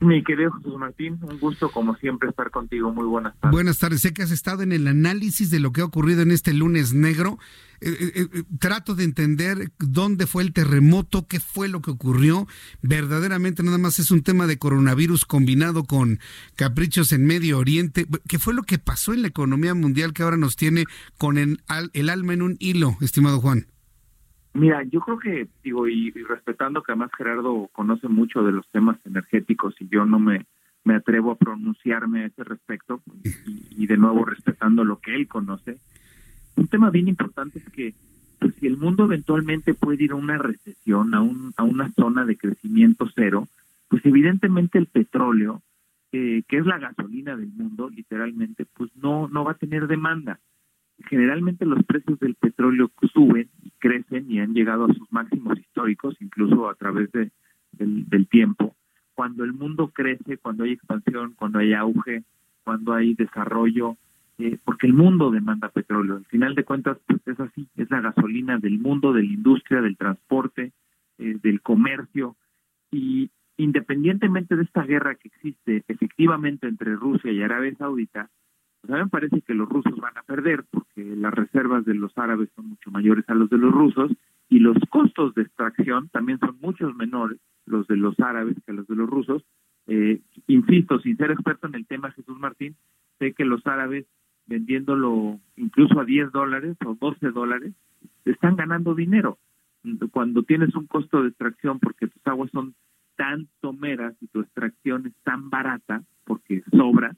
Mi 0.04 0.24
querido 0.24 0.52
Jesús 0.52 0.78
Martín, 0.78 1.18
un 1.22 1.40
gusto 1.40 1.72
como 1.72 1.96
siempre 1.96 2.30
estar 2.30 2.52
contigo. 2.52 2.92
Muy 2.94 3.06
buenas 3.06 3.34
tardes. 3.40 3.52
Buenas 3.52 3.80
tardes. 3.80 4.02
Sé 4.02 4.14
que 4.14 4.24
has 4.24 4.32
estado 4.32 4.62
en 4.62 4.72
el 4.72 4.88
análisis 4.88 5.50
de 5.50 5.60
lo 5.60 5.72
que 5.72 5.82
ha 5.82 5.86
ocurrido 5.86 6.22
en 6.22 6.32
este 6.32 6.54
lunes 6.54 6.94
negro. 6.94 7.40
Eh, 7.80 7.90
eh, 8.00 8.28
eh, 8.34 8.44
trato 8.60 8.96
de 8.96 9.04
entender 9.04 9.72
dónde 9.80 10.28
fue 10.28 10.44
el 10.44 10.54
terremoto, 10.54 11.28
qué 11.28 11.40
fue 11.40 11.70
lo 11.70 11.82
que 11.82 11.92
ocurrió. 11.92 12.48
Verdaderamente 12.82 13.64
nada 13.64 13.78
más 13.78 14.00
es 14.00 14.12
un 14.12 14.24
tema 14.24 14.46
de 14.46 14.58
coronavirus 14.58 15.26
combinado 15.26 15.86
con 15.86 16.20
caprichos 16.56 17.12
en 17.12 17.26
Medio 17.26 17.58
Oriente. 17.58 18.06
¿Qué 18.28 18.40
fue 18.40 18.54
lo 18.54 18.64
que 18.64 18.80
pasó 18.80 19.14
en 19.14 19.22
la 19.22 19.30
economía 19.30 19.74
mundial 19.74 20.14
que 20.14 20.24
ahora 20.24 20.38
nos 20.38 20.56
tiene 20.56 20.86
con 21.18 21.38
el 21.38 21.60
alma 22.10 22.34
en 22.34 22.42
un 22.42 22.58
hilo, 22.60 22.98
estimado 23.02 23.40
Juan? 23.40 23.68
Mira, 24.54 24.84
yo 24.84 25.02
creo 25.02 25.18
que, 25.18 25.48
digo, 25.64 25.88
y, 25.88 26.12
respetando 26.12 26.84
que 26.84 26.92
además 26.92 27.12
Gerardo 27.18 27.70
conoce 27.72 28.08
mucho 28.08 28.44
de 28.44 28.52
los 28.52 28.68
temas 28.70 28.98
energéticos 29.06 29.76
y 29.80 29.88
yo 29.88 30.06
no 30.06 30.20
me, 30.20 30.46
me 30.84 30.96
atrevo 30.96 31.32
a 31.32 31.38
pronunciarme 31.38 32.24
a 32.24 32.26
ese 32.28 32.44
respecto, 32.44 33.02
y, 33.72 33.88
de 33.88 33.98
nuevo 33.98 34.26
respetando 34.26 34.84
lo 34.84 35.00
que 35.00 35.16
él 35.16 35.28
conoce, 35.28 35.80
un 36.56 36.68
tema 36.68 36.92
bien 36.92 37.08
importante 37.08 37.60
es 37.60 37.70
que 37.72 37.96
pues, 38.40 38.54
si 38.56 38.68
el 38.68 38.78
mundo 38.78 39.06
eventualmente 39.06 39.74
puede 39.74 40.04
ir 40.04 40.12
a 40.12 40.16
una 40.16 40.38
recesión, 40.38 41.16
a, 41.16 41.22
un, 41.22 41.54
a 41.58 41.64
una 41.64 41.92
zona 41.94 42.24
de 42.24 42.38
crecimiento 42.38 43.10
cero, 43.16 43.48
pues 43.88 44.06
evidentemente 44.06 44.78
el 44.78 44.86
petróleo, 44.86 45.64
eh, 46.12 46.44
que 46.48 46.58
es 46.58 46.66
la 46.68 46.78
gasolina 46.78 47.36
del 47.36 47.52
mundo, 47.54 47.90
literalmente, 47.90 48.66
pues 48.66 48.96
no, 48.98 49.28
no 49.30 49.44
va 49.44 49.54
a 49.54 49.58
tener 49.58 49.88
demanda 49.88 50.40
generalmente 51.00 51.66
los 51.66 51.84
precios 51.86 52.20
del 52.20 52.36
petróleo 52.36 52.92
suben 53.14 53.50
crecen 53.80 54.32
y 54.32 54.40
han 54.40 54.54
llegado 54.54 54.86
a 54.86 54.94
sus 54.94 55.12
máximos 55.12 55.60
históricos, 55.60 56.16
incluso 56.20 56.70
a 56.70 56.76
través 56.76 57.12
de, 57.12 57.32
del, 57.74 58.28
tiempo. 58.28 58.76
Cuando 59.14 59.44
el 59.44 59.54
mundo 59.54 59.92
crece, 59.94 60.38
cuando 60.38 60.64
hay 60.64 60.72
expansión, 60.72 61.34
cuando 61.36 61.60
hay 61.60 61.74
auge, 61.74 62.24
cuando 62.64 62.94
hay 62.94 63.14
desarrollo, 63.14 63.98
eh, 64.40 64.58
porque 64.64 64.88
el 64.88 64.94
mundo 64.94 65.32
demanda 65.32 65.70
petróleo. 65.70 66.16
Al 66.16 66.26
final 66.26 66.56
de 66.56 66.64
cuentas, 66.64 66.98
pues 67.06 67.20
es 67.28 67.40
así, 67.40 67.68
es 67.76 67.90
la 67.92 68.02
gasolina 68.02 68.58
del 68.58 68.80
mundo, 68.80 69.14
de 69.14 69.24
la 69.24 69.34
industria, 69.34 69.82
del 69.82 69.98
transporte, 69.98 70.72
eh, 71.18 71.38
del 71.42 71.62
comercio. 71.62 72.36
Y 72.92 73.30
independientemente 73.58 74.56
de 74.56 74.64
esta 74.64 74.84
guerra 74.84 75.16
que 75.16 75.28
existe 75.28 75.84
efectivamente 75.88 76.68
entre 76.68 76.96
Rusia 76.96 77.32
y 77.32 77.42
Arabia 77.42 77.76
Saudita, 77.78 78.30
pues 78.84 78.94
a 78.94 78.98
mí 78.98 79.04
me 79.04 79.10
parece 79.10 79.42
que 79.42 79.54
los 79.54 79.70
rusos 79.70 79.96
van 79.96 80.18
a 80.18 80.24
perder 80.24 80.66
porque 80.70 81.04
las 81.16 81.34
reservas 81.34 81.86
de 81.86 81.94
los 81.94 82.12
árabes 82.18 82.50
son 82.54 82.68
mucho 82.68 82.92
mayores 82.92 83.24
a 83.30 83.34
los 83.34 83.50
de 83.50 83.58
los 83.58 83.72
rusos 83.72 84.12
y 84.50 84.60
los 84.60 84.78
costos 84.90 85.34
de 85.36 85.44
extracción 85.44 86.10
también 86.10 86.38
son 86.40 86.58
muchos 86.62 86.94
menores, 86.94 87.40
los 87.66 88.20
árabes 88.20 88.58
que 88.66 88.74
los 88.74 88.86
de 88.88 88.96
los 88.96 89.10
rusos. 89.10 89.42
Eh, 89.88 90.20
insisto, 90.48 91.00
sin 91.00 91.16
ser 91.16 91.32
experto 91.32 91.68
en 91.68 91.76
el 91.76 91.86
tema, 91.88 92.12
Jesús 92.12 92.38
Martín, 92.38 92.76
sé 93.20 93.32
que 93.32 93.46
los 93.46 93.66
árabes 93.66 94.06
vendiéndolo 94.48 95.40
incluso 95.56 96.02
a 96.02 96.06
10 96.06 96.34
dólares 96.34 96.76
o 96.86 96.96
12 96.96 97.32
dólares, 97.32 97.74
están 98.26 98.58
ganando 98.58 98.96
dinero. 98.96 99.38
Cuando 100.12 100.44
tienes 100.44 100.76
un 100.76 100.88
costo 100.88 101.22
de 101.22 101.30
extracción 101.30 101.80
porque 101.80 102.08
tus 102.08 102.28
aguas 102.28 102.52
son 102.52 102.76
tan 103.16 103.48
someras 103.62 104.14
y 104.22 104.28
tu 104.28 104.42
extracción 104.42 105.08
es 105.08 105.14
tan 105.24 105.50
barata 105.50 106.04
porque 106.26 106.64
sobra, 106.72 107.16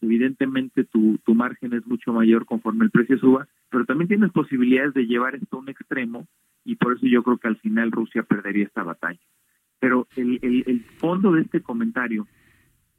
evidentemente 0.00 0.84
tu, 0.84 1.18
tu 1.24 1.34
margen 1.34 1.72
es 1.72 1.86
mucho 1.86 2.12
mayor 2.12 2.44
conforme 2.46 2.84
el 2.84 2.90
precio 2.90 3.18
suba, 3.18 3.48
pero 3.70 3.84
también 3.84 4.08
tienes 4.08 4.32
posibilidades 4.32 4.94
de 4.94 5.06
llevar 5.06 5.34
esto 5.34 5.56
a 5.56 5.60
un 5.60 5.68
extremo 5.68 6.26
y 6.64 6.76
por 6.76 6.96
eso 6.96 7.06
yo 7.06 7.22
creo 7.22 7.38
que 7.38 7.48
al 7.48 7.56
final 7.58 7.92
Rusia 7.92 8.24
perdería 8.24 8.64
esta 8.64 8.82
batalla. 8.82 9.20
Pero 9.78 10.08
el, 10.16 10.40
el, 10.42 10.84
fondo 10.98 11.32
de 11.32 11.42
este 11.42 11.60
comentario 11.60 12.26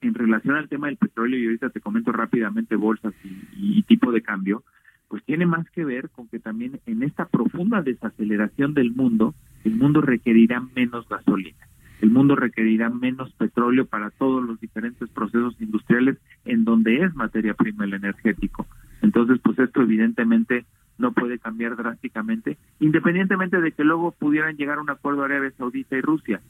en 0.01 0.13
relación 0.13 0.55
al 0.55 0.69
tema 0.69 0.87
del 0.87 0.97
petróleo, 0.97 1.39
y 1.39 1.45
ahorita 1.45 1.69
te 1.69 1.81
comento 1.81 2.11
rápidamente 2.11 2.75
bolsas 2.75 3.13
y, 3.57 3.81
tipo 3.83 4.11
de 4.11 4.21
cambio, 4.21 4.63
pues 5.07 5.23
tiene 5.23 5.45
más 5.45 5.69
que 5.71 5.83
ver 5.83 6.09
con 6.09 6.27
que 6.27 6.39
también 6.39 6.79
en 6.85 7.03
esta 7.03 7.25
profunda 7.27 7.81
desaceleración 7.81 8.73
del 8.73 8.91
mundo, 8.91 9.33
el 9.63 9.75
mundo 9.75 10.01
requerirá 10.01 10.61
menos 10.75 11.07
gasolina, 11.09 11.67
el 12.01 12.11
mundo 12.11 12.35
requerirá 12.35 12.89
menos 12.89 13.33
petróleo 13.33 13.85
para 13.85 14.11
todos 14.11 14.43
los 14.43 14.59
diferentes 14.59 15.09
procesos 15.09 15.59
industriales 15.59 16.17
en 16.45 16.63
donde 16.63 17.03
es 17.03 17.15
materia 17.15 17.53
prima 17.53 17.85
el 17.85 17.93
energético. 17.93 18.67
Entonces, 19.01 19.39
pues 19.43 19.57
esto 19.59 19.81
evidentemente 19.81 20.65
no 20.97 21.11
puede 21.11 21.39
cambiar 21.39 21.75
drásticamente, 21.75 22.57
independientemente 22.79 23.61
de 23.61 23.71
que 23.71 23.83
luego 23.83 24.11
pudieran 24.11 24.57
llegar 24.57 24.77
a 24.77 24.81
un 24.81 24.89
acuerdo 24.89 25.23
Arabia 25.23 25.51
Saudita 25.57 25.95
y 25.95 26.01
Rusia. 26.01 26.41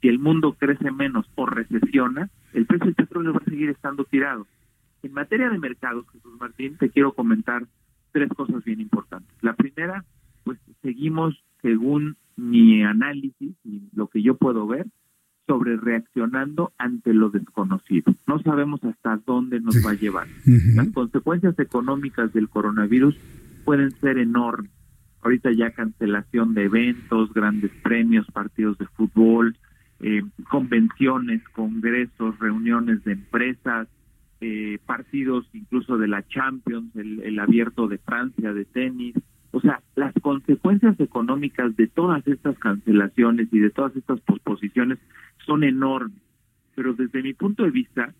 Si 0.00 0.08
el 0.08 0.18
mundo 0.18 0.54
crece 0.58 0.90
menos 0.92 1.28
o 1.34 1.46
recesiona, 1.46 2.30
el 2.52 2.66
precio 2.66 2.86
del 2.86 2.94
petróleo 2.94 3.32
va 3.32 3.40
a 3.44 3.50
seguir 3.50 3.70
estando 3.70 4.04
tirado. 4.04 4.46
En 5.02 5.12
materia 5.12 5.50
de 5.50 5.58
mercados, 5.58 6.06
Jesús 6.12 6.32
Martín, 6.38 6.76
te 6.76 6.90
quiero 6.90 7.12
comentar 7.12 7.64
tres 8.12 8.28
cosas 8.30 8.64
bien 8.64 8.80
importantes. 8.80 9.36
La 9.42 9.54
primera, 9.54 10.04
pues 10.44 10.58
seguimos, 10.82 11.42
según 11.62 12.16
mi 12.38 12.82
análisis 12.84 13.54
y 13.64 13.88
lo 13.92 14.06
que 14.06 14.22
yo 14.22 14.36
puedo 14.36 14.66
ver, 14.66 14.86
sobre 15.46 15.76
reaccionando 15.76 16.72
ante 16.78 17.12
lo 17.12 17.30
desconocido. 17.30 18.14
No 18.26 18.38
sabemos 18.40 18.84
hasta 18.84 19.18
dónde 19.26 19.60
nos 19.60 19.76
va 19.84 19.92
a 19.92 19.94
llevar. 19.94 20.26
Las 20.74 20.90
consecuencias 20.90 21.58
económicas 21.58 22.32
del 22.34 22.48
coronavirus 22.48 23.16
pueden 23.64 23.90
ser 23.92 24.18
enormes. 24.18 24.70
Ahorita 25.22 25.50
ya 25.52 25.72
cancelación 25.72 26.54
de 26.54 26.64
eventos, 26.64 27.32
grandes 27.32 27.72
premios, 27.82 28.26
partidos 28.30 28.78
de 28.78 28.86
fútbol, 28.86 29.56
eh, 30.00 30.22
convenciones, 30.48 31.42
congresos, 31.48 32.38
reuniones 32.38 33.02
de 33.04 33.12
empresas, 33.12 33.88
eh, 34.40 34.78
partidos 34.86 35.48
incluso 35.54 35.96
de 35.96 36.08
la 36.08 36.24
Champions, 36.28 36.94
el, 36.94 37.20
el 37.22 37.38
abierto 37.40 37.88
de 37.88 37.98
Francia 37.98 38.52
de 38.52 38.64
tenis. 38.64 39.14
O 39.50 39.60
sea, 39.60 39.80
las 39.96 40.12
consecuencias 40.20 40.98
económicas 41.00 41.74
de 41.76 41.86
todas 41.86 42.26
estas 42.26 42.58
cancelaciones 42.58 43.48
y 43.50 43.58
de 43.58 43.70
todas 43.70 43.96
estas 43.96 44.20
posposiciones 44.20 44.98
son 45.46 45.64
enormes. 45.64 46.20
Pero 46.74 46.92
desde 46.94 47.22
mi 47.22 47.32
punto 47.32 47.64
de 47.64 47.70
vista, 47.70 48.12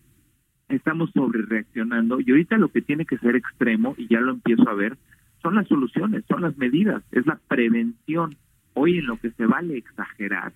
estamos 0.69 1.11
sobre 1.11 1.43
reaccionando 1.43 2.19
y 2.19 2.29
ahorita 2.31 2.57
lo 2.57 2.69
que 2.69 2.81
tiene 2.81 3.05
que 3.05 3.17
ser 3.17 3.35
extremo, 3.35 3.95
y 3.97 4.07
ya 4.07 4.19
lo 4.21 4.31
empiezo 4.31 4.67
a 4.69 4.73
ver, 4.73 4.97
son 5.41 5.55
las 5.55 5.67
soluciones, 5.67 6.23
son 6.27 6.41
las 6.41 6.57
medidas, 6.57 7.03
es 7.11 7.25
la 7.25 7.39
prevención. 7.47 8.35
Hoy 8.73 8.97
en 8.97 9.07
lo 9.07 9.17
que 9.17 9.31
se 9.31 9.45
vale 9.45 9.77
exagerar 9.77 10.53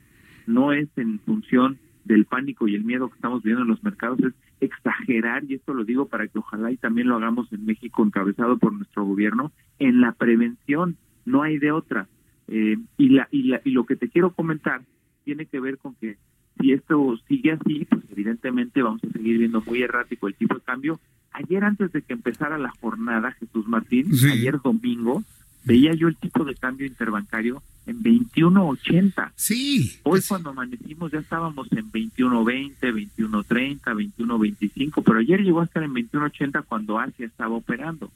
no 0.48 0.74
es 0.74 0.90
en 0.98 1.20
función 1.20 1.78
del 2.06 2.26
pánico 2.26 2.68
y 2.68 2.76
el 2.76 2.84
miedo 2.84 3.08
que 3.10 3.16
estamos 3.16 3.44
viendo 3.44 3.62
en 3.62 3.70
los 3.70 3.84
mercados, 3.84 4.20
es 4.20 4.34
exagerar, 4.64 5.44
y 5.45 5.56
esto 5.56 5.73
lo 5.73 5.84
digo 5.84 6.07
para 6.07 6.27
que 6.27 6.40
ojalá 6.40 6.72
y 6.72 6.77
también 6.77 7.07
lo 7.07 7.15
hagamos 7.15 7.52
en 7.53 7.65
México, 7.65 8.03
encabezado 8.03 8.57
por 8.57 8.73
nuestro 8.73 9.06
gobierno, 9.06 9.52
en 9.80 10.02
la 10.02 10.14
prevención, 10.14 10.98
no 11.26 11.44
hay 11.44 11.57
de 11.57 11.72
otra. 11.72 12.07
Eh, 12.48 12.77
y, 12.98 13.10
la, 13.10 13.27
y, 13.31 13.44
la, 13.44 13.61
y 13.64 13.72
lo 13.72 13.85
que 13.85 13.95
te 13.95 14.10
quiero 14.10 14.31
comentar 14.31 14.81
tiene 15.23 15.45
que 15.45 15.60
ver 15.60 15.77
con 15.77 15.95
que 15.95 16.18
si 16.60 16.72
esto 16.72 17.18
sigue 17.27 17.53
así, 17.53 17.85
pues 17.85 18.03
evidentemente 18.11 18.81
vamos 18.81 19.03
a 19.03 19.10
seguir 19.10 19.38
viendo 19.38 19.61
muy 19.61 19.81
errático 19.81 20.27
el 20.27 20.35
tipo 20.35 20.56
de 20.56 20.61
cambio. 20.61 20.99
Ayer 21.31 21.64
antes 21.64 21.91
de 21.91 22.02
que 22.03 22.14
empezara 22.14 22.57
la 22.57 22.72
jornada, 22.80 23.31
Jesús 23.31 23.68
Martín, 23.68 24.07
ayer 24.31 24.60
domingo, 24.61 25.23
veía 25.65 25.94
yo 25.94 26.07
el 26.07 26.15
tipo 26.15 26.44
de 26.44 26.56
cambio 26.56 26.85
interbancario 26.85 27.61
en 27.85 28.02
21.80. 28.02 29.31
Sí. 29.35 29.99
Hoy 30.03 30.22
cuando 30.27 30.52
amanecimos 30.52 31.11
ya 31.11 31.19
estábamos 31.19 31.72
en 31.72 31.91
21.20, 31.91 32.77
21.30, 32.80 33.81
21.25, 33.81 35.03
pero 35.03 35.19
ayer 35.19 35.41
llegó 35.41 35.61
a 35.61 35.65
estar 35.65 35.84
en 35.84 35.94
21.80 35.94 36.64
cuando 36.65 36.99
Asia 36.99 37.26
estaba 37.26 37.56
operando. 37.56 38.11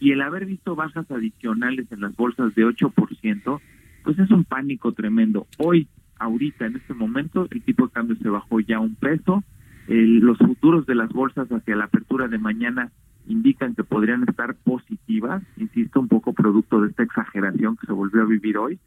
Y 0.00 0.12
el 0.12 0.20
haber 0.20 0.46
visto 0.46 0.76
bajas 0.76 1.10
adicionales 1.10 1.90
en 1.90 2.00
las 2.00 2.14
bolsas 2.14 2.54
de 2.54 2.64
8%, 2.64 3.60
pues 4.04 4.18
es 4.18 4.30
un 4.30 4.44
pánico 4.44 4.92
tremendo. 4.92 5.46
Hoy, 5.58 5.88
ahorita, 6.18 6.66
en 6.66 6.76
este 6.76 6.94
momento, 6.94 7.48
el 7.50 7.62
tipo 7.62 7.86
de 7.86 7.92
cambio 7.92 8.16
se 8.16 8.28
bajó 8.28 8.60
ya 8.60 8.78
un 8.78 8.94
peso. 8.94 9.42
El, 9.88 10.18
los 10.18 10.38
futuros 10.38 10.86
de 10.86 10.94
las 10.94 11.08
bolsas 11.08 11.48
hacia 11.48 11.74
la 11.74 11.84
apertura 11.84 12.28
de 12.28 12.38
mañana 12.38 12.92
indican 13.28 13.74
que 13.74 13.84
podrían 13.84 14.24
estar 14.28 14.54
positivas, 14.56 15.42
insisto, 15.56 16.00
un 16.00 16.08
poco 16.08 16.32
producto 16.32 16.80
de 16.80 16.88
esta 16.88 17.02
exageración 17.02 17.76
que 17.76 17.86
se 17.86 17.92
volvió 17.92 18.22
a 18.22 18.26
vivir 18.26 18.58
hoy. 18.58 18.78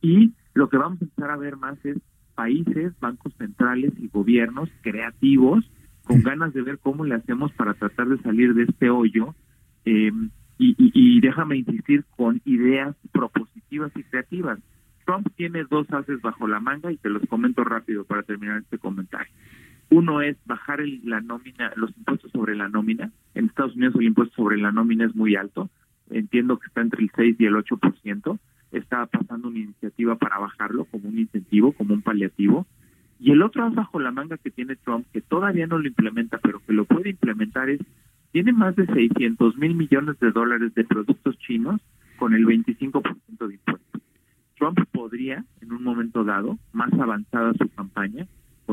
Y 0.00 0.32
lo 0.52 0.68
que 0.68 0.76
vamos 0.76 1.00
a 1.00 1.04
empezar 1.04 1.30
a 1.30 1.36
ver 1.36 1.56
más 1.56 1.82
es 1.84 1.96
países, 2.34 2.92
bancos 3.00 3.32
centrales 3.38 3.92
y 3.98 4.08
gobiernos 4.08 4.68
creativos 4.82 5.64
con 6.02 6.22
ganas 6.22 6.52
de 6.52 6.62
ver 6.62 6.78
cómo 6.78 7.04
le 7.04 7.14
hacemos 7.14 7.52
para 7.52 7.74
tratar 7.74 8.08
de 8.08 8.18
salir 8.18 8.54
de 8.54 8.64
este 8.64 8.90
hoyo. 8.90 9.34
Eh, 9.84 10.12
y, 10.58 10.70
y, 10.78 10.92
y 10.94 11.20
déjame 11.20 11.56
insistir 11.56 12.04
con 12.16 12.40
ideas 12.44 12.94
propositivas 13.12 13.92
y 13.96 14.02
creativas. 14.04 14.58
Trump 15.04 15.28
tiene 15.36 15.64
dos 15.64 15.86
haces 15.90 16.20
bajo 16.22 16.46
la 16.46 16.60
manga 16.60 16.92
y 16.92 16.96
te 16.96 17.10
los 17.10 17.22
comento 17.28 17.64
rápido 17.64 18.04
para 18.04 18.22
terminar 18.22 18.58
este 18.58 18.78
comentario. 18.78 19.32
Uno 19.90 20.22
es 20.22 20.36
bajar 20.46 20.80
el, 20.80 21.00
la 21.04 21.20
nómina, 21.20 21.72
los 21.76 21.96
impuestos 21.96 22.30
sobre 22.32 22.56
la 22.56 22.68
nómina. 22.68 23.10
En 23.34 23.46
Estados 23.46 23.76
Unidos 23.76 23.94
el 23.96 24.06
impuesto 24.06 24.34
sobre 24.34 24.56
la 24.58 24.72
nómina 24.72 25.06
es 25.06 25.14
muy 25.14 25.36
alto. 25.36 25.70
Entiendo 26.10 26.58
que 26.58 26.66
está 26.66 26.80
entre 26.80 27.02
el 27.02 27.10
6 27.14 27.36
y 27.38 27.46
el 27.46 27.54
8%. 27.54 28.38
Está 28.72 29.06
pasando 29.06 29.48
una 29.48 29.58
iniciativa 29.58 30.16
para 30.16 30.38
bajarlo 30.38 30.84
como 30.86 31.08
un 31.08 31.18
incentivo, 31.18 31.72
como 31.72 31.94
un 31.94 32.02
paliativo. 32.02 32.66
Y 33.20 33.30
el 33.30 33.42
otro 33.42 33.64
as 33.64 33.74
bajo 33.74 34.00
la 34.00 34.10
manga 34.10 34.36
que 34.36 34.50
tiene 34.50 34.76
Trump, 34.76 35.06
que 35.12 35.20
todavía 35.20 35.66
no 35.66 35.78
lo 35.78 35.86
implementa, 35.86 36.38
pero 36.38 36.60
que 36.66 36.72
lo 36.72 36.84
puede 36.84 37.10
implementar, 37.10 37.70
es 37.70 37.80
tiene 38.34 38.52
más 38.52 38.74
de 38.74 38.84
600 38.86 39.56
mil 39.58 39.76
millones 39.76 40.18
de 40.18 40.32
dólares 40.32 40.74
de 40.74 40.82
productos 40.82 41.38
chinos 41.38 41.80
con 42.18 42.34
el 42.34 42.44
25% 42.44 43.46
de 43.46 43.54
impuestos. 43.54 44.02
Trump 44.58 44.80
podría, 44.90 45.44
en 45.60 45.72
un 45.72 45.84
momento 45.84 46.24
dado, 46.24 46.58
más 46.72 46.92
avanzada 46.94 47.54
su 47.54 47.68
campaña, 47.68 48.26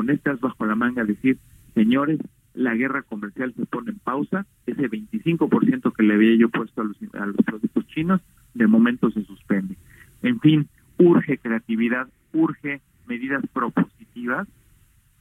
estas 0.09 0.39
bajo 0.39 0.65
la 0.65 0.75
manga 0.75 1.03
decir, 1.03 1.37
señores, 1.73 2.19
la 2.53 2.75
guerra 2.75 3.03
comercial 3.03 3.53
se 3.55 3.65
pone 3.65 3.91
en 3.91 3.99
pausa, 3.99 4.45
ese 4.65 4.89
25% 4.89 5.93
que 5.93 6.03
le 6.03 6.13
había 6.15 6.35
yo 6.35 6.49
puesto 6.49 6.81
a 6.81 6.83
los, 6.85 6.97
a 7.13 7.25
los 7.25 7.37
productos 7.37 7.87
chinos, 7.87 8.21
de 8.53 8.67
momento 8.67 9.09
se 9.11 9.23
suspende. 9.23 9.77
En 10.21 10.39
fin, 10.39 10.67
urge 10.97 11.37
creatividad, 11.37 12.07
urge 12.33 12.81
medidas 13.07 13.43
propositivas, 13.53 14.47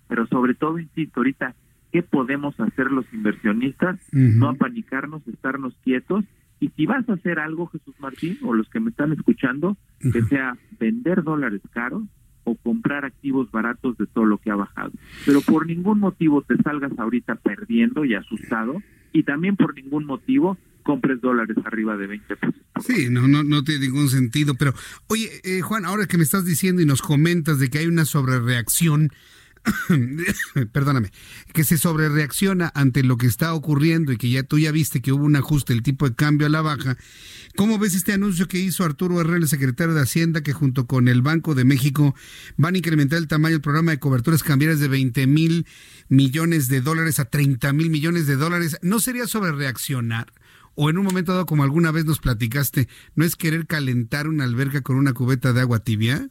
pero 0.08 0.26
sobre 0.26 0.54
todo, 0.54 0.78
insisto, 0.78 1.20
ahorita, 1.20 1.54
¿qué 1.92 2.02
podemos 2.02 2.58
hacer 2.58 2.90
los 2.90 3.06
inversionistas? 3.12 4.00
Uh 4.12 4.16
-huh. 4.16 4.34
No 4.36 4.48
apanicarnos, 4.48 5.26
estarnos 5.28 5.74
quietos. 5.84 6.24
Y 6.58 6.68
si 6.70 6.84
vas 6.84 7.08
a 7.08 7.14
hacer 7.14 7.38
algo, 7.38 7.68
Jesús 7.68 7.94
Martín, 8.00 8.36
o 8.42 8.52
los 8.52 8.68
que 8.68 8.80
me 8.80 8.90
están 8.90 9.12
escuchando, 9.12 9.70
uh 9.70 9.76
-huh. 10.00 10.12
que 10.12 10.22
sea 10.22 10.56
vender 10.78 11.22
dólares 11.22 11.62
caros 11.72 12.02
comprar 12.56 13.04
activos 13.04 13.50
baratos 13.50 13.96
de 13.98 14.06
todo 14.06 14.24
lo 14.24 14.38
que 14.38 14.50
ha 14.50 14.56
bajado. 14.56 14.92
Pero 15.26 15.40
por 15.40 15.66
ningún 15.66 16.00
motivo 16.00 16.42
te 16.42 16.56
salgas 16.62 16.92
ahorita 16.98 17.36
perdiendo 17.36 18.04
y 18.04 18.14
asustado 18.14 18.82
y 19.12 19.24
también 19.24 19.56
por 19.56 19.74
ningún 19.74 20.04
motivo 20.04 20.56
compres 20.82 21.20
dólares 21.20 21.56
arriba 21.64 21.96
de 21.96 22.06
20 22.06 22.36
pesos. 22.36 22.60
Sí, 22.80 23.08
no, 23.10 23.28
no, 23.28 23.44
no 23.44 23.62
tiene 23.62 23.86
ningún 23.86 24.08
sentido. 24.08 24.54
Pero, 24.54 24.72
oye, 25.08 25.28
eh, 25.44 25.60
Juan, 25.60 25.84
ahora 25.84 26.06
que 26.06 26.16
me 26.16 26.22
estás 26.22 26.44
diciendo 26.44 26.82
y 26.82 26.86
nos 26.86 27.02
comentas 27.02 27.58
de 27.58 27.68
que 27.68 27.78
hay 27.78 27.86
una 27.86 28.04
sobrereacción, 28.04 29.10
perdóname, 30.72 31.10
que 31.52 31.64
se 31.64 31.78
sobrereacciona 31.78 32.72
ante 32.74 33.02
lo 33.02 33.16
que 33.16 33.26
está 33.26 33.54
ocurriendo 33.54 34.12
y 34.12 34.16
que 34.16 34.30
ya 34.30 34.42
tú 34.42 34.58
ya 34.58 34.72
viste 34.72 35.02
que 35.02 35.12
hubo 35.12 35.24
un 35.24 35.36
ajuste 35.36 35.72
del 35.72 35.82
tipo 35.82 36.08
de 36.08 36.14
cambio 36.14 36.46
a 36.46 36.50
la 36.50 36.62
baja. 36.62 36.96
¿Cómo 37.56 37.78
ves 37.78 37.94
este 37.94 38.12
anuncio 38.12 38.48
que 38.48 38.58
hizo 38.58 38.84
Arturo 38.84 39.20
Herrera, 39.20 39.38
el 39.38 39.48
secretario 39.48 39.94
de 39.94 40.02
Hacienda, 40.02 40.42
que 40.42 40.52
junto 40.52 40.86
con 40.86 41.08
el 41.08 41.22
Banco 41.22 41.54
de 41.54 41.64
México 41.64 42.14
van 42.56 42.74
a 42.74 42.78
incrementar 42.78 43.18
el 43.18 43.28
tamaño 43.28 43.54
del 43.54 43.60
programa 43.60 43.90
de 43.90 43.98
coberturas 43.98 44.42
cambiarias 44.42 44.80
de 44.80 44.88
20 44.88 45.26
mil 45.26 45.66
millones 46.08 46.68
de 46.68 46.80
dólares 46.80 47.18
a 47.18 47.26
30 47.26 47.72
mil 47.72 47.90
millones 47.90 48.26
de 48.26 48.36
dólares? 48.36 48.78
¿No 48.82 48.98
sería 49.00 49.26
sobrereaccionar? 49.26 50.32
O 50.74 50.88
en 50.88 50.96
un 50.96 51.04
momento 51.04 51.32
dado, 51.32 51.46
como 51.46 51.64
alguna 51.64 51.90
vez 51.90 52.04
nos 52.06 52.20
platicaste, 52.20 52.88
¿no 53.14 53.24
es 53.24 53.36
querer 53.36 53.66
calentar 53.66 54.28
una 54.28 54.44
alberca 54.44 54.80
con 54.80 54.96
una 54.96 55.12
cubeta 55.12 55.52
de 55.52 55.60
agua 55.60 55.80
tibia? 55.80 56.30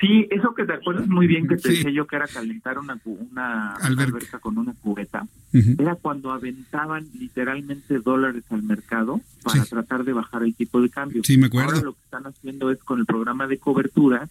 Sí, 0.00 0.28
eso 0.30 0.54
que 0.54 0.64
te 0.64 0.74
acuerdas 0.74 1.08
muy 1.08 1.26
bien 1.26 1.48
que 1.48 1.56
te 1.56 1.70
decía 1.70 1.90
yo 1.90 2.06
que 2.06 2.16
era 2.16 2.28
calentar 2.28 2.78
una, 2.78 3.00
una, 3.04 3.74
alberca. 3.74 4.38
con 4.38 4.56
una 4.56 4.72
cubeta, 4.74 5.26
era 5.52 5.96
cuando 5.96 6.30
aventaban 6.30 7.06
literalmente 7.18 7.98
dólares 7.98 8.44
al 8.50 8.62
mercado 8.62 9.20
para 9.42 9.64
tratar 9.64 10.04
de 10.04 10.12
bajar 10.12 10.44
el 10.44 10.54
tipo 10.54 10.80
de 10.80 10.88
cambio. 10.88 11.22
Sí, 11.24 11.36
me 11.36 11.46
acuerdo. 11.46 11.70
Ahora 11.70 11.82
lo 11.82 11.94
que 11.94 12.02
están 12.04 12.26
haciendo 12.26 12.70
es 12.70 12.78
con 12.84 13.00
el 13.00 13.06
programa 13.06 13.48
de 13.48 13.58
cobertura, 13.58 14.28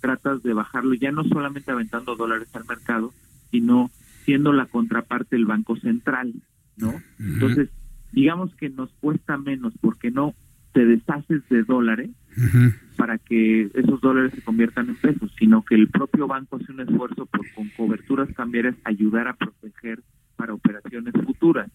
tratas 0.00 0.42
de 0.44 0.52
bajarlo 0.52 0.94
ya 0.94 1.10
no 1.10 1.24
solamente 1.24 1.72
aventando 1.72 2.14
dólares 2.14 2.48
al 2.52 2.64
mercado, 2.66 3.12
sino 3.50 3.90
siendo 4.24 4.52
la 4.52 4.66
contraparte 4.66 5.34
del 5.34 5.46
Banco 5.46 5.76
Central, 5.78 6.32
¿no? 6.76 6.94
Entonces, 7.18 7.70
digamos 8.12 8.54
que 8.54 8.68
nos 8.70 8.90
cuesta 9.00 9.36
menos 9.36 9.74
porque 9.80 10.12
no 10.12 10.34
te 10.72 10.84
deshaces 10.84 11.42
de 11.48 11.64
dólares 11.64 12.10
para 12.96 13.18
que 13.18 13.70
esos 13.74 14.00
dólares 14.00 14.32
se 14.34 14.42
conviertan 14.42 14.88
en 14.88 14.96
pesos, 14.96 15.30
sino 15.38 15.64
que 15.64 15.74
el 15.74 15.88
propio 15.88 16.26
banco 16.26 16.56
hace 16.56 16.72
un 16.72 16.80
esfuerzo 16.80 17.26
por 17.26 17.48
con 17.54 17.68
coberturas 17.70 18.28
cambiarias 18.34 18.74
ayudar 18.84 19.28
a 19.28 19.36
proteger 19.36 20.02
para 20.36 20.54
operaciones 20.54 21.14
futuras. 21.24 21.70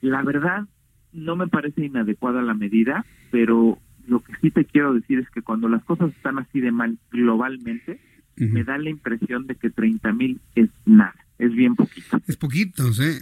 La 0.00 0.22
verdad, 0.22 0.66
no 1.12 1.36
me 1.36 1.48
parece 1.48 1.84
inadecuada 1.84 2.42
la 2.42 2.54
medida, 2.54 3.04
pero 3.30 3.78
lo 4.06 4.20
que 4.20 4.32
sí 4.40 4.50
te 4.50 4.64
quiero 4.64 4.94
decir 4.94 5.18
es 5.18 5.30
que 5.30 5.42
cuando 5.42 5.68
las 5.68 5.84
cosas 5.84 6.12
están 6.12 6.38
así 6.38 6.60
de 6.60 6.72
mal 6.72 6.98
globalmente, 7.10 8.00
me 8.36 8.64
da 8.64 8.78
la 8.78 8.90
impresión 8.90 9.46
de 9.46 9.54
que 9.54 9.70
30 9.70 10.12
mil 10.12 10.40
es 10.54 10.70
nada, 10.84 11.14
es 11.38 11.52
bien 11.52 11.76
poquito. 11.76 12.18
Es 12.26 12.36
poquito, 12.36 12.84
¿eh? 13.00 13.20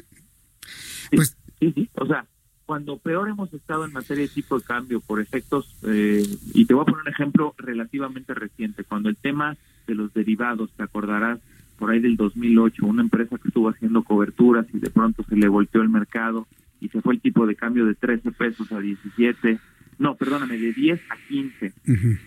pues 1.11 1.37
sí, 1.59 1.73
sí, 1.75 1.91
o 1.95 2.07
sea, 2.07 2.25
cuando 2.71 2.99
peor 2.99 3.29
hemos 3.29 3.53
estado 3.53 3.85
en 3.85 3.93
materia 3.93 4.23
de 4.23 4.29
tipo 4.29 4.57
de 4.57 4.65
cambio 4.65 5.01
por 5.01 5.21
efectos, 5.21 5.77
eh, 5.89 6.23
y 6.55 6.67
te 6.67 6.73
voy 6.73 6.83
a 6.83 6.85
poner 6.85 7.01
un 7.01 7.09
ejemplo 7.09 7.53
relativamente 7.59 8.33
reciente, 8.33 8.85
cuando 8.85 9.09
el 9.09 9.17
tema 9.17 9.57
de 9.89 9.97
los 9.97 10.15
derivados, 10.15 10.71
te 10.77 10.85
acordarás, 10.85 11.41
por 11.81 11.91
ahí 11.91 11.99
del 11.99 12.17
2008, 12.17 12.87
una 12.87 13.03
empresa 13.03 13.39
que 13.39 13.49
estuvo 13.49 13.71
haciendo 13.71 14.05
coberturas 14.05 14.69
y 14.73 14.79
de 14.79 14.89
pronto 14.89 15.25
se 15.25 15.35
le 15.35 15.49
volteó 15.49 15.83
el 15.83 15.89
mercado 15.89 16.47
y 16.81 16.89
se 16.91 17.03
fue 17.03 17.15
el 17.15 17.21
tipo 17.21 17.45
de 17.45 17.57
cambio 17.57 17.87
de 17.87 17.97
13 17.97 18.31
pesos 18.31 18.71
a 18.71 18.79
17, 18.79 19.59
no, 19.99 20.15
perdóname, 20.15 20.57
de 20.57 20.73
10 20.73 21.01
a 21.11 21.17
15. 21.27 21.73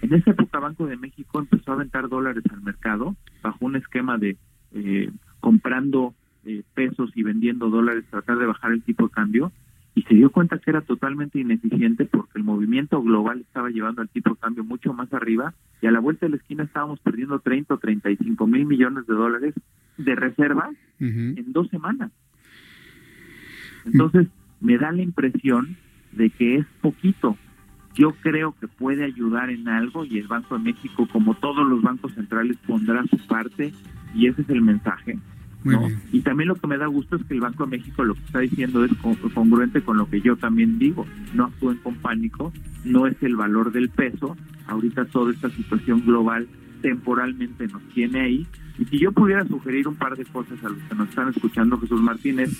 En 0.02 0.14
esa 0.14 0.32
época 0.32 0.60
Banco 0.60 0.88
de 0.88 0.98
México 0.98 1.40
empezó 1.40 1.72
a 1.72 1.76
aventar 1.76 2.10
dólares 2.10 2.44
al 2.52 2.62
mercado 2.64 3.16
bajo 3.42 3.66
un 3.66 3.78
esquema 3.78 4.18
de 4.18 4.36
eh, 4.74 5.10
comprando 5.40 6.14
eh, 6.44 6.64
pesos 6.74 7.12
y 7.16 7.24
vendiendo 7.24 7.70
dólares, 7.70 8.04
tratar 8.10 8.40
de 8.40 8.46
bajar 8.46 8.74
el 8.74 8.84
tipo 8.84 9.08
de 9.08 9.14
cambio 9.14 9.54
y 9.96 10.02
se 10.04 10.16
dio 10.16 10.32
cuenta 10.32 10.58
que 10.58 10.72
era 10.72 10.82
totalmente 10.82 11.40
ineficiente 11.40 12.06
porque 12.06 12.40
el 12.40 12.44
movimiento 12.44 13.02
global 13.02 13.42
estaba 13.42 13.70
llevando 13.70 14.02
al 14.02 14.10
tipo 14.10 14.32
de 14.32 14.38
cambio 14.38 14.64
mucho 14.64 14.94
más 14.94 15.14
arriba 15.14 15.54
y 15.82 15.88
a 15.88 15.92
la 15.92 16.00
vuelta 16.00 16.26
de 16.26 16.32
la 16.32 16.38
esquina 16.38 16.64
estábamos 16.64 17.00
perdiendo 17.00 17.40
30 17.40 17.74
o 17.74 17.78
35 17.78 18.48
mil 18.48 18.66
millones 18.66 19.06
de 19.06 19.14
dólares 19.14 19.54
de 19.98 20.16
reservas 20.16 20.76
en 21.00 21.54
dos 21.54 21.70
semanas. 21.70 22.12
Entonces, 23.86 24.28
me 24.62 24.78
da 24.78 24.92
la 24.92 25.04
impresión 25.04 25.78
de 26.14 26.30
que 26.30 26.56
es 26.56 26.66
poquito. 26.82 27.38
Yo 27.94 28.16
creo 28.22 28.56
que 28.60 28.68
puede 28.68 29.04
ayudar 29.04 29.52
en 29.52 29.68
algo 29.68 30.06
y 30.06 30.18
el 30.18 30.28
Banco 30.28 30.58
de 30.58 30.64
México, 30.64 31.08
como 31.12 31.36
todos 31.36 31.68
los 31.68 31.82
bancos 31.84 32.14
centrales, 32.14 32.58
pondrá 32.66 33.04
su 33.06 33.18
parte 33.28 33.72
y 34.16 34.28
ese 34.28 34.42
es 34.42 34.50
el 34.50 34.62
mensaje 34.62 35.20
y 36.12 36.22
también 36.22 36.50
lo 36.50 36.56
que 36.56 36.68
me 36.68 36.78
da 36.78 36.88
gusto 36.88 37.16
es 37.16 37.24
que 37.26 37.34
el 37.34 37.42
Banco 37.42 37.66
de 37.66 37.78
México 37.78 38.04
lo 38.04 38.16
que 38.16 38.22
está 38.22 38.40
diciendo 38.40 38.84
es 38.84 38.92
congruente 39.34 39.82
con 39.82 39.98
lo 39.98 40.10
que 40.10 40.22
yo 40.22 40.36
también 40.36 40.78
digo. 40.80 41.06
No 41.34 41.46
actúen 41.46 41.78
con 41.78 41.96
pánico, 41.96 42.52
no 42.84 43.08
es 43.08 43.22
el 43.22 43.36
valor 43.36 43.72
del 43.72 43.90
peso. 43.90 44.36
Ahorita 44.68 45.06
toda 45.06 45.32
esta 45.32 45.50
situación 45.50 46.02
global 46.06 46.48
temporalmente 46.82 47.68
nos 47.68 47.82
tiene 47.94 48.22
ahí. 48.22 48.48
Y 48.78 48.86
si 48.86 49.00
yo 49.00 49.12
pudiera 49.12 49.46
sugerir 49.48 49.88
un 49.88 49.96
par 49.96 50.18
de 50.18 50.26
cosas 50.26 50.64
a 50.64 50.70
los 50.70 50.78
que 50.78 50.96
nos 50.96 51.10
están 51.10 51.30
escuchando, 51.30 51.80
Jesús 51.80 52.02
Martínez, 52.02 52.52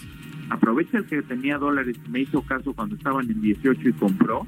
aprovecha 0.50 1.00
el 1.00 1.06
que 1.06 1.22
tenía 1.22 1.58
dólares 1.58 1.98
y 2.06 2.10
me 2.10 2.22
hizo 2.22 2.42
caso 2.42 2.74
cuando 2.74 2.96
estaban 2.96 3.30
en 3.30 3.42
18 3.42 3.90
y 3.90 3.94
compró 3.94 4.48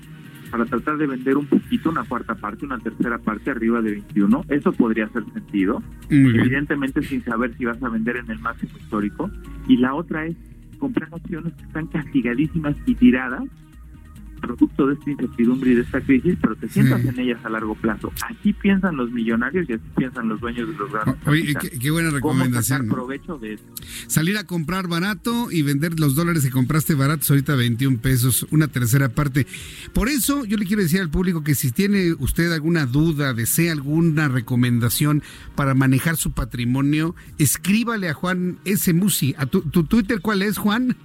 para 0.56 0.70
tratar 0.70 0.96
de 0.96 1.06
vender 1.06 1.36
un 1.36 1.48
poquito, 1.48 1.90
una 1.90 2.06
cuarta 2.06 2.34
parte, 2.34 2.66
una 2.66 2.78
tercera 2.78 3.18
parte 3.18 3.52
arriba 3.52 3.82
de 3.82 3.92
21. 3.92 4.46
Eso 4.48 4.72
podría 4.72 5.04
hacer 5.04 5.26
sentido, 5.34 5.84
evidentemente 6.10 7.02
sin 7.02 7.22
saber 7.26 7.54
si 7.58 7.66
vas 7.66 7.84
a 7.84 7.90
vender 7.90 8.16
en 8.16 8.32
el 8.32 8.40
máximo 8.40 8.72
histórico. 8.78 9.30
Y 9.68 9.76
la 9.76 9.94
otra 9.94 10.26
es 10.26 10.38
comprar 10.80 11.10
acciones 11.12 11.52
que 11.56 11.64
están 11.64 11.88
castigadísimas 11.88 12.78
y 12.86 12.96
tiradas 12.96 13.44
producto 14.36 14.88
de 14.88 14.94
esta 14.94 15.10
incertidumbre 15.10 15.72
y 15.72 15.76
de 15.76 15.82
esta 15.82 16.02
crisis, 16.02 16.38
pero 16.42 16.56
te 16.56 16.70
sientas 16.70 17.04
en 17.06 17.20
ellas 17.20 17.40
a 17.44 17.50
largo 17.50 17.76
plazo. 17.76 18.12
Así 18.24 18.54
piensan 18.54 18.96
los 18.96 19.12
millonarios 19.12 19.70
y 19.70 19.74
así 19.74 19.84
piensan 19.98 20.30
los 20.30 20.40
dueños 20.40 20.68
de 20.70 20.76
los 20.76 20.92
grandes. 20.92 21.16
Oye, 21.28 21.56
qué, 21.80 21.92
buena 21.92 22.10
recomendación. 22.10 22.88
provecho 22.88 23.38
de 23.38 23.60
Salir 24.08 24.38
a 24.38 24.44
comprar 24.46 24.88
barato 24.88 25.52
y 25.52 25.62
vender 25.62 26.00
los 26.00 26.16
dólares 26.16 26.44
que 26.44 26.52
compraste 26.52 26.96
baratos 26.96 27.30
ahorita 27.30 27.56
21 27.56 28.00
pesos, 28.00 28.46
una 28.52 28.68
tercera 28.68 29.10
parte. 29.10 29.48
Por 29.94 30.10
eso 30.10 30.46
yo 30.46 30.58
le 30.58 30.66
quiero 30.66 30.82
decir 30.82 31.02
al 31.02 31.10
público 31.10 31.44
que 31.44 31.56
si 31.56 31.72
tiene 31.72 32.14
usted 32.14 32.52
alguna 32.52 32.86
duda, 32.86 33.34
desea 33.34 33.72
alguna 33.72 34.28
recomendación 34.28 35.24
para 35.56 35.74
manejar 35.74 36.18
su 36.18 36.32
patrimonio, 36.32 37.16
escríbale 37.38 38.10
a 38.10 38.14
Juan 38.14 38.58
S. 38.66 38.94
Musi. 38.94 39.36
¿A 39.38 39.46
tu, 39.46 39.62
tu 39.62 39.84
Twitter 39.84 40.22
cuál 40.22 40.42
es, 40.42 40.58
Juan? 40.58 40.96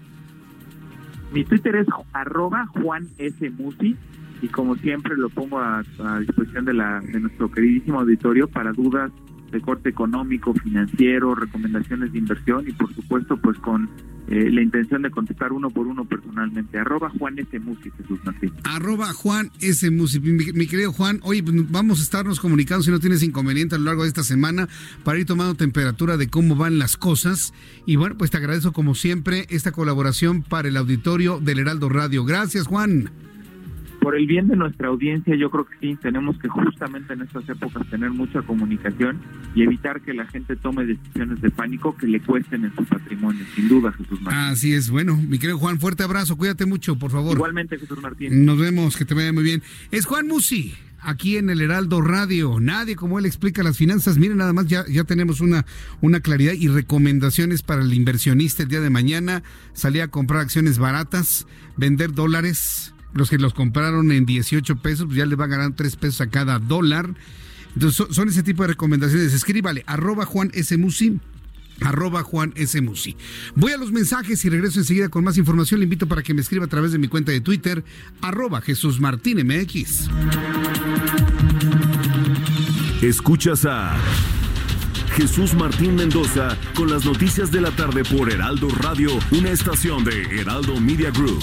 Mi 1.33 1.45
Twitter 1.45 1.77
es 1.77 1.87
arroba 2.13 2.67
Juan 2.67 3.09
S. 3.19 3.51
Musi 3.51 3.97
y 4.43 4.49
como 4.49 4.75
siempre 4.77 5.17
lo 5.17 5.29
pongo 5.29 5.61
a, 5.61 5.83
disposición 6.21 6.65
de, 6.65 6.75
la, 6.75 7.01
de 7.01 7.21
nuestro 7.21 7.51
queridísimo 7.51 8.01
auditorio 8.01 8.49
para 8.49 8.73
dudas 8.73 9.13
de 9.51 9.61
corte 9.61 9.89
económico, 9.89 10.55
financiero, 10.55 11.35
recomendaciones 11.35 12.13
de 12.13 12.19
inversión 12.19 12.69
y 12.69 12.73
por 12.73 12.95
supuesto 12.95 13.37
pues 13.37 13.59
con 13.59 13.89
eh, 14.29 14.49
la 14.49 14.63
intención 14.63 15.03
de 15.03 15.11
contestar 15.11 15.53
uno 15.53 15.71
por 15.71 15.89
uno 15.89 16.05
personalmente. 16.05 16.79
Arroba 16.79 17.11
Juan 17.11 17.37
S. 17.39 17.59
Musi, 17.59 17.91
Jesús 17.91 18.21
Martín. 18.25 18.53
Arroba 18.63 19.13
Juan 19.13 19.51
S. 19.61 19.91
Musi. 19.91 20.21
Mi, 20.21 20.67
querido 20.69 20.93
Juan, 20.93 21.19
oye, 21.25 21.43
pues, 21.43 21.69
vamos 21.71 21.99
a 21.99 22.03
estarnos 22.05 22.39
comunicando 22.39 22.85
si 22.85 22.93
no 22.93 23.01
tienes 23.01 23.25
inconveniente 23.25 23.75
a 23.75 23.79
lo 23.79 23.87
largo 23.87 24.03
de 24.03 24.09
esta 24.09 24.23
semana 24.23 24.69
para 25.03 25.19
ir 25.19 25.27
tomando 25.27 25.57
temperatura 25.57 26.17
de 26.17 26.29
cómo 26.29 26.55
van 26.55 26.79
las 26.79 26.97
cosas. 26.97 27.53
Y 27.87 27.97
bueno, 27.97 28.17
pues 28.17 28.31
te 28.31 28.37
agradezco 28.37 28.73
como 28.73 28.95
siempre 28.95 29.47
esta 29.51 29.73
colaboración 29.73 30.43
para 30.43 30.69
el 30.69 30.77
auditorio 30.77 31.41
del 31.41 31.59
Heraldo 31.59 31.89
Radio. 31.89 32.25
Gracias, 32.25 32.69
Juan 32.69 33.11
por 34.01 34.17
el 34.17 34.27
bien 34.27 34.49
de 34.49 34.57
nuestra 34.57 34.89
audiencia, 34.89 35.37
yo 35.37 35.51
creo 35.51 35.67
que 35.67 35.75
sí, 35.81 35.97
tenemos 36.01 36.39
que 36.39 36.49
justamente 36.49 37.13
en 37.13 37.23
estas 37.23 37.49
épocas 37.49 37.89
tener 37.91 38.11
mucha 38.11 38.43
comunicación 38.43 39.21
y 39.55 39.63
evitar 39.63 40.01
que 40.01 40.15
la 40.15 40.27
gente 40.27 40.57
tome 40.57 40.87
decisiones 40.87 41.41
de 41.41 41.51
pánico 41.51 41.97
que 41.97 42.07
le 42.07 42.21
cuesten 42.21 42.65
en 42.65 42.75
su 42.75 42.85
patrimonio, 42.85 43.45
sin 43.55 43.69
duda, 43.69 43.93
Jesús 43.93 44.21
Martín. 44.23 44.41
Así 44.41 44.73
es, 44.73 44.91
bueno, 44.91 45.17
mi 45.17 45.39
querido 45.39 45.59
Juan, 45.59 45.79
fuerte 45.79 46.03
abrazo, 46.03 46.37
cuídate 46.37 46.67
mucho, 46.67 46.97
por 46.97 47.11
favor. 47.11 47.37
Igualmente, 47.37 47.79
Jesús 47.79 48.01
Martín. 48.01 48.45
Nos 48.45 48.59
vemos, 48.59 48.97
que 48.97 49.05
te 49.05 49.15
vaya 49.15 49.33
muy 49.33 49.45
bien. 49.45 49.63
Es 49.91 50.07
Juan 50.07 50.27
Musi, 50.27 50.75
aquí 51.01 51.37
en 51.37 51.51
el 51.51 51.61
Heraldo 51.61 52.01
Radio. 52.01 52.59
Nadie 52.59 52.97
como 52.97 53.19
él 53.19 53.27
explica 53.27 53.63
las 53.63 53.77
finanzas. 53.77 54.19
Miren, 54.19 54.39
nada 54.39 54.53
más 54.53 54.67
ya, 54.67 54.85
ya 54.89 55.05
tenemos 55.05 55.41
una, 55.41 55.67
una 56.01 56.21
claridad 56.21 56.53
y 56.53 56.69
recomendaciones 56.69 57.63
para 57.63 57.83
el 57.83 57.93
inversionista 57.93 58.63
el 58.63 58.69
día 58.69 58.81
de 58.81 58.91
mañana. 58.91 59.43
Salir 59.73 60.03
a 60.03 60.09
comprar 60.09 60.41
acciones 60.41 60.79
baratas, 60.79 61.47
vender 61.77 62.13
dólares 62.13 62.95
los 63.13 63.31
que 63.31 63.39
los 63.39 63.55
compraron 63.55 64.13
en 64.13 64.27
18 64.27 64.77
pesos, 64.77 65.07
pues 65.07 65.19
ya 65.19 65.27
le 65.27 65.37
va 65.37 65.45
a 65.45 65.49
ganar 65.49 65.73
3 65.75 65.97
pesos 65.97 66.21
a 66.21 66.29
cada 66.29 66.59
dólar. 66.59 67.15
Entonces 67.75 68.07
son, 68.11 68.29
ese 68.29 68.43
tipo 68.43 68.63
de 68.63 68.69
recomendaciones. 68.69 69.33
Escríbale, 69.33 69.85
arroba 69.87 70.25
Juan 70.27 70.51
S. 70.55 70.77
Musi, 70.77 71.21
Juan 72.25 72.53
S. 72.57 72.81
Musi. 72.81 73.17
Voy 73.55 73.73
a 73.73 73.77
los 73.77 73.93
mensajes 73.93 74.45
y 74.45 74.49
regreso 74.49 74.81
enseguida 74.81 75.09
con 75.09 75.25
más 75.25 75.39
información. 75.39 75.81
Le 75.81 75.85
invito 75.85 76.07
para 76.07 76.23
que 76.23 76.35
me 76.35 76.41
escriba 76.41 76.65
a 76.65 76.69
través 76.69 76.93
de 76.93 76.99
mi 76.99 77.09
cuenta 77.09 77.33
de 77.33 77.41
Twitter, 77.41 77.85
arroba 78.21 78.61
Jesús 78.61 79.01
Martín 79.01 79.39
MX. 79.47 80.09
Escuchas 83.03 83.65
a 83.65 83.97
Jesús 85.17 85.55
Martín 85.55 85.97
Mendoza 85.97 86.57
con 86.75 86.91
las 86.91 87.05
noticias 87.05 87.51
de 87.51 87.61
la 87.61 87.71
tarde 87.71 88.05
por 88.05 88.31
Heraldo 88.31 88.69
Radio, 88.69 89.11
una 89.31 89.51
estación 89.51 90.05
de 90.05 90.23
Heraldo 90.41 90.79
Media 90.81 91.11
Group. 91.11 91.43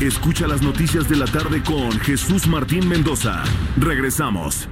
Escucha 0.00 0.46
las 0.46 0.62
noticias 0.62 1.08
de 1.08 1.16
la 1.16 1.24
tarde 1.24 1.60
con 1.60 1.90
Jesús 1.90 2.46
Martín 2.46 2.88
Mendoza. 2.88 3.42
Regresamos. 3.76 4.68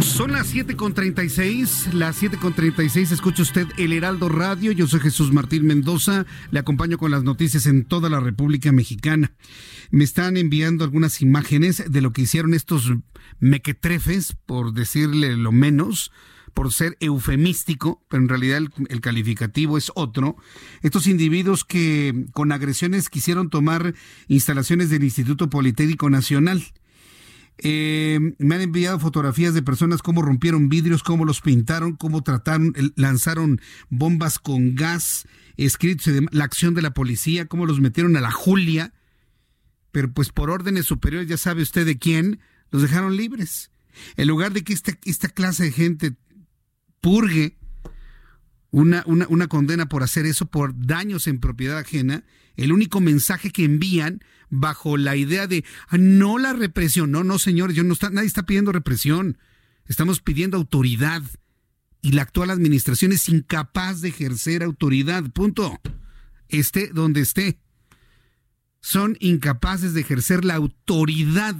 Son 0.00 0.32
las 0.32 0.52
7.36, 0.52 1.92
las 1.92 2.20
7.36, 2.20 3.12
escucha 3.12 3.42
usted 3.42 3.68
el 3.76 3.92
Heraldo 3.92 4.28
Radio, 4.28 4.72
yo 4.72 4.88
soy 4.88 4.98
Jesús 4.98 5.32
Martín 5.32 5.68
Mendoza, 5.68 6.26
le 6.50 6.58
acompaño 6.58 6.98
con 6.98 7.12
las 7.12 7.22
noticias 7.22 7.66
en 7.66 7.84
toda 7.84 8.10
la 8.10 8.18
República 8.18 8.72
Mexicana. 8.72 9.30
Me 9.92 10.02
están 10.02 10.36
enviando 10.36 10.82
algunas 10.82 11.22
imágenes 11.22 11.84
de 11.88 12.00
lo 12.00 12.12
que 12.12 12.22
hicieron 12.22 12.54
estos 12.54 12.92
mequetrefes, 13.38 14.36
por 14.46 14.72
decirle 14.72 15.36
lo 15.36 15.52
menos, 15.52 16.10
por 16.54 16.72
ser 16.72 16.96
eufemístico, 17.00 18.04
pero 18.08 18.22
en 18.22 18.28
realidad 18.28 18.62
el, 18.88 19.00
calificativo 19.00 19.78
es 19.78 19.90
otro. 19.94 20.36
Estos 20.82 21.06
individuos 21.06 21.64
que 21.64 22.26
con 22.32 22.52
agresiones 22.52 23.08
quisieron 23.08 23.50
tomar 23.50 23.94
instalaciones 24.26 24.90
del 24.90 25.04
Instituto 25.04 25.50
Politécnico 25.50 26.10
Nacional. 26.10 26.62
Eh, 27.60 28.20
me 28.38 28.54
han 28.54 28.60
enviado 28.60 29.00
fotografías 29.00 29.52
de 29.52 29.62
personas 29.62 30.00
cómo 30.00 30.22
rompieron 30.22 30.68
vidrios, 30.68 31.02
cómo 31.02 31.24
los 31.24 31.40
pintaron, 31.40 31.96
cómo 31.96 32.22
trataron, 32.22 32.72
lanzaron 32.94 33.60
bombas 33.88 34.38
con 34.38 34.76
gas, 34.76 35.26
escritos, 35.56 36.14
la 36.30 36.44
acción 36.44 36.74
de 36.74 36.82
la 36.82 36.94
policía, 36.94 37.46
cómo 37.46 37.66
los 37.66 37.80
metieron 37.80 38.16
a 38.16 38.20
la 38.20 38.30
Julia. 38.30 38.92
Pero 39.90 40.12
pues 40.12 40.30
por 40.30 40.50
órdenes 40.50 40.86
superiores, 40.86 41.28
ya 41.28 41.36
sabe 41.36 41.62
usted 41.62 41.84
de 41.84 41.98
quién, 41.98 42.38
los 42.70 42.82
dejaron 42.82 43.16
libres. 43.16 43.70
En 44.16 44.28
lugar 44.28 44.52
de 44.52 44.62
que 44.62 44.72
esta, 44.72 44.96
esta 45.04 45.28
clase 45.28 45.64
de 45.64 45.72
gente 45.72 46.16
purgue 47.00 47.56
una, 48.70 49.02
una, 49.06 49.26
una, 49.28 49.48
condena 49.48 49.88
por 49.88 50.02
hacer 50.02 50.26
eso, 50.26 50.46
por 50.46 50.74
daños 50.76 51.26
en 51.26 51.40
propiedad 51.40 51.78
ajena, 51.78 52.24
el 52.56 52.72
único 52.72 53.00
mensaje 53.00 53.50
que 53.50 53.64
envían 53.64 54.22
bajo 54.50 54.96
la 54.96 55.16
idea 55.16 55.46
de 55.46 55.64
ah, 55.88 55.98
no 55.98 56.38
la 56.38 56.52
represión, 56.52 57.10
no, 57.10 57.24
no 57.24 57.38
señores, 57.38 57.76
yo 57.76 57.84
no 57.84 57.92
está, 57.92 58.10
nadie 58.10 58.26
está 58.26 58.44
pidiendo 58.44 58.72
represión, 58.72 59.38
estamos 59.86 60.20
pidiendo 60.20 60.56
autoridad. 60.56 61.22
Y 62.00 62.12
la 62.12 62.22
actual 62.22 62.50
administración 62.50 63.10
es 63.10 63.28
incapaz 63.28 64.00
de 64.00 64.10
ejercer 64.10 64.62
autoridad, 64.62 65.24
punto, 65.30 65.80
esté 66.48 66.88
donde 66.88 67.22
esté. 67.22 67.58
Son 68.80 69.16
incapaces 69.18 69.94
de 69.94 70.02
ejercer 70.02 70.44
la 70.44 70.54
autoridad. 70.54 71.56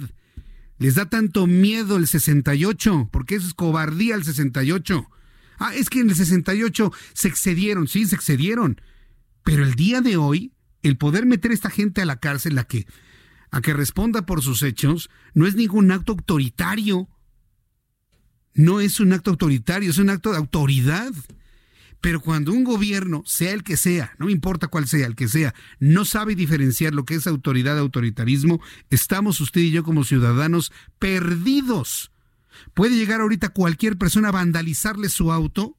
Les 0.77 0.95
da 0.95 1.09
tanto 1.09 1.45
miedo 1.45 1.97
el 1.97 2.07
68, 2.07 3.09
porque 3.11 3.35
eso 3.35 3.47
es 3.47 3.53
cobardía 3.53 4.15
el 4.15 4.23
68 4.23 5.09
Ah, 5.59 5.75
es 5.75 5.89
que 5.89 5.99
en 5.99 6.09
el 6.09 6.15
68 6.15 6.91
se 7.13 7.27
excedieron, 7.27 7.87
sí, 7.87 8.05
se 8.05 8.15
excedieron. 8.15 8.81
Pero 9.43 9.63
el 9.63 9.75
día 9.75 10.01
de 10.01 10.17
hoy, 10.17 10.53
el 10.81 10.97
poder 10.97 11.25
meter 11.25 11.51
a 11.51 11.53
esta 11.53 11.69
gente 11.69 12.01
a 12.01 12.05
la 12.05 12.19
cárcel 12.19 12.57
a 12.57 12.63
que, 12.63 12.87
a 13.51 13.61
que 13.61 13.73
responda 13.73 14.25
por 14.25 14.41
sus 14.41 14.63
hechos, 14.63 15.09
no 15.33 15.45
es 15.45 15.55
ningún 15.55 15.91
acto 15.91 16.13
autoritario. 16.13 17.09
No 18.53 18.79
es 18.79 18.99
un 18.99 19.13
acto 19.13 19.31
autoritario, 19.31 19.89
es 19.89 19.97
un 19.97 20.09
acto 20.09 20.31
de 20.31 20.37
autoridad. 20.37 21.13
Pero 22.01 22.21
cuando 22.21 22.53
un 22.53 22.63
gobierno, 22.63 23.23
sea 23.25 23.51
el 23.51 23.63
que 23.63 23.75
sea, 23.75 24.13
no 24.17 24.29
importa 24.29 24.67
cuál 24.67 24.87
sea, 24.87 25.05
el 25.05 25.15
que 25.15 25.27
sea, 25.27 25.53
no 25.79 26.05
sabe 26.05 26.35
diferenciar 26.35 26.93
lo 26.93 27.03
que 27.03 27.15
es 27.15 27.27
autoridad 27.27 27.75
de 27.75 27.81
autoritarismo, 27.81 28.61
estamos 28.89 29.41
usted 29.41 29.61
y 29.61 29.71
yo 29.71 29.83
como 29.83 30.05
ciudadanos 30.05 30.71
perdidos. 30.97 32.11
Puede 32.73 32.95
llegar 32.95 33.21
ahorita 33.21 33.49
cualquier 33.49 33.97
persona 33.97 34.29
a 34.29 34.33
vandalizarle 34.33 35.09
su 35.09 35.31
auto 35.31 35.77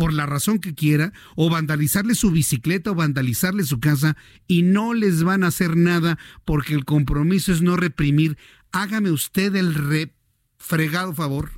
por 0.00 0.14
la 0.14 0.24
razón 0.24 0.60
que 0.60 0.74
quiera, 0.74 1.12
o 1.36 1.50
vandalizarle 1.50 2.14
su 2.14 2.30
bicicleta 2.30 2.92
o 2.92 2.94
vandalizarle 2.94 3.64
su 3.64 3.80
casa, 3.80 4.16
y 4.46 4.62
no 4.62 4.94
les 4.94 5.22
van 5.22 5.44
a 5.44 5.48
hacer 5.48 5.76
nada 5.76 6.18
porque 6.46 6.72
el 6.72 6.86
compromiso 6.86 7.52
es 7.52 7.60
no 7.60 7.76
reprimir. 7.76 8.38
Hágame 8.72 9.10
usted 9.10 9.54
el 9.56 9.74
refregado 9.74 11.12
favor. 11.14 11.50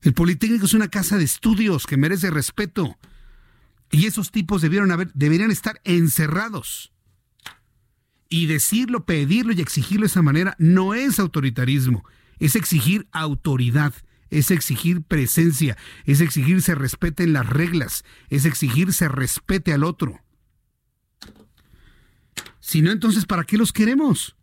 El 0.00 0.14
Politécnico 0.14 0.64
es 0.64 0.72
una 0.72 0.88
casa 0.88 1.18
de 1.18 1.24
estudios 1.24 1.86
que 1.86 1.98
merece 1.98 2.30
respeto. 2.30 2.96
Y 3.90 4.06
esos 4.06 4.30
tipos 4.30 4.62
debieron 4.62 4.92
haber, 4.92 5.12
deberían 5.12 5.50
estar 5.50 5.80
encerrados. 5.84 6.90
Y 8.30 8.46
decirlo, 8.46 9.04
pedirlo 9.04 9.52
y 9.52 9.60
exigirlo 9.60 10.02
de 10.02 10.06
esa 10.06 10.22
manera 10.22 10.54
no 10.58 10.94
es 10.94 11.18
autoritarismo, 11.18 12.04
es 12.38 12.54
exigir 12.54 13.08
autoridad, 13.10 13.92
es 14.30 14.52
exigir 14.52 15.02
presencia, 15.02 15.76
es 16.04 16.20
exigir 16.20 16.62
se 16.62 16.76
respeten 16.76 17.32
las 17.32 17.48
reglas, 17.48 18.04
es 18.28 18.44
exigir 18.44 18.92
se 18.92 19.08
respete 19.08 19.72
al 19.72 19.82
otro. 19.82 20.20
Si 22.60 22.82
no, 22.82 22.92
entonces, 22.92 23.26
¿para 23.26 23.44
qué 23.44 23.58
los 23.58 23.72
queremos? 23.72 24.36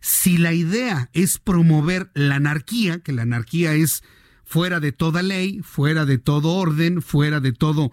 Si 0.00 0.36
la 0.36 0.52
idea 0.52 1.08
es 1.14 1.38
promover 1.38 2.10
la 2.14 2.36
anarquía, 2.36 3.00
que 3.00 3.12
la 3.12 3.22
anarquía 3.22 3.74
es 3.74 4.04
fuera 4.44 4.78
de 4.78 4.92
toda 4.92 5.22
ley, 5.22 5.60
fuera 5.62 6.04
de 6.04 6.18
todo 6.18 6.52
orden, 6.52 7.00
fuera 7.00 7.40
de 7.40 7.52
todo, 7.52 7.90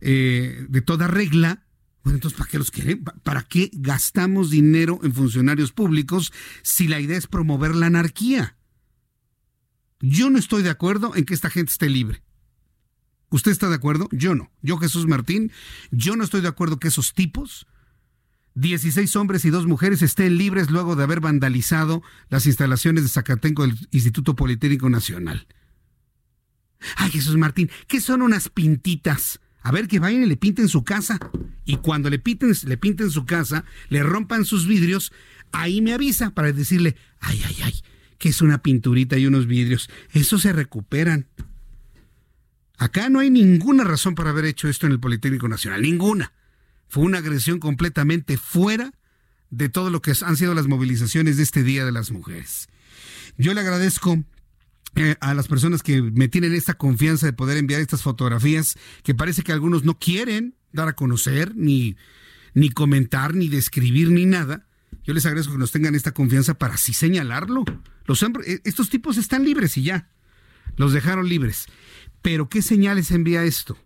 eh, 0.00 0.64
de 0.68 0.80
toda 0.80 1.08
regla, 1.08 1.64
bueno, 2.02 2.16
entonces, 2.16 2.38
¿para 2.38 2.50
qué 2.50 2.58
los 2.58 2.70
quieren? 2.70 3.04
¿Para 3.04 3.42
qué 3.42 3.70
gastamos 3.74 4.50
dinero 4.50 5.00
en 5.02 5.12
funcionarios 5.12 5.72
públicos 5.72 6.32
si 6.62 6.88
la 6.88 6.98
idea 6.98 7.18
es 7.18 7.26
promover 7.26 7.74
la 7.74 7.86
anarquía? 7.86 8.56
Yo 10.00 10.30
no 10.30 10.38
estoy 10.38 10.62
de 10.62 10.70
acuerdo 10.70 11.14
en 11.14 11.24
que 11.24 11.34
esta 11.34 11.50
gente 11.50 11.72
esté 11.72 11.90
libre. 11.90 12.22
¿Usted 13.28 13.52
está 13.52 13.68
de 13.68 13.74
acuerdo? 13.74 14.08
Yo 14.12 14.34
no. 14.34 14.50
Yo, 14.62 14.78
Jesús 14.78 15.06
Martín, 15.06 15.52
yo 15.90 16.16
no 16.16 16.24
estoy 16.24 16.40
de 16.40 16.48
acuerdo 16.48 16.78
que 16.78 16.88
esos 16.88 17.12
tipos, 17.12 17.66
16 18.54 19.14
hombres 19.16 19.44
y 19.44 19.50
dos 19.50 19.66
mujeres, 19.66 20.00
estén 20.00 20.38
libres 20.38 20.70
luego 20.70 20.96
de 20.96 21.04
haber 21.04 21.20
vandalizado 21.20 22.02
las 22.30 22.46
instalaciones 22.46 23.02
de 23.02 23.10
Zacatenco 23.10 23.62
del 23.62 23.78
Instituto 23.90 24.34
Politécnico 24.34 24.88
Nacional. 24.88 25.46
Ay, 26.96 27.10
Jesús 27.10 27.36
Martín, 27.36 27.70
¿qué 27.86 28.00
son 28.00 28.22
unas 28.22 28.48
pintitas? 28.48 29.38
A 29.62 29.72
ver 29.72 29.88
que 29.88 29.98
vayan 29.98 30.22
y 30.22 30.26
le 30.26 30.36
pinten 30.36 30.68
su 30.68 30.84
casa. 30.84 31.18
Y 31.64 31.76
cuando 31.76 32.10
le 32.10 32.18
pinten, 32.18 32.52
le 32.64 32.76
pinten 32.76 33.10
su 33.10 33.24
casa, 33.26 33.64
le 33.88 34.02
rompan 34.02 34.44
sus 34.44 34.66
vidrios, 34.66 35.12
ahí 35.52 35.80
me 35.80 35.92
avisa 35.92 36.30
para 36.30 36.52
decirle, 36.52 36.96
ay, 37.20 37.42
ay, 37.46 37.56
ay, 37.62 37.82
que 38.18 38.30
es 38.30 38.40
una 38.42 38.62
pinturita 38.62 39.18
y 39.18 39.26
unos 39.26 39.46
vidrios. 39.46 39.88
Eso 40.12 40.38
se 40.38 40.52
recuperan. 40.52 41.26
Acá 42.78 43.10
no 43.10 43.20
hay 43.20 43.30
ninguna 43.30 43.84
razón 43.84 44.14
para 44.14 44.30
haber 44.30 44.46
hecho 44.46 44.68
esto 44.68 44.86
en 44.86 44.92
el 44.92 45.00
Politécnico 45.00 45.48
Nacional. 45.48 45.82
Ninguna. 45.82 46.32
Fue 46.88 47.04
una 47.04 47.18
agresión 47.18 47.60
completamente 47.60 48.36
fuera 48.36 48.92
de 49.50 49.68
todo 49.68 49.90
lo 49.90 50.00
que 50.00 50.12
han 50.22 50.36
sido 50.36 50.54
las 50.54 50.66
movilizaciones 50.66 51.36
de 51.36 51.42
este 51.42 51.62
Día 51.62 51.84
de 51.84 51.92
las 51.92 52.10
Mujeres. 52.10 52.68
Yo 53.36 53.54
le 53.54 53.60
agradezco 53.60 54.24
a 55.20 55.34
las 55.34 55.48
personas 55.48 55.82
que 55.82 56.02
me 56.02 56.28
tienen 56.28 56.52
esta 56.52 56.74
confianza 56.74 57.26
de 57.26 57.32
poder 57.32 57.56
enviar 57.56 57.80
estas 57.80 58.02
fotografías 58.02 58.76
que 59.02 59.14
parece 59.14 59.42
que 59.42 59.52
algunos 59.52 59.84
no 59.84 59.98
quieren 59.98 60.56
dar 60.72 60.88
a 60.88 60.96
conocer, 60.96 61.54
ni, 61.56 61.96
ni 62.54 62.70
comentar, 62.70 63.34
ni 63.34 63.48
describir, 63.48 64.10
ni 64.10 64.26
nada. 64.26 64.66
Yo 65.04 65.14
les 65.14 65.26
agradezco 65.26 65.52
que 65.52 65.58
nos 65.58 65.72
tengan 65.72 65.94
esta 65.94 66.12
confianza 66.12 66.54
para 66.54 66.74
así 66.74 66.92
señalarlo. 66.92 67.64
Los, 68.06 68.22
eh, 68.22 68.60
estos 68.64 68.90
tipos 68.90 69.16
están 69.16 69.44
libres 69.44 69.76
y 69.76 69.84
ya. 69.84 70.10
Los 70.76 70.92
dejaron 70.92 71.28
libres. 71.28 71.66
Pero 72.22 72.48
¿qué 72.48 72.62
señales 72.62 73.10
envía 73.10 73.44
esto? 73.44 73.78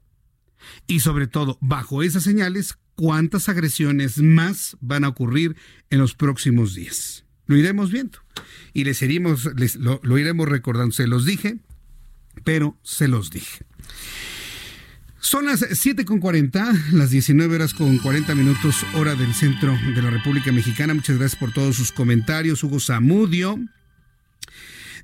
Y 0.87 1.01
sobre 1.01 1.27
todo, 1.27 1.59
bajo 1.61 2.03
esas 2.03 2.25
señales, 2.25 2.75
¿cuántas 2.95 3.49
agresiones 3.49 4.19
más 4.19 4.77
van 4.81 5.05
a 5.05 5.09
ocurrir 5.09 5.57
en 5.91 5.99
los 5.99 6.15
próximos 6.15 6.75
días? 6.75 7.24
Lo 7.47 7.57
iremos 7.57 7.91
viendo 7.91 8.19
y 8.73 8.85
les, 8.85 9.01
iremos, 9.03 9.49
lo, 9.79 10.19
iremos 10.19 10.49
recordando. 10.49 10.93
Se 10.93 11.07
los 11.07 11.25
dije, 11.25 11.59
pero 12.43 12.77
se 12.83 13.09
los 13.09 13.31
dije. 13.31 13.65
Son 15.21 15.47
las 15.47 15.63
7.40, 15.63 16.91
las 16.93 17.11
19 17.11 17.55
horas 17.55 17.73
con 17.73 17.97
40 17.99 18.35
minutos, 18.35 18.85
hora 18.95 19.15
del 19.15 19.33
centro 19.33 19.73
de 19.95 20.03
la 20.03 20.11
República 20.11 20.53
Mexicana. 20.53 20.93
Muchas 20.93 21.17
gracias 21.19 21.39
por 21.39 21.53
todos 21.53 21.77
sus 21.77 21.93
comentarios. 21.93 22.63
Hugo 22.63 22.81
Zamudio 22.81 23.59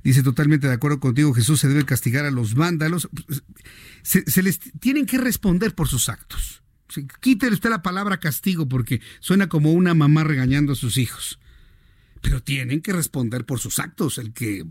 dice 0.02 0.22
totalmente 0.22 0.66
de 0.66 0.74
acuerdo 0.74 1.00
contigo, 1.00 1.32
Jesús 1.32 1.60
se 1.60 1.68
debe 1.68 1.84
castigar 1.84 2.24
a 2.24 2.30
los 2.30 2.54
vándalos. 2.54 3.08
Se, 4.02 4.28
se 4.30 4.42
les 4.42 4.60
tienen 4.80 5.06
que 5.06 5.18
responder 5.18 5.74
por 5.74 5.88
sus 5.88 6.08
actos. 6.08 6.62
Quítele 7.20 7.54
usted 7.54 7.70
la 7.70 7.82
palabra 7.82 8.18
castigo 8.18 8.68
porque 8.68 9.00
suena 9.20 9.48
como 9.48 9.72
una 9.72 9.94
mamá 9.94 10.24
regañando 10.24 10.72
a 10.72 10.76
sus 10.76 10.98
hijos 10.98 11.38
pero 12.20 12.42
tienen 12.42 12.80
que 12.80 12.92
responder 12.92 13.44
por 13.44 13.58
sus 13.58 13.78
actos. 13.78 14.18
El 14.18 14.32
que, 14.32 14.64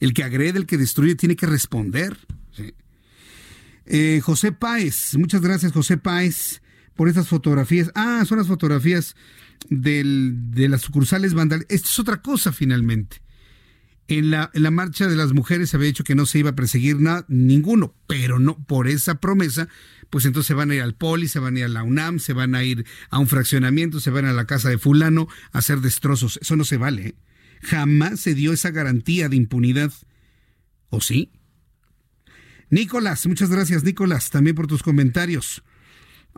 el 0.00 0.14
que 0.14 0.24
agrede, 0.24 0.58
el 0.58 0.66
que 0.66 0.78
destruye, 0.78 1.14
tiene 1.14 1.36
que 1.36 1.46
responder. 1.46 2.16
Eh, 3.86 4.20
José 4.22 4.52
Páez, 4.52 5.16
muchas 5.16 5.40
gracias 5.40 5.72
José 5.72 5.96
Páez 5.96 6.60
por 6.94 7.08
estas 7.08 7.28
fotografías. 7.28 7.90
Ah, 7.94 8.22
son 8.26 8.38
las 8.38 8.46
fotografías 8.46 9.16
de 9.70 10.68
las 10.68 10.82
sucursales 10.82 11.32
vandales. 11.34 11.66
Esto 11.70 11.88
es 11.88 11.98
otra 11.98 12.20
cosa 12.20 12.52
finalmente. 12.52 13.22
En 14.10 14.30
la, 14.30 14.50
marcha 14.70 15.06
de 15.06 15.16
las 15.16 15.34
mujeres 15.34 15.68
se 15.68 15.76
había 15.76 15.88
dicho 15.88 16.02
que 16.02 16.14
no 16.14 16.24
se 16.24 16.38
iba 16.38 16.50
a 16.50 16.56
perseguir 16.56 16.98
nada, 16.98 17.26
ninguno, 17.28 17.94
pero 18.06 18.38
no 18.38 18.56
por 18.56 18.88
esa 18.88 19.20
promesa, 19.20 19.68
pues 20.08 20.24
entonces 20.24 20.46
se 20.46 20.54
van 20.54 20.70
a 20.70 20.74
ir 20.74 20.80
al 20.80 20.94
poli, 20.94 21.28
se 21.28 21.40
van 21.40 21.56
a 21.56 21.58
ir 21.58 21.64
a 21.66 21.68
la 21.68 21.82
UNAM, 21.82 22.18
se 22.18 22.32
van 22.32 22.54
a 22.54 22.64
ir 22.64 22.86
a 23.10 23.18
un 23.18 23.28
fraccionamiento, 23.28 24.00
se 24.00 24.08
van 24.08 24.24
a 24.24 24.32
la 24.32 24.46
casa 24.46 24.70
de 24.70 24.78
fulano 24.78 25.28
a 25.52 25.58
hacer 25.58 25.80
destrozos. 25.80 26.38
Eso 26.40 26.56
no 26.56 26.64
se 26.64 26.78
vale. 26.78 27.08
¿eh? 27.08 27.14
Jamás 27.60 28.20
se 28.20 28.34
dio 28.34 28.54
esa 28.54 28.70
garantía 28.70 29.28
de 29.28 29.36
impunidad. 29.36 29.92
¿O 30.88 31.02
sí? 31.02 31.30
Nicolás, 32.70 33.26
muchas 33.26 33.50
gracias 33.50 33.84
Nicolás, 33.84 34.30
también 34.30 34.56
por 34.56 34.66
tus 34.66 34.82
comentarios. 34.82 35.62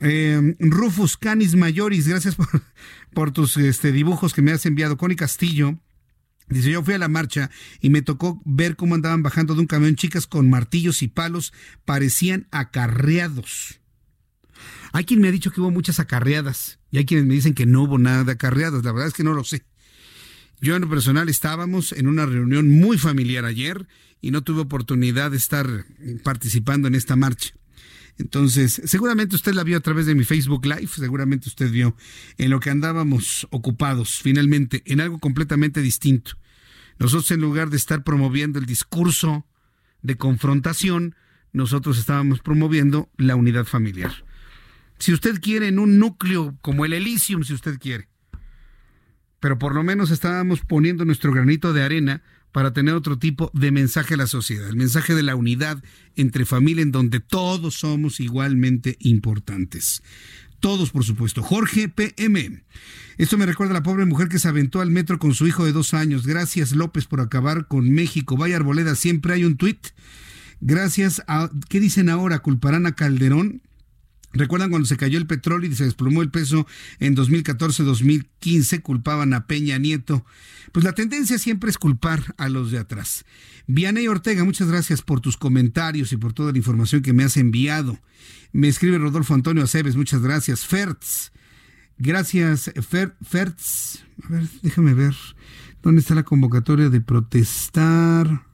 Eh, 0.00 0.56
Rufus 0.58 1.16
Canis 1.16 1.54
Mayoris, 1.54 2.08
gracias 2.08 2.34
por, 2.34 2.48
por 3.14 3.30
tus 3.30 3.56
este, 3.58 3.92
dibujos 3.92 4.34
que 4.34 4.42
me 4.42 4.50
has 4.50 4.66
enviado. 4.66 4.96
Connie 4.96 5.14
Castillo. 5.14 5.78
Dice, 6.50 6.70
yo 6.70 6.82
fui 6.82 6.94
a 6.94 6.98
la 6.98 7.08
marcha 7.08 7.50
y 7.80 7.90
me 7.90 8.02
tocó 8.02 8.42
ver 8.44 8.76
cómo 8.76 8.96
andaban 8.96 9.22
bajando 9.22 9.54
de 9.54 9.60
un 9.60 9.66
camión 9.66 9.94
chicas 9.94 10.26
con 10.26 10.50
martillos 10.50 11.02
y 11.02 11.08
palos, 11.08 11.52
parecían 11.84 12.48
acarreados. 12.50 13.80
Hay 14.92 15.04
quien 15.04 15.20
me 15.20 15.28
ha 15.28 15.32
dicho 15.32 15.52
que 15.52 15.60
hubo 15.60 15.70
muchas 15.70 16.00
acarreadas 16.00 16.80
y 16.90 16.98
hay 16.98 17.04
quienes 17.04 17.26
me 17.26 17.34
dicen 17.34 17.54
que 17.54 17.66
no 17.66 17.84
hubo 17.84 17.98
nada 17.98 18.24
de 18.24 18.32
acarreadas. 18.32 18.84
La 18.84 18.92
verdad 18.92 19.08
es 19.08 19.14
que 19.14 19.22
no 19.22 19.32
lo 19.32 19.44
sé. 19.44 19.64
Yo 20.60 20.74
en 20.74 20.82
lo 20.82 20.90
personal 20.90 21.28
estábamos 21.28 21.92
en 21.92 22.06
una 22.06 22.26
reunión 22.26 22.68
muy 22.68 22.98
familiar 22.98 23.44
ayer 23.44 23.86
y 24.20 24.32
no 24.32 24.42
tuve 24.42 24.60
oportunidad 24.60 25.30
de 25.30 25.36
estar 25.36 25.86
participando 26.24 26.88
en 26.88 26.96
esta 26.96 27.16
marcha. 27.16 27.54
Entonces, 28.18 28.82
seguramente 28.84 29.36
usted 29.36 29.54
la 29.54 29.64
vio 29.64 29.76
a 29.76 29.80
través 29.80 30.06
de 30.06 30.14
mi 30.14 30.24
Facebook 30.24 30.66
Live, 30.66 30.88
seguramente 30.88 31.48
usted 31.48 31.70
vio 31.70 31.96
en 32.38 32.50
lo 32.50 32.60
que 32.60 32.70
andábamos 32.70 33.46
ocupados, 33.50 34.20
finalmente, 34.22 34.82
en 34.86 35.00
algo 35.00 35.18
completamente 35.18 35.80
distinto. 35.80 36.32
Nosotros, 36.98 37.30
en 37.30 37.40
lugar 37.40 37.70
de 37.70 37.76
estar 37.76 38.04
promoviendo 38.04 38.58
el 38.58 38.66
discurso 38.66 39.46
de 40.02 40.16
confrontación, 40.16 41.14
nosotros 41.52 41.98
estábamos 41.98 42.40
promoviendo 42.40 43.10
la 43.16 43.36
unidad 43.36 43.64
familiar. 43.64 44.12
Si 44.98 45.12
usted 45.12 45.40
quiere, 45.40 45.68
en 45.68 45.78
un 45.78 45.98
núcleo 45.98 46.58
como 46.60 46.84
el 46.84 46.92
Elysium, 46.92 47.42
si 47.42 47.54
usted 47.54 47.78
quiere. 47.78 48.08
Pero 49.40 49.58
por 49.58 49.74
lo 49.74 49.82
menos 49.82 50.10
estábamos 50.10 50.60
poniendo 50.60 51.06
nuestro 51.06 51.32
granito 51.32 51.72
de 51.72 51.82
arena 51.82 52.22
para 52.52 52.72
tener 52.72 52.94
otro 52.94 53.18
tipo 53.18 53.50
de 53.54 53.70
mensaje 53.70 54.14
a 54.14 54.16
la 54.16 54.26
sociedad, 54.26 54.68
el 54.68 54.76
mensaje 54.76 55.14
de 55.14 55.22
la 55.22 55.36
unidad 55.36 55.82
entre 56.16 56.44
familia 56.44 56.82
en 56.82 56.92
donde 56.92 57.20
todos 57.20 57.74
somos 57.74 58.20
igualmente 58.20 58.96
importantes. 59.00 60.02
Todos, 60.60 60.90
por 60.90 61.04
supuesto. 61.04 61.42
Jorge 61.42 61.88
PM. 61.88 62.62
Esto 63.16 63.38
me 63.38 63.46
recuerda 63.46 63.72
a 63.72 63.78
la 63.78 63.82
pobre 63.82 64.04
mujer 64.04 64.28
que 64.28 64.38
se 64.38 64.48
aventó 64.48 64.80
al 64.80 64.90
metro 64.90 65.18
con 65.18 65.34
su 65.34 65.46
hijo 65.46 65.64
de 65.64 65.72
dos 65.72 65.94
años. 65.94 66.26
Gracias, 66.26 66.72
López, 66.72 67.06
por 67.06 67.20
acabar 67.20 67.66
con 67.66 67.90
México. 67.90 68.36
Vaya 68.36 68.56
Arboleda, 68.56 68.94
siempre 68.94 69.32
hay 69.32 69.44
un 69.44 69.56
tuit. 69.56 69.88
Gracias 70.60 71.22
a... 71.26 71.50
¿Qué 71.68 71.80
dicen 71.80 72.10
ahora? 72.10 72.40
¿Culparán 72.40 72.86
a 72.86 72.94
Calderón? 72.94 73.62
¿Recuerdan 74.32 74.70
cuando 74.70 74.86
se 74.86 74.96
cayó 74.96 75.18
el 75.18 75.26
petróleo 75.26 75.70
y 75.70 75.74
se 75.74 75.84
desplomó 75.84 76.22
el 76.22 76.30
peso 76.30 76.66
en 77.00 77.16
2014-2015? 77.16 78.80
Culpaban 78.82 79.34
a 79.34 79.46
Peña 79.46 79.78
Nieto. 79.78 80.24
Pues 80.72 80.84
la 80.84 80.92
tendencia 80.92 81.38
siempre 81.38 81.70
es 81.70 81.78
culpar 81.78 82.34
a 82.38 82.48
los 82.48 82.70
de 82.70 82.78
atrás. 82.78 83.24
Vianey 83.66 84.06
Ortega, 84.06 84.44
muchas 84.44 84.68
gracias 84.68 85.02
por 85.02 85.20
tus 85.20 85.36
comentarios 85.36 86.12
y 86.12 86.16
por 86.16 86.32
toda 86.32 86.52
la 86.52 86.58
información 86.58 87.02
que 87.02 87.12
me 87.12 87.24
has 87.24 87.36
enviado. 87.36 87.98
Me 88.52 88.68
escribe 88.68 88.98
Rodolfo 88.98 89.34
Antonio 89.34 89.64
Aceves, 89.64 89.96
muchas 89.96 90.22
gracias. 90.22 90.64
Fertz, 90.64 91.32
gracias. 91.98 92.70
Fer, 92.88 93.16
Fertz, 93.22 94.04
a 94.22 94.28
ver, 94.28 94.48
déjame 94.62 94.94
ver. 94.94 95.16
¿Dónde 95.82 96.02
está 96.02 96.14
la 96.14 96.24
convocatoria 96.24 96.88
de 96.88 97.00
protestar? 97.00 98.49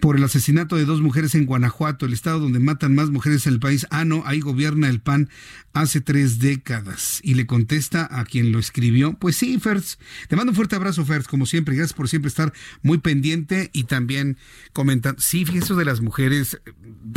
Por 0.00 0.16
el 0.16 0.24
asesinato 0.24 0.76
de 0.76 0.84
dos 0.84 1.00
mujeres 1.00 1.34
en 1.34 1.46
Guanajuato, 1.46 2.06
el 2.06 2.12
estado 2.12 2.40
donde 2.40 2.58
matan 2.58 2.94
más 2.94 3.10
mujeres 3.10 3.46
en 3.46 3.54
el 3.54 3.60
país. 3.60 3.86
Ah, 3.90 4.04
no, 4.04 4.22
ahí 4.26 4.40
gobierna 4.40 4.88
el 4.88 5.00
PAN 5.00 5.28
hace 5.72 6.00
tres 6.00 6.38
décadas. 6.38 7.20
Y 7.22 7.34
le 7.34 7.46
contesta 7.46 8.08
a 8.10 8.24
quien 8.24 8.52
lo 8.52 8.58
escribió, 8.58 9.14
pues 9.14 9.36
sí, 9.36 9.58
Fertz, 9.58 9.98
te 10.28 10.36
mando 10.36 10.52
un 10.52 10.56
fuerte 10.56 10.76
abrazo, 10.76 11.04
Fertz, 11.04 11.28
como 11.28 11.46
siempre, 11.46 11.74
gracias 11.74 11.94
por 11.94 12.08
siempre 12.08 12.28
estar 12.28 12.52
muy 12.82 12.98
pendiente 12.98 13.70
y 13.72 13.84
también 13.84 14.36
comentar, 14.72 15.16
sí, 15.18 15.44
fíjese 15.44 15.74
de 15.74 15.84
las 15.84 16.00
mujeres 16.00 16.60
eh, 16.66 16.72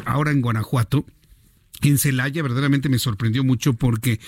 ahora 0.06 0.32
en 0.32 0.42
Guanajuato, 0.42 1.06
en 1.82 1.98
Celaya, 1.98 2.42
verdaderamente 2.42 2.90
me 2.90 3.00
sorprendió 3.00 3.44
mucho 3.44 3.74
porque 3.74 4.20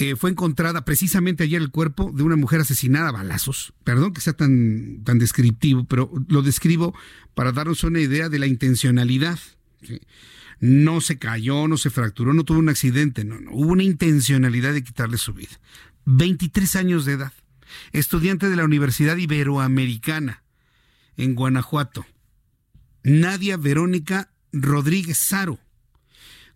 eh, 0.00 0.16
fue 0.16 0.30
encontrada 0.30 0.86
precisamente 0.86 1.44
ayer 1.44 1.60
el 1.60 1.70
cuerpo 1.70 2.10
de 2.14 2.22
una 2.22 2.34
mujer 2.34 2.62
asesinada 2.62 3.10
a 3.10 3.12
balazos. 3.12 3.74
Perdón 3.84 4.14
que 4.14 4.22
sea 4.22 4.32
tan, 4.32 5.02
tan 5.04 5.18
descriptivo, 5.18 5.84
pero 5.84 6.10
lo 6.26 6.40
describo 6.40 6.94
para 7.34 7.52
darnos 7.52 7.84
una 7.84 8.00
idea 8.00 8.30
de 8.30 8.38
la 8.38 8.46
intencionalidad. 8.46 9.38
No 10.58 11.02
se 11.02 11.18
cayó, 11.18 11.68
no 11.68 11.76
se 11.76 11.90
fracturó, 11.90 12.32
no 12.32 12.44
tuvo 12.44 12.60
un 12.60 12.70
accidente, 12.70 13.24
no, 13.24 13.42
no, 13.42 13.50
hubo 13.52 13.72
una 13.72 13.82
intencionalidad 13.82 14.72
de 14.72 14.82
quitarle 14.82 15.18
su 15.18 15.34
vida. 15.34 15.60
23 16.06 16.76
años 16.76 17.04
de 17.04 17.12
edad, 17.12 17.34
estudiante 17.92 18.48
de 18.48 18.56
la 18.56 18.64
Universidad 18.64 19.18
Iberoamericana 19.18 20.42
en 21.18 21.34
Guanajuato. 21.34 22.06
Nadia 23.02 23.58
Verónica 23.58 24.30
Rodríguez 24.50 25.18
Saro. 25.18 25.58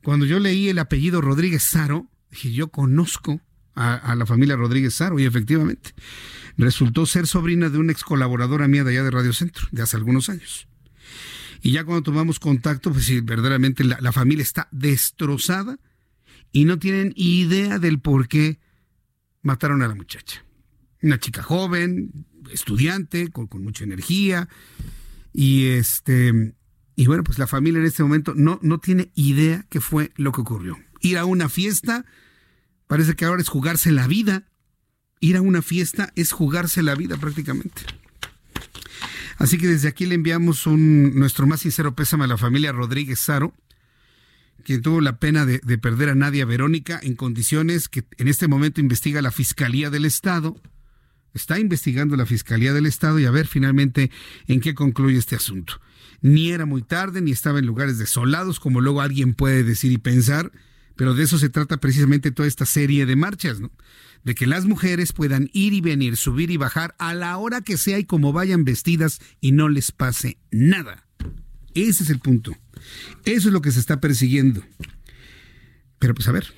Cuando 0.03 0.25
yo 0.25 0.39
leí 0.39 0.71
el 0.71 0.79
apellido 0.79 1.21
Rodríguez 1.21 1.63
Saro, 1.63 2.09
Dije, 2.35 2.53
yo 2.53 2.67
conozco 2.67 3.41
a, 3.77 4.13
la 4.17 4.27
familia 4.27 4.57
Rodríguez 4.57 4.95
Saro 4.95 5.21
y 5.21 5.25
efectivamente 5.25 5.95
resultó 6.57 7.07
ser 7.07 7.29
sobrina 7.29 7.71
de 7.71 7.79
una 7.79 7.93
ex 7.93 8.03
colaboradora 8.03 8.67
mía 8.67 8.83
de 8.83 8.91
allá 8.91 9.05
de 9.05 9.13
Radio 9.13 9.33
Centro, 9.33 9.69
de 9.71 9.83
hace 9.83 9.97
algunos 9.97 10.29
años. 10.29 10.67
Y 11.63 11.71
ya 11.71 11.85
cuando 11.85 12.03
tomamos 12.03 12.41
contacto, 12.41 12.91
pues 12.91 13.09
verdaderamente 13.25 13.85
la, 13.85 14.11
familia 14.11 14.43
está 14.43 14.67
destrozada 14.73 15.79
y 16.51 16.65
no 16.65 16.81
tienen 16.81 17.13
idea 17.15 17.79
del 17.79 18.01
por 18.01 18.27
qué 18.27 18.59
mataron 19.43 19.83
a 19.83 19.89
la 19.89 19.95
muchacha. 19.95 20.45
Una 21.03 21.21
chica 21.21 21.45
joven, 21.45 22.27
estudiante, 22.51 23.29
con, 23.29 23.47
con 23.47 23.63
mucha 23.63 23.85
energía. 23.85 24.49
Y 25.33 25.67
este, 25.67 26.55
y 26.97 27.07
bueno, 27.07 27.23
pues 27.23 27.39
la 27.39 27.47
familia 27.47 27.79
en 27.79 27.87
este 27.87 28.03
momento 28.03 28.35
no, 28.35 28.59
no 28.61 28.79
tiene 28.79 29.13
idea 29.15 29.67
qué 29.71 29.81
fue 29.81 30.11
lo 30.17 30.33
que 30.33 30.41
ocurrió. 30.41 30.77
Ir 31.01 31.19
a 31.19 31.27
una 31.27 31.49
fiesta 31.49 32.05
Parece 32.87 33.15
que 33.15 33.25
ahora 33.25 33.43
es 33.43 33.49
jugarse 33.49 33.91
la 33.91 34.07
vida. 34.07 34.45
Ir 35.21 35.37
a 35.37 35.43
una 35.43 35.63
fiesta 35.63 36.13
es 36.17 36.33
jugarse 36.33 36.83
la 36.83 36.95
vida 36.95 37.17
prácticamente. 37.17 37.83
Así 39.39 39.59
que 39.59 39.67
desde 39.67 39.89
aquí 39.89 40.07
le 40.07 40.15
enviamos 40.15 40.67
nuestro 40.67 41.47
más 41.47 41.61
sincero 41.61 41.95
pésame 41.95 42.25
a 42.25 42.29
la 42.29 42.37
familia 42.37 42.73
Rodríguez 42.73 43.19
Saro, 43.19 43.55
quien 44.65 44.83
tuvo 44.83 45.01
la 45.01 45.19
pena 45.19 45.45
de, 45.45 45.61
de, 45.65 45.79
perder 45.79 46.11
a 46.11 46.15
Nadia 46.15 46.45
Verónica 46.45 47.01
en 47.03 47.17
condiciones 47.17 47.89
que 47.89 48.05
en 48.17 48.29
este 48.29 48.49
momento 48.49 48.81
investiga 48.81 49.23
la 49.23 49.33
Fiscalía 49.33 49.91
del 49.91 50.05
Estado. 50.05 50.57
Está 51.33 51.59
investigando 51.59 52.17
la 52.17 52.27
Fiscalía 52.27 52.73
del 52.73 52.87
Estado 52.87 53.19
y 53.19 53.25
a 53.25 53.31
ver 53.31 53.47
finalmente 53.47 54.11
en 54.47 54.61
qué 54.61 54.75
concluye 54.75 55.19
este 55.19 55.37
asunto. 55.37 55.81
Ni 56.21 56.51
era 56.51 56.65
muy 56.65 56.83
tarde, 56.83 57.21
ni 57.21 57.33
estaba 57.33 57.59
en 57.59 57.67
lugares 57.67 57.99
desolados, 57.99 58.61
como 58.61 58.81
luego 58.81 59.01
alguien 59.01 59.35
puede 59.35 59.65
decir 59.65 59.91
y 59.91 59.99
pensar 59.99 60.53
pero 60.97 61.15
de 61.15 61.25
eso 61.25 61.39
se 61.39 61.49
trata 61.49 61.79
precisamente 61.79 62.31
toda 62.31 62.49
esta 62.49 62.67
serie 62.67 63.07
de 63.07 63.17
marchas, 63.17 63.61
¿no? 63.61 63.71
De 64.23 64.35
que 64.35 64.47
las 64.47 64.65
mujeres 64.65 65.13
puedan 65.13 65.51
ir 65.53 65.75
y 65.75 65.81
venir, 65.81 66.17
subir 66.17 66.51
y 66.51 66.57
bajar 66.57 66.95
a 66.99 67.13
la 67.15 67.37
hora 67.37 67.61
que 67.61 67.77
sea 67.77 67.99
y 67.99 68.05
como 68.05 68.33
vayan 68.33 68.65
vestidas 68.65 69.21
y 69.41 69.53
no 69.53 69.69
les 69.69 69.93
pase 69.93 70.39
nada. 70.51 71.07
Ese 71.75 72.05
es 72.05 72.11
el 72.11 72.21
punto. 72.21 72.57
Eso 73.25 73.49
es 73.49 73.53
lo 73.53 73.61
que 73.61 73.73
se 73.73 73.81
está 73.81 74.01
persiguiendo. 74.01 74.63
Pero 75.99 76.15
pues 76.15 76.29
a 76.29 76.33
ver, 76.33 76.55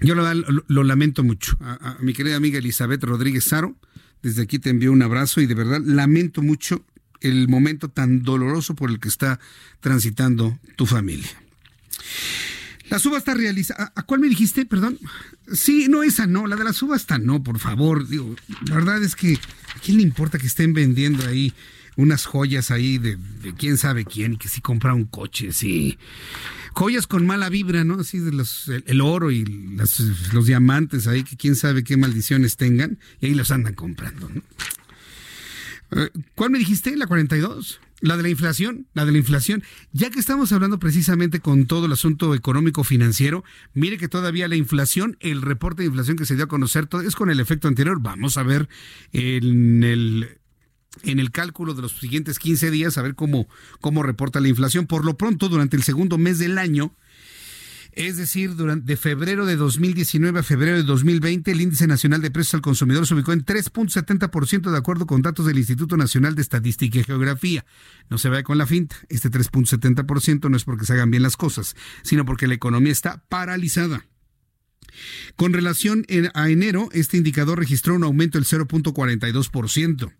yo 0.00 0.14
lo, 0.14 0.84
lamento 0.84 1.22
mucho. 1.22 1.56
A, 1.60 1.90
a, 1.90 1.98
mi 2.00 2.14
querida 2.14 2.36
amiga 2.36 2.58
Elizabeth 2.58 3.04
Rodríguez 3.04 3.44
Saro, 3.44 3.76
desde 4.22 4.42
aquí 4.42 4.58
te 4.58 4.70
envío 4.70 4.92
un 4.92 5.02
abrazo 5.02 5.40
y 5.40 5.46
de 5.46 5.54
verdad 5.54 5.82
lamento 5.84 6.42
mucho 6.42 6.84
el 7.20 7.48
momento 7.48 7.88
tan 7.88 8.22
doloroso 8.22 8.74
por 8.74 8.90
el 8.90 8.98
que 8.98 9.08
está 9.08 9.38
transitando 9.80 10.58
tu 10.76 10.86
familia. 10.86 11.30
La 12.92 12.98
subasta 12.98 13.32
realiza. 13.32 13.90
¿A 13.94 14.02
cuál 14.02 14.20
me 14.20 14.28
dijiste? 14.28 14.66
Perdón. 14.66 14.98
Sí, 15.50 15.86
no, 15.88 16.02
esa 16.02 16.26
no. 16.26 16.46
La 16.46 16.56
de 16.56 16.64
la 16.64 16.74
subasta 16.74 17.16
no, 17.16 17.42
por 17.42 17.58
favor. 17.58 18.06
Digo, 18.06 18.36
la 18.66 18.74
verdad 18.74 19.02
es 19.02 19.16
que 19.16 19.32
a 19.74 19.80
quién 19.80 19.96
le 19.96 20.02
importa 20.02 20.38
que 20.38 20.46
estén 20.46 20.74
vendiendo 20.74 21.26
ahí 21.26 21.54
unas 21.96 22.26
joyas 22.26 22.70
ahí 22.70 22.98
de, 22.98 23.16
quién 23.56 23.78
sabe 23.78 24.04
quién 24.04 24.36
que 24.36 24.48
si 24.48 24.60
compra 24.60 24.92
un 24.92 25.06
coche, 25.06 25.52
sí. 25.52 25.96
Joyas 26.74 27.06
con 27.06 27.24
mala 27.24 27.48
vibra, 27.48 27.82
¿no? 27.82 28.00
Así 28.00 28.18
de 28.18 28.30
los, 28.30 28.68
el, 28.68 29.00
oro 29.00 29.30
y 29.30 29.46
los 30.34 30.44
diamantes 30.44 31.06
ahí 31.06 31.24
que 31.24 31.38
quién 31.38 31.56
sabe 31.56 31.84
qué 31.84 31.96
maldiciones 31.96 32.58
tengan 32.58 32.98
y 33.22 33.26
ahí 33.28 33.34
los 33.34 33.50
andan 33.52 33.72
comprando, 33.72 34.28
¿no? 34.28 34.42
Eh, 35.92 36.10
¿Cuál 36.34 36.50
me 36.50 36.58
dijiste? 36.58 36.94
¿La 36.94 37.06
42? 37.06 37.80
La 38.02 38.16
de 38.16 38.24
la 38.24 38.30
inflación, 38.30 38.88
la 38.94 39.04
de 39.04 39.12
la 39.12 39.18
inflación. 39.18 39.62
Ya 39.92 40.10
que 40.10 40.18
estamos 40.18 40.50
hablando 40.50 40.80
precisamente 40.80 41.38
con 41.38 41.66
todo 41.66 41.86
el 41.86 41.92
asunto 41.92 42.34
económico 42.34 42.82
financiero, 42.82 43.44
mire 43.74 43.96
que 43.96 44.08
todavía 44.08 44.48
la 44.48 44.56
inflación, 44.56 45.16
el 45.20 45.40
reporte 45.40 45.82
de 45.82 45.86
inflación 45.86 46.16
que 46.16 46.26
se 46.26 46.34
dio 46.34 46.44
a 46.44 46.48
conocer, 46.48 46.88
es 47.06 47.14
con 47.14 47.30
el 47.30 47.38
efecto 47.38 47.68
anterior. 47.68 48.00
Vamos 48.00 48.36
a 48.36 48.42
ver 48.42 48.68
en 49.12 49.84
el 49.84 50.40
en 51.04 51.20
el 51.20 51.30
cálculo 51.30 51.74
de 51.74 51.82
los 51.82 51.92
siguientes 51.92 52.38
15 52.38 52.70
días 52.70 52.98
a 52.98 53.02
ver 53.02 53.14
cómo, 53.14 53.48
cómo 53.80 54.02
reporta 54.02 54.40
la 54.40 54.48
inflación. 54.48 54.86
Por 54.86 55.04
lo 55.04 55.16
pronto, 55.16 55.48
durante 55.48 55.76
el 55.76 55.84
segundo 55.84 56.18
mes 56.18 56.38
del 56.38 56.58
año, 56.58 56.94
es 57.92 58.16
decir, 58.16 58.56
durante 58.56 58.86
de 58.86 58.96
febrero 58.96 59.46
de 59.46 59.56
2019 59.56 60.40
a 60.40 60.42
febrero 60.42 60.76
de 60.76 60.82
2020, 60.82 61.50
el 61.50 61.60
índice 61.60 61.86
nacional 61.86 62.22
de 62.22 62.30
precios 62.30 62.54
al 62.54 62.62
consumidor 62.62 63.06
se 63.06 63.14
ubicó 63.14 63.32
en 63.32 63.44
3.70% 63.44 64.70
de 64.70 64.78
acuerdo 64.78 65.06
con 65.06 65.22
datos 65.22 65.46
del 65.46 65.58
Instituto 65.58 65.96
Nacional 65.96 66.34
de 66.34 66.42
Estadística 66.42 66.98
y 66.98 67.04
Geografía. 67.04 67.64
No 68.08 68.18
se 68.18 68.28
vaya 68.28 68.42
con 68.42 68.58
la 68.58 68.66
finta, 68.66 68.96
este 69.08 69.30
3.70% 69.30 70.50
no 70.50 70.56
es 70.56 70.64
porque 70.64 70.86
se 70.86 70.94
hagan 70.94 71.10
bien 71.10 71.22
las 71.22 71.36
cosas, 71.36 71.76
sino 72.02 72.24
porque 72.24 72.46
la 72.46 72.54
economía 72.54 72.92
está 72.92 73.22
paralizada. 73.28 74.04
Con 75.36 75.52
relación 75.52 76.04
a 76.34 76.50
enero, 76.50 76.88
este 76.92 77.16
indicador 77.16 77.58
registró 77.58 77.94
un 77.94 78.04
aumento 78.04 78.38
del 78.38 78.46
0.42%. 78.46 80.12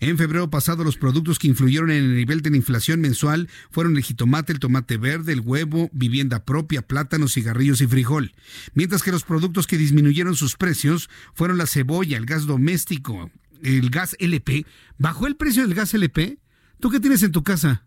En 0.00 0.18
febrero 0.18 0.50
pasado, 0.50 0.84
los 0.84 0.96
productos 0.96 1.38
que 1.38 1.48
influyeron 1.48 1.90
en 1.90 2.04
el 2.04 2.16
nivel 2.16 2.42
de 2.42 2.50
la 2.50 2.56
inflación 2.56 3.00
mensual 3.00 3.48
fueron 3.70 3.96
el 3.96 4.02
jitomate, 4.02 4.52
el 4.52 4.58
tomate 4.58 4.96
verde, 4.96 5.32
el 5.32 5.40
huevo, 5.40 5.90
vivienda 5.92 6.44
propia, 6.44 6.82
plátanos, 6.82 7.34
cigarrillos 7.34 7.80
y 7.80 7.86
frijol. 7.86 8.32
Mientras 8.74 9.02
que 9.02 9.12
los 9.12 9.24
productos 9.24 9.66
que 9.66 9.78
disminuyeron 9.78 10.36
sus 10.36 10.56
precios 10.56 11.08
fueron 11.34 11.58
la 11.58 11.66
cebolla, 11.66 12.16
el 12.16 12.26
gas 12.26 12.46
doméstico, 12.46 13.30
el 13.62 13.90
gas 13.90 14.16
LP. 14.18 14.66
¿Bajó 14.98 15.26
el 15.26 15.36
precio 15.36 15.62
del 15.62 15.74
gas 15.74 15.94
LP? 15.94 16.38
¿Tú 16.80 16.90
qué 16.90 17.00
tienes 17.00 17.22
en 17.22 17.32
tu 17.32 17.42
casa? 17.42 17.86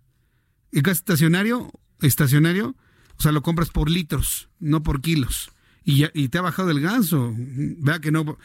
¿El 0.72 0.82
gas 0.82 0.98
estacionario? 0.98 1.72
¿Estacionario? 2.02 2.76
O 3.18 3.22
sea, 3.22 3.32
lo 3.32 3.42
compras 3.42 3.70
por 3.70 3.90
litros, 3.90 4.50
no 4.60 4.84
por 4.84 5.02
kilos 5.02 5.52
y, 5.84 6.28
te 6.28 6.38
ha 6.38 6.42
bajado 6.42 6.70
el 6.70 6.80
gas 6.80 7.12
o 7.14 7.34
vea 7.36 8.00
que 8.00 8.12
no. 8.12 8.38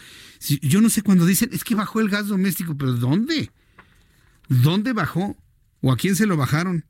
yo 0.63 0.81
no 0.81 0.89
sé 0.89 1.03
cuando 1.03 1.27
dicen, 1.27 1.51
es 1.53 1.65
que 1.65 1.75
bajó 1.75 2.01
el 2.01 2.09
gas 2.09 2.29
doméstico, 2.29 2.77
pero 2.77 2.93
¿dónde? 2.95 3.51
¿Dónde 4.49 4.93
bajó? 4.93 5.37
¿O 5.83 5.93
a 5.93 5.97
quién 5.97 6.17
se 6.17 6.27
lo 6.27 6.37
bajaron? 6.37 6.85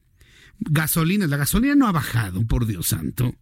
Gasolina, 0.60 1.27
la 1.27 1.36
gasolina 1.36 1.74
no 1.74 1.89
ha 1.89 1.93
bajado, 1.93 2.47
por 2.47 2.66
Dios 2.66 2.89
santo. 2.89 3.35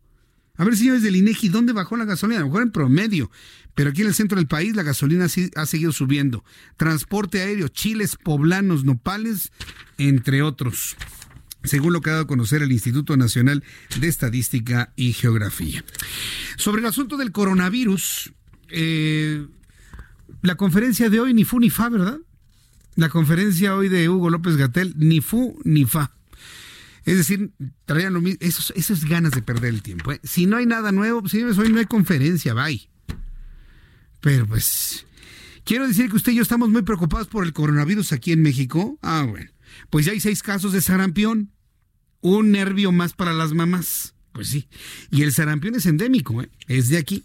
A 0.56 0.64
ver, 0.64 0.76
señores 0.76 1.02
del 1.02 1.16
INEGI, 1.16 1.48
¿dónde 1.48 1.72
bajó 1.72 1.96
la 1.96 2.04
gasolina? 2.04 2.38
A 2.38 2.42
lo 2.42 2.46
mejor 2.46 2.62
en 2.62 2.70
promedio, 2.70 3.30
pero 3.74 3.90
aquí 3.90 4.02
en 4.02 4.08
el 4.08 4.14
centro 4.14 4.36
del 4.36 4.46
país 4.46 4.74
la 4.74 4.82
gasolina 4.82 5.26
ha 5.26 5.66
seguido 5.66 5.92
subiendo. 5.92 6.44
Transporte 6.76 7.42
aéreo, 7.42 7.68
chiles 7.68 8.16
poblanos, 8.16 8.84
nopales, 8.84 9.52
entre 9.98 10.42
otros 10.42 10.96
según 11.64 11.92
lo 11.92 12.00
que 12.00 12.10
ha 12.10 12.14
dado 12.14 12.24
a 12.24 12.28
conocer 12.28 12.62
el 12.62 12.72
Instituto 12.72 13.16
Nacional 13.16 13.64
de 13.98 14.08
Estadística 14.08 14.92
y 14.96 15.12
Geografía. 15.12 15.84
Sobre 16.56 16.80
el 16.80 16.86
asunto 16.86 17.16
del 17.16 17.32
coronavirus, 17.32 18.32
eh, 18.68 19.46
la 20.42 20.56
conferencia 20.56 21.10
de 21.10 21.20
hoy 21.20 21.34
ni 21.34 21.44
fu 21.44 21.58
ni 21.58 21.70
fa, 21.70 21.88
¿verdad? 21.88 22.18
La 22.96 23.08
conferencia 23.08 23.74
hoy 23.74 23.88
de 23.88 24.08
Hugo 24.08 24.30
López 24.30 24.56
Gatel, 24.56 24.94
ni 24.96 25.20
fu 25.20 25.58
ni 25.64 25.84
fa. 25.84 26.12
Es 27.04 27.16
decir, 27.16 27.50
traían 27.84 28.14
lo 28.14 28.20
mismo, 28.20 28.38
esas 28.40 29.04
ganas 29.04 29.32
de 29.32 29.42
perder 29.42 29.74
el 29.74 29.82
tiempo. 29.82 30.12
¿eh? 30.12 30.20
Si 30.22 30.46
no 30.46 30.56
hay 30.56 30.66
nada 30.66 30.90
nuevo, 30.90 31.28
señores, 31.28 31.58
hoy 31.58 31.70
no 31.70 31.78
hay 31.78 31.86
conferencia, 31.86 32.54
bye. 32.54 32.88
Pero 34.20 34.46
pues, 34.46 35.06
quiero 35.64 35.86
decir 35.86 36.08
que 36.08 36.16
usted 36.16 36.32
y 36.32 36.36
yo 36.36 36.42
estamos 36.42 36.70
muy 36.70 36.82
preocupados 36.82 37.26
por 37.26 37.44
el 37.44 37.52
coronavirus 37.52 38.12
aquí 38.12 38.32
en 38.32 38.40
México. 38.40 38.98
Ah, 39.02 39.26
bueno. 39.28 39.50
Pues 39.90 40.06
ya 40.06 40.12
hay 40.12 40.20
seis 40.20 40.42
casos 40.42 40.72
de 40.72 40.80
sarampión 40.80 41.50
un 42.24 42.52
nervio 42.52 42.90
más 42.90 43.12
para 43.12 43.34
las 43.34 43.52
mamás. 43.52 44.14
Pues 44.32 44.48
sí. 44.48 44.66
Y 45.10 45.22
el 45.22 45.32
sarampión 45.32 45.74
es 45.74 45.84
endémico, 45.84 46.42
¿eh? 46.42 46.48
es 46.66 46.88
de 46.88 46.96
aquí. 46.96 47.22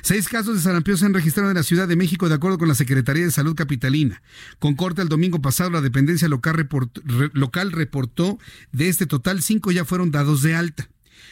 Seis 0.00 0.26
casos 0.28 0.56
de 0.56 0.62
sarampión 0.62 0.96
se 0.96 1.04
han 1.04 1.14
registrado 1.14 1.50
en 1.50 1.56
la 1.56 1.62
Ciudad 1.62 1.86
de 1.86 1.96
México 1.96 2.28
de 2.28 2.34
acuerdo 2.34 2.58
con 2.58 2.68
la 2.68 2.74
Secretaría 2.74 3.24
de 3.24 3.30
Salud 3.30 3.54
Capitalina. 3.54 4.22
Con 4.58 4.74
corte 4.74 5.02
el 5.02 5.08
domingo 5.08 5.42
pasado, 5.42 5.70
la 5.70 5.82
dependencia 5.82 6.28
local, 6.28 6.66
local 7.34 7.72
reportó 7.72 8.38
de 8.72 8.88
este 8.88 9.06
total, 9.06 9.42
cinco 9.42 9.70
ya 9.70 9.84
fueron 9.84 10.10
dados 10.10 10.40
de 10.42 10.54
alta. 10.54 10.88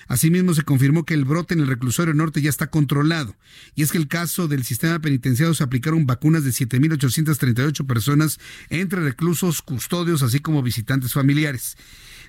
Asimismo, 0.07 0.53
se 0.53 0.63
confirmó 0.63 1.05
que 1.05 1.15
el 1.15 1.25
brote 1.25 1.55
en 1.55 1.61
el 1.61 1.67
reclusorio 1.67 2.13
norte 2.13 2.43
ya 2.43 2.51
está 2.51 2.67
controlado. 2.67 3.35
Y 3.75 3.83
es 3.83 3.93
que 3.93 3.99
el 3.99 4.09
caso 4.09 4.47
del 4.47 4.65
sistema 4.65 4.99
penitenciario 4.99 5.55
se 5.55 5.65
aplicaron 5.65 6.07
vacunas 6.07 6.45
de 6.45 6.51
7.838 6.51 7.87
personas 7.87 8.39
entre 8.69 9.01
reclusos, 9.01 9.63
custodios, 9.63 10.23
así 10.23 10.41
como 10.41 10.63
visitantes 10.63 11.15
familiares. 11.15 11.77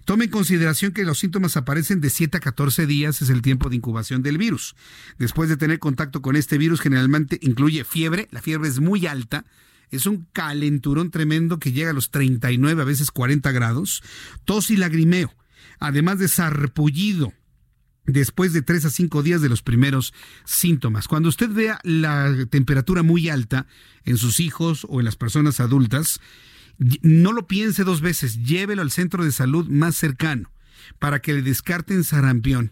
Tome 0.06 0.26
en 0.26 0.30
consideración 0.32 0.92
que 0.92 1.04
los 1.04 1.18
síntomas 1.18 1.58
aparecen 1.58 2.00
de 2.00 2.12
7 2.12 2.38
a 2.38 2.40
14 2.40 2.86
días, 2.86 3.24
es 3.24 3.30
el 3.30 3.42
tiempo 3.42 3.70
de 3.70 3.76
incubación 3.76 4.22
del 4.22 4.38
virus. 4.38 4.76
Después 5.18 5.50
de 5.50 5.58
tener 5.58 5.80
contacto 5.80 6.22
con 6.22 6.36
este 6.36 6.60
virus, 6.60 6.80
generalmente 6.80 7.40
incluye 7.42 7.84
fiebre, 7.84 8.28
la 8.32 8.42
fiebre 8.42 8.70
es 8.70 8.80
muy 8.80 9.08
alta, 9.08 9.46
es 9.90 10.06
un 10.06 10.28
calenturón 10.32 11.10
tremendo 11.10 11.58
que 11.58 11.72
llega 11.72 11.90
a 11.90 11.94
los 11.94 12.12
39, 12.12 12.84
a 12.84 12.86
veces 12.86 13.10
40 13.10 13.52
grados, 13.52 14.04
tos 14.46 14.70
y 14.70 14.78
lagrimeo, 14.78 15.34
además 15.80 16.20
de 16.20 16.28
sarpullido 16.28 17.34
después 18.06 18.54
de 18.54 18.62
3 18.62 18.86
a 18.86 18.90
5 18.92 19.24
días 19.24 19.42
de 19.42 19.50
los 19.50 19.64
primeros 19.64 20.14
síntomas. 20.44 21.08
Cuando 21.08 21.30
usted 21.30 21.50
vea 21.50 21.80
la 21.84 22.46
temperatura 22.52 23.02
muy 23.02 23.30
alta 23.30 23.66
en 24.04 24.18
sus 24.18 24.40
hijos 24.40 24.86
o 24.88 25.00
en 25.00 25.06
las 25.06 25.16
personas 25.16 25.60
adultas, 25.60 26.20
no 27.02 27.32
lo 27.32 27.48
piense 27.48 27.84
dos 27.84 28.02
veces, 28.02 28.44
llévelo 28.44 28.82
al 28.82 28.92
centro 28.92 29.24
de 29.24 29.32
salud 29.32 29.68
más 29.70 29.96
cercano 29.96 30.52
para 31.00 31.22
que 31.22 31.34
le 31.34 31.42
descarten 31.42 32.04
sarampión. 32.04 32.72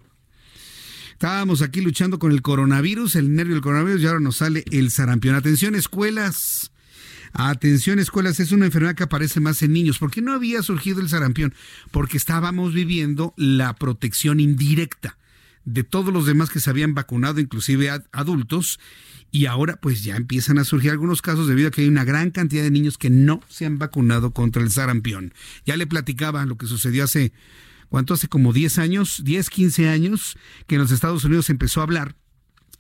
Estábamos 1.11 1.61
aquí 1.61 1.81
luchando 1.81 2.19
con 2.19 2.31
el 2.31 2.41
coronavirus, 2.41 3.15
el 3.15 3.33
nervio 3.33 3.53
del 3.55 3.63
coronavirus, 3.63 4.01
y 4.01 4.07
ahora 4.07 4.19
nos 4.19 4.37
sale 4.37 4.65
el 4.71 4.91
sarampión. 4.91 5.35
Atención, 5.35 5.75
escuelas. 5.75 6.71
Atención, 7.31 7.97
escuelas, 7.97 8.39
es 8.39 8.51
una 8.51 8.65
enfermedad 8.65 8.95
que 8.95 9.03
aparece 9.03 9.39
más 9.39 9.61
en 9.63 9.73
niños. 9.73 9.99
¿Por 9.99 10.11
qué 10.11 10.21
no 10.21 10.33
había 10.33 10.61
surgido 10.61 11.01
el 11.01 11.09
sarampión? 11.09 11.53
Porque 11.91 12.17
estábamos 12.17 12.73
viviendo 12.73 13.33
la 13.37 13.73
protección 13.73 14.39
indirecta 14.39 15.17
de 15.65 15.83
todos 15.83 16.13
los 16.13 16.25
demás 16.25 16.49
que 16.49 16.59
se 16.59 16.69
habían 16.69 16.93
vacunado, 16.93 17.39
inclusive 17.39 17.89
adultos, 18.11 18.79
y 19.31 19.47
ahora 19.47 19.77
pues 19.77 20.03
ya 20.03 20.15
empiezan 20.15 20.59
a 20.59 20.63
surgir 20.63 20.91
algunos 20.91 21.21
casos 21.21 21.47
debido 21.47 21.69
a 21.69 21.71
que 21.71 21.81
hay 21.81 21.87
una 21.87 22.03
gran 22.03 22.31
cantidad 22.31 22.63
de 22.63 22.71
niños 22.71 22.97
que 22.97 23.09
no 23.09 23.41
se 23.49 23.65
han 23.65 23.79
vacunado 23.79 24.31
contra 24.31 24.61
el 24.61 24.69
sarampión. 24.69 25.33
Ya 25.65 25.75
le 25.75 25.87
platicaba 25.87 26.45
lo 26.45 26.57
que 26.57 26.67
sucedió 26.67 27.03
hace, 27.03 27.33
¿cuánto? 27.89 28.13
Hace 28.13 28.27
como 28.27 28.53
10 28.53 28.77
años, 28.77 29.21
10, 29.23 29.49
15 29.49 29.89
años, 29.89 30.37
que 30.67 30.75
en 30.75 30.81
los 30.81 30.91
Estados 30.91 31.23
Unidos 31.23 31.49
empezó 31.49 31.79
a 31.79 31.83
hablar 31.83 32.15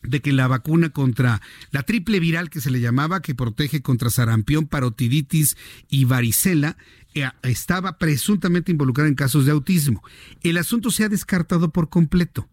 de 0.03 0.21
que 0.21 0.33
la 0.33 0.47
vacuna 0.47 0.89
contra 0.89 1.41
la 1.71 1.83
triple 1.83 2.19
viral 2.19 2.49
que 2.49 2.61
se 2.61 2.69
le 2.69 2.81
llamaba, 2.81 3.21
que 3.21 3.35
protege 3.35 3.81
contra 3.81 4.09
sarampión, 4.09 4.67
parotiditis 4.67 5.57
y 5.89 6.05
varicela, 6.05 6.77
eh, 7.15 7.29
estaba 7.43 7.97
presuntamente 7.97 8.71
involucrada 8.71 9.07
en 9.07 9.15
casos 9.15 9.45
de 9.45 9.51
autismo. 9.51 10.03
El 10.41 10.57
asunto 10.57 10.91
se 10.91 11.03
ha 11.03 11.09
descartado 11.09 11.71
por 11.71 11.89
completo. 11.89 12.47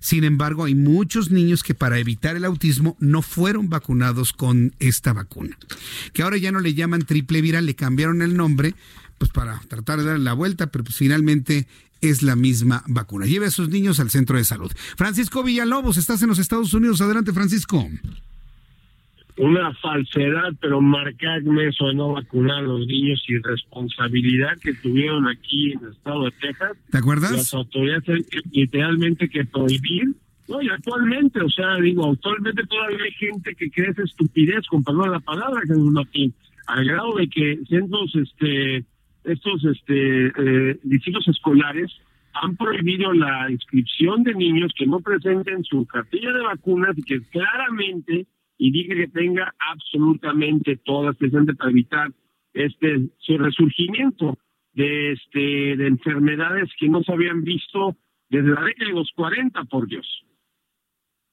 Sin 0.00 0.24
embargo, 0.24 0.64
hay 0.64 0.74
muchos 0.74 1.30
niños 1.30 1.62
que 1.62 1.74
para 1.74 1.98
evitar 1.98 2.36
el 2.36 2.44
autismo 2.44 2.96
no 2.98 3.22
fueron 3.22 3.68
vacunados 3.68 4.32
con 4.32 4.74
esta 4.78 5.12
vacuna. 5.12 5.56
Que 6.12 6.22
ahora 6.22 6.38
ya 6.38 6.52
no 6.52 6.60
le 6.60 6.74
llaman 6.74 7.02
triple 7.02 7.40
viral, 7.40 7.66
le 7.66 7.74
cambiaron 7.74 8.22
el 8.22 8.36
nombre, 8.36 8.74
pues 9.18 9.30
para 9.30 9.60
tratar 9.68 10.00
de 10.00 10.04
darle 10.04 10.24
la 10.24 10.32
vuelta, 10.32 10.68
pero 10.68 10.84
pues 10.84 10.96
finalmente 10.96 11.66
es 12.00 12.22
la 12.22 12.36
misma 12.36 12.82
vacuna. 12.88 13.26
Lleve 13.26 13.46
a 13.46 13.50
sus 13.50 13.68
niños 13.68 14.00
al 14.00 14.10
centro 14.10 14.36
de 14.36 14.44
salud. 14.44 14.72
Francisco 14.96 15.42
Villalobos, 15.42 15.96
estás 15.96 16.20
en 16.22 16.28
los 16.28 16.38
Estados 16.38 16.74
Unidos. 16.74 17.00
Adelante, 17.00 17.32
Francisco 17.32 17.88
una 19.38 19.72
falsedad, 19.74 20.52
pero 20.60 20.80
marcarme 20.80 21.68
eso 21.68 21.86
de 21.86 21.94
no 21.94 22.12
vacunar 22.12 22.58
a 22.58 22.62
los 22.62 22.86
niños 22.86 23.22
y 23.28 23.38
responsabilidad 23.38 24.58
que 24.60 24.74
tuvieron 24.74 25.26
aquí 25.28 25.72
en 25.72 25.84
el 25.84 25.92
estado 25.92 26.24
de 26.24 26.30
Texas. 26.32 26.76
¿Te 26.90 26.98
acuerdas? 26.98 27.32
Las 27.32 27.54
autoridades 27.54 28.26
literalmente 28.52 29.28
que 29.28 29.44
prohibir. 29.44 30.14
No, 30.48 30.60
y 30.60 30.68
actualmente, 30.68 31.40
o 31.40 31.48
sea, 31.48 31.76
digo, 31.76 32.10
actualmente 32.10 32.62
todavía 32.66 33.04
hay 33.04 33.12
gente 33.12 33.54
que 33.54 33.70
cree 33.70 33.90
esa 33.90 34.02
estupidez, 34.02 34.66
con 34.66 34.84
perdón 34.84 35.10
la 35.10 35.20
palabra, 35.20 35.60
Jesús 35.62 35.92
Martín, 35.92 36.34
al 36.66 36.84
grado 36.84 37.16
de 37.16 37.28
que 37.28 37.58
cientos, 37.68 38.14
este, 38.14 38.84
estos, 39.24 39.64
este, 39.64 40.26
eh, 40.26 40.78
distritos 40.82 41.26
escolares 41.28 41.90
han 42.34 42.56
prohibido 42.56 43.12
la 43.12 43.50
inscripción 43.50 44.22
de 44.24 44.34
niños 44.34 44.72
que 44.76 44.86
no 44.86 45.00
presenten 45.00 45.64
su 45.64 45.86
cartilla 45.86 46.32
de 46.32 46.42
vacunas 46.42 46.96
y 46.98 47.02
que 47.02 47.20
claramente 47.30 48.26
y 48.64 48.70
dije 48.70 48.94
que 48.94 49.08
tenga 49.08 49.52
absolutamente 49.58 50.76
todas 50.84 51.16
presentes 51.16 51.56
para 51.56 51.72
evitar 51.72 52.12
este 52.54 53.08
su 53.18 53.36
resurgimiento 53.36 54.38
de 54.72 55.14
este 55.14 55.76
de 55.76 55.88
enfermedades 55.88 56.70
que 56.78 56.88
no 56.88 57.02
se 57.02 57.12
habían 57.12 57.42
visto 57.42 57.96
desde 58.30 58.50
la 58.50 58.62
década 58.62 58.90
de 58.90 58.94
los 58.94 59.10
40, 59.16 59.64
por 59.64 59.88
Dios. 59.88 60.06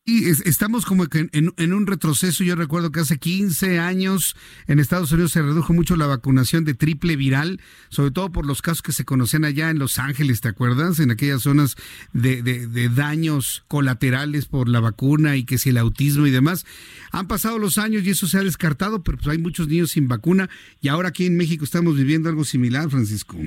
Y 0.05 0.27
estamos 0.27 0.85
como 0.85 1.05
que 1.05 1.29
en, 1.31 1.73
un 1.73 1.85
retroceso. 1.85 2.43
Yo 2.43 2.55
recuerdo 2.55 2.91
que 2.91 3.01
hace 3.01 3.19
15 3.19 3.77
años 3.77 4.35
en 4.65 4.79
Estados 4.79 5.11
Unidos 5.11 5.33
se 5.33 5.41
redujo 5.43 5.71
mucho 5.71 5.95
la 5.95 6.07
vacunación 6.07 6.65
de 6.65 6.73
triple 6.73 7.15
viral, 7.15 7.61
sobre 7.89 8.09
todo 8.09 8.31
por 8.31 8.45
los 8.45 8.63
casos 8.63 8.81
que 8.81 8.91
se 8.91 9.05
conocían 9.05 9.45
allá 9.45 9.69
en 9.69 9.77
Los 9.77 9.99
Ángeles, 9.99 10.41
¿te 10.41 10.47
acuerdas? 10.47 10.99
En 10.99 11.11
aquellas 11.11 11.43
zonas 11.43 11.75
de, 12.11 12.41
de 12.41 12.89
daños 12.89 13.63
colaterales 13.67 14.47
por 14.47 14.67
la 14.67 14.79
vacuna 14.79 15.35
y 15.35 15.43
que 15.43 15.59
si 15.59 15.69
el 15.69 15.77
autismo 15.77 16.25
y 16.25 16.31
demás. 16.31 16.65
Han 17.11 17.27
pasado 17.27 17.59
los 17.59 17.77
años 17.77 18.03
y 18.03 18.09
eso 18.09 18.27
se 18.27 18.39
ha 18.39 18.43
descartado, 18.43 19.03
pero 19.03 19.17
pues 19.19 19.27
hay 19.27 19.37
muchos 19.37 19.67
niños 19.67 19.91
sin 19.91 20.07
vacuna 20.07 20.49
y 20.81 20.87
ahora 20.87 21.09
aquí 21.09 21.27
en 21.27 21.37
México 21.37 21.63
estamos 21.63 21.95
viviendo 21.95 22.29
algo 22.29 22.45
similar, 22.45 22.89
Francisco. 22.89 23.37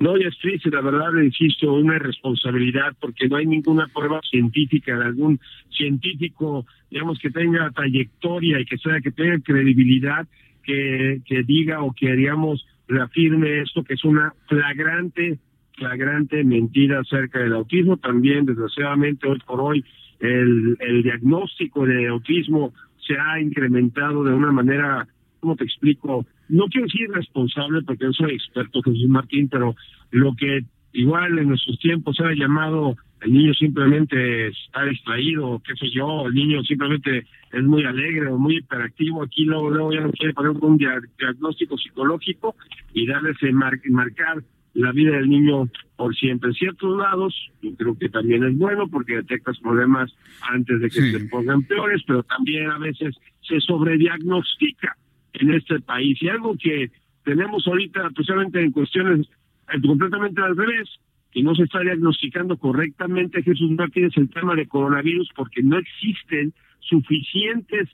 No, 0.00 0.16
es 0.16 0.38
triste, 0.38 0.70
la 0.70 0.80
verdad, 0.80 1.12
le 1.12 1.26
insisto, 1.26 1.74
una 1.74 1.96
irresponsabilidad 1.96 2.96
porque 2.98 3.28
no 3.28 3.36
hay 3.36 3.44
ninguna 3.44 3.86
prueba 3.86 4.18
científica 4.22 4.96
de 4.96 5.04
algún 5.04 5.38
científico, 5.68 6.64
digamos, 6.90 7.18
que 7.18 7.28
tenga 7.28 7.70
trayectoria 7.70 8.60
y 8.60 8.64
que 8.64 8.78
sea, 8.78 9.02
que 9.02 9.10
tenga 9.10 9.38
credibilidad, 9.40 10.26
que, 10.62 11.20
que 11.26 11.42
diga 11.42 11.82
o 11.82 11.92
que, 11.92 12.16
digamos, 12.16 12.66
reafirme 12.88 13.60
esto, 13.60 13.84
que 13.84 13.92
es 13.92 14.04
una 14.04 14.32
flagrante, 14.48 15.38
flagrante 15.76 16.44
mentira 16.44 17.00
acerca 17.00 17.40
del 17.40 17.52
autismo. 17.52 17.98
También, 17.98 18.46
desgraciadamente, 18.46 19.28
hoy 19.28 19.38
por 19.46 19.60
hoy, 19.60 19.84
el, 20.18 20.78
el 20.80 21.02
diagnóstico 21.02 21.84
de 21.84 22.08
autismo 22.08 22.72
se 23.06 23.18
ha 23.18 23.38
incrementado 23.38 24.24
de 24.24 24.32
una 24.32 24.50
manera, 24.50 25.06
¿cómo 25.40 25.56
te 25.56 25.64
explico? 25.64 26.24
No 26.50 26.66
quiero 26.66 26.86
decir 26.86 27.10
responsable 27.10 27.82
porque 27.82 28.04
no 28.04 28.12
soy 28.12 28.32
experto, 28.32 28.82
Jesús 28.82 29.08
Martín, 29.08 29.48
pero 29.48 29.74
lo 30.10 30.34
que 30.34 30.64
igual 30.92 31.38
en 31.38 31.48
nuestros 31.48 31.78
tiempos 31.78 32.18
era 32.18 32.34
llamado 32.34 32.96
el 33.20 33.32
niño 33.32 33.52
simplemente 33.54 34.48
está 34.48 34.84
distraído, 34.84 35.60
qué 35.66 35.74
sé 35.76 35.90
yo, 35.90 36.26
el 36.26 36.34
niño 36.34 36.62
simplemente 36.62 37.26
es 37.52 37.62
muy 37.62 37.84
alegre 37.84 38.28
o 38.28 38.38
muy 38.38 38.58
hiperactivo, 38.58 39.22
aquí 39.22 39.44
luego, 39.44 39.70
luego 39.70 39.92
ya 39.92 40.00
no 40.00 40.10
quiere 40.12 40.32
poner 40.32 40.52
un 40.52 40.78
diagnóstico 40.78 41.76
psicológico 41.76 42.56
y 42.94 43.06
darle 43.06 43.32
ese 43.32 43.52
marcar 43.52 44.42
la 44.72 44.92
vida 44.92 45.16
del 45.16 45.28
niño 45.28 45.68
por 45.96 46.14
siempre. 46.14 46.50
En 46.50 46.54
ciertos 46.54 46.96
lados, 46.96 47.34
yo 47.60 47.74
creo 47.74 47.98
que 47.98 48.08
también 48.08 48.44
es 48.44 48.56
bueno 48.56 48.88
porque 48.88 49.16
detectas 49.16 49.58
problemas 49.58 50.10
antes 50.50 50.80
de 50.80 50.88
que 50.88 51.10
se 51.10 51.20
pongan 51.28 51.62
peores, 51.64 52.02
pero 52.06 52.22
también 52.22 52.70
a 52.70 52.78
veces 52.78 53.16
se 53.42 53.60
sobrediagnostica 53.60 54.96
en 55.34 55.54
este 55.54 55.80
país. 55.80 56.20
Y 56.22 56.28
algo 56.28 56.56
que 56.56 56.90
tenemos 57.24 57.66
ahorita, 57.66 58.06
especialmente 58.08 58.60
en 58.60 58.72
cuestiones 58.72 59.28
eh, 59.72 59.80
completamente 59.86 60.40
al 60.40 60.56
revés, 60.56 60.88
que 61.30 61.42
no 61.42 61.54
se 61.54 61.64
está 61.64 61.80
diagnosticando 61.80 62.56
correctamente, 62.56 63.42
Jesús 63.42 63.70
Martín, 63.70 64.06
es 64.06 64.16
el 64.16 64.28
tema 64.30 64.54
de 64.54 64.66
coronavirus, 64.66 65.30
porque 65.36 65.62
no 65.62 65.78
existen 65.78 66.52
suficientes, 66.80 67.88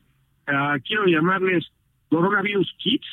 uh, 0.48 0.80
quiero 0.86 1.04
llamarles 1.06 1.70
coronavirus 2.08 2.74
kits, 2.78 3.06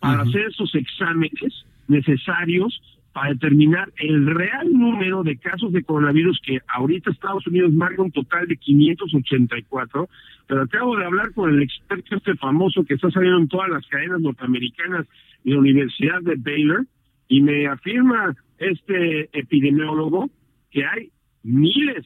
para 0.00 0.20
hacer 0.20 0.48
esos 0.48 0.74
exámenes 0.74 1.64
necesarios 1.88 2.78
para 3.14 3.30
determinar 3.30 3.92
el 3.96 4.26
real 4.26 4.72
número 4.72 5.22
de 5.22 5.36
casos 5.38 5.72
de 5.72 5.84
coronavirus 5.84 6.36
que 6.44 6.58
ahorita 6.66 7.12
Estados 7.12 7.46
Unidos 7.46 7.72
marca 7.72 8.02
un 8.02 8.10
total 8.10 8.48
de 8.48 8.56
584, 8.56 10.08
pero 10.48 10.62
acabo 10.62 10.96
de 10.96 11.04
hablar 11.04 11.32
con 11.32 11.48
el 11.48 11.62
experto 11.62 12.16
este 12.16 12.34
famoso 12.34 12.84
que 12.84 12.94
está 12.94 13.12
saliendo 13.12 13.38
en 13.38 13.48
todas 13.48 13.70
las 13.70 13.86
cadenas 13.86 14.20
norteamericanas 14.20 15.06
de 15.44 15.52
la 15.52 15.60
Universidad 15.60 16.22
de 16.22 16.34
Baylor 16.36 16.86
y 17.28 17.40
me 17.40 17.68
afirma 17.68 18.34
este 18.58 19.30
epidemiólogo 19.32 20.28
que 20.72 20.84
hay 20.84 21.10
miles, 21.44 22.04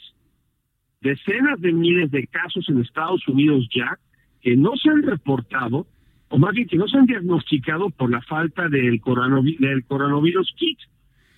decenas 1.01 1.59
de 1.59 1.73
miles 1.73 2.11
de 2.11 2.27
casos 2.27 2.69
en 2.69 2.83
Estados 2.83 3.27
Unidos 3.29 3.67
ya 3.75 3.99
que 4.43 4.57
no 4.57 4.77
se 4.77 4.91
han 4.91 5.03
reportado 5.03 5.87
o 6.29 6.37
más 6.37 6.53
bien 6.53 6.69
que 6.69 6.77
no 6.77 6.87
se 6.87 6.99
han 6.99 7.07
diagnosticado 7.07 7.89
por 7.89 8.11
la 8.11 8.21
falta 8.21 8.69
del 8.69 9.01
coronavirus, 9.01 9.59
del 9.59 9.87
coronavirus 9.87 10.53
kit 10.55 10.79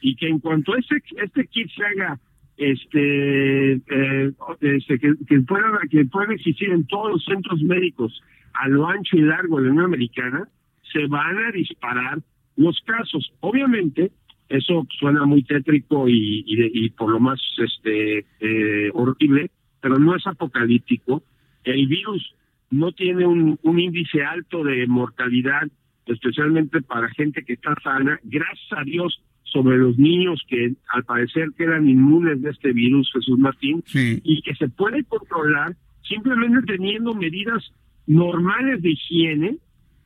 y 0.00 0.16
que 0.16 0.28
en 0.28 0.38
cuanto 0.38 0.76
este, 0.76 1.02
este 1.22 1.46
kit 1.46 1.70
se 1.74 1.84
haga 1.84 2.18
este, 2.56 3.72
eh, 3.72 4.32
este 4.60 4.98
que, 4.98 5.40
pueda 5.40 5.80
que 5.90 6.04
pueda 6.04 6.34
existir 6.34 6.70
en 6.70 6.86
todos 6.86 7.12
los 7.12 7.24
centros 7.24 7.62
médicos 7.62 8.20
a 8.54 8.68
lo 8.68 8.86
ancho 8.86 9.16
y 9.16 9.22
largo 9.22 9.58
de 9.58 9.66
la 9.66 9.70
Unión 9.70 9.86
Americana 9.86 10.48
se 10.92 11.06
van 11.06 11.38
a 11.38 11.52
disparar 11.52 12.18
los 12.56 12.78
casos. 12.84 13.32
Obviamente 13.40 14.10
eso 14.48 14.86
suena 14.98 15.24
muy 15.24 15.44
tétrico 15.44 16.08
y, 16.08 16.44
y, 16.46 16.90
por 16.90 17.10
lo 17.10 17.20
más 17.20 17.40
este 17.58 18.26
eh, 18.40 18.90
horrible 18.92 19.50
pero 19.80 19.98
no 19.98 20.14
es 20.14 20.26
apocalíptico. 20.26 21.22
El 21.64 21.86
virus 21.86 22.34
no 22.70 22.92
tiene 22.92 23.26
un, 23.26 23.58
un 23.62 23.80
índice 23.80 24.22
alto 24.22 24.62
de 24.62 24.86
mortalidad 24.86 25.62
especialmente 26.06 26.82
para 26.82 27.08
gente 27.10 27.44
que 27.44 27.54
está 27.54 27.74
sana. 27.82 28.18
Gracias 28.24 28.72
a 28.72 28.84
Dios 28.84 29.22
sobre 29.52 29.78
los 29.78 29.98
niños 29.98 30.42
que 30.48 30.72
al 30.92 31.04
parecer 31.04 31.48
quedan 31.56 31.88
inmunes 31.88 32.40
de 32.42 32.50
este 32.50 32.72
virus, 32.72 33.10
Jesús 33.12 33.38
Martín, 33.38 33.82
y 33.94 34.42
que 34.42 34.54
se 34.54 34.68
puede 34.68 35.04
controlar 35.04 35.76
simplemente 36.02 36.60
teniendo 36.66 37.14
medidas 37.14 37.72
normales 38.06 38.82
de 38.82 38.90
higiene 38.90 39.58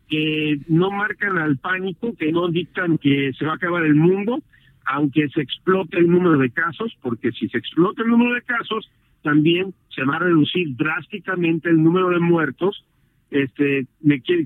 que 0.09 0.59
no 0.69 0.91
marcan 0.91 1.39
al 1.39 1.57
pánico, 1.59 2.15
que 2.16 2.31
no 2.31 2.49
dictan 2.49 2.99
que 2.99 3.33
se 3.39 3.45
va 3.45 3.53
a 3.53 3.57
acabar 3.57 3.85
el 3.85 3.95
mundo, 3.95 4.43
aunque 4.87 5.29
se 5.31 5.41
explote 5.41 5.99
el 5.99 6.09
número 6.09 6.39
de 6.39 6.51
casos, 6.51 6.93
porque 7.03 7.33
si 7.33 7.49
se 7.49 7.59
explota 7.59 8.03
el 8.03 8.09
número 8.09 8.35
de 8.35 8.43
casos, 8.43 8.91
también 9.23 9.75
se 9.89 10.05
va 10.05 10.16
a 10.16 10.21
reducir 10.21 10.77
drásticamente 10.77 11.71
el 11.71 11.83
número 11.83 12.11
de 12.11 12.21
muertos, 12.21 12.85
este, 13.31 13.87
me 14.01 14.21
quiero, 14.21 14.45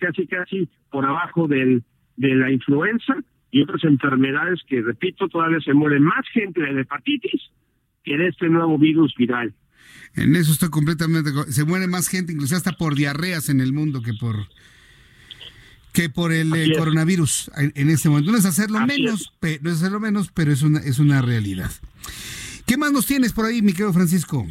casi 0.00 0.26
casi 0.26 0.68
por 0.90 1.04
abajo 1.04 1.46
del, 1.46 1.82
de 2.16 2.34
la 2.34 2.50
influenza, 2.50 3.14
y 3.50 3.62
otras 3.62 3.84
enfermedades 3.84 4.60
que, 4.66 4.82
repito, 4.82 5.28
todavía 5.28 5.60
se 5.60 5.74
muere 5.74 6.00
más 6.00 6.26
gente 6.32 6.60
de 6.60 6.80
hepatitis 6.80 7.50
que 8.04 8.16
de 8.16 8.28
este 8.28 8.48
nuevo 8.48 8.78
virus 8.78 9.14
viral. 9.16 9.54
En 10.14 10.34
eso 10.36 10.52
estoy 10.52 10.70
completamente. 10.70 11.30
Se 11.50 11.64
muere 11.64 11.86
más 11.86 12.08
gente, 12.08 12.32
incluso 12.32 12.56
hasta 12.56 12.72
por 12.72 12.94
diarreas 12.94 13.48
en 13.48 13.60
el 13.60 13.72
mundo 13.72 14.02
que 14.02 14.14
por 14.14 14.36
que 15.92 16.08
por 16.10 16.32
el 16.32 16.54
eh, 16.54 16.76
coronavirus 16.76 17.50
en, 17.56 17.88
este 17.88 18.08
momento. 18.08 18.30
No 18.30 18.38
es 18.38 18.44
hacerlo 18.44 18.80
menos, 18.86 19.32
no 19.40 19.70
es 19.70 19.76
hacerlo 19.76 20.00
menos, 20.00 20.30
pero 20.32 20.52
es 20.52 20.62
una 20.62 20.78
es 20.80 20.98
una 20.98 21.22
realidad. 21.22 21.70
¿Qué 22.66 22.76
más 22.76 22.92
nos 22.92 23.06
tienes 23.06 23.32
por 23.32 23.46
ahí, 23.46 23.62
mi 23.62 23.72
querido 23.72 23.92
Francisco? 23.92 24.46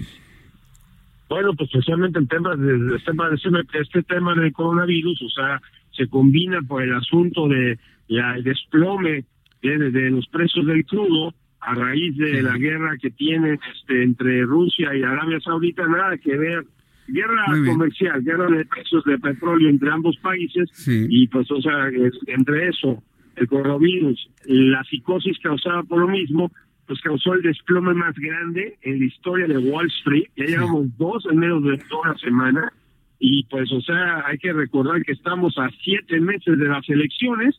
Bueno, 1.29 1.53
pues 1.55 1.69
especialmente 1.71 2.19
el 2.19 2.27
tema 2.27 2.55
de, 2.55 2.95
este, 2.95 3.79
este 3.79 4.03
tema 4.03 4.33
del 4.33 4.51
coronavirus, 4.53 5.21
o 5.21 5.29
sea, 5.29 5.61
se 5.97 6.07
combina 6.07 6.61
por 6.61 6.83
el 6.83 6.93
asunto 6.93 7.47
de 7.47 7.79
ya 8.07 8.35
el 8.35 8.43
desplome 8.43 9.25
de, 9.61 10.11
los 10.11 10.27
precios 10.27 10.65
del 10.65 10.85
crudo 10.85 11.33
a 11.59 11.73
raíz 11.73 12.15
de 12.15 12.41
la 12.41 12.57
guerra 12.57 12.95
que 13.01 13.09
tiene 13.09 13.59
este, 13.73 14.03
entre 14.03 14.43
Rusia 14.43 14.95
y 14.95 15.03
Arabia 15.03 15.39
Saudita, 15.41 15.85
nada 15.87 16.17
que 16.17 16.37
ver. 16.37 16.63
Guerra 17.09 17.45
comercial, 17.65 18.21
guerra 18.21 18.47
de 18.47 18.65
precios 18.65 19.03
de 19.05 19.17
petróleo 19.17 19.69
entre 19.69 19.89
ambos 19.89 20.17
países 20.17 20.69
y 20.87 21.27
pues, 21.27 21.49
o 21.51 21.61
sea, 21.61 21.89
entre 22.27 22.67
eso, 22.67 23.01
el 23.37 23.47
coronavirus, 23.47 24.29
la 24.45 24.83
psicosis 24.83 25.39
causada 25.39 25.83
por 25.83 25.99
lo 25.99 26.09
mismo, 26.09 26.51
pues 26.85 26.99
causó 26.99 27.33
el 27.33 27.43
desplome 27.43 27.93
más 27.93 28.13
grande 28.15 28.77
en 28.81 28.99
la 28.99 29.05
historia 29.05 29.47
de 29.47 29.57
Wall 29.57 29.87
Street. 29.87 30.25
Ya 30.35 30.45
llevamos 30.45 30.97
dos 30.97 31.25
en 31.31 31.37
menos 31.37 31.63
de 31.63 31.79
una 32.03 32.17
semana 32.17 32.73
y 33.19 33.43
pues, 33.45 33.71
o 33.71 33.81
sea, 33.81 34.23
hay 34.25 34.37
que 34.37 34.53
recordar 34.53 35.03
que 35.03 35.13
estamos 35.13 35.57
a 35.57 35.69
siete 35.83 36.19
meses 36.19 36.57
de 36.57 36.67
las 36.67 36.87
elecciones 36.89 37.55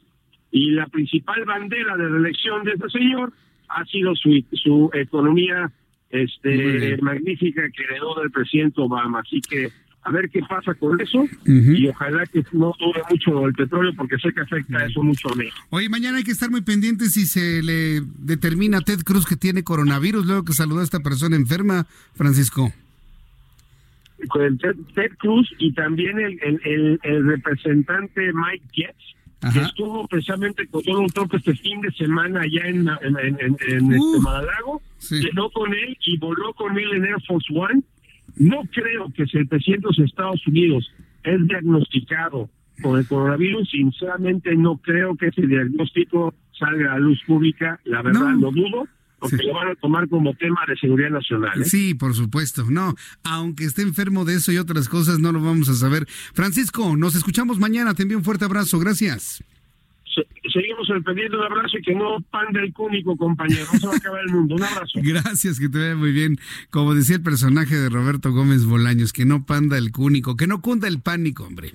y 0.51 0.70
la 0.70 0.86
principal 0.86 1.44
bandera 1.44 1.97
de 1.97 2.09
reelección 2.09 2.64
de 2.64 2.72
este 2.72 2.89
señor 2.90 3.32
ha 3.68 3.85
sido 3.86 4.14
su, 4.14 4.44
su 4.52 4.90
economía 4.94 5.70
este 6.10 6.97
magnífica 7.02 7.62
que 7.70 7.85
heredó 7.85 8.14
del 8.20 8.30
presidente 8.30 8.80
Obama. 8.80 9.20
Así 9.20 9.40
que 9.40 9.70
a 10.02 10.10
ver 10.10 10.30
qué 10.30 10.40
pasa 10.48 10.74
con 10.74 10.98
eso 11.01 11.26
y 11.44 11.86
ojalá 11.89 12.24
que 12.26 12.43
no 12.52 12.72
dure 12.78 13.02
mucho 13.10 13.47
el 13.47 13.52
petróleo 13.52 13.93
porque 13.94 14.16
sé 14.18 14.32
que 14.32 14.40
afecta 14.40 14.86
eso 14.86 15.02
mucho 15.02 15.30
a 15.30 15.35
México. 15.35 15.56
Oye, 15.70 15.89
mañana 15.89 16.18
hay 16.18 16.24
que 16.24 16.30
estar 16.30 16.51
muy 16.51 16.62
pendientes 16.62 17.12
si 17.12 17.26
se 17.26 17.62
le 17.62 18.01
determina 18.18 18.78
a 18.78 18.80
Ted 18.80 19.01
Cruz 19.01 19.26
que 19.26 19.36
tiene 19.36 19.64
coronavirus 19.64 20.24
luego 20.24 20.44
que 20.44 20.55
saludó 20.55 20.80
a 20.80 20.85
esta 20.85 21.01
persona 21.01 21.36
enferma, 21.36 21.86
Francisco. 22.14 22.72
Con 24.28 24.59
Ted, 24.59 25.11
Cruz 25.19 25.49
y 25.59 25.73
también 25.73 26.19
el, 26.19 26.39
el, 26.43 27.01
el, 27.03 27.27
representante 27.27 28.32
Mike 28.32 28.65
Getz 28.73 29.19
que 29.53 29.61
estuvo 29.61 30.07
precisamente 30.09 30.66
con 30.66 30.82
Donald 30.82 31.12
Trump 31.12 31.32
este 31.35 31.55
fin 31.55 31.81
de 31.81 31.93
semana 31.93 32.40
allá 32.40 32.66
en, 32.66 32.89
en, 32.89 33.16
en, 33.40 33.57
en 33.69 33.93
este 33.93 34.20
Madalago, 34.20 34.82
llenó 35.11 35.49
con 35.51 35.73
él 35.73 35.97
y 36.05 36.19
voló 36.19 36.53
con 36.55 36.77
él 36.77 36.93
en 36.95 37.05
Air 37.05 37.23
Force 37.27 37.47
One. 37.55 37.82
No 38.36 38.62
creo 38.73 39.09
que 39.15 39.27
si 39.27 39.39
el 39.39 39.47
presidente 39.47 39.86
de 39.86 39.97
los 39.97 40.11
Estados 40.11 40.45
Unidos 40.47 40.90
es 41.23 41.47
diagnosticado 41.47 42.51
con 42.82 42.99
el 42.99 43.07
coronavirus, 43.07 43.70
sinceramente 43.70 44.55
no 44.57 44.78
creo 44.78 45.16
que 45.16 45.28
ese 45.28 45.47
diagnóstico 45.47 46.35
salga 46.59 46.95
a 46.95 46.99
luz 46.99 47.20
pública, 47.24 47.81
la 47.85 48.03
verdad 48.03 48.35
lo 48.40 48.51
dudo, 48.51 48.89
porque 49.19 49.36
lo 49.36 49.55
van 49.55 49.69
a 49.69 49.74
tomar 49.77 50.09
como 50.09 50.35
tema 50.35 50.61
de 50.66 50.77
seguridad 50.77 51.11
nacional. 51.11 51.62
¿eh? 51.62 51.65
Sí, 51.65 51.95
por 51.95 52.15
supuesto. 52.15 52.65
No, 52.69 52.95
aunque 53.24 53.65
esté 53.65 53.82
enfermo 53.82 54.24
de 54.24 54.35
eso 54.35 54.53
y 54.53 54.59
otras 54.59 54.89
cosas, 54.89 55.19
no 55.19 55.32
lo 55.32 55.40
vamos 55.40 55.69
a 55.69 55.74
saber. 55.74 56.07
Francisco, 56.35 56.97
nos 56.97 57.15
escuchamos 57.15 57.59
mañana. 57.59 57.95
Te 57.95 58.03
envío 58.03 58.19
un 58.19 58.24
fuerte 58.24 58.45
abrazo. 58.45 58.78
Gracias 58.78 59.43
seguimos 60.52 60.89
pedido. 61.05 61.39
Un 61.39 61.44
abrazo 61.44 61.78
y 61.78 61.82
que 61.82 61.94
no 61.94 62.18
panda 62.30 62.60
el 62.60 62.72
cúnico, 62.72 63.16
compañero. 63.16 63.66
Se 63.78 63.86
va 63.86 63.94
a 63.94 63.97
acabar 63.97 64.20
el 64.22 64.32
mundo. 64.32 64.55
Un 64.55 64.62
abrazo. 64.62 64.93
Gracias, 65.02 65.59
que 65.59 65.68
te 65.68 65.78
vaya 65.78 65.97
muy 65.97 66.12
bien. 66.12 66.39
Como 66.70 66.94
decía 66.94 67.16
el 67.16 67.22
personaje 67.22 67.76
de 67.76 67.89
Roberto 67.89 68.32
Gómez 68.32 68.64
Bolaños, 68.64 69.12
que 69.12 69.24
no 69.24 69.44
panda 69.44 69.78
el 69.78 69.93
cúnico, 69.93 70.36
que 70.36 70.47
no 70.47 70.60
cunda 70.60 70.89
el 70.89 71.01
pánico, 71.01 71.44
hombre. 71.44 71.74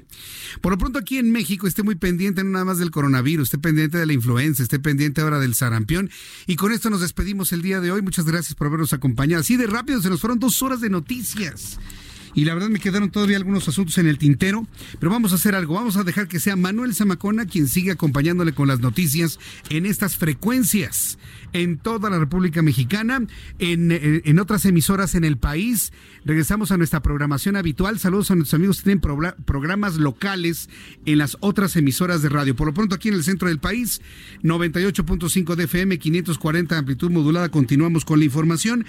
Por 0.61 0.71
lo 0.73 0.77
pronto 0.77 0.99
aquí 0.99 1.17
en 1.17 1.31
México 1.31 1.67
esté 1.67 1.83
muy 1.83 1.95
pendiente 1.95 2.43
no 2.43 2.51
nada 2.51 2.65
más 2.65 2.77
del 2.77 2.91
coronavirus, 2.91 3.47
esté 3.47 3.57
pendiente 3.57 3.97
de 3.97 4.05
la 4.05 4.13
influenza, 4.13 4.63
esté 4.63 4.79
pendiente 4.79 5.21
ahora 5.21 5.39
del 5.39 5.55
sarampión. 5.55 6.09
Y 6.47 6.55
con 6.55 6.71
esto 6.71 6.89
nos 6.89 7.01
despedimos 7.01 7.51
el 7.53 7.61
día 7.61 7.79
de 7.79 7.91
hoy. 7.91 8.01
Muchas 8.01 8.25
gracias 8.25 8.55
por 8.55 8.67
habernos 8.67 8.93
acompañado. 8.93 9.41
Así 9.41 9.57
de 9.57 9.67
rápido 9.67 10.01
se 10.01 10.09
nos 10.09 10.21
fueron 10.21 10.39
dos 10.39 10.61
horas 10.61 10.81
de 10.81 10.89
noticias 10.89 11.79
y 12.33 12.45
la 12.45 12.53
verdad 12.53 12.69
me 12.69 12.79
quedaron 12.79 13.11
todavía 13.11 13.37
algunos 13.37 13.67
asuntos 13.67 13.97
en 13.97 14.07
el 14.07 14.17
tintero, 14.17 14.67
pero 14.99 15.11
vamos 15.11 15.31
a 15.31 15.35
hacer 15.35 15.55
algo, 15.55 15.75
vamos 15.75 15.97
a 15.97 16.03
dejar 16.03 16.27
que 16.27 16.39
sea 16.39 16.55
Manuel 16.55 16.95
Zamacona 16.95 17.45
quien 17.45 17.67
siga 17.67 17.93
acompañándole 17.93 18.53
con 18.53 18.67
las 18.67 18.79
noticias 18.79 19.39
en 19.69 19.85
estas 19.85 20.17
frecuencias 20.17 21.17
en 21.53 21.77
toda 21.77 22.09
la 22.09 22.19
República 22.19 22.61
Mexicana, 22.61 23.21
en, 23.59 23.91
eh, 23.91 24.21
en, 24.25 24.39
otras 24.39 24.65
emisoras 24.65 25.15
en 25.15 25.23
el 25.23 25.37
país. 25.37 25.93
Regresamos 26.25 26.71
a 26.71 26.77
nuestra 26.77 27.01
programación 27.01 27.55
habitual. 27.55 27.99
Saludos 27.99 28.31
a 28.31 28.35
nuestros 28.35 28.55
amigos 28.55 28.77
que 28.77 28.83
tienen 28.83 29.01
programas 29.45 29.95
locales 29.95 30.69
en 31.05 31.19
las 31.19 31.37
otras 31.41 31.75
emisoras 31.75 32.21
de 32.21 32.29
radio. 32.29 32.55
Por 32.55 32.67
lo 32.67 32.73
pronto 32.73 32.95
aquí 32.95 33.09
en 33.09 33.15
el 33.15 33.23
centro 33.23 33.47
del 33.47 33.59
país, 33.59 34.01
98.5 34.41 35.55
de 35.55 35.63
FM, 35.65 35.99
540 35.99 36.77
amplitud 36.77 37.11
modulada. 37.11 37.49
Continuamos 37.49 38.05
con 38.05 38.19
la 38.19 38.25
información 38.25 38.85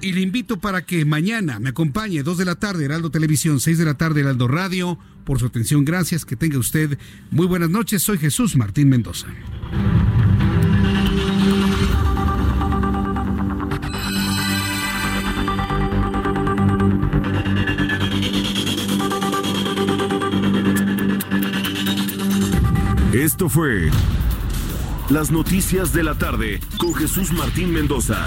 y 0.00 0.12
le 0.12 0.20
invito 0.20 0.58
para 0.58 0.84
que 0.84 1.04
mañana 1.04 1.58
me 1.58 1.70
acompañe, 1.70 2.22
2 2.22 2.38
de 2.38 2.44
la 2.44 2.54
tarde, 2.56 2.84
Heraldo 2.84 3.10
Televisión, 3.10 3.60
6 3.60 3.78
de 3.78 3.84
la 3.84 3.94
tarde, 3.94 4.20
Heraldo 4.20 4.48
Radio. 4.48 4.98
Por 5.24 5.38
su 5.38 5.46
atención, 5.46 5.84
gracias. 5.84 6.24
Que 6.24 6.36
tenga 6.36 6.58
usted 6.58 6.98
muy 7.30 7.46
buenas 7.46 7.70
noches. 7.70 8.02
Soy 8.02 8.18
Jesús 8.18 8.56
Martín 8.56 8.88
Mendoza. 8.88 9.28
Esto 23.14 23.48
fue 23.48 23.90
Las 25.08 25.30
Noticias 25.30 25.92
de 25.92 26.02
la 26.02 26.18
Tarde 26.18 26.60
con 26.78 26.94
Jesús 26.94 27.32
Martín 27.32 27.72
Mendoza. 27.72 28.26